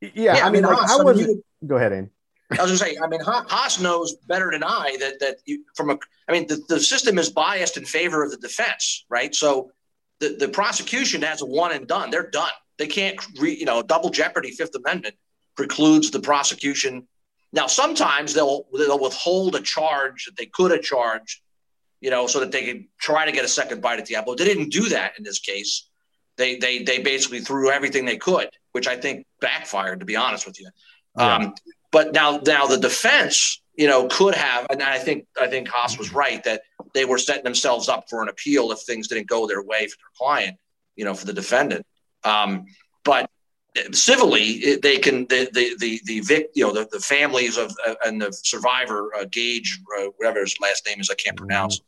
yeah, 0.00 0.44
I 0.44 0.50
mean, 0.50 0.64
Haas, 0.64 0.78
like, 0.80 0.88
how 0.88 1.00
I 1.00 1.04
was 1.04 1.16
mean, 1.18 1.30
it? 1.30 1.44
you- 1.62 1.68
Go 1.68 1.76
ahead, 1.76 1.92
Aim. 1.92 2.10
I 2.50 2.60
was 2.62 2.70
going 2.70 2.92
to 2.92 2.96
say, 2.96 2.96
I 3.02 3.06
mean, 3.06 3.20
Haas 3.20 3.80
knows 3.80 4.16
better 4.26 4.50
than 4.50 4.62
I 4.64 4.96
that 5.00 5.20
that 5.20 5.36
you, 5.46 5.64
from 5.76 5.90
a, 5.90 5.98
I 6.28 6.32
mean, 6.32 6.46
the, 6.48 6.60
the 6.68 6.80
system 6.80 7.18
is 7.18 7.30
biased 7.30 7.76
in 7.76 7.84
favor 7.86 8.22
of 8.24 8.30
the 8.30 8.36
defense, 8.36 9.06
right? 9.08 9.32
So 9.34 9.70
the, 10.18 10.36
the 10.38 10.48
prosecution 10.48 11.22
has 11.22 11.40
a 11.40 11.46
one 11.46 11.72
and 11.72 11.86
done. 11.86 12.10
They're 12.10 12.28
done. 12.28 12.50
They 12.78 12.88
can't, 12.88 13.16
re, 13.40 13.54
you 13.54 13.64
know, 13.64 13.80
double 13.82 14.10
jeopardy, 14.10 14.50
Fifth 14.50 14.74
Amendment 14.74 15.14
precludes 15.56 16.10
the 16.10 16.20
prosecution. 16.20 17.06
Now, 17.52 17.66
sometimes 17.66 18.34
they'll 18.34 18.66
they'll 18.72 18.98
withhold 18.98 19.54
a 19.54 19.60
charge 19.60 20.24
that 20.24 20.36
they 20.36 20.46
could 20.46 20.70
have 20.70 20.82
charged, 20.82 21.40
you 22.00 22.10
know, 22.10 22.26
so 22.26 22.40
that 22.40 22.52
they 22.52 22.64
could 22.64 22.84
try 22.98 23.26
to 23.26 23.32
get 23.32 23.44
a 23.44 23.48
second 23.48 23.82
bite 23.82 23.98
at 23.98 24.06
the 24.06 24.16
apple. 24.16 24.34
They 24.34 24.44
didn't 24.44 24.70
do 24.70 24.88
that 24.88 25.12
in 25.18 25.24
this 25.24 25.38
case. 25.38 25.88
They 26.36 26.56
they 26.56 26.82
they 26.82 26.98
basically 27.00 27.40
threw 27.40 27.70
everything 27.70 28.04
they 28.04 28.16
could, 28.16 28.48
which 28.72 28.86
I 28.86 28.96
think 28.96 29.26
backfired, 29.40 30.00
to 30.00 30.06
be 30.06 30.16
honest 30.16 30.46
with 30.46 30.58
you. 30.58 30.68
Yeah. 31.16 31.36
Um, 31.36 31.54
but 31.90 32.14
now, 32.14 32.40
now 32.46 32.66
the 32.66 32.78
defense, 32.78 33.62
you 33.76 33.86
know, 33.86 34.08
could 34.08 34.34
have, 34.34 34.66
and 34.70 34.82
I 34.82 34.98
think 34.98 35.26
I 35.40 35.46
think 35.46 35.68
Haas 35.68 35.98
was 35.98 36.12
right 36.12 36.42
that 36.44 36.62
they 36.94 37.04
were 37.04 37.18
setting 37.18 37.44
themselves 37.44 37.88
up 37.88 38.08
for 38.08 38.22
an 38.22 38.28
appeal 38.28 38.72
if 38.72 38.80
things 38.80 39.08
didn't 39.08 39.28
go 39.28 39.46
their 39.46 39.62
way 39.62 39.86
for 39.86 39.96
their 39.98 40.12
client, 40.16 40.56
you 40.96 41.04
know, 41.04 41.14
for 41.14 41.26
the 41.26 41.32
defendant. 41.34 41.86
Um, 42.24 42.64
but 43.04 43.30
civilly, 43.92 44.76
they 44.82 44.98
can 44.98 45.26
the 45.28 45.48
the 45.52 45.76
the, 45.78 46.00
the 46.04 46.20
vic, 46.20 46.50
you 46.54 46.64
know, 46.64 46.72
the, 46.72 46.88
the 46.92 47.00
families 47.00 47.56
of 47.56 47.74
uh, 47.86 47.94
and 48.04 48.20
the 48.20 48.32
survivor, 48.32 49.14
uh, 49.14 49.24
Gaige, 49.24 49.78
uh, 49.98 50.06
whatever 50.16 50.40
his 50.40 50.56
last 50.60 50.86
name 50.86 51.00
is, 51.00 51.10
I 51.10 51.14
can't 51.14 51.36
pronounce. 51.36 51.80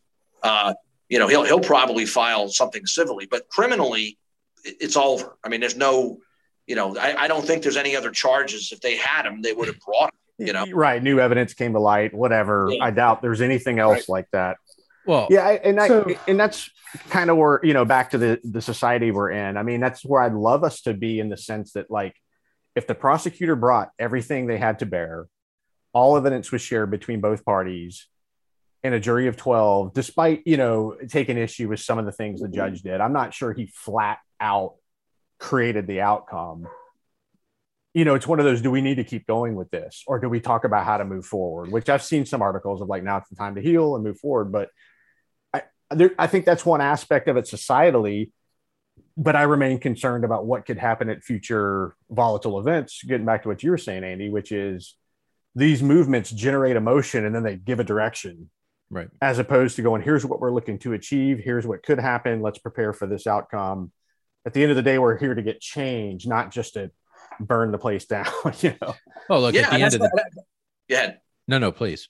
Uh, 0.43 0.75
you 1.09 1.19
know, 1.19 1.29
he'll 1.29 1.45
he'll 1.45 1.61
probably 1.61 2.07
file 2.07 2.49
something 2.49 2.87
civilly, 2.87 3.27
but 3.27 3.49
criminally, 3.49 4.19
it's 4.65 4.97
over. 4.97 5.37
I 5.45 5.49
mean, 5.49 5.61
there's 5.61 5.77
no, 5.77 6.19
you 6.67 6.75
know, 6.75 6.97
I, 6.97 7.25
I 7.25 7.29
don't 7.29 7.45
think 7.47 7.63
there's 7.63 7.77
any 7.77 7.95
other 7.97 8.11
charges. 8.11 8.73
If 8.73 8.81
they 8.81 8.97
had 8.97 9.25
them, 9.25 9.43
they 9.43 9.53
would 9.53 9.69
have 9.69 9.81
brought 9.81 10.11
them. 10.11 10.47
You 10.47 10.53
know, 10.53 10.67
right? 10.73 11.01
New 11.03 11.21
evidence 11.21 11.55
came 11.55 11.75
to 11.75 11.79
light. 11.79 12.13
Whatever. 12.13 12.69
Yeah. 12.71 12.85
I 12.85 12.91
doubt 12.91 13.23
there's 13.23 13.41
anything 13.41 13.79
else 13.79 14.09
like 14.09 14.29
that. 14.33 14.57
Well, 15.07 15.29
Yeah, 15.31 15.47
I, 15.47 15.53
and 15.55 15.81
I, 15.81 15.89
So- 15.89 16.07
and 16.27 16.39
that's 16.39 16.71
kind 17.11 17.29
of 17.31 17.37
where 17.37 17.61
you 17.63 17.75
know 17.75 17.85
back 17.85 18.11
to 18.11 18.19
the 18.19 18.41
the 18.45 18.61
society 18.63 19.11
we're 19.11 19.31
in. 19.31 19.57
I 19.57 19.63
mean, 19.63 19.81
that's 19.81 20.05
where 20.05 20.23
I'd 20.23 20.33
love 20.35 20.63
us 20.65 20.83
to 20.83 20.95
be 20.95 21.19
in 21.21 21.29
the 21.29 21.37
sense 21.37 21.73
that 21.73 21.91
like 21.91 22.15
if 22.77 22.87
the 22.87 22.95
prosecutor 22.95 23.57
brought 23.57 23.91
everything 23.99 24.47
they 24.47 24.59
had 24.59 24.79
to 24.81 24.87
bear, 24.87 25.27
all 25.93 26.17
evidence 26.17 26.51
was 26.53 26.63
shared 26.63 26.91
between 26.91 27.21
both 27.21 27.45
parties, 27.45 28.07
and 28.83 28.95
a 28.95 29.01
jury 29.01 29.27
of 29.27 29.37
twelve, 29.37 29.93
despite 29.93 30.43
you 30.47 30.57
know 30.57 30.97
taking 31.09 31.37
issue 31.37 31.69
with 31.69 31.81
some 31.81 31.99
of 31.99 32.05
the 32.05 32.13
things 32.13 32.41
the 32.41 32.49
judge 32.49 32.83
did, 32.83 33.01
I'm 33.01 33.13
not 33.13 33.35
sure 33.35 33.53
he 33.53 33.67
flat 33.67 34.19
out 34.41 34.75
created 35.41 35.87
the 35.87 36.01
outcome. 36.01 36.67
You 37.93 38.05
know, 38.05 38.15
it's 38.15 38.27
one 38.27 38.39
of 38.41 38.45
those. 38.45 38.61
Do 38.61 38.71
we 38.71 38.81
need 38.81 38.97
to 38.97 39.05
keep 39.05 39.27
going 39.27 39.55
with 39.55 39.71
this, 39.71 40.03
or 40.07 40.19
do 40.19 40.29
we 40.29 40.41
talk 40.41 40.65
about 40.65 40.85
how 40.85 40.97
to 40.97 41.05
move 41.05 41.27
forward? 41.27 41.71
Which 41.73 41.89
I've 41.89 42.03
seen 42.03 42.25
some 42.27 42.43
articles 42.43 42.81
of 42.83 42.89
like 42.89 43.03
now 43.05 43.19
it's 43.19 43.29
the 43.29 43.37
time 43.37 43.55
to 43.57 43.61
heal 43.61 43.95
and 43.95 44.05
move 44.05 44.19
forward, 44.19 44.51
but 44.53 44.69
there, 45.95 46.11
I 46.19 46.27
think 46.27 46.45
that's 46.45 46.65
one 46.67 46.81
aspect 46.81 47.29
of 47.29 47.37
it 47.37 47.47
societally, 47.47 48.31
but 49.17 49.37
I 49.37 49.43
remain 49.43 49.79
concerned 49.79 50.25
about 50.25 50.47
what 50.47 50.67
could 50.67 50.79
happen 50.79 51.09
at 51.09 51.23
future 51.23 51.97
volatile 52.11 52.59
events. 52.59 53.03
Getting 53.05 53.27
back 53.27 53.43
to 53.43 53.49
what 53.49 53.63
you 53.63 53.71
were 53.71 53.79
saying, 53.79 54.05
Andy, 54.05 54.29
which 54.29 54.53
is 54.53 54.97
these 55.55 55.83
movements 55.83 56.31
generate 56.31 56.77
emotion 56.77 57.25
and 57.25 57.35
then 57.35 57.43
they 57.43 57.57
give 57.57 57.81
a 57.81 57.85
direction, 57.85 58.51
right. 58.91 59.09
as 59.23 59.39
opposed 59.39 59.77
to 59.77 59.83
going, 59.83 60.03
here's 60.03 60.27
what 60.27 60.41
we're 60.41 60.53
looking 60.53 60.79
to 60.81 60.93
achieve, 60.93 61.39
here's 61.39 61.67
what 61.67 61.83
could 61.83 61.99
happen, 62.01 62.43
let's 62.43 62.59
prepare 62.59 62.93
for 62.93 63.07
this 63.07 63.27
outcome. 63.27 63.93
At 64.47 64.53
the 64.53 64.63
end 64.63 64.71
of 64.71 64.77
the 64.77 64.83
day, 64.83 64.99
we're 64.99 65.17
here 65.17 65.35
to 65.35 65.43
get 65.43 65.61
change, 65.61 66.27
not 66.27 66.51
just 66.51 66.75
to 66.75 66.91
burn 67.41 67.71
the 67.71 67.79
place 67.79 68.05
down. 68.07 68.27
you 68.61 68.75
know, 68.83 68.95
Oh, 69.31 69.41
look, 69.41 69.55
yeah. 69.55 69.63
at 69.63 69.71
the 69.71 69.83
end 69.83 69.95
of 69.95 70.01
the 70.01 70.11
that's 70.15 70.47
yeah. 70.89 71.13
no, 71.49 71.59
no, 71.59 71.73
please. 71.73 72.09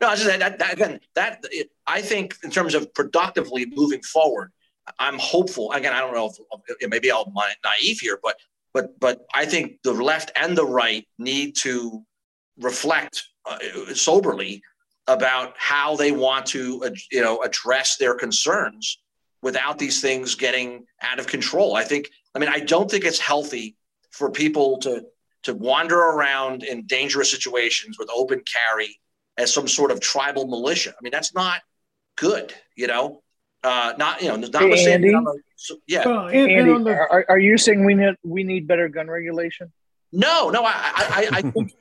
No, 0.00 0.08
I 0.08 0.16
just 0.16 0.26
that, 0.26 0.58
that, 0.58 0.72
again. 0.72 1.00
That 1.14 1.44
I 1.86 2.02
think 2.02 2.36
in 2.44 2.50
terms 2.50 2.74
of 2.74 2.92
productively 2.92 3.66
moving 3.66 4.02
forward, 4.02 4.52
I'm 4.98 5.18
hopeful. 5.18 5.72
Again, 5.72 5.92
I 5.92 6.00
don't 6.00 6.14
know 6.14 6.30
if 6.78 6.90
maybe 6.90 7.10
I'm 7.10 7.32
naive 7.64 8.00
here, 8.00 8.18
but 8.22 8.36
but 8.74 8.98
but 9.00 9.26
I 9.34 9.46
think 9.46 9.82
the 9.82 9.92
left 9.92 10.32
and 10.36 10.56
the 10.56 10.66
right 10.66 11.06
need 11.18 11.56
to 11.62 12.04
reflect 12.58 13.22
uh, 13.46 13.58
soberly 13.94 14.62
about 15.06 15.54
how 15.56 15.96
they 15.96 16.12
want 16.12 16.46
to 16.46 16.84
uh, 16.84 16.90
you 17.10 17.22
know 17.22 17.42
address 17.42 17.96
their 17.96 18.14
concerns 18.14 18.98
without 19.40 19.78
these 19.78 20.00
things 20.02 20.34
getting 20.34 20.84
out 21.02 21.18
of 21.18 21.26
control. 21.26 21.74
I 21.74 21.84
think 21.84 22.10
I 22.34 22.38
mean 22.38 22.50
I 22.50 22.60
don't 22.60 22.90
think 22.90 23.04
it's 23.04 23.18
healthy 23.18 23.76
for 24.10 24.30
people 24.30 24.78
to 24.80 25.04
to 25.44 25.54
wander 25.54 25.98
around 25.98 26.64
in 26.64 26.86
dangerous 26.86 27.30
situations 27.30 27.98
with 27.98 28.10
open 28.14 28.42
carry 28.44 28.98
as 29.38 29.52
some 29.52 29.68
sort 29.68 29.90
of 29.90 30.00
tribal 30.00 30.46
militia. 30.46 30.90
I 30.90 31.02
mean 31.02 31.12
that's 31.12 31.34
not 31.34 31.60
good, 32.16 32.54
you 32.76 32.86
know. 32.86 33.22
Uh, 33.64 33.94
not 33.98 34.22
you 34.22 34.28
know, 34.28 34.36
not 34.36 34.62
hey, 34.62 34.92
Andy, 34.92 35.12
a, 35.12 35.20
yeah. 35.88 36.06
Well, 36.06 36.28
and, 36.28 36.36
Andy, 36.36 36.70
and 36.72 36.86
the, 36.86 36.92
are, 36.92 37.24
are 37.28 37.38
you 37.38 37.58
saying 37.58 37.84
we 37.84 37.94
need 37.94 38.14
we 38.22 38.44
need 38.44 38.68
better 38.68 38.88
gun 38.88 39.08
regulation? 39.08 39.72
No, 40.12 40.50
no, 40.50 40.64
I, 40.64 40.72
I, 40.72 41.28
I 41.32 41.42
think 41.42 41.72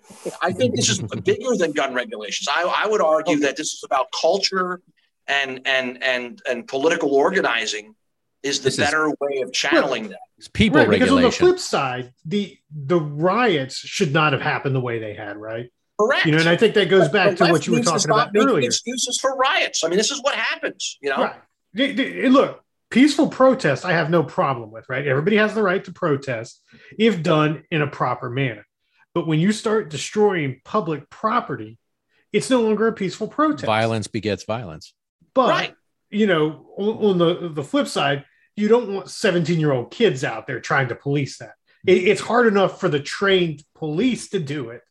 I 0.42 0.52
think 0.52 0.76
this 0.76 0.90
is 0.90 1.00
bigger 1.00 1.56
than 1.56 1.74
gun 1.74 1.94
regulations. 1.94 2.48
I, 2.52 2.64
I 2.84 2.88
would 2.88 3.02
argue 3.02 3.40
that 3.40 3.56
this 3.56 3.74
is 3.74 3.84
about 3.86 4.08
culture 4.20 4.82
and 5.28 5.62
and 5.66 6.02
and 6.04 6.42
and 6.50 6.68
political 6.68 7.14
organizing 7.14 7.96
is 8.42 8.60
the 8.60 8.66
this 8.66 8.78
better 8.78 9.08
is, 9.08 9.14
way 9.20 9.42
of 9.42 9.54
channeling 9.54 10.04
well, 10.04 10.12
that. 10.12 10.20
It's 10.38 10.48
people 10.48 10.80
right, 10.80 10.90
regulation. 10.90 11.18
Because 11.18 11.42
on 11.42 11.50
the 11.50 11.54
flip 11.54 11.60
side, 11.60 12.14
the 12.26 12.58
the 12.72 13.00
riots 13.00 13.78
should 13.78 14.12
not 14.12 14.34
have 14.34 14.42
happened 14.42 14.76
the 14.76 14.82
way 14.82 15.00
they 15.00 15.14
had, 15.14 15.38
right? 15.38 15.72
Correct. 16.00 16.26
You 16.26 16.34
know, 16.34 16.40
and 16.40 16.50
I 16.50 16.58
think 16.58 16.74
that 16.76 16.90
goes 16.90 17.10
back 17.10 17.38
to 17.38 17.46
what 17.46 17.66
you 17.66 17.74
were 17.74 17.82
talking 17.82 18.12
about 18.12 18.32
earlier. 18.36 18.66
Excuses 18.66 19.18
for 19.22 19.36
riots. 19.36 19.84
I 19.84 19.88
mean, 19.88 19.98
this 19.98 20.12
is 20.12 20.22
what 20.22 20.36
happens. 20.36 20.98
You 21.02 21.12
know, 21.12 21.32
right. 21.74 22.32
Look, 22.32 22.62
peaceful 22.90 23.30
protest, 23.30 23.86
I 23.86 23.94
have 23.94 24.10
no 24.10 24.24
problem 24.24 24.72
with. 24.72 24.88
Right, 24.90 25.08
everybody 25.08 25.38
has 25.38 25.54
the 25.54 25.64
right 25.64 25.84
to 25.86 25.94
protest 25.94 26.62
if 27.00 27.24
done 27.24 27.64
in 27.72 27.82
a 27.82 27.88
proper 27.88 28.30
manner. 28.30 28.66
But 29.14 29.28
when 29.28 29.40
you 29.40 29.54
start 29.54 29.90
destroying 29.90 30.60
public 30.66 31.10
property, 31.10 31.78
it's 32.34 32.50
no 32.50 32.62
longer 32.62 32.88
a 32.88 32.94
peaceful 32.94 33.30
protest. 33.30 33.66
Violence 33.66 34.08
begets 34.08 34.44
violence. 34.44 34.94
But 35.34 35.50
right. 35.50 35.76
you 36.10 36.28
know, 36.28 36.68
on, 36.78 37.12
on, 37.12 37.18
the 37.18 37.50
the 37.50 37.64
flip 37.64 37.88
side, 37.88 38.26
you 38.58 38.68
don't 38.68 38.94
want 38.94 39.10
17 39.10 39.60
year 39.60 39.72
old 39.72 39.92
kids 39.92 40.26
out 40.26 40.48
there 40.48 40.60
trying 40.60 40.90
to 40.90 40.96
police 40.96 41.38
that. 41.38 41.54
It, 41.88 42.04
it's 42.10 42.22
hard 42.22 42.48
enough 42.48 42.80
for 42.80 42.90
the 42.90 43.00
trained 43.00 43.64
police 43.76 44.30
to 44.30 44.40
do 44.40 44.70
it, 44.72 44.82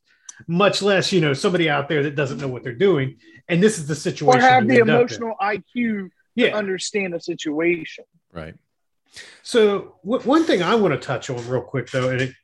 much 0.47 0.83
less 0.83 1.13
you 1.13 1.21
know 1.21 1.33
somebody 1.33 1.69
out 1.71 1.89
there 1.89 2.03
that 2.03 2.15
doesn't 2.15 2.39
know 2.39 2.49
what 2.49 2.63
they're 2.63 2.73
doing. 2.73 3.19
And 3.49 3.63
this 3.63 3.79
is 3.79 3.87
the 3.87 3.95
situation. 3.95 4.41
Or 4.41 4.43
have 4.43 4.67
the 4.67 4.79
emotional 4.79 5.35
IQ 5.41 6.11
yeah. 6.35 6.51
to 6.51 6.57
understand 6.57 7.15
a 7.15 7.21
situation. 7.21 8.05
Right. 8.33 8.55
So 9.43 9.97
w- 10.05 10.23
one 10.27 10.45
thing 10.45 10.63
I 10.63 10.75
want 10.75 10.95
to 10.95 11.01
touch 11.01 11.31
on 11.31 11.47
real 11.49 11.63
quick 11.63 11.91
though, 11.91 12.09
and 12.09 12.21
it, 12.21 12.35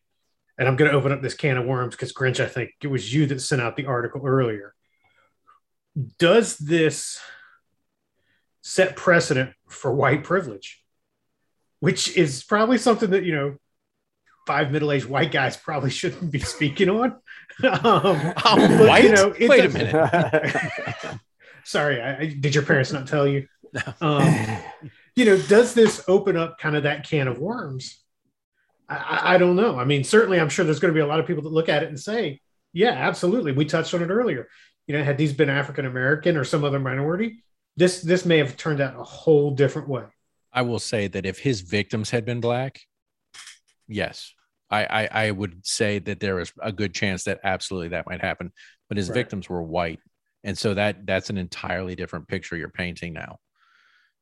and 0.58 0.68
I'm 0.68 0.76
going 0.76 0.90
to 0.90 0.96
open 0.96 1.10
up 1.10 1.22
this 1.22 1.34
can 1.34 1.56
of 1.56 1.66
worms 1.66 1.94
because 1.94 2.12
Grinch, 2.12 2.38
I 2.38 2.46
think 2.46 2.72
it 2.82 2.88
was 2.88 3.12
you 3.12 3.26
that 3.26 3.40
sent 3.40 3.62
out 3.62 3.76
the 3.76 3.86
article 3.86 4.26
earlier. 4.26 4.74
Does 6.18 6.56
this 6.58 7.18
set 8.62 8.96
precedent 8.96 9.52
for 9.68 9.92
white 9.92 10.22
privilege, 10.24 10.82
which 11.80 12.16
is 12.16 12.44
probably 12.44 12.78
something 12.78 13.10
that, 13.10 13.24
you 13.24 13.34
know, 13.34 13.56
five 14.50 14.72
middle-aged 14.72 15.06
white 15.06 15.30
guys 15.30 15.56
probably 15.56 15.90
shouldn't 15.90 16.28
be 16.28 16.40
speaking 16.40 16.88
on. 16.88 17.12
um, 17.62 18.34
but, 18.42 18.88
white? 18.88 19.04
You 19.04 19.12
know, 19.12 19.32
Wait 19.38 19.64
a 19.64 19.68
minute. 19.68 20.56
sorry, 21.64 22.02
I, 22.02 22.18
I, 22.18 22.36
did 22.40 22.52
your 22.52 22.64
parents 22.64 22.90
not 22.92 23.06
tell 23.06 23.28
you? 23.28 23.46
Um, 24.00 24.34
you 25.14 25.24
know, 25.24 25.38
does 25.38 25.72
this 25.72 26.02
open 26.08 26.36
up 26.36 26.58
kind 26.58 26.74
of 26.74 26.82
that 26.82 27.08
can 27.08 27.28
of 27.28 27.38
worms? 27.38 28.00
I, 28.88 29.34
I 29.34 29.38
don't 29.38 29.54
know. 29.54 29.78
I 29.78 29.84
mean, 29.84 30.02
certainly, 30.02 30.40
I'm 30.40 30.48
sure 30.48 30.64
there's 30.64 30.80
going 30.80 30.92
to 30.92 30.98
be 30.98 31.04
a 31.04 31.06
lot 31.06 31.20
of 31.20 31.28
people 31.28 31.44
that 31.44 31.52
look 31.52 31.68
at 31.68 31.84
it 31.84 31.88
and 31.88 32.00
say, 32.00 32.40
"Yeah, 32.72 32.90
absolutely." 32.90 33.52
We 33.52 33.66
touched 33.66 33.94
on 33.94 34.02
it 34.02 34.10
earlier. 34.10 34.48
You 34.88 34.98
know, 34.98 35.04
had 35.04 35.16
these 35.16 35.32
been 35.32 35.48
African 35.48 35.86
American 35.86 36.36
or 36.36 36.42
some 36.42 36.64
other 36.64 36.80
minority, 36.80 37.44
this 37.76 38.02
this 38.02 38.24
may 38.24 38.38
have 38.38 38.56
turned 38.56 38.80
out 38.80 38.98
a 38.98 39.04
whole 39.04 39.52
different 39.52 39.88
way. 39.88 40.06
I 40.52 40.62
will 40.62 40.80
say 40.80 41.06
that 41.06 41.24
if 41.24 41.38
his 41.38 41.60
victims 41.60 42.10
had 42.10 42.24
been 42.24 42.40
black, 42.40 42.80
yes, 43.86 44.34
I, 44.70 44.84
I, 44.84 45.08
I 45.26 45.30
would 45.30 45.66
say 45.66 45.98
that 46.00 46.20
there 46.20 46.40
is 46.40 46.52
a 46.60 46.72
good 46.72 46.94
chance 46.94 47.24
that 47.24 47.40
absolutely 47.42 47.88
that 47.88 48.06
might 48.08 48.20
happen. 48.20 48.52
But 48.88 48.96
his 48.96 49.08
right. 49.08 49.14
victims 49.14 49.48
were 49.48 49.62
white, 49.62 50.00
and 50.42 50.56
so 50.56 50.74
that 50.74 51.06
that's 51.06 51.30
an 51.30 51.38
entirely 51.38 51.94
different 51.94 52.28
picture 52.28 52.56
you're 52.56 52.68
painting 52.68 53.12
now. 53.12 53.38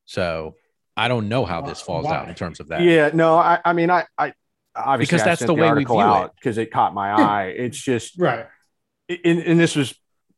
So 0.05 0.55
I 0.95 1.07
don't 1.07 1.29
know 1.29 1.45
how 1.45 1.61
this 1.61 1.81
falls 1.81 2.05
Why? 2.05 2.15
out 2.15 2.29
in 2.29 2.35
terms 2.35 2.59
of 2.59 2.67
that. 2.67 2.81
Yeah, 2.81 3.09
no, 3.13 3.35
I, 3.35 3.59
I 3.65 3.73
mean, 3.73 3.89
I, 3.89 4.05
I 4.17 4.33
obviously 4.75 5.17
because 5.17 5.25
that's 5.25 5.41
the, 5.41 5.47
the 5.47 5.53
way 5.55 5.71
we 5.71 5.85
view 5.85 5.99
out 5.99 6.35
because 6.35 6.57
it 6.57 6.71
caught 6.71 6.93
my 6.93 7.13
hmm. 7.15 7.21
eye. 7.21 7.45
It's 7.47 7.81
just 7.81 8.19
right, 8.19 8.45
and, 9.09 9.39
and 9.39 9.59
this 9.59 9.75
was 9.75 9.93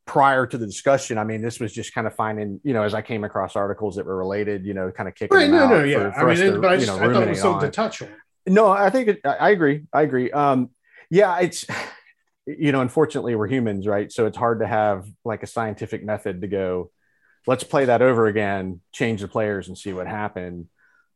prior 0.06 0.46
to 0.46 0.58
the 0.58 0.66
discussion, 0.66 1.18
I 1.18 1.24
mean, 1.24 1.42
this 1.42 1.60
was 1.60 1.72
just 1.72 1.94
kind 1.94 2.06
of 2.06 2.14
finding, 2.16 2.60
you 2.64 2.74
know, 2.74 2.84
as 2.84 2.94
I 2.94 3.02
came 3.02 3.24
across 3.24 3.56
articles 3.56 3.96
that 3.96 4.06
were 4.06 4.18
related, 4.18 4.66
you 4.66 4.74
know, 4.74 4.92
kind 4.92 5.08
of 5.08 5.16
kicking. 5.16 5.38
Right, 5.38 5.50
no, 5.50 5.68
no, 5.68 5.84
yeah. 5.84 6.12
For, 6.12 6.30
I 6.30 6.36
mean, 6.36 6.54
to, 6.54 6.60
but 6.60 6.72
I, 6.72 6.76
just, 6.76 6.88
know, 6.88 6.96
I 6.98 7.14
thought 7.14 7.24
it 7.24 7.30
was 7.30 7.40
something 7.40 7.56
on. 7.56 7.62
to 7.62 7.72
touch 7.72 8.02
on. 8.02 8.10
No, 8.48 8.70
I 8.70 8.90
think 8.90 9.08
it, 9.08 9.22
I 9.26 9.52
agree. 9.52 9.84
I 9.94 10.02
agree. 10.02 10.32
Um, 10.32 10.70
yeah, 11.10 11.40
it's, 11.40 11.66
you 12.46 12.72
know, 12.72 12.82
unfortunately, 12.82 13.36
we're 13.36 13.48
humans, 13.48 13.88
right? 13.88 14.12
So 14.12 14.26
it's 14.26 14.38
hard 14.38 14.60
to 14.60 14.68
have 14.68 15.06
like 15.24 15.44
a 15.44 15.48
scientific 15.48 16.04
method 16.04 16.42
to 16.42 16.48
go, 16.48 16.92
let's 17.48 17.64
play 17.64 17.86
that 17.86 18.02
over 18.02 18.28
again, 18.28 18.82
change 18.92 19.22
the 19.22 19.28
players, 19.28 19.68
and 19.68 19.78
see 19.78 19.94
what 19.94 20.08
happened. 20.08 20.68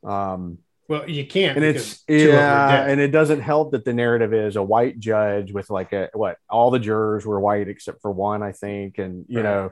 Um, 0.04 0.60
well, 0.88 1.10
you 1.10 1.26
can't. 1.26 1.58
And 1.58 1.66
it's 1.66 2.04
yeah, 2.08 2.86
and 2.86 3.02
it 3.02 3.08
doesn't 3.08 3.42
help 3.42 3.72
that 3.72 3.86
the 3.86 3.94
narrative 3.94 4.34
is 4.34 4.56
a 4.56 4.62
white 4.62 5.00
judge 5.00 5.52
with 5.52 5.72
like 5.72 5.94
a 5.94 6.10
what 6.14 6.38
all 6.48 6.70
the 6.70 6.80
jurors 6.80 7.26
were 7.26 7.40
white 7.40 7.68
except 7.68 8.02
for 8.02 8.12
one, 8.12 8.44
I 8.44 8.52
think, 8.52 9.00
and 9.00 9.26
you 9.28 9.38
right. 9.38 9.44
know. 9.44 9.72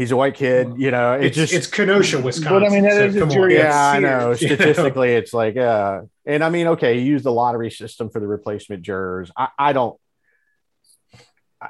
He's 0.00 0.12
a 0.12 0.16
white 0.16 0.34
kid, 0.34 0.76
you 0.78 0.90
know. 0.90 1.12
It 1.12 1.26
it's 1.26 1.36
just 1.36 1.52
it's 1.52 1.66
Kenosha, 1.66 2.18
Wisconsin. 2.22 2.58
But 2.58 2.64
I 2.64 2.70
mean, 2.70 2.84
that 2.84 2.92
so 2.92 3.04
is 3.04 3.16
a 3.16 3.26
jury. 3.26 3.56
Yeah, 3.56 3.90
I 3.90 3.98
know. 3.98 4.32
Statistically, 4.32 5.08
you 5.08 5.14
know? 5.14 5.18
it's 5.18 5.34
like, 5.34 5.58
uh, 5.58 6.00
and 6.24 6.42
I 6.42 6.48
mean, 6.48 6.68
okay, 6.68 6.98
you 6.98 7.02
use 7.02 7.22
the 7.22 7.30
lottery 7.30 7.70
system 7.70 8.08
for 8.08 8.18
the 8.18 8.26
replacement 8.26 8.80
jurors. 8.80 9.30
I, 9.36 9.48
I 9.58 9.72
don't, 9.74 10.00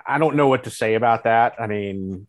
I 0.07 0.19
don't 0.19 0.37
know 0.37 0.47
what 0.47 0.63
to 0.63 0.71
say 0.71 0.95
about 0.95 1.25
that. 1.25 1.55
I 1.59 1.67
mean, 1.67 2.29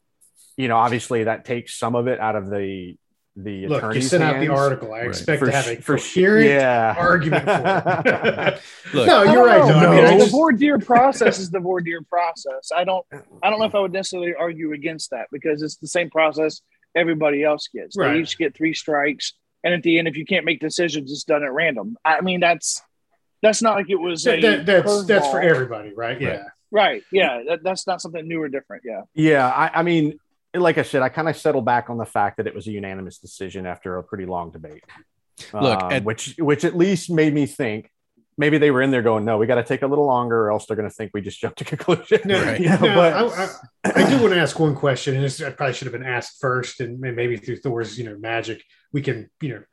you 0.57 0.67
know, 0.67 0.77
obviously 0.77 1.25
that 1.25 1.45
takes 1.45 1.77
some 1.77 1.93
of 1.93 2.07
it 2.07 2.19
out 2.19 2.35
of 2.35 2.49
the 2.49 2.97
the 3.35 3.67
look. 3.67 3.95
You 3.95 4.01
sent 4.01 4.23
out 4.23 4.39
the 4.39 4.49
article. 4.49 4.93
I 4.93 4.99
right. 4.99 5.07
expect 5.07 5.39
for, 5.39 5.45
to 5.45 5.51
have 5.51 5.67
a 5.67 5.75
for 5.77 5.97
coherent 5.97 6.47
yeah. 6.47 6.95
argument. 6.97 7.45
look, 8.93 9.07
no, 9.07 9.23
you're 9.23 9.45
right. 9.45 9.65
No, 9.65 9.75
I 9.75 10.09
mean, 10.09 10.19
the 10.19 10.25
voir 10.25 10.51
dire 10.51 10.79
process 10.79 11.39
is 11.39 11.49
the 11.49 11.59
voir 11.59 11.81
dire 11.81 12.01
process. 12.01 12.71
I 12.75 12.83
don't. 12.83 13.05
I 13.41 13.49
don't 13.49 13.59
know 13.59 13.65
if 13.65 13.75
I 13.75 13.79
would 13.79 13.93
necessarily 13.93 14.33
argue 14.35 14.73
against 14.73 15.11
that 15.11 15.27
because 15.31 15.61
it's 15.61 15.77
the 15.77 15.87
same 15.87 16.09
process 16.09 16.61
everybody 16.95 17.43
else 17.43 17.69
gets. 17.73 17.95
Right. 17.95 18.13
They 18.13 18.19
each 18.19 18.37
get 18.37 18.55
three 18.55 18.73
strikes, 18.73 19.33
and 19.63 19.73
at 19.73 19.83
the 19.83 19.97
end, 19.97 20.07
if 20.07 20.17
you 20.17 20.25
can't 20.25 20.45
make 20.45 20.59
decisions, 20.59 21.11
it's 21.11 21.23
done 21.23 21.43
at 21.43 21.53
random. 21.53 21.97
I 22.03 22.21
mean, 22.21 22.41
that's 22.41 22.81
that's 23.41 23.61
not 23.61 23.75
like 23.75 23.89
it 23.89 23.95
was. 23.95 24.23
That, 24.23 24.41
that, 24.41 24.65
that's 24.65 25.05
that's 25.05 25.27
for 25.27 25.41
everybody, 25.41 25.93
right? 25.93 26.19
Yeah. 26.19 26.43
Right. 26.71 27.03
Yeah. 27.11 27.43
That, 27.47 27.63
that's 27.63 27.85
not 27.85 28.01
something 28.01 28.25
new 28.27 28.41
or 28.41 28.47
different. 28.47 28.83
Yeah. 28.85 29.01
Yeah. 29.13 29.47
I, 29.47 29.79
I 29.79 29.83
mean, 29.83 30.19
like 30.53 30.77
I 30.77 30.83
said, 30.83 31.01
I 31.01 31.09
kind 31.09 31.29
of 31.29 31.37
settled 31.37 31.65
back 31.65 31.89
on 31.89 31.97
the 31.97 32.05
fact 32.05 32.37
that 32.37 32.47
it 32.47 32.55
was 32.55 32.67
a 32.67 32.71
unanimous 32.71 33.17
decision 33.17 33.65
after 33.65 33.97
a 33.97 34.03
pretty 34.03 34.25
long 34.25 34.51
debate. 34.51 34.83
Look, 35.53 35.81
um, 35.81 35.91
at, 35.91 36.03
which 36.03 36.35
which 36.37 36.65
at 36.65 36.75
least 36.75 37.09
made 37.09 37.33
me 37.33 37.45
think 37.45 37.89
maybe 38.37 38.57
they 38.57 38.71
were 38.71 38.81
in 38.81 38.91
there 38.91 39.01
going, 39.01 39.25
no, 39.25 39.37
we 39.37 39.45
got 39.45 39.55
to 39.55 39.63
take 39.63 39.81
a 39.81 39.87
little 39.87 40.05
longer, 40.05 40.47
or 40.47 40.51
else 40.51 40.65
they're 40.65 40.75
going 40.75 40.89
to 40.89 40.93
think 40.93 41.11
we 41.13 41.21
just 41.21 41.39
jumped 41.39 41.57
to 41.59 41.65
conclusion. 41.75 42.21
No, 42.25 42.41
right. 42.41 42.59
you 42.61 42.69
know, 42.69 42.77
no, 42.77 42.95
but 42.95 43.13
I, 43.13 43.91
I, 44.01 44.03
I, 44.03 44.09
do 44.09 44.21
want 44.21 44.33
to 44.33 44.39
ask 44.39 44.59
one 44.59 44.75
question, 44.75 45.15
and 45.15 45.23
this 45.23 45.41
I 45.41 45.51
probably 45.51 45.73
should 45.73 45.85
have 45.85 45.93
been 45.93 46.05
asked 46.05 46.39
first, 46.39 46.79
and 46.81 46.99
maybe 46.99 47.37
through 47.37 47.57
Thor's 47.57 47.97
you 47.97 48.05
know 48.05 48.17
magic, 48.17 48.63
we 48.91 49.01
can 49.01 49.29
you 49.41 49.49
know 49.49 49.63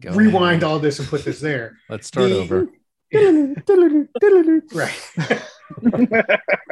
Go 0.00 0.12
rewind 0.12 0.62
ahead. 0.62 0.64
all 0.64 0.78
this 0.78 0.98
and 0.98 1.08
put 1.08 1.24
this 1.24 1.40
there. 1.40 1.78
Let's 1.88 2.06
start 2.06 2.30
the, 2.30 2.38
over. 2.38 2.68
right. 4.74 5.42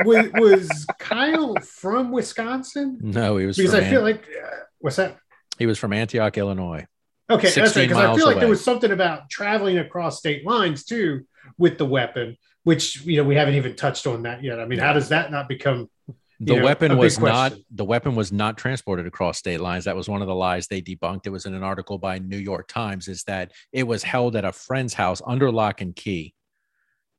was, 0.05 0.31
was, 0.35 0.87
Kyle 0.99 1.57
from 1.57 2.13
Wisconsin? 2.13 2.99
No, 3.01 3.37
he 3.37 3.47
was 3.47 3.57
because 3.57 3.75
I 3.75 3.85
feel 3.89 4.03
like 4.03 4.25
uh, 4.25 4.49
what's 4.81 4.97
that? 4.97 5.19
He 5.59 5.67
was 5.67 5.79
from 5.79 5.93
Antioch, 5.93 6.37
Illinois. 6.37 6.87
Okay, 7.31 7.51
that's 7.51 7.77
right. 7.77 7.89
Because 7.89 7.99
I 7.99 8.15
feel 8.17 8.27
like 8.27 8.39
there 8.39 8.49
was 8.49 8.65
something 8.65 8.91
about 8.91 9.31
traveling 9.31 9.79
across 9.79 10.19
state 10.19 10.45
lines 10.45 10.85
too 10.85 11.27
with 11.59 11.79
the 11.79 11.87
weapon, 11.87 12.37
which 12.65 13.05
you 13.05 13.17
know 13.17 13.25
we 13.25 13.35
haven't 13.37 13.55
even 13.55 13.77
touched 13.77 14.07
on 14.07 14.23
that 14.23 14.43
yet. 14.43 14.61
I 14.61 14.67
mean, 14.67 14.79
how 14.79 14.93
does 14.93 15.09
that 15.09 15.31
not 15.31 15.49
become? 15.49 15.89
The 16.41 16.57
know, 16.57 16.65
weapon 16.65 16.99
was 16.99 17.21
not 17.21 17.55
the 17.71 17.85
weapon 17.85 18.17
was 18.17 18.33
not 18.33 18.59
transported 18.59 19.07
across 19.07 19.39
state 19.39 19.61
lines. 19.61 19.85
That 19.85 19.97
was 19.97 20.09
one 20.09 20.23
of 20.23 20.29
the 20.29 20.35
lies 20.35 20.67
they 20.67 20.83
debunked. 20.83 21.27
It 21.27 21.31
was 21.31 21.47
in 21.47 21.55
an 21.55 21.63
article 21.63 21.99
by 21.99 22.19
New 22.19 22.39
York 22.39 22.69
Times. 22.69 23.09
Is 23.09 23.23
that 23.25 23.53
it 23.73 23.85
was 23.85 24.03
held 24.03 24.35
at 24.37 24.45
a 24.45 24.53
friend's 24.53 24.93
house 24.93 25.23
under 25.25 25.51
lock 25.51 25.81
and 25.81 25.95
key 25.95 26.35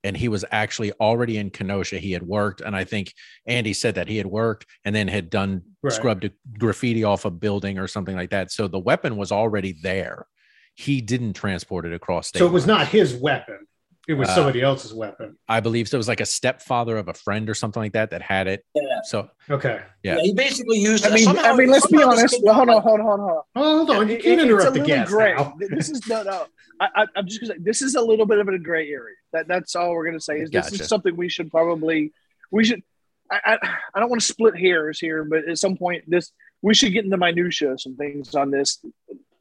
and 0.04 0.18
he 0.18 0.28
was 0.28 0.44
actually 0.52 0.92
already 0.94 1.38
in 1.38 1.50
Kenosha. 1.50 1.98
He 2.00 2.12
had 2.12 2.24
worked, 2.24 2.62
and 2.62 2.76
I 2.76 2.84
think 2.84 3.14
Andy 3.48 3.74
said 3.74 3.96
that 3.96 4.08
he 4.08 4.18
had 4.18 4.26
worked 4.28 4.66
and 4.84 4.96
then 4.96 5.08
had 5.08 5.30
done 5.30 5.62
right. 5.82 5.94
scrubbed 5.94 6.30
graffiti 6.60 7.04
off 7.04 7.26
a 7.26 7.32
building 7.32 7.78
or 7.80 7.88
something 7.88 8.16
like 8.16 8.32
that. 8.32 8.52
So 8.52 8.68
the 8.68 8.80
weapon 8.80 9.16
was 9.18 9.32
already 9.32 9.76
there. 9.82 10.28
he 10.76 11.02
didn't 11.02 11.34
transport 11.34 11.86
it 11.86 11.94
across 11.94 12.30
state. 12.30 12.40
So 12.40 12.48
it 12.48 12.52
was 12.52 12.66
lines. 12.66 12.80
not 12.80 12.88
his 12.88 13.14
weapon. 13.14 13.60
It 14.08 14.16
was 14.16 14.28
Uh, 14.30 14.34
somebody 14.36 14.62
else's 14.64 14.92
weapon. 14.92 15.38
I 15.48 15.60
believe 15.60 15.88
so. 15.88 15.96
It 15.96 16.00
was 16.00 16.08
like 16.08 16.20
a 16.20 16.26
stepfather 16.26 16.98
of 16.98 17.08
a 17.10 17.14
friend 17.14 17.48
or 17.48 17.54
something 17.54 17.80
like 17.82 17.94
that 17.94 18.10
that 18.10 18.24
had 18.24 18.48
it. 18.48 18.66
Yeah. 18.74 18.82
So 19.04 19.30
Okay. 19.52 19.82
Yeah. 20.02 20.18
he 20.20 20.34
basically 20.34 20.80
used. 20.80 21.06
I 21.06 21.12
mean, 21.14 21.26
somehow- 21.26 21.44
I 21.54 21.56
mean, 21.56 21.70
let's 21.70 21.86
be 21.86 22.02
honest. 22.02 22.38
Well, 22.42 22.56
hold 22.56 22.70
on, 22.70 22.82
hold 22.82 23.00
on, 23.02 23.06
hold 23.06 23.20
on, 23.20 23.28
hold 23.28 23.38
on. 23.38 23.44
Oh, 23.56 23.78
hold 23.86 23.90
on. 23.92 24.10
You 24.10 24.16
It- 24.16 24.24
can't 24.24 24.42
it- 24.42 24.46
interrupt 24.48 24.74
the 24.74 24.82
a 24.82 24.86
guest 24.86 25.14
now. 25.16 25.54
This 25.60 25.90
is 25.92 26.08
no, 26.08 26.24
no. 26.24 26.46
I, 26.80 27.08
I'm 27.16 27.28
just 27.28 27.42
gonna 27.42 27.54
say 27.54 27.60
this 27.60 27.82
is 27.82 27.96
a 27.96 28.02
little 28.02 28.26
bit 28.26 28.40
of 28.40 28.48
a 28.48 28.58
gray 28.58 28.90
area. 28.90 29.16
That 29.32 29.48
that's 29.48 29.76
all 29.76 29.92
we're 29.92 30.06
gonna 30.06 30.20
say. 30.20 30.40
Is 30.40 30.50
this 30.50 30.72
is 30.74 30.88
something 30.88 31.16
we 31.16 31.30
should 31.30 31.52
probably 31.52 32.12
we 32.52 32.64
should. 32.64 32.84
I, 33.32 33.58
I, 33.62 33.78
I 33.96 34.00
don't 34.00 34.10
want 34.10 34.22
to 34.22 34.28
split 34.28 34.58
hairs 34.58 35.00
here, 35.00 35.24
but 35.24 35.48
at 35.48 35.58
some 35.58 35.78
point 35.78 36.04
this 36.08 36.32
we 36.62 36.74
should 36.74 36.94
get 36.94 37.06
into 37.06 37.18
minutia 37.18 37.78
some 37.78 37.96
things 37.96 38.36
on 38.36 38.52
this. 38.52 38.84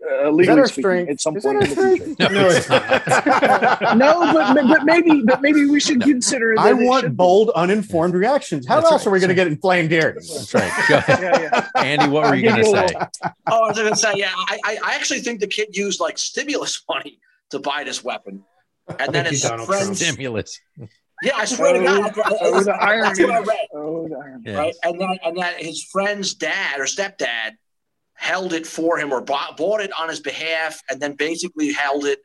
Uh, 0.05 0.15
Is 0.15 0.23
that 0.25 0.33
legally 0.35 0.61
our 0.61 0.67
speaking, 0.67 0.83
strength? 0.83 1.11
at 1.11 1.21
some 1.21 1.37
Is 1.37 1.43
that 1.45 1.49
point 1.55 1.57
our 1.57 1.63
in 1.63 1.69
the 1.69 1.97
future. 1.97 2.15
strength? 2.15 2.33
No, 2.35 2.49
it's 2.49 2.69
not. 2.69 3.97
no, 3.97 4.33
but 4.33 4.67
but 4.67 4.85
maybe 4.85 5.23
but 5.25 5.41
maybe 5.43 5.67
we 5.67 5.79
should 5.81 6.01
consider. 6.03 6.55
That 6.57 6.65
I 6.67 6.71
it 6.71 6.75
want 6.85 7.03
should 7.05 7.13
be. 7.13 7.17
bold, 7.17 7.51
uninformed 7.55 8.15
reactions. 8.15 8.67
How 8.67 8.81
That's 8.81 8.91
else 8.91 9.03
right. 9.03 9.07
are 9.09 9.13
we 9.13 9.21
going 9.21 9.29
to 9.29 9.35
get 9.35 9.47
inflamed 9.47 9.91
here? 9.93 10.15
that's 10.15 10.53
right. 10.55 10.73
Go 10.89 10.97
ahead. 10.97 11.21
Yeah, 11.23 11.69
yeah. 11.77 11.83
Andy, 11.83 12.09
what 12.09 12.29
were 12.29 12.35
you 12.35 12.43
going 12.49 12.57
to 12.57 12.65
say? 12.65 12.71
little- 12.87 13.01
Oh, 13.51 13.65
I 13.65 13.69
was 13.69 13.79
going 13.79 13.91
to 13.93 13.97
say, 13.97 14.13
yeah, 14.17 14.33
I, 14.37 14.59
I 14.65 14.79
I 14.85 14.95
actually 14.95 15.21
think 15.21 15.41
the 15.41 15.47
kid 15.47 15.77
used 15.77 16.01
like 16.01 16.19
stimulus 16.19 16.83
money 16.89 17.19
to 17.51 17.61
buy 17.61 17.85
this 17.85 18.03
weapon, 18.03 18.43
and 18.89 18.99
then 18.99 19.13
Thank 19.13 19.27
you, 19.27 19.31
his 19.33 19.43
Donald 19.43 19.69
friends. 19.69 20.01
Stimulus. 20.05 20.59
Yeah, 21.23 21.37
I 21.37 21.45
swear 21.45 21.75
to 21.75 21.85
God, 21.85 22.13
Oh, 22.17 22.59
the 22.59 22.65
that's 22.65 23.21
what 23.21 23.31
I 23.31 23.39
read. 23.41 23.59
Oh, 23.73 24.09
the 24.09 24.17
irony. 24.17 24.43
Yeah. 24.47 24.59
right? 24.59 24.75
And 24.83 25.01
then 25.01 25.19
and 25.25 25.37
then 25.37 25.55
his 25.59 25.85
friend's 25.93 26.35
dad 26.35 26.81
or 26.81 26.85
stepdad 26.87 27.53
held 28.23 28.53
it 28.53 28.65
for 28.67 28.99
him 28.99 29.13
or 29.13 29.21
bought, 29.21 29.57
bought 29.57 29.81
it 29.81 29.91
on 29.99 30.09
his 30.09 30.21
behalf, 30.21 30.81
and 30.89 31.01
then 31.01 31.15
basically 31.15 31.73
held 31.73 32.05
it, 32.05 32.21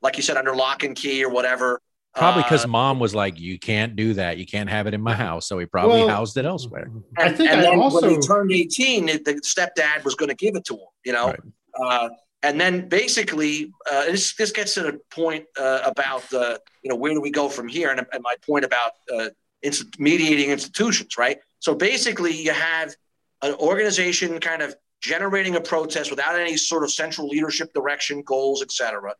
like 0.00 0.16
you 0.16 0.22
said, 0.22 0.36
under 0.38 0.56
lock 0.56 0.82
and 0.82 0.96
key 0.96 1.22
or 1.22 1.28
whatever. 1.28 1.78
Probably 2.14 2.42
because 2.42 2.64
Uh, 2.64 2.68
mom 2.68 2.98
was 2.98 3.14
like, 3.14 3.38
"You 3.38 3.58
can't 3.58 3.94
do 3.94 4.14
that. 4.14 4.38
You 4.38 4.46
can't 4.46 4.68
have 4.68 4.86
it 4.86 4.94
in 4.94 5.00
my 5.02 5.14
house." 5.14 5.46
So 5.48 5.58
he 5.58 5.66
probably 5.66 6.00
Well- 6.00 6.08
housed 6.08 6.36
it 6.38 6.46
elsewhere. 6.46 6.90
I 7.18 7.30
think 7.30 7.50
and 7.50 7.60
I 7.60 7.64
then 7.64 7.78
also- 7.78 8.00
when 8.02 8.10
he 8.20 8.26
turned 8.26 8.50
18, 8.52 9.08
it, 9.10 9.24
the 9.26 9.34
stepdad 9.34 10.04
was 10.04 10.14
going 10.14 10.28
to 10.30 10.34
give 10.34 10.54
it 10.56 10.64
to 10.66 10.74
him, 10.74 10.88
you 11.04 11.12
know. 11.12 11.26
Right. 11.28 11.40
Uh, 11.80 12.08
and 12.42 12.60
then 12.60 12.88
basically, 12.88 13.72
uh, 13.90 14.04
this 14.06 14.34
this 14.34 14.52
gets 14.52 14.72
to 14.74 14.82
the 14.82 15.00
point 15.10 15.44
uh, 15.58 15.80
about 15.84 16.24
uh, 16.32 16.56
you 16.82 16.88
know 16.90 16.96
where 16.96 17.12
do 17.12 17.20
we 17.20 17.30
go 17.30 17.48
from 17.50 17.68
here, 17.68 17.90
and, 17.90 18.00
and 18.12 18.22
my 18.22 18.36
point 18.46 18.64
about 18.64 18.92
uh, 19.14 19.28
inst- 19.62 19.98
mediating 19.98 20.50
institutions, 20.50 21.16
right? 21.18 21.38
So 21.60 21.74
basically, 21.74 22.32
you 22.46 22.52
have 22.52 22.94
an 23.42 23.54
organization 23.54 24.38
kind 24.40 24.62
of 24.62 24.74
generating 25.02 25.56
a 25.56 25.60
protest 25.60 26.10
without 26.10 26.38
any 26.38 26.56
sort 26.56 26.84
of 26.84 26.90
central 26.90 27.28
leadership 27.28 27.72
direction, 27.74 28.22
goals, 28.22 28.62
etc., 28.62 29.14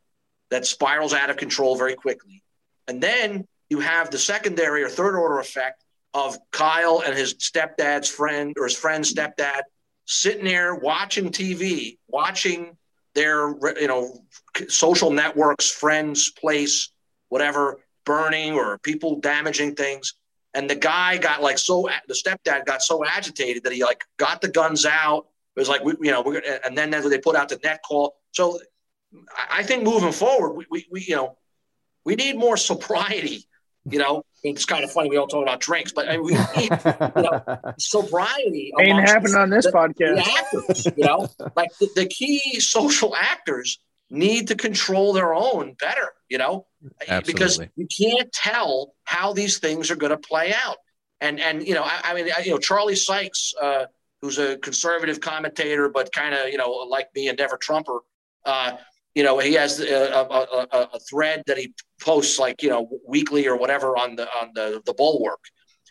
that 0.50 0.66
spirals 0.66 1.12
out 1.12 1.30
of 1.30 1.36
control 1.36 1.76
very 1.76 1.94
quickly, 1.94 2.42
and 2.88 3.02
then 3.02 3.46
you 3.70 3.80
have 3.80 4.10
the 4.10 4.18
secondary 4.18 4.82
or 4.82 4.88
third 4.88 5.16
order 5.16 5.38
effect 5.38 5.82
of 6.14 6.38
Kyle 6.50 7.02
and 7.04 7.16
his 7.16 7.34
stepdad's 7.34 8.08
friend 8.08 8.54
or 8.58 8.64
his 8.64 8.76
friend's 8.76 9.12
stepdad 9.12 9.62
sitting 10.04 10.44
there 10.44 10.74
watching 10.74 11.30
TV, 11.30 11.98
watching 12.08 12.76
their 13.14 13.54
you 13.80 13.88
know 13.88 14.22
social 14.68 15.10
networks, 15.10 15.70
friends, 15.70 16.30
place, 16.30 16.90
whatever 17.28 17.78
burning 18.04 18.54
or 18.54 18.78
people 18.78 19.20
damaging 19.20 19.74
things. 19.74 20.14
And 20.54 20.68
the 20.68 20.74
guy 20.74 21.16
got 21.16 21.42
like 21.42 21.58
so 21.58 21.88
the 22.08 22.14
stepdad 22.14 22.66
got 22.66 22.82
so 22.82 23.04
agitated 23.04 23.64
that 23.64 23.72
he 23.72 23.82
like 23.82 24.04
got 24.18 24.40
the 24.40 24.48
guns 24.48 24.84
out. 24.84 25.26
It 25.56 25.60
was 25.60 25.68
like 25.68 25.84
we, 25.84 25.94
you 26.00 26.10
know, 26.10 26.22
we're 26.22 26.40
gonna, 26.40 26.58
and 26.64 26.76
then 26.76 26.90
they 26.90 27.18
put 27.18 27.36
out 27.36 27.48
the 27.50 27.58
net 27.62 27.80
call. 27.86 28.14
So 28.32 28.58
I- 29.36 29.58
I 29.58 29.62
think 29.62 29.82
moving 29.84 30.12
forward, 30.12 30.52
we, 30.54 30.66
we, 30.70 30.86
we 30.90 31.00
you 31.02 31.16
know, 31.16 31.36
we 32.04 32.14
need 32.14 32.36
more 32.36 32.56
sobriety. 32.56 33.46
You 33.84 33.98
know, 33.98 34.22
it's 34.44 34.64
kind 34.64 34.84
of 34.84 34.92
funny 34.92 35.10
we 35.10 35.16
all 35.16 35.26
talk 35.26 35.42
about 35.42 35.60
drinks, 35.60 35.90
but 35.92 36.08
I 36.08 36.16
mean, 36.16 36.22
we 36.24 36.32
need 36.56 36.70
sobriety. 37.78 38.72
Ain't 38.78 38.98
happening 39.08 39.34
on 39.34 39.50
this 39.50 39.66
the- 39.66 39.72
podcast. 39.72 40.16
the 40.24 40.30
actors, 40.38 40.86
you 40.96 41.04
know, 41.04 41.28
like 41.56 41.70
the, 41.80 41.88
the 41.96 42.06
key 42.06 42.60
social 42.60 43.14
actors 43.16 43.78
need 44.10 44.48
to 44.48 44.54
control 44.54 45.12
their 45.12 45.34
own 45.34 45.74
better, 45.80 46.12
you 46.28 46.38
know, 46.38 46.66
because 47.26 47.58
you 47.76 47.86
can't 47.86 48.32
tell 48.32 48.94
how 49.04 49.32
these 49.32 49.58
things 49.58 49.90
are 49.90 49.96
going 49.96 50.10
to 50.10 50.18
play 50.18 50.52
out. 50.64 50.76
And 51.20 51.40
and 51.40 51.66
you 51.66 51.74
know, 51.74 51.82
I, 51.82 52.00
I 52.04 52.14
mean, 52.14 52.28
I, 52.36 52.42
you 52.42 52.50
know, 52.50 52.58
Charlie 52.58 52.96
Sykes, 52.96 53.52
uh, 53.60 53.86
who's 54.22 54.38
a 54.38 54.56
conservative 54.58 55.20
commentator, 55.20 55.88
but 55.88 56.12
kind 56.12 56.34
of 56.34 56.48
you 56.48 56.56
know, 56.56 56.70
like 56.70 57.08
me, 57.14 57.28
and 57.28 57.38
never 57.38 57.56
Trumper. 57.56 57.98
Uh, 58.44 58.76
you 59.14 59.22
know, 59.22 59.38
he 59.38 59.52
has 59.54 59.78
a, 59.78 59.84
a, 59.84 60.22
a, 60.22 60.88
a 60.94 61.00
thread 61.00 61.42
that 61.46 61.58
he 61.58 61.74
posts 62.00 62.38
like 62.38 62.62
you 62.62 62.70
know 62.70 62.88
weekly 63.06 63.46
or 63.46 63.56
whatever 63.56 63.98
on 63.98 64.16
the 64.16 64.26
on 64.40 64.52
the 64.54 64.80
the 64.86 64.94
bulwark. 64.94 65.40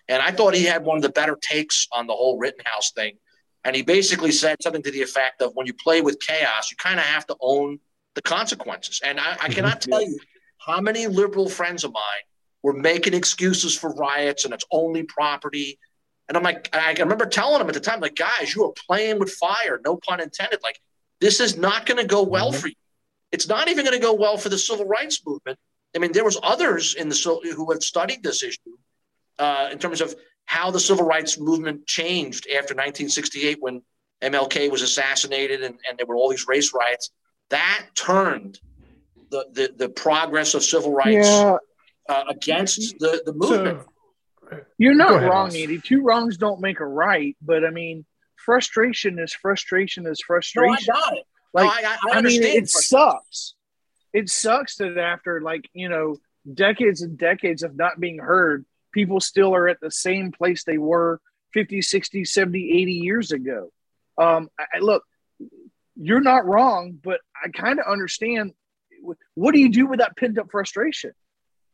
And 0.08 0.22
I 0.22 0.32
thought 0.32 0.56
he 0.56 0.66
had 0.66 0.84
one 0.84 0.98
of 0.98 1.04
the 1.04 1.10
better 1.10 1.38
takes 1.42 1.88
on 1.94 2.08
the 2.08 2.14
whole 2.14 2.38
Rittenhouse 2.38 2.92
thing. 2.92 3.18
And 3.64 3.76
he 3.76 3.82
basically 3.82 4.32
said 4.32 4.58
something 4.62 4.82
to 4.84 4.92
the 4.92 5.02
effect 5.02 5.42
of 5.42 5.52
when 5.54 5.68
you 5.68 5.74
play 5.74 6.02
with 6.02 6.20
chaos, 6.20 6.72
you 6.72 6.78
kind 6.78 7.00
of 7.00 7.06
have 7.06 7.28
to 7.28 7.36
own 7.40 7.80
the 8.16 8.22
consequences. 8.22 9.00
And 9.06 9.20
I, 9.20 9.38
I 9.40 9.50
cannot 9.50 9.82
tell 9.82 10.02
you 10.02 10.20
how 10.58 10.82
many 10.82 11.08
liberal 11.08 11.48
friends 11.48 11.84
of 11.84 11.94
mine 11.94 12.24
were 12.64 12.74
making 12.74 13.14
excuses 13.14 13.78
for 13.78 13.94
riots 13.96 14.46
and 14.46 14.54
it's 14.54 14.66
only 14.72 15.04
property. 15.04 15.80
And 16.32 16.38
I'm 16.38 16.44
like, 16.44 16.70
I 16.72 16.94
remember 16.94 17.26
telling 17.26 17.60
them 17.60 17.68
at 17.68 17.74
the 17.74 17.82
time, 17.82 18.00
like, 18.00 18.16
guys, 18.16 18.56
you 18.56 18.64
are 18.64 18.72
playing 18.88 19.20
with 19.20 19.32
fire, 19.32 19.82
no 19.84 19.98
pun 19.98 20.22
intended. 20.22 20.62
Like, 20.64 20.80
this 21.20 21.42
is 21.42 21.58
not 21.58 21.86
going 21.86 21.98
to 21.98 22.06
go 22.06 22.24
well 22.24 22.54
for 22.54 22.70
you. 22.70 22.76
It's 23.34 23.50
not 23.50 23.68
even 23.68 23.84
going 23.84 24.00
to 24.00 24.02
go 24.02 24.14
well 24.14 24.38
for 24.38 24.48
the 24.48 24.58
civil 24.58 24.86
rights 24.86 25.22
movement. 25.28 25.60
I 25.94 26.00
mean, 26.00 26.14
there 26.14 26.24
was 26.24 26.38
others 26.42 26.94
in 26.94 27.10
the 27.10 27.54
who 27.54 27.70
had 27.70 27.84
studied 27.84 28.24
this 28.24 28.44
issue 28.44 28.78
uh, 29.40 29.68
in 29.74 29.78
terms 29.78 30.00
of 30.00 30.16
how 30.46 30.72
the 30.72 30.80
civil 30.80 31.06
rights 31.06 31.38
movement 31.38 31.86
changed 31.86 32.46
after 32.46 32.76
1968 32.76 33.58
when 33.60 33.82
MLK 34.22 34.72
was 34.72 34.84
assassinated 34.84 35.64
and, 35.64 35.78
and 35.90 36.00
there 36.00 36.06
were 36.06 36.16
all 36.16 36.30
these 36.30 36.48
race 36.48 36.74
riots. 36.74 37.12
That 37.50 37.88
turned 37.94 38.58
the, 39.32 39.48
the, 39.52 39.74
the 39.76 39.90
progress 39.90 40.54
of 40.54 40.64
civil 40.64 40.94
rights 40.94 41.28
Yeah, 41.28 41.58
uh, 42.08 42.24
against 42.30 43.00
the, 43.00 43.22
the 43.26 43.34
movement. 43.34 43.82
So, 43.82 43.92
you're 44.78 44.96
not 44.96 45.16
ahead, 45.16 45.30
wrong, 45.30 45.46
Ross. 45.46 45.56
Andy. 45.56 45.80
Two 45.80 46.02
wrongs 46.04 46.38
don't 46.38 46.62
make 46.62 46.80
a 46.80 46.86
right, 46.86 47.36
but 47.42 47.64
I 47.66 47.70
mean, 47.70 48.06
frustration 48.36 49.20
is 49.20 49.34
frustration 49.34 50.06
is 50.08 50.22
frustration. 50.22 50.68
no, 50.68 50.74
I 50.74 50.76
frustration. 50.76 50.94
got 50.94 51.18
it. 51.18 51.26
Like, 51.54 51.66
no, 51.66 51.70
I, 51.70 51.92
I, 51.94 51.94
I 51.94 51.98
I 52.18 52.22
mean, 52.22 52.38
understand. 52.42 52.64
it 52.64 52.70
sucks. 52.70 53.54
It 54.14 54.30
sucks 54.30 54.76
that 54.78 54.98
after 54.98 55.42
like 55.42 55.70
you 55.74 55.90
know 55.90 56.18
decades 56.54 57.02
and 57.02 57.18
decades 57.18 57.64
of 57.64 57.76
not 57.76 58.00
being 58.00 58.18
heard, 58.20 58.66
people 58.94 59.20
still 59.20 59.54
are 59.56 59.68
at 59.68 59.80
the 59.82 59.92
same 59.92 60.32
place 60.32 60.64
they 60.64 60.78
were 60.78 61.20
50, 61.54 61.82
60, 61.82 62.26
70, 62.26 62.82
80 62.82 62.92
years 62.94 63.32
ago. 63.32 63.72
Um, 64.18 64.50
I, 64.60 64.66
I- 64.76 64.80
look, 64.80 65.04
you're 65.96 66.22
not 66.22 66.46
wrong, 66.46 66.98
but 67.02 67.20
I 67.44 67.50
kind 67.50 67.80
of 67.80 67.86
understand. 67.92 68.52
What 69.36 69.54
do 69.54 69.60
you 69.60 69.70
do 69.70 69.88
with 69.88 70.00
that 70.00 70.16
pent 70.16 70.38
up 70.38 70.52
frustration? 70.52 71.12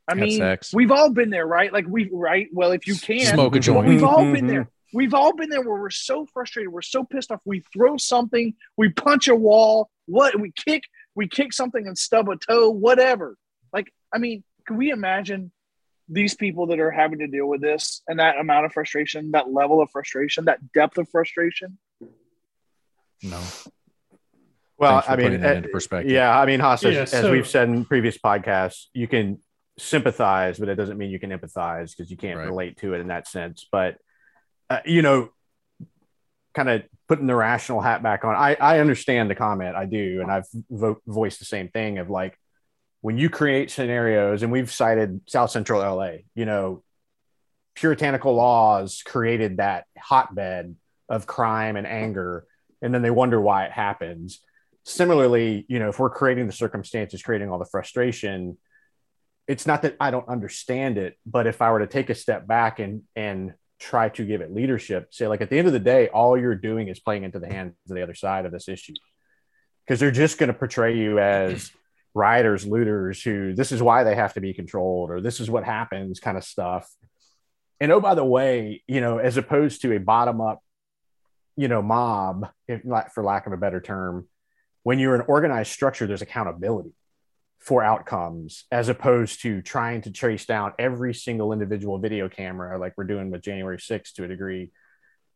I 0.08 0.12
Have 0.14 0.20
mean, 0.20 0.38
sex. 0.38 0.74
we've 0.74 0.92
all 0.92 1.10
been 1.10 1.30
there, 1.30 1.46
right? 1.46 1.72
Like 1.72 1.86
we, 1.88 2.10
right? 2.12 2.48
Well, 2.54 2.72
if 2.72 2.88
you 2.88 2.96
can, 2.96 3.26
Smoke 3.34 3.56
a 3.56 3.60
joint. 3.60 3.88
we've 3.88 4.04
all 4.04 4.32
been 4.32 4.48
there. 4.48 4.70
We've 4.94 5.14
all 5.14 5.36
been 5.36 5.50
there 5.50 5.62
where 5.62 5.82
we're 5.82 5.90
so 5.90 6.26
frustrated, 6.26 6.72
we're 6.72 6.82
so 6.82 7.04
pissed 7.04 7.30
off. 7.32 7.42
We 7.44 7.62
throw 7.74 7.98
something, 7.98 8.54
we 8.78 8.88
punch 8.90 9.28
a 9.28 9.36
wall, 9.36 9.90
what 10.06 10.40
we 10.40 10.52
kick, 10.54 10.84
we 11.14 11.28
kick 11.28 11.52
something 11.52 11.86
and 11.86 11.98
stub 11.98 12.30
a 12.30 12.38
toe, 12.38 12.70
whatever. 12.70 13.36
Like, 13.74 13.94
I 14.14 14.18
mean, 14.18 14.46
can 14.66 14.78
we 14.78 14.92
imagine 14.92 15.52
these 16.08 16.36
people 16.36 16.68
that 16.68 16.80
are 16.80 16.90
having 16.92 17.20
to 17.20 17.28
deal 17.28 17.48
with 17.48 17.60
this 17.60 18.02
and 18.08 18.20
that 18.22 18.38
amount 18.40 18.66
of 18.66 18.72
frustration, 18.72 19.32
that 19.32 19.52
level 19.52 19.82
of 19.82 19.90
frustration, 19.92 20.46
that 20.46 20.72
depth 20.72 20.98
of 20.98 21.10
frustration? 21.10 21.78
No. 23.22 23.42
Well, 24.78 25.04
I 25.06 25.16
mean, 25.18 25.32
putting 25.42 25.44
uh, 25.44 25.64
perspective. 25.72 26.12
yeah, 26.12 26.40
I 26.40 26.46
mean, 26.46 26.62
Haas, 26.62 26.86
as, 26.86 26.94
Yeah, 26.94 27.02
as 27.02 27.12
so- 27.12 27.32
we've 27.32 27.48
said 27.48 27.68
in 27.68 27.84
previous 27.84 28.18
podcasts, 28.18 28.86
you 28.94 29.08
can 29.10 29.40
sympathize, 29.78 30.60
but 30.60 30.70
it 30.70 30.76
doesn't 30.76 30.98
mean 30.98 31.12
you 31.12 31.20
can 31.20 31.30
empathize 31.32 31.96
because 31.96 32.10
you 32.10 32.18
can't 32.18 32.38
Right. 32.40 32.46
relate 32.48 32.78
to 32.78 32.94
it 32.94 33.00
in 33.02 33.08
that 33.08 33.28
sense. 33.28 33.68
But 33.72 33.98
uh, 34.70 34.80
you 34.86 35.02
know, 35.02 35.30
kind 36.54 36.70
of 36.70 36.84
putting 37.08 37.28
the 37.28 37.36
rational 37.36 37.80
hat 37.82 38.04
back 38.04 38.26
on, 38.26 38.36
I 38.36 38.56
I 38.60 38.80
understand 38.80 39.30
the 39.30 39.36
comment, 39.36 39.76
I 39.76 39.86
do, 39.86 40.20
and 40.22 40.32
I've 40.32 40.48
vo- 40.70 41.02
voiced 41.06 41.40
the 41.40 41.46
same 41.46 41.70
thing 41.70 42.00
of 42.00 42.10
like 42.10 42.38
when 43.02 43.18
you 43.18 43.30
create 43.30 43.72
scenarios, 43.72 44.44
and 44.44 44.52
we've 44.52 44.72
cited 44.72 45.22
South 45.28 45.52
Central 45.52 45.80
LA, 45.82 46.18
you 46.36 46.46
know, 46.46 46.84
puritanical 47.76 48.34
laws 48.34 49.04
created 49.06 49.58
that 49.58 49.86
hotbed 49.98 50.76
of 51.08 51.28
crime 51.28 51.76
and 51.78 51.86
anger, 51.88 52.46
and 52.82 52.94
then 52.94 53.02
they 53.04 53.12
wonder 53.12 53.40
why 53.40 53.66
it 53.66 53.72
happens 53.72 54.40
similarly, 54.84 55.66
you 55.68 55.80
know, 55.80 55.90
if 55.90 56.00
we're 56.00 56.10
creating 56.10 56.48
the 56.48 56.54
circumstances, 56.54 57.22
creating 57.22 57.50
all 57.50 57.60
the 57.60 57.66
frustration, 57.66 58.58
it's 59.48 59.66
not 59.66 59.82
that 59.84 59.96
I 60.00 60.12
don't 60.12 60.28
understand 60.28 60.98
it, 60.98 61.18
but 61.26 61.48
if 61.48 61.62
I 61.62 61.72
were 61.72 61.80
to 61.80 61.88
take 61.88 62.10
a 62.10 62.16
step 62.16 62.48
back 62.48 62.80
and 62.80 63.04
and 63.16 63.54
try 63.80 64.10
to 64.10 64.26
give 64.26 64.42
it 64.42 64.54
leadership, 64.54 65.08
say 65.12 65.28
like 65.28 65.42
at 65.42 65.50
the 65.50 65.58
end 65.58 65.68
of 65.68 65.74
the 65.74 65.80
day, 65.80 66.10
all 66.10 66.38
you're 66.38 66.56
doing 66.56 66.88
is 66.88 67.00
playing 67.00 67.24
into 67.24 67.40
the 67.40 67.48
hands 67.48 67.74
of 67.90 67.96
the 67.96 68.04
other 68.04 68.16
side 68.16 68.46
of 68.46 68.52
this 68.52 68.68
issue. 68.68 68.94
because 69.86 70.00
they're 70.00 70.12
just 70.12 70.38
going 70.38 70.48
to 70.48 70.54
portray 70.54 70.98
you 70.98 71.20
as 71.20 71.72
rioters, 72.14 72.66
looters 72.66 73.22
who 73.22 73.54
this 73.54 73.72
is 73.72 73.82
why 73.82 74.04
they 74.04 74.16
have 74.16 74.34
to 74.34 74.42
be 74.42 74.54
controlled 74.54 75.12
or 75.12 75.22
this 75.22 75.40
is 75.40 75.50
what 75.50 75.64
happens 75.64 76.20
kind 76.20 76.38
of 76.38 76.44
stuff. 76.44 76.90
And 77.80 77.92
oh, 77.92 78.02
by 78.02 78.16
the 78.16 78.26
way, 78.26 78.84
you 78.88 79.02
know, 79.02 79.20
as 79.20 79.38
opposed 79.38 79.82
to 79.84 79.96
a 79.96 80.00
bottom 80.00 80.42
up, 80.42 80.62
you 81.56 81.68
know, 81.68 81.82
mob, 81.82 82.50
if 82.68 82.82
for 83.14 83.24
lack 83.24 83.48
of 83.48 83.54
a 83.54 83.58
better 83.58 83.80
term, 83.80 84.28
when 84.84 85.00
you're 85.00 85.16
an 85.16 85.26
organized 85.28 85.72
structure, 85.72 86.08
there's 86.08 86.22
accountability 86.22 86.92
for 87.60 87.84
outcomes 87.84 88.66
as 88.72 88.90
opposed 88.90 89.42
to 89.42 89.62
trying 89.62 90.02
to 90.02 90.12
trace 90.12 90.46
down 90.46 90.74
every 90.80 91.14
single 91.14 91.52
individual 91.52 91.98
video 91.98 92.30
camera 92.30 92.78
like 92.78 92.94
we're 92.98 93.04
doing 93.04 93.32
with 93.32 93.42
January 93.42 93.78
6th 93.78 94.14
to 94.14 94.24
a 94.24 94.28
degree, 94.28 94.72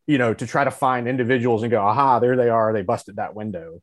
you 0.08 0.18
know, 0.18 0.34
to 0.34 0.48
try 0.48 0.64
to 0.64 0.72
find 0.72 1.08
individuals 1.08 1.64
and 1.64 1.72
go, 1.72 1.82
aha, 1.82 2.20
there 2.20 2.38
they 2.38 2.50
are, 2.50 2.74
they 2.74 2.84
busted 2.84 3.18
that 3.18 3.36
window. 3.36 3.82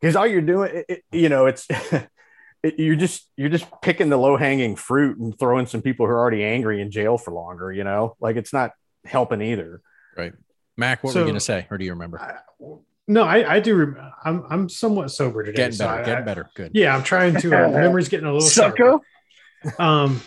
Because 0.00 0.16
all 0.16 0.26
you're 0.26 0.40
doing, 0.40 0.74
it, 0.74 0.86
it, 0.88 1.02
you 1.12 1.28
know, 1.28 1.46
it's 1.46 1.66
it, 2.62 2.78
you're 2.78 2.96
just 2.96 3.28
you're 3.36 3.48
just 3.48 3.66
picking 3.82 4.08
the 4.08 4.16
low 4.16 4.36
hanging 4.36 4.76
fruit 4.76 5.18
and 5.18 5.38
throwing 5.38 5.66
some 5.66 5.82
people 5.82 6.06
who 6.06 6.12
are 6.12 6.18
already 6.18 6.44
angry 6.44 6.80
in 6.80 6.90
jail 6.90 7.16
for 7.16 7.32
longer. 7.32 7.72
You 7.72 7.84
know, 7.84 8.16
like 8.20 8.36
it's 8.36 8.52
not 8.52 8.72
helping 9.04 9.40
either. 9.40 9.80
Right, 10.16 10.32
Mac. 10.76 11.04
What 11.04 11.12
So- 11.12 11.20
were 11.20 11.26
you 11.26 11.30
gonna 11.30 11.40
say, 11.40 11.66
or 11.70 11.78
do 11.78 11.84
you 11.84 11.92
remember? 11.92 12.20
I- 12.20 12.38
no, 13.12 13.24
I, 13.24 13.54
I 13.56 13.60
do. 13.60 13.76
Rem- 13.76 13.96
I'm 14.24 14.44
I'm 14.48 14.68
somewhat 14.68 15.10
sober 15.10 15.42
today. 15.44 15.56
Getting 15.56 15.76
so 15.76 15.86
better, 15.86 16.02
I- 16.02 16.04
getting 16.04 16.24
better. 16.24 16.50
Good. 16.54 16.70
Yeah, 16.74 16.94
I'm 16.96 17.02
trying 17.02 17.36
to. 17.40 17.48
Uh, 17.66 17.70
memory's 17.72 18.08
getting 18.08 18.26
a 18.26 18.32
little 18.32 18.48
Sucko. 18.48 19.00
Um, 19.78 20.20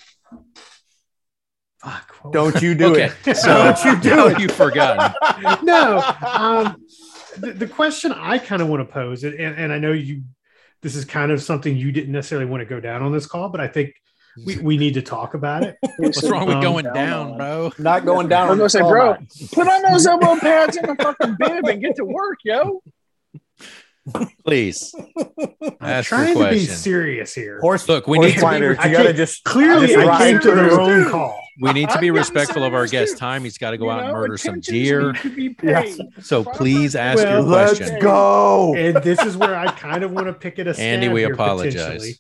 fuck. 1.82 2.32
Don't 2.32 2.62
you 2.62 2.76
do 2.76 2.92
Okay, 2.94 3.12
it? 3.26 3.36
so 3.38 3.48
Don't 3.74 3.84
you 3.86 4.00
do 4.02 4.28
it? 4.28 4.40
you've 4.40 4.52
forgotten. 4.52 5.14
no. 5.66 6.00
Um, 6.26 6.78
the, 7.38 7.52
the 7.54 7.68
question 7.68 8.12
I 8.12 8.38
kind 8.38 8.62
of 8.62 8.68
want 8.70 8.88
to 8.88 8.92
pose, 8.92 9.24
and, 9.24 9.36
and 9.36 9.72
I 9.74 9.78
know 9.78 9.92
you, 9.92 10.24
this 10.82 10.96
is 10.96 11.06
kind 11.06 11.32
of 11.32 11.42
something 11.42 11.76
you 11.76 11.92
didn't 11.92 12.12
necessarily 12.14 12.46
want 12.46 12.62
to 12.62 12.66
go 12.66 12.80
down 12.80 13.02
on 13.02 13.12
this 13.12 13.26
call, 13.28 13.50
but 13.50 13.60
I 13.62 13.68
think 13.68 13.94
we, 14.44 14.58
we 14.58 14.78
need 14.78 14.96
to 14.96 15.02
talk 15.02 15.34
about 15.34 15.64
it. 15.64 15.78
What's 15.98 16.24
wrong 16.24 16.48
with 16.48 16.56
Um, 16.58 16.62
going 16.62 16.86
down 16.86 16.94
down, 16.96 17.38
bro? 17.38 17.72
Not 17.78 18.06
going 18.06 18.28
down. 18.28 18.48
I 18.48 18.52
was 18.52 18.54
on 18.54 18.58
gonna 18.58 18.70
say, 18.70 18.80
bro, 18.82 19.14
call 19.16 19.48
Put 19.54 19.68
on 19.68 19.82
those 19.92 20.06
elbow 20.06 20.36
pads 20.40 20.76
in 20.78 20.86
the 20.86 20.96
fucking 20.96 21.36
bib 21.40 21.66
and 21.66 21.82
get 21.82 21.96
to 21.98 22.06
work, 22.06 22.40
yo. 22.44 22.82
Please. 24.46 24.94
I'm 25.60 25.76
Ask 25.82 26.10
trying 26.10 26.38
to 26.38 26.50
be 26.52 26.60
serious 26.66 27.34
here. 27.34 27.60
Horse, 27.60 27.88
Look, 27.90 28.06
we 28.08 28.18
horse 28.18 28.28
need 28.36 28.36
to 28.36 28.40
be. 28.42 28.78
I 28.78 28.86
you 28.88 28.98
gotta 28.98 29.14
just 29.14 29.44
Clearly, 29.46 29.88
just 29.88 29.98
I 29.98 30.18
came 30.32 30.40
to 30.42 30.48
the 30.52 30.54
through. 30.70 30.78
wrong 30.78 31.10
call. 31.10 31.42
We 31.60 31.72
need 31.74 31.90
to 31.90 31.98
be 32.00 32.10
I'm 32.10 32.16
respectful 32.16 32.64
of 32.64 32.74
our 32.76 32.86
serious, 32.86 33.12
guest 33.12 33.20
time. 33.20 33.44
He's 33.46 33.58
got 33.58 33.72
to 33.72 33.78
go 33.78 33.86
You 33.86 33.92
out 33.92 34.04
and 34.04 34.12
murder 34.12 34.38
some 34.38 34.56
attention 34.56 34.74
deer. 34.74 35.12
needs 35.14 35.22
to 35.22 35.36
be 35.36 35.56
Yes. 35.64 36.00
So 36.22 36.44
please 36.44 36.96
ask 36.96 37.24
Well, 37.24 37.44
your 37.46 37.48
question. 37.52 37.88
Let's 37.88 38.04
go. 38.04 38.76
And 38.76 38.98
this 38.98 39.24
is 39.24 39.38
where 39.38 39.56
I 39.56 39.72
kind 39.72 40.04
of 40.04 40.12
want 40.12 40.28
to 40.28 40.34
pick 40.34 40.60
it 40.60 40.68
a 40.68 40.78
Andy, 40.80 41.08
we 41.08 41.24
apologize. 41.24 42.20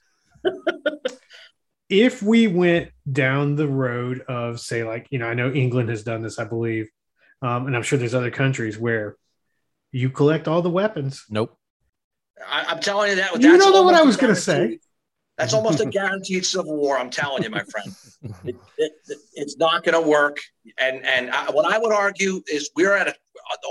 Potentially. 1.89 2.05
if 2.05 2.21
we 2.21 2.47
went 2.47 2.91
down 3.11 3.55
the 3.55 3.67
road 3.67 4.21
of, 4.21 4.59
say, 4.59 4.83
like 4.83 5.07
you 5.09 5.19
know, 5.19 5.27
I 5.27 5.33
know 5.33 5.51
England 5.51 5.89
has 5.89 6.03
done 6.03 6.21
this, 6.21 6.39
I 6.39 6.45
believe, 6.45 6.89
um, 7.41 7.67
and 7.67 7.75
I'm 7.75 7.83
sure 7.83 7.97
there's 7.99 8.15
other 8.15 8.31
countries 8.31 8.77
where 8.77 9.17
you 9.91 10.09
collect 10.09 10.47
all 10.47 10.61
the 10.61 10.69
weapons. 10.69 11.25
Nope. 11.29 11.57
I, 12.47 12.65
I'm 12.67 12.79
telling 12.79 13.11
you 13.11 13.15
that. 13.17 13.33
You 13.33 13.39
that's 13.39 13.63
don't 13.63 13.73
know 13.73 13.83
what 13.83 13.95
I 13.95 14.03
was 14.03 14.17
gonna 14.17 14.35
say 14.35 14.79
That's 15.37 15.53
almost 15.53 15.79
a 15.79 15.85
guaranteed 15.85 16.45
civil 16.45 16.77
war. 16.77 16.97
I'm 16.97 17.09
telling 17.09 17.43
you, 17.43 17.49
my 17.49 17.63
friend. 17.63 17.95
It, 18.43 18.55
it, 18.79 18.93
it's 19.33 19.57
not 19.57 19.83
going 19.83 20.01
to 20.01 20.07
work. 20.07 20.39
And 20.79 21.05
and 21.05 21.29
I, 21.29 21.51
what 21.51 21.71
I 21.71 21.77
would 21.77 21.93
argue 21.93 22.41
is 22.47 22.71
we're 22.75 22.95
at 22.95 23.07
a 23.07 23.15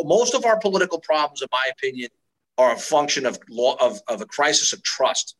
most 0.04 0.34
of 0.34 0.44
our 0.44 0.58
political 0.58 1.00
problems, 1.00 1.42
in 1.42 1.48
my 1.50 1.64
opinion, 1.72 2.10
are 2.58 2.72
a 2.72 2.78
function 2.78 3.26
of 3.26 3.38
law 3.48 3.76
of, 3.80 4.00
of 4.08 4.20
a 4.20 4.26
crisis 4.26 4.72
of 4.72 4.82
trust. 4.82 5.36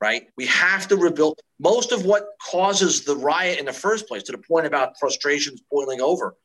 Right? 0.00 0.28
We 0.36 0.46
have 0.46 0.86
to 0.88 0.96
rebuild 0.96 1.40
most 1.58 1.90
of 1.90 2.04
what 2.04 2.28
causes 2.40 3.04
the 3.04 3.16
riot 3.16 3.58
in 3.58 3.64
the 3.64 3.72
first 3.72 4.06
place. 4.06 4.22
To 4.24 4.32
the 4.32 4.38
point 4.38 4.66
about 4.66 4.98
frustrations 4.98 5.60
boiling 5.70 6.00
over, 6.00 6.36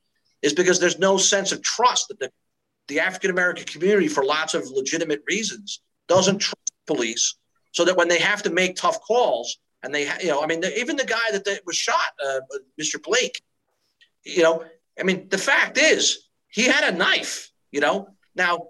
is 0.41 0.53
because 0.53 0.79
there's 0.79 0.97
no 0.97 1.17
sense 1.17 1.51
of 1.51 1.61
trust 1.61 2.07
that 2.07 2.19
the 2.19 2.31
the 2.87 2.99
African 2.99 3.31
American 3.31 3.65
community, 3.65 4.07
for 4.07 4.25
lots 4.25 4.53
of 4.53 4.69
legitimate 4.69 5.21
reasons, 5.27 5.81
doesn't 6.07 6.39
trust 6.39 6.73
police 6.85 7.35
so 7.71 7.85
that 7.85 7.97
when 7.97 8.07
they 8.07 8.19
have 8.19 8.43
to 8.43 8.49
make 8.49 8.75
tough 8.75 9.01
calls 9.01 9.57
and 9.81 9.93
they, 9.93 10.03
you 10.21 10.27
know, 10.27 10.41
I 10.41 10.47
mean, 10.47 10.61
the, 10.61 10.79
even 10.79 10.95
the 10.95 11.05
guy 11.05 11.31
that, 11.31 11.43
that 11.45 11.61
was 11.65 11.75
shot, 11.75 11.97
uh, 12.25 12.39
Mr. 12.79 13.01
Blake, 13.01 13.41
you 14.23 14.43
know, 14.43 14.63
I 14.99 15.03
mean, 15.03 15.27
the 15.29 15.37
fact 15.37 15.77
is 15.77 16.29
he 16.49 16.63
had 16.63 16.93
a 16.93 16.95
knife, 16.95 17.51
you 17.71 17.81
know. 17.81 18.09
Now, 18.35 18.67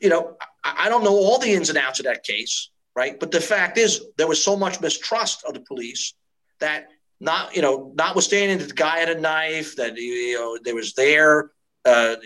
you 0.00 0.08
know, 0.08 0.36
I, 0.62 0.86
I 0.86 0.88
don't 0.88 1.02
know 1.02 1.14
all 1.14 1.38
the 1.38 1.52
ins 1.52 1.70
and 1.70 1.78
outs 1.78 1.98
of 2.00 2.04
that 2.04 2.22
case, 2.22 2.70
right? 2.96 3.18
But 3.18 3.30
the 3.30 3.40
fact 3.40 3.78
is 3.78 4.04
there 4.16 4.26
was 4.26 4.42
so 4.42 4.56
much 4.56 4.80
mistrust 4.80 5.44
of 5.44 5.54
the 5.54 5.60
police 5.60 6.14
that 6.60 6.88
not, 7.20 7.54
you 7.54 7.62
know, 7.62 7.92
notwithstanding 7.94 8.58
that 8.58 8.68
the 8.68 8.74
guy 8.74 8.98
had 8.98 9.08
a 9.08 9.20
knife, 9.20 9.76
that 9.76 9.96
you 9.96 10.34
know, 10.34 10.58
there 10.62 10.74
was 10.74 10.94
there, 10.94 11.50
uh, 11.84 12.16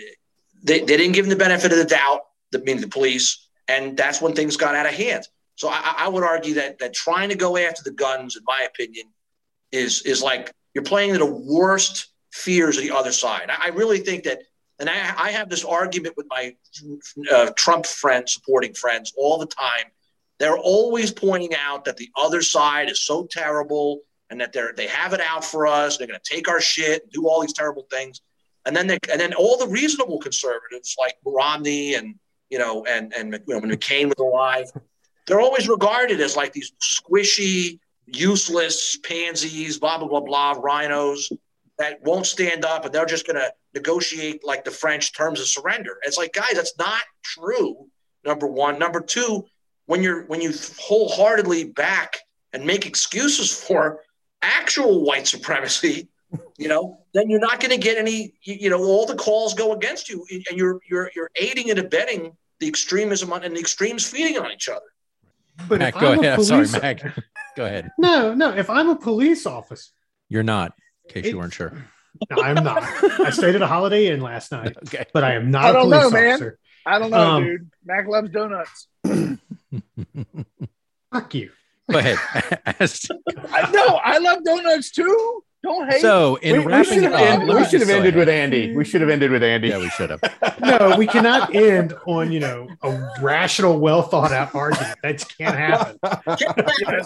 they, 0.62 0.80
they 0.80 0.96
didn't 0.96 1.12
give 1.12 1.24
him 1.24 1.30
the 1.30 1.36
benefit 1.36 1.72
of 1.72 1.78
the 1.78 1.84
doubt. 1.84 2.22
That 2.50 2.64
means 2.64 2.80
the 2.80 2.88
police, 2.88 3.48
and 3.68 3.96
that's 3.96 4.22
when 4.22 4.32
things 4.32 4.56
got 4.56 4.74
out 4.74 4.86
of 4.86 4.94
hand. 4.94 5.28
So 5.56 5.68
I, 5.68 5.94
I 5.98 6.08
would 6.08 6.24
argue 6.24 6.54
that 6.54 6.78
that 6.78 6.94
trying 6.94 7.28
to 7.28 7.34
go 7.34 7.56
after 7.56 7.82
the 7.82 7.90
guns, 7.90 8.36
in 8.36 8.42
my 8.46 8.66
opinion, 8.66 9.06
is 9.70 10.02
is 10.02 10.22
like 10.22 10.52
you're 10.74 10.84
playing 10.84 11.12
to 11.12 11.18
the 11.18 11.26
worst 11.26 12.08
fears 12.32 12.78
of 12.78 12.84
the 12.84 12.90
other 12.90 13.12
side. 13.12 13.50
I, 13.50 13.66
I 13.66 13.68
really 13.68 13.98
think 13.98 14.24
that, 14.24 14.42
and 14.78 14.88
I, 14.88 15.14
I 15.16 15.30
have 15.30 15.50
this 15.50 15.64
argument 15.64 16.16
with 16.16 16.26
my 16.30 16.54
uh, 17.30 17.50
Trump 17.56 17.84
friends, 17.84 18.32
supporting 18.32 18.72
friends, 18.74 19.12
all 19.16 19.38
the 19.38 19.46
time. 19.46 19.86
They're 20.39 20.59
always 20.59 21.10
pointing 21.10 21.55
out 21.55 21.85
that 21.85 21.97
the 21.97 22.10
other 22.16 22.43
side 22.43 22.90
is 22.90 23.01
so 23.01 23.27
terrible 23.27 24.01
and 24.31 24.40
that 24.40 24.52
they're 24.52 24.73
they 24.77 24.86
have 24.86 25.12
it 25.12 25.20
out 25.20 25.44
for 25.44 25.66
us. 25.66 25.97
They're 25.97 26.06
going 26.06 26.20
to 26.23 26.35
take 26.35 26.48
our 26.48 26.60
shit, 26.60 27.02
and 27.02 27.12
do 27.12 27.28
all 27.28 27.40
these 27.40 27.52
terrible 27.52 27.86
things, 27.90 28.20
and 28.66 28.77
then 28.77 28.86
they 28.86 28.98
and 29.10 29.20
then 29.20 29.35
all 29.35 29.56
the 29.59 29.69
reasonable 29.69 30.19
conservatives 30.19 30.97
like 30.98 31.15
Romney 31.24 31.94
and 31.94 32.15
you 32.51 32.59
know 32.59 32.85
and 32.86 33.12
and 33.15 33.32
you 33.32 33.55
know, 33.55 33.60
when 33.60 33.70
McCain 33.70 34.06
was 34.06 34.19
alive 34.19 34.70
they're 35.28 35.40
always 35.40 35.69
regarded 35.69 36.20
as 36.20 36.36
like 36.36 36.52
these 36.55 36.73
squishy, 36.82 37.78
useless 38.06 38.97
pansies, 38.97 39.78
blah, 39.78 39.98
blah, 39.98 40.09
blah, 40.09 40.20
blah, 40.20 40.55
RINOs 40.55 41.31
that 41.78 42.02
won't 42.02 42.27
stand 42.27 42.65
up 42.65 42.85
and 42.85 42.93
they're 42.93 43.06
just 43.06 43.27
going 43.27 43.36
to 43.39 43.52
negotiate 43.74 44.43
like 44.43 44.65
the 44.65 44.70
French 44.70 45.12
terms 45.12 45.39
of 45.39 45.47
surrender. 45.47 45.98
It's 46.02 46.16
like, 46.16 46.32
guys, 46.32 46.55
that's 46.55 46.77
not 46.78 47.02
true. 47.23 47.86
Number 48.24 48.47
one. 48.48 48.78
Number 48.78 49.01
two, 49.01 49.44
when 49.89 50.02
you're 50.02 50.24
when 50.27 50.40
you 50.40 50.52
wholeheartedly 50.78 51.65
back 51.65 52.19
and 52.52 52.65
make 52.65 52.86
excuses 52.86 53.51
for 53.52 54.01
actual 54.43 55.02
white 55.05 55.27
supremacy, 55.27 56.09
you 56.59 56.69
know, 56.69 57.01
then 57.15 57.28
you're 57.31 57.40
not 57.40 57.59
going 57.59 57.70
to 57.70 57.78
get 57.78 57.97
any. 57.98 58.35
You, 58.43 58.55
you 58.60 58.70
know, 58.70 58.78
all 58.85 59.06
the 59.06 59.15
calls 59.16 59.55
go 59.55 59.73
against 59.73 60.09
you, 60.10 60.24
and 60.31 60.56
you're 60.59 60.78
you're 60.89 61.10
you're 61.16 61.31
aiding 61.36 61.70
and 61.70 61.78
abetting 61.78 62.36
the 62.60 62.69
extremism 62.69 63.32
on, 63.32 63.43
and 63.44 63.56
the 63.56 63.60
extremes 63.60 64.06
feeding 64.06 64.39
on 64.39 64.52
each 64.52 64.69
other. 64.69 64.85
But 65.69 65.78
Mac, 65.81 65.94
go 65.98 66.12
I'm 66.12 66.19
a 66.19 66.20
ahead. 66.20 66.39
I'm 66.39 66.44
sorry, 66.69 66.69
Mac. 66.82 67.02
Go 67.56 67.65
ahead. 67.65 67.90
No, 67.98 68.35
no. 68.35 68.55
If 68.55 68.69
I'm 68.70 68.90
a 68.90 68.97
police 68.97 69.47
officer, 69.47 69.90
You're 70.28 70.43
not, 70.44 70.73
in 71.06 71.15
case 71.15 71.24
It- 71.27 71.31
you 71.31 71.39
weren't 71.39 71.55
sure. 71.55 71.73
no, 72.31 72.43
I'm 72.43 72.62
not. 72.62 72.82
I 73.20 73.31
stayed 73.31 73.55
at 73.55 73.62
a 73.62 73.66
Holiday 73.66 74.09
Inn 74.09 74.20
last 74.20 74.52
night, 74.52 74.77
Okay. 74.86 75.06
but 75.15 75.24
I 75.24 75.35
am 75.35 75.51
not 75.51 75.65
I 75.65 75.70
a 75.70 75.73
don't 75.73 75.82
police 75.90 76.02
know, 76.02 76.10
man. 76.10 76.28
officer. 76.32 76.59
I 76.86 76.98
don't 76.98 77.10
know, 77.10 77.16
Um, 77.19 77.44
dude. 77.44 77.70
Mac 77.85 78.06
loves 78.06 78.31
donuts. 78.31 78.86
Fuck 81.12 81.34
you. 81.34 81.50
Go 81.90 81.98
ahead. 81.98 82.18
Ask- 82.80 83.08
I 83.50 83.70
know. 83.70 83.98
I 84.04 84.18
love 84.18 84.44
donuts 84.44 84.90
too. 84.90 85.42
Don't 85.60 85.90
hate. 85.90 86.00
so, 86.00 86.36
in 86.36 86.52
We, 86.52 86.58
we 86.60 86.64
wrapping 86.66 86.92
should 86.94 87.02
have 87.02 87.12
up, 87.14 87.20
ended, 87.20 87.48
we 87.56 87.64
should 87.64 87.80
have 87.80 87.90
ended 87.90 88.14
with. 88.14 88.28
Andy. 88.28 88.76
We 88.76 88.84
should 88.84 89.00
have 89.00 89.10
ended 89.10 89.32
with 89.32 89.42
Andy. 89.42 89.68
Yeah, 89.68 89.78
we 89.78 89.88
should 89.90 90.10
have. 90.10 90.20
No, 90.60 90.94
we 90.96 91.06
cannot 91.06 91.52
end 91.54 91.94
on 92.06 92.30
you 92.30 92.38
know 92.40 92.68
a 92.82 93.08
rational, 93.20 93.80
well 93.80 94.02
thought 94.02 94.30
out 94.32 94.54
argument. 94.54 94.96
That 95.02 95.24
can't 95.36 95.56
happen. 95.56 95.98
That's 96.02 96.44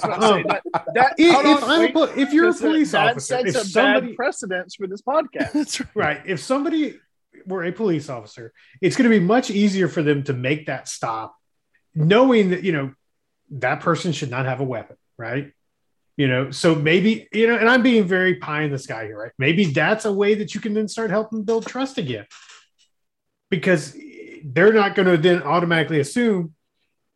what 0.02 0.04
I'm 0.04 0.22
Um, 0.22 0.32
saying. 0.34 0.46
That, 0.48 0.62
that, 0.94 1.14
If, 1.16 1.30
if, 1.30 1.62
on, 1.62 1.70
I'm 1.70 1.80
a 1.80 1.84
wait. 1.84 1.94
pol- 1.94 2.02
if 2.14 2.32
you're 2.32 2.44
a 2.44 2.48
Because 2.48 2.60
that- 2.60 2.66
police 2.68 2.92
that 2.92 3.10
officer, 3.12 3.36
sets 3.36 3.48
if 3.56 3.62
a 3.62 3.66
somebody 3.66 4.06
bad 4.08 4.16
precedence 4.16 4.74
for 4.74 4.86
this 4.86 5.00
podcast. 5.00 5.52
That's 5.52 5.80
right. 5.80 5.88
right, 5.94 6.20
if 6.26 6.40
somebody 6.40 6.98
were 7.46 7.64
a 7.64 7.72
police 7.72 8.10
officer, 8.10 8.52
it's 8.82 8.96
going 8.96 9.10
to 9.10 9.18
be 9.18 9.24
much 9.24 9.50
easier 9.50 9.88
for 9.88 10.02
them 10.02 10.24
to 10.24 10.32
make 10.34 10.66
that 10.66 10.88
stop, 10.88 11.34
knowing 11.94 12.50
that 12.50 12.62
you 12.64 12.72
know 12.72 12.92
that 13.50 13.80
person 13.80 14.12
should 14.12 14.30
not 14.30 14.46
have 14.46 14.60
a 14.60 14.64
weapon, 14.64 14.96
right? 15.18 15.52
You 16.16 16.28
know, 16.28 16.50
so 16.50 16.74
maybe 16.74 17.28
you 17.32 17.46
know, 17.46 17.56
and 17.56 17.68
I'm 17.68 17.82
being 17.82 18.04
very 18.06 18.36
pie 18.36 18.62
in 18.62 18.70
the 18.70 18.78
sky 18.78 19.04
here, 19.04 19.18
right? 19.18 19.32
Maybe 19.38 19.64
that's 19.66 20.04
a 20.04 20.12
way 20.12 20.34
that 20.34 20.54
you 20.54 20.60
can 20.60 20.74
then 20.74 20.88
start 20.88 21.10
helping 21.10 21.42
build 21.44 21.66
trust 21.66 21.98
again, 21.98 22.26
because 23.50 23.96
they're 24.44 24.72
not 24.72 24.94
going 24.94 25.08
to 25.08 25.16
then 25.16 25.42
automatically 25.42 26.00
assume 26.00 26.54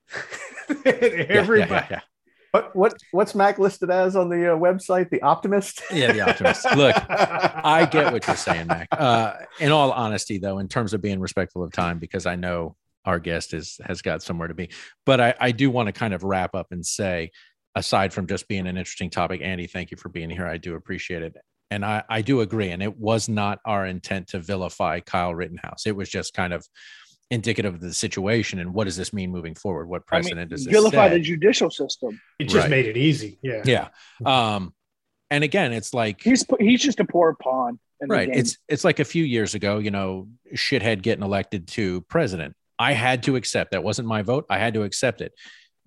that 0.69 0.85
Yeah, 0.85 1.05
yeah, 1.05 1.25
everybody. 1.29 1.73
yeah, 1.73 1.87
yeah. 1.91 2.01
What 2.53 2.75
what 2.75 2.95
what's 3.11 3.35
Mac 3.35 3.59
listed 3.59 3.91
as 3.91 4.17
on 4.17 4.31
the 4.31 4.55
uh, 4.55 4.57
website? 4.57 5.11
The 5.11 5.21
optimist. 5.21 5.83
Yeah, 5.93 6.13
the 6.13 6.23
optimist. 6.23 6.65
Look, 6.75 6.97
I 7.09 7.87
get 7.91 8.13
what 8.13 8.27
you're 8.27 8.37
saying, 8.37 8.69
Mac. 8.69 8.89
Uh, 8.93 9.35
in 9.61 9.73
all 9.73 9.93
honesty, 9.93 10.39
though, 10.39 10.59
in 10.59 10.69
terms 10.69 10.95
of 10.95 11.03
being 11.03 11.21
respectful 11.21 11.63
of 11.63 11.73
time, 11.73 11.99
because 11.99 12.25
I 12.25 12.37
know 12.37 12.77
our 13.07 13.19
guest 13.19 13.55
is 13.55 13.79
has 13.85 14.03
got 14.03 14.23
somewhere 14.23 14.49
to 14.49 14.55
be. 14.55 14.71
But 15.05 15.21
I, 15.21 15.35
I 15.41 15.53
do 15.53 15.71
want 15.71 15.87
to 15.87 15.93
kind 15.93 16.13
of 16.13 16.23
wrap 16.25 16.55
up 16.55 16.69
and 16.73 16.85
say, 16.85 17.31
aside 17.75 18.13
from 18.13 18.27
just 18.27 18.49
being 18.49 18.67
an 18.67 18.77
interesting 18.77 19.11
topic, 19.11 19.41
Andy, 19.43 19.67
thank 19.67 19.91
you 19.91 19.97
for 19.97 20.09
being 20.09 20.31
here. 20.31 20.47
I 20.47 20.57
do 20.57 20.75
appreciate 20.75 21.23
it. 21.23 21.37
And 21.71 21.85
I, 21.85 22.05
I 22.09 22.23
do 22.23 22.43
agree. 22.43 22.71
And 22.71 22.83
it 22.83 22.97
was 22.97 23.29
not 23.29 23.59
our 23.65 23.87
intent 23.87 24.29
to 24.29 24.39
vilify 24.39 25.01
Kyle 25.01 25.35
Rittenhouse. 25.35 25.87
It 25.87 25.97
was 25.97 26.09
just 26.09 26.33
kind 26.33 26.53
of 26.53 26.65
indicative 27.31 27.75
of 27.75 27.81
the 27.81 27.93
situation 27.93 28.61
and 28.61 28.73
what 28.73 28.85
does 28.85 28.97
this 28.97 29.13
mean 29.13 29.33
moving 29.33 29.55
forward? 29.55 29.89
What 29.89 30.03
I 30.11 30.17
mean, 30.17 30.23
precedent 30.23 30.51
does 30.51 30.65
this 30.65 30.73
vilify 30.73 31.09
set? 31.09 31.15
the 31.15 31.21
judicial 31.21 31.71
system. 31.71 32.21
It 32.39 32.45
just 32.45 32.57
Right. 32.57 32.71
made 32.71 32.87
it 32.87 32.97
easy. 32.97 33.39
Yeah. 33.43 33.63
Yeah. 33.65 33.89
Um, 34.25 34.73
and 35.29 35.43
again, 35.43 35.73
it's 35.73 35.93
like 35.93 36.23
He's 36.23 36.45
he's 36.61 36.81
just 36.81 37.01
a 37.01 37.05
poor 37.05 37.35
pawn. 37.35 37.81
Right. 38.01 38.29
It's 38.33 38.59
it's 38.69 38.85
like 38.85 39.01
a 39.01 39.05
few 39.05 39.25
years 39.25 39.55
ago, 39.55 39.79
you 39.79 39.91
know, 39.91 40.29
shithead 40.55 41.03
getting 41.03 41.25
elected 41.25 41.67
to 41.69 42.03
president. 42.03 42.55
I 42.79 42.93
had 42.93 43.23
to 43.25 43.37
accept 43.37 43.71
that 43.73 43.83
wasn't 43.83 44.09
my 44.09 44.23
vote. 44.23 44.47
I 44.51 44.59
had 44.59 44.75
to 44.75 44.83
accept 44.83 45.21
it. 45.21 45.33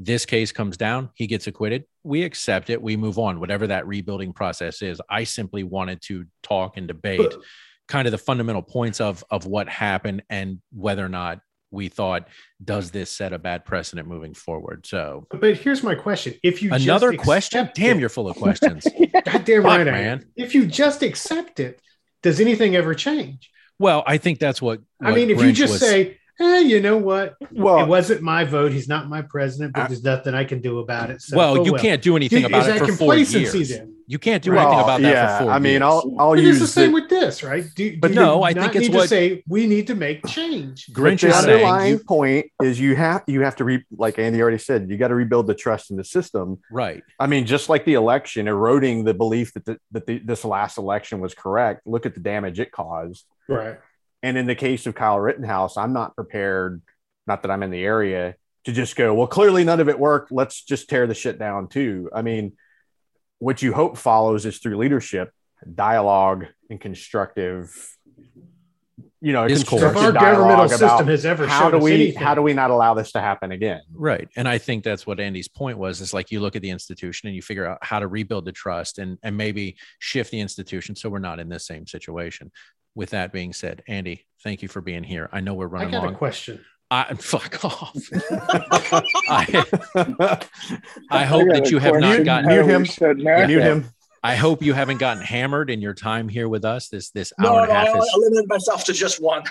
This 0.02 0.26
case 0.26 0.52
comes 0.54 0.78
down, 0.78 1.10
he 1.16 1.28
gets 1.28 1.48
acquitted. 1.48 1.84
We 2.04 2.24
accept 2.24 2.70
it. 2.70 2.82
We 2.82 2.96
move 2.96 3.20
on, 3.20 3.40
whatever 3.42 3.68
that 3.68 3.86
rebuilding 3.86 4.32
process 4.34 4.82
is. 4.82 5.02
I 5.10 5.26
simply 5.26 5.64
wanted 5.64 6.02
to 6.04 6.26
talk 6.42 6.78
and 6.78 6.88
debate 6.88 7.34
kind 7.90 8.08
of 8.08 8.12
the 8.12 8.18
fundamental 8.18 8.62
points 8.62 9.02
of 9.02 9.24
of 9.30 9.46
what 9.46 9.68
happened 9.68 10.24
and 10.30 10.62
whether 10.72 11.06
or 11.06 11.10
not 11.10 11.42
we 11.72 11.88
thought 11.90 12.28
does 12.64 12.92
this 12.92 13.12
set 13.12 13.34
a 13.34 13.38
bad 13.38 13.66
precedent 13.66 14.08
moving 14.08 14.34
forward. 14.34 14.88
So 14.88 15.28
But 15.30 15.58
here's 15.58 15.84
my 15.84 15.96
question: 15.96 16.36
If 16.44 16.64
you 16.64 16.72
another 16.74 17.12
just 17.12 17.24
question. 17.26 17.70
Damn, 17.76 17.98
it- 17.98 18.00
you're 18.00 18.10
full 18.10 18.30
of 18.30 18.38
questions. 18.38 18.88
goddamn 19.26 19.64
right, 19.64 19.86
man. 19.86 20.26
If 20.38 20.56
you 20.56 20.66
just 20.66 21.04
accept 21.04 21.60
it, 21.60 21.82
does 22.24 22.40
anything 22.40 22.76
ever 22.78 22.94
change? 22.96 23.52
well, 23.78 24.04
I 24.08 24.18
think 24.18 24.40
that's 24.40 24.62
what, 24.62 24.82
I 25.02 25.14
mean, 25.14 25.30
if 25.30 25.42
you 25.42 25.52
just 25.52 25.74
was- 25.74 25.82
say, 25.82 26.19
"Eh, 26.40 26.60
you 26.62 26.82
know 26.82 26.98
what? 26.98 27.36
Well, 27.52 27.80
it 27.84 27.88
wasn't 27.88 28.22
my 28.22 28.44
vote. 28.46 28.72
He's 28.72 28.88
not 28.88 29.10
my 29.10 29.22
president, 29.22 29.74
but 29.74 29.82
I- 29.84 29.88
there's 29.88 30.04
nothing 30.04 30.34
I 30.34 30.44
can 30.46 30.62
do 30.62 30.80
about 30.80 31.10
it." 31.10 31.22
So, 31.22 31.36
well, 31.38 31.60
oh 31.60 31.66
you 31.66 31.74
can't 31.74 32.02
do 32.02 32.16
anything 32.16 32.40
Is 32.40 32.46
about 32.46 32.70
it 32.70 32.80
that 32.80 32.88
for 32.88 32.94
four 32.94 33.16
years. 33.16 33.70
then? 33.70 33.96
You 34.08 34.18
can't 34.18 34.42
do 34.42 34.54
well, 34.54 34.62
anything 34.66 34.84
about 34.84 35.02
that 35.02 35.12
yeah, 35.12 35.38
for 35.38 35.44
four 35.44 35.54
I 35.54 35.60
mean, 35.60 35.72
years. 35.74 35.82
I'll 35.84 36.16
I'll 36.18 36.30
But 36.32 36.40
use 36.42 36.60
it's 36.60 36.74
the 36.74 36.82
same 36.82 36.94
the, 36.94 37.02
with 37.02 37.10
this, 37.10 37.44
right? 37.44 37.64
Do, 37.76 37.96
But 38.00 38.08
do 38.08 38.16
no, 38.16 38.42
I 38.42 38.54
think 38.54 38.76
it's 38.76 38.82
need 38.88 38.92
to 38.94 38.98
what- 38.98 39.10
say 39.10 39.44
we 39.48 39.68
need 39.68 39.86
to 39.86 39.94
make 39.94 40.26
change. 40.26 40.88
Grinch 40.88 41.22
the 41.22 41.28
is 41.28 41.36
saying 41.36 41.58
underlying 41.58 41.94
you- 41.94 42.00
point 42.00 42.48
is 42.64 42.80
you 42.80 42.96
have 42.96 43.22
you 43.28 43.42
have 43.42 43.56
to 43.58 43.64
re 43.66 43.84
like 43.96 44.18
Andy 44.18 44.42
already 44.42 44.58
said, 44.58 44.90
you 44.90 44.98
got 44.98 45.10
to 45.10 45.16
rebuild 45.16 45.46
the 45.46 45.54
trust 45.54 45.92
in 45.92 45.98
the 45.98 46.04
system. 46.04 46.58
right. 46.72 47.04
I 47.20 47.28
mean, 47.28 47.46
just 47.46 47.70
like 47.70 47.86
the 47.86 47.94
election, 47.94 48.48
eroding 48.48 49.04
the 49.04 49.14
belief 49.14 49.54
that 49.54 49.66
the, 49.66 49.78
that 49.92 50.08
the, 50.08 50.18
this 50.20 50.44
last 50.44 50.80
election 50.80 51.20
was 51.20 51.36
correct. 51.36 51.86
Look 51.86 52.08
at 52.08 52.16
the 52.16 52.20
damage 52.20 52.60
it 52.60 52.72
caused. 52.72 53.26
Right. 53.48 53.78
And 54.22 54.38
in 54.38 54.48
the 54.48 54.56
case 54.56 54.86
of 54.86 54.96
Kyle 54.96 55.20
Rittenhouse, 55.20 55.78
I'm 55.78 55.94
not 55.94 56.16
prepared. 56.16 56.82
Not 57.28 57.44
that 57.44 57.52
I'm 57.52 57.64
in 57.64 57.72
the 57.72 57.84
area 57.84 58.36
to 58.66 58.72
just 58.72 58.96
go. 58.96 59.14
Well, 59.14 59.28
clearly 59.28 59.64
none 59.64 59.80
of 59.80 59.90
it 59.90 60.00
worked. 60.00 60.32
Let's 60.32 60.62
just 60.64 60.90
tear 60.90 61.08
the 61.08 61.14
shit 61.14 61.40
down 61.40 61.68
too. 61.68 62.10
I 62.14 62.22
mean, 62.22 62.54
what 63.40 63.62
you 63.62 63.74
hope 63.74 63.98
follows 63.98 64.46
is 64.46 64.60
through 64.60 64.78
leadership, 64.78 65.32
dialogue, 65.76 66.46
and 66.70 66.80
constructive. 66.80 67.74
You 69.22 69.34
know, 69.34 69.48
Discourse. 69.48 69.82
So 69.82 69.88
if 69.88 69.94
constructive 69.94 70.22
our 70.22 70.34
governmental 70.34 70.70
system 70.70 71.08
has 71.08 71.26
ever 71.26 71.46
how 71.46 71.70
do 71.70 71.78
we 71.78 71.94
anything, 71.94 72.24
how 72.24 72.36
do 72.36 72.42
we 72.42 72.54
not 72.54 72.72
allow 72.72 72.94
this 72.94 73.12
to 73.14 73.22
happen 73.22 73.52
again? 73.52 73.82
Right. 73.94 74.30
And 74.38 74.48
I 74.48 74.58
think 74.58 74.86
that's 74.86 75.06
what 75.06 75.20
Andy's 75.20 75.50
point 75.50 75.78
was 75.78 76.00
is 76.00 76.14
like 76.14 76.32
you 76.32 76.40
look 76.40 76.56
at 76.56 76.62
the 76.62 76.70
institution 76.70 77.28
and 77.28 77.36
you 77.36 77.42
figure 77.42 77.66
out 77.66 77.80
how 77.82 78.00
to 78.00 78.08
rebuild 78.08 78.46
the 78.46 78.54
trust 78.54 78.98
and, 78.98 79.18
and 79.22 79.36
maybe 79.36 79.76
shift 80.00 80.32
the 80.32 80.40
institution 80.40 80.96
so 80.96 81.10
we're 81.10 81.20
not 81.20 81.40
in 81.40 81.50
this 81.50 81.68
same 81.68 81.86
situation. 81.86 82.50
With 82.96 83.12
that 83.12 83.32
being 83.32 83.54
said, 83.54 83.84
Andy, 83.88 84.26
thank 84.44 84.62
you 84.62 84.68
for 84.68 84.82
being 84.82 85.04
here. 85.04 85.30
I 85.32 85.40
know 85.42 85.54
we're 85.54 85.68
I 85.68 85.70
running 85.70 85.92
got 85.92 86.04
a 86.04 86.06
long. 86.08 86.16
question. 86.16 86.64
I, 86.92 87.14
fuck 87.20 87.64
off. 87.64 87.96
I, 89.28 89.64
I 89.96 90.40
I 91.12 91.26
hope 91.26 91.48
got 91.48 91.54
that 91.64 91.72
you 91.72 91.78
have 91.80 91.94
not 91.96 92.02
question. 92.02 92.24
gotten 92.26 92.50
Mute 92.50 92.66
him. 92.66 92.82
we 92.82 92.88
said. 92.88 93.18
Mute 93.18 93.62
him. 93.62 93.86
I 94.22 94.36
hope 94.36 94.62
you 94.62 94.74
haven't 94.74 94.98
gotten 94.98 95.24
hammered 95.24 95.70
in 95.70 95.82
your 95.82 95.94
time 95.94 96.28
here 96.28 96.50
with 96.50 96.66
us. 96.66 96.90
This 96.90 97.10
this 97.12 97.32
No, 97.40 97.54
hour 97.54 97.62
and 97.62 97.72
a 97.72 97.74
half 97.74 97.88
I, 97.96 97.98
is 98.00 98.12
I 98.14 98.18
limited 98.18 98.50
myself 98.50 98.84
to 98.86 98.94
just 98.94 99.22
one. 99.22 99.44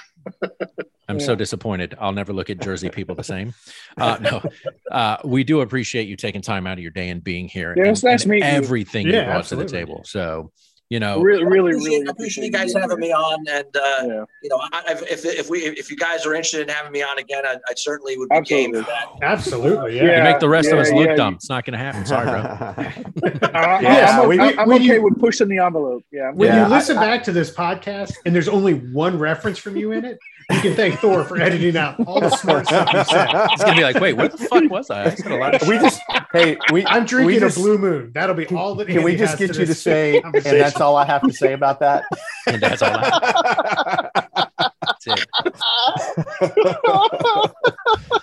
I'm 1.08 1.20
so 1.20 1.34
disappointed. 1.34 1.96
I'll 1.98 2.12
never 2.12 2.34
look 2.34 2.50
at 2.50 2.60
Jersey 2.60 2.90
people 2.90 3.14
the 3.14 3.24
same. 3.24 3.54
Uh, 3.96 4.18
no, 4.20 4.42
uh, 4.90 5.16
we 5.24 5.42
do 5.42 5.62
appreciate 5.62 6.06
you 6.06 6.16
taking 6.16 6.42
time 6.42 6.66
out 6.66 6.74
of 6.74 6.80
your 6.80 6.90
day 6.90 7.08
and 7.08 7.24
being 7.24 7.48
here. 7.48 7.72
Yeah, 7.78 7.84
and, 7.86 8.04
nice 8.04 8.22
and 8.24 8.30
meeting 8.30 8.46
you. 8.46 8.54
everything 8.56 9.06
you 9.06 9.12
Yeah, 9.14 9.24
brought 9.32 9.46
to 9.46 9.56
the 9.56 9.64
table. 9.64 10.02
So, 10.04 10.52
you 10.90 10.98
know, 11.00 11.20
Really, 11.20 11.44
really, 11.44 11.72
I 11.72 11.76
appreciate, 11.76 11.90
really 11.98 12.06
appreciate 12.08 12.44
you 12.46 12.50
guys 12.52 12.72
having 12.72 12.98
me 12.98 13.12
on, 13.12 13.44
and 13.48 13.66
uh, 13.76 13.80
Yeah, 14.06 14.24
you 14.42 14.48
know, 14.48 14.58
I, 14.72 14.96
if 15.10 15.24
if 15.24 15.50
we 15.50 15.60
if 15.60 15.90
you 15.90 15.96
guys 15.96 16.24
are 16.24 16.32
interested 16.34 16.62
in 16.62 16.68
having 16.68 16.92
me 16.92 17.02
on 17.02 17.18
again, 17.18 17.44
I, 17.46 17.56
I 17.68 17.74
certainly 17.76 18.16
would 18.16 18.28
be 18.30 18.40
game 18.42 18.74
Absolutely. 18.74 18.82
for 18.82 18.86
that. 19.20 19.26
Absolutely, 19.26 19.96
you 19.98 20.04
yeah. 20.06 20.10
Yeah. 20.18 20.24
make 20.24 20.40
the 20.40 20.48
rest 20.48 20.70
of 20.70 20.78
us 20.78 20.90
look 20.90 21.06
yeah, 21.08 21.14
dumb. 21.16 21.34
It's 21.34 21.48
not 21.50 21.64
going 21.66 21.72
to 21.78 21.78
happen. 21.78 22.06
Sorry, 22.06 22.24
bro. 22.26 23.50
I, 23.54 23.80
Yeah, 23.82 24.20
am 24.22 24.28
we- 24.28 24.40
I'm, 24.40 24.68
when 24.68 24.82
okay 24.82 24.94
you- 24.94 25.02
with 25.02 25.18
pushing 25.20 25.48
the 25.48 25.58
envelope. 25.58 26.04
Yeah, 26.10 26.30
When 26.32 26.48
Yeah, 26.48 26.66
you 26.66 26.72
listen 26.74 26.96
I- 26.96 27.04
back 27.06 27.22
to 27.24 27.32
this 27.32 27.50
podcast 27.50 28.12
and 28.24 28.34
there's 28.34 28.48
only 28.48 28.74
one 28.74 29.18
reference 29.18 29.58
from 29.58 29.76
you 29.76 29.92
in 29.92 30.04
it, 30.04 30.18
you 30.50 30.60
can 30.60 30.74
thank 30.74 30.98
Thor 31.00 31.24
for 31.24 31.38
editing 31.40 31.76
out 31.76 32.00
all 32.06 32.20
the 32.22 32.30
smart 32.30 32.66
stuff 32.66 32.90
you 32.94 33.04
said. 33.04 33.28
It's 33.52 33.62
going 33.62 33.74
to 33.76 33.80
be 33.80 33.82
like, 33.84 34.00
wait, 34.00 34.14
what 34.14 34.32
the 34.32 34.38
fuck 34.38 34.70
was 34.70 34.88
I? 34.90 35.04
I 35.04 35.14
said 35.14 35.30
a 35.32 35.36
lot 35.36 35.54
of 35.60 35.68
we 35.68 35.74
shit. 35.74 35.82
just 35.82 36.00
hey 36.32 36.56
we 36.72 36.86
I'm 36.86 37.04
drinking 37.04 37.26
we 37.34 37.38
just, 37.40 37.58
a 37.58 37.60
blue 37.60 37.76
moon. 37.76 38.12
That'll 38.14 38.34
be 38.34 38.46
all 38.46 38.74
that. 38.76 38.88
Can 38.88 39.02
we 39.02 39.14
just 39.16 39.38
has 39.38 39.48
get 39.48 39.58
you 39.58 39.66
to 39.66 39.74
say, 39.74 40.14
and 40.14 40.22
conversation. 40.24 40.58
That's 40.78 40.82
all 40.82 40.96
I 40.96 41.04
have 41.04 41.22
to 41.22 41.32
say 41.32 41.52
about 41.52 41.80
that. 41.80 42.04
And 42.46 42.62
that's 42.62 42.80
all 42.80 42.90
I- 42.94 44.40
that's 44.82 45.06
it. 45.06 45.26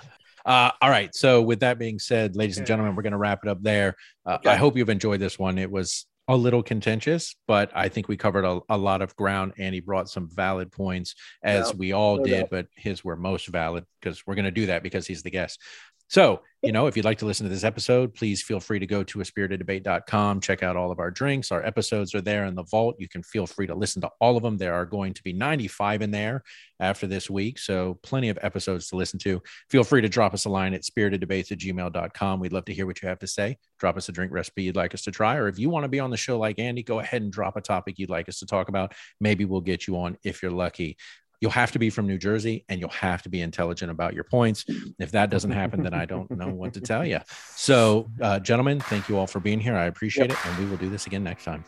Uh, 0.44 0.70
all 0.80 0.90
right. 0.90 1.12
So, 1.12 1.42
with 1.42 1.58
that 1.60 1.76
being 1.76 1.98
said, 1.98 2.36
ladies 2.36 2.56
and 2.58 2.64
gentlemen, 2.68 2.94
we're 2.94 3.02
going 3.02 3.10
to 3.12 3.18
wrap 3.18 3.40
it 3.42 3.48
up 3.48 3.60
there. 3.62 3.96
Uh, 4.24 4.34
Okay. 4.34 4.50
I 4.50 4.54
hope 4.54 4.76
you've 4.76 4.88
enjoyed 4.90 5.18
this 5.18 5.40
one. 5.40 5.58
It 5.58 5.68
was 5.68 6.06
a 6.28 6.36
little 6.36 6.62
contentious, 6.62 7.34
but 7.48 7.72
I 7.74 7.88
think 7.88 8.06
we 8.06 8.16
covered 8.16 8.44
a, 8.44 8.60
a 8.68 8.78
lot 8.78 9.02
of 9.02 9.16
ground 9.16 9.54
and 9.58 9.74
he 9.74 9.80
brought 9.80 10.08
some 10.08 10.28
valid 10.32 10.70
points, 10.70 11.16
as 11.42 11.70
Yeah, 11.70 11.76
we 11.76 11.92
all 11.92 12.18
no 12.18 12.24
did, 12.24 12.40
doubt. 12.42 12.48
but 12.52 12.66
his 12.76 13.04
were 13.04 13.16
most 13.16 13.48
valid 13.48 13.86
because 14.00 14.24
we're 14.24 14.36
going 14.36 14.44
to 14.44 14.52
do 14.52 14.66
that 14.66 14.84
because 14.84 15.04
he's 15.04 15.24
the 15.24 15.30
guest. 15.30 15.60
So, 16.08 16.42
you 16.62 16.72
know, 16.72 16.86
if 16.86 16.96
you'd 16.96 17.04
like 17.04 17.18
to 17.18 17.26
listen 17.26 17.44
to 17.44 17.52
this 17.52 17.64
episode, 17.64 18.14
please 18.14 18.42
feel 18.42 18.60
free 18.60 18.78
to 18.78 18.86
go 18.86 19.02
to 19.04 19.20
a 19.20 19.24
spiriteddebate.com. 19.24 20.40
Check 20.40 20.62
out 20.62 20.76
all 20.76 20.90
of 20.90 20.98
our 20.98 21.10
drinks. 21.10 21.52
Our 21.52 21.64
episodes 21.64 22.14
are 22.14 22.20
there 22.20 22.44
in 22.44 22.54
the 22.54 22.62
vault. 22.64 22.96
You 22.98 23.08
can 23.08 23.22
feel 23.22 23.46
free 23.46 23.66
to 23.66 23.74
listen 23.74 24.02
to 24.02 24.10
all 24.20 24.36
of 24.36 24.42
them. 24.42 24.56
There 24.56 24.74
are 24.74 24.86
going 24.86 25.14
to 25.14 25.22
be 25.22 25.32
95 25.32 26.02
in 26.02 26.10
there 26.10 26.42
after 26.80 27.06
this 27.06 27.28
week. 27.28 27.58
So, 27.58 27.98
plenty 28.02 28.28
of 28.28 28.38
episodes 28.42 28.88
to 28.88 28.96
listen 28.96 29.18
to. 29.20 29.42
Feel 29.70 29.84
free 29.84 30.00
to 30.00 30.08
drop 30.08 30.32
us 30.32 30.44
a 30.44 30.48
line 30.48 30.74
at 30.74 30.82
spiriteddebates 30.82 31.52
at 31.52 31.58
gmail.com. 31.58 32.40
We'd 32.40 32.52
love 32.52 32.64
to 32.66 32.74
hear 32.74 32.86
what 32.86 33.02
you 33.02 33.08
have 33.08 33.20
to 33.20 33.26
say. 33.26 33.58
Drop 33.78 33.96
us 33.96 34.08
a 34.08 34.12
drink 34.12 34.32
recipe 34.32 34.62
you'd 34.62 34.76
like 34.76 34.94
us 34.94 35.02
to 35.02 35.10
try. 35.10 35.36
Or 35.36 35.48
if 35.48 35.58
you 35.58 35.70
want 35.70 35.84
to 35.84 35.88
be 35.88 36.00
on 36.00 36.10
the 36.10 36.16
show 36.16 36.38
like 36.38 36.58
Andy, 36.58 36.82
go 36.82 37.00
ahead 37.00 37.22
and 37.22 37.32
drop 37.32 37.56
a 37.56 37.60
topic 37.60 37.98
you'd 37.98 38.10
like 38.10 38.28
us 38.28 38.38
to 38.40 38.46
talk 38.46 38.68
about. 38.68 38.94
Maybe 39.20 39.44
we'll 39.44 39.60
get 39.60 39.86
you 39.86 39.98
on 39.98 40.18
if 40.24 40.42
you're 40.42 40.52
lucky. 40.52 40.96
You'll 41.40 41.50
have 41.52 41.72
to 41.72 41.78
be 41.78 41.90
from 41.90 42.06
New 42.06 42.18
Jersey 42.18 42.64
and 42.68 42.80
you'll 42.80 42.90
have 42.90 43.22
to 43.22 43.28
be 43.28 43.40
intelligent 43.40 43.90
about 43.90 44.14
your 44.14 44.24
points. 44.24 44.64
If 44.98 45.12
that 45.12 45.30
doesn't 45.30 45.50
happen, 45.62 45.82
then 45.82 45.94
I 45.94 46.06
don't 46.06 46.30
know 46.30 46.48
what 46.48 46.74
to 46.74 46.80
tell 46.80 47.04
you. 47.04 47.20
So, 47.54 48.10
uh, 48.20 48.38
gentlemen, 48.40 48.80
thank 48.80 49.08
you 49.08 49.18
all 49.18 49.26
for 49.26 49.40
being 49.40 49.60
here. 49.60 49.76
I 49.76 49.84
appreciate 49.84 50.30
it. 50.30 50.46
And 50.46 50.58
we 50.58 50.66
will 50.66 50.78
do 50.78 50.88
this 50.88 51.06
again 51.06 51.24
next 51.24 51.44
time. 51.44 51.64